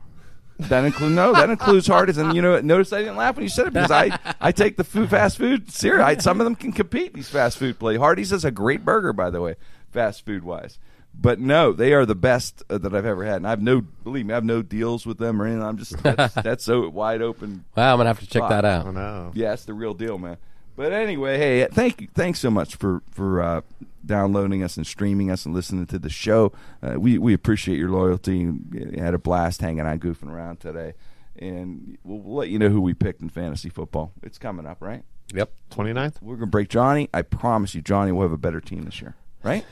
That 0.59 0.85
include 0.85 1.13
no, 1.13 1.33
that 1.33 1.49
includes 1.49 1.87
Hardee's, 1.87 2.17
and 2.17 2.35
you 2.35 2.41
know, 2.41 2.61
notice 2.61 2.93
I 2.93 2.99
didn't 2.99 3.17
laugh 3.17 3.35
when 3.35 3.43
you 3.43 3.49
said 3.49 3.67
it 3.67 3.73
because 3.73 3.91
I, 3.91 4.17
I 4.39 4.51
take 4.51 4.77
the 4.77 4.83
food 4.83 5.09
fast 5.09 5.37
food 5.37 5.71
serious. 5.71 6.05
I, 6.05 6.17
some 6.17 6.39
of 6.39 6.45
them 6.45 6.55
can 6.55 6.71
compete 6.71 7.13
these 7.13 7.27
fast 7.27 7.57
food 7.57 7.79
play. 7.79 7.97
Hardee's 7.97 8.31
is 8.31 8.45
a 8.45 8.51
great 8.51 8.85
burger, 8.85 9.13
by 9.13 9.29
the 9.31 9.41
way, 9.41 9.55
fast 9.91 10.25
food 10.25 10.43
wise. 10.43 10.77
But 11.15 11.39
no, 11.39 11.71
they 11.71 11.93
are 11.93 12.05
the 12.05 12.15
best 12.15 12.63
uh, 12.69 12.77
that 12.79 12.93
I've 12.93 13.05
ever 13.05 13.23
had, 13.23 13.37
and 13.37 13.47
I 13.47 13.51
have 13.51 13.61
no 13.61 13.81
believe 13.81 14.25
me, 14.25 14.33
I 14.33 14.37
have 14.37 14.43
no 14.43 14.61
deals 14.61 15.05
with 15.05 15.19
them 15.19 15.41
or 15.41 15.45
anything. 15.45 15.63
I'm 15.63 15.77
just 15.77 16.01
that's, 16.01 16.33
that's 16.43 16.63
so 16.63 16.89
wide 16.89 17.21
open. 17.21 17.65
Wow, 17.77 17.93
I'm 17.93 17.99
gonna 17.99 18.09
have 18.09 18.19
to 18.19 18.27
check 18.27 18.47
that 18.49 18.65
out. 18.65 18.85
don't 18.85 18.95
know. 18.95 19.31
Yeah, 19.33 19.53
it's 19.53 19.65
the 19.65 19.73
real 19.73 19.93
deal, 19.93 20.17
man. 20.17 20.37
But 20.75 20.91
anyway, 20.91 21.37
hey, 21.37 21.67
thank 21.71 22.01
you, 22.01 22.07
thanks 22.13 22.39
so 22.39 22.49
much 22.49 22.75
for 22.75 23.03
for 23.11 23.41
uh, 23.41 23.61
downloading 24.05 24.63
us 24.63 24.75
and 24.75 24.85
streaming 24.85 25.29
us 25.29 25.45
and 25.45 25.53
listening 25.53 25.85
to 25.87 25.99
the 25.99 26.09
show. 26.09 26.51
Uh, 26.81 26.99
we 26.99 27.17
we 27.17 27.33
appreciate 27.33 27.77
your 27.77 27.89
loyalty. 27.89 28.47
We 28.47 28.97
had 28.97 29.13
a 29.13 29.19
blast 29.19 29.61
hanging 29.61 29.81
out, 29.81 29.99
goofing 29.99 30.31
around 30.31 30.59
today, 30.59 30.93
and 31.37 31.97
we'll, 32.03 32.19
we'll 32.19 32.35
let 32.37 32.49
you 32.49 32.59
know 32.59 32.69
who 32.69 32.81
we 32.81 32.93
picked 32.93 33.21
in 33.21 33.29
fantasy 33.29 33.69
football. 33.69 34.13
It's 34.23 34.39
coming 34.39 34.65
up, 34.65 34.81
right? 34.81 35.03
Yep. 35.33 35.51
29th? 35.71 36.21
We're 36.21 36.35
gonna 36.35 36.47
break 36.47 36.69
Johnny. 36.69 37.09
I 37.13 37.21
promise 37.21 37.75
you, 37.75 37.81
Johnny 37.81 38.11
will 38.11 38.23
have 38.23 38.31
a 38.31 38.37
better 38.37 38.59
team 38.59 38.83
this 38.83 38.99
year, 39.01 39.15
right? 39.43 39.65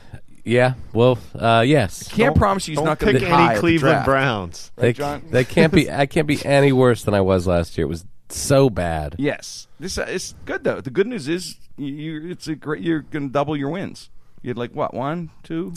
Yeah. 0.44 0.74
Well, 0.92 1.18
uh, 1.38 1.62
yes. 1.66 2.08
Can't 2.08 2.34
promise 2.36 2.66
you 2.66 2.72
he's 2.72 2.78
Don't 2.78 2.84
going 2.86 2.96
to 2.98 3.06
pick 3.06 3.20
be 3.20 3.26
at 3.26 3.40
any 3.40 3.54
the 3.54 3.60
Cleveland 3.60 3.92
draft. 3.94 4.06
Browns. 4.06 4.72
They, 4.76 4.88
Right, 4.88 4.96
John? 4.96 5.22
they 5.30 5.44
can't 5.44 5.72
be. 5.72 5.90
I 5.90 6.06
can't 6.06 6.26
be 6.26 6.44
any 6.44 6.72
worse 6.72 7.04
than 7.04 7.14
I 7.14 7.20
was 7.20 7.46
last 7.46 7.78
year. 7.78 7.86
It 7.86 7.88
was 7.90 8.04
so 8.28 8.68
bad. 8.70 9.16
Yes, 9.18 9.68
this 9.78 9.98
uh, 9.98 10.06
it's 10.08 10.34
good 10.44 10.64
though. 10.64 10.80
The 10.80 10.90
good 10.90 11.06
news 11.06 11.28
is 11.28 11.56
you, 11.76 11.86
you 11.94 12.30
it's 12.30 12.48
a 12.48 12.54
great. 12.56 12.82
You're 12.82 13.00
going 13.02 13.28
to 13.28 13.32
double 13.32 13.56
your 13.56 13.68
wins. 13.70 14.10
You 14.42 14.48
had 14.48 14.58
like 14.58 14.74
what 14.74 14.94
one, 14.94 15.30
two? 15.44 15.74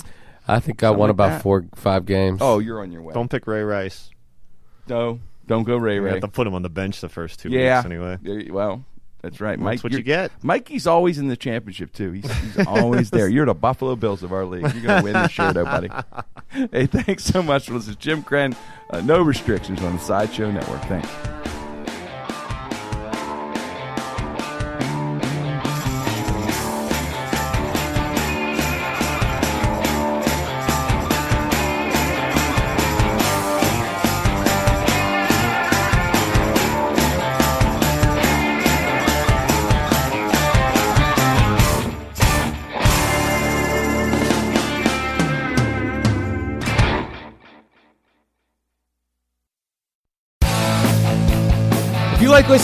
I 0.48 0.60
think 0.60 0.82
I 0.84 0.90
won 0.92 1.02
like 1.02 1.10
about 1.12 1.30
that. 1.30 1.42
four, 1.42 1.66
five 1.76 2.06
games. 2.06 2.40
Oh, 2.42 2.60
you're 2.60 2.82
on 2.82 2.92
your 2.92 3.02
way. 3.02 3.14
Don't 3.14 3.30
pick 3.30 3.46
Ray 3.48 3.62
Rice. 3.64 4.10
no, 4.88 5.20
don't 5.48 5.64
go 5.64 5.78
Ray 5.78 5.96
You 5.96 6.02
Ray. 6.02 6.12
have 6.12 6.22
to 6.22 6.28
put 6.28 6.48
him 6.48 6.54
on 6.56 6.62
the 6.64 6.70
bench 6.70 7.02
the 7.02 7.10
first 7.10 7.40
two 7.40 7.50
yeah. 7.50 7.80
weeks 7.80 7.86
anyway. 7.86 8.18
There 8.22 8.40
you- 8.40 8.54
well, 8.54 8.84
that's 9.26 9.42
right, 9.42 9.58
Mike. 9.58 9.78
That's 9.78 9.84
what 9.86 9.94
you 9.94 10.04
get. 10.04 10.32
Mikey's 10.44 10.86
always 10.86 11.18
in 11.18 11.30
the 11.30 11.36
championship 11.36 11.92
too. 11.92 12.12
He's, 12.12 12.32
he's 12.32 12.68
always 12.68 13.10
there. 13.10 13.28
You're 13.28 13.48
the 13.48 13.56
Buffalo 13.56 13.96
Bills 13.96 14.22
of 14.22 14.32
our 14.32 14.46
league. 14.46 14.72
You're 14.72 14.84
going 14.84 15.00
to 15.00 15.04
win 15.04 15.14
this 15.14 15.36
though, 15.36 15.66
buddy. 15.66 15.90
hey, 16.72 16.86
thanks 16.86 17.24
so 17.24 17.42
much. 17.42 17.66
This 17.66 17.88
is 17.88 17.96
Jim 17.96 18.22
Krenn. 18.22 18.56
Uh, 18.92 19.02
no 19.02 19.24
restrictions 19.24 19.82
on 19.82 19.94
the 19.94 20.00
Sideshow 20.00 20.52
Network. 20.52 20.82
Thanks. 20.84 21.10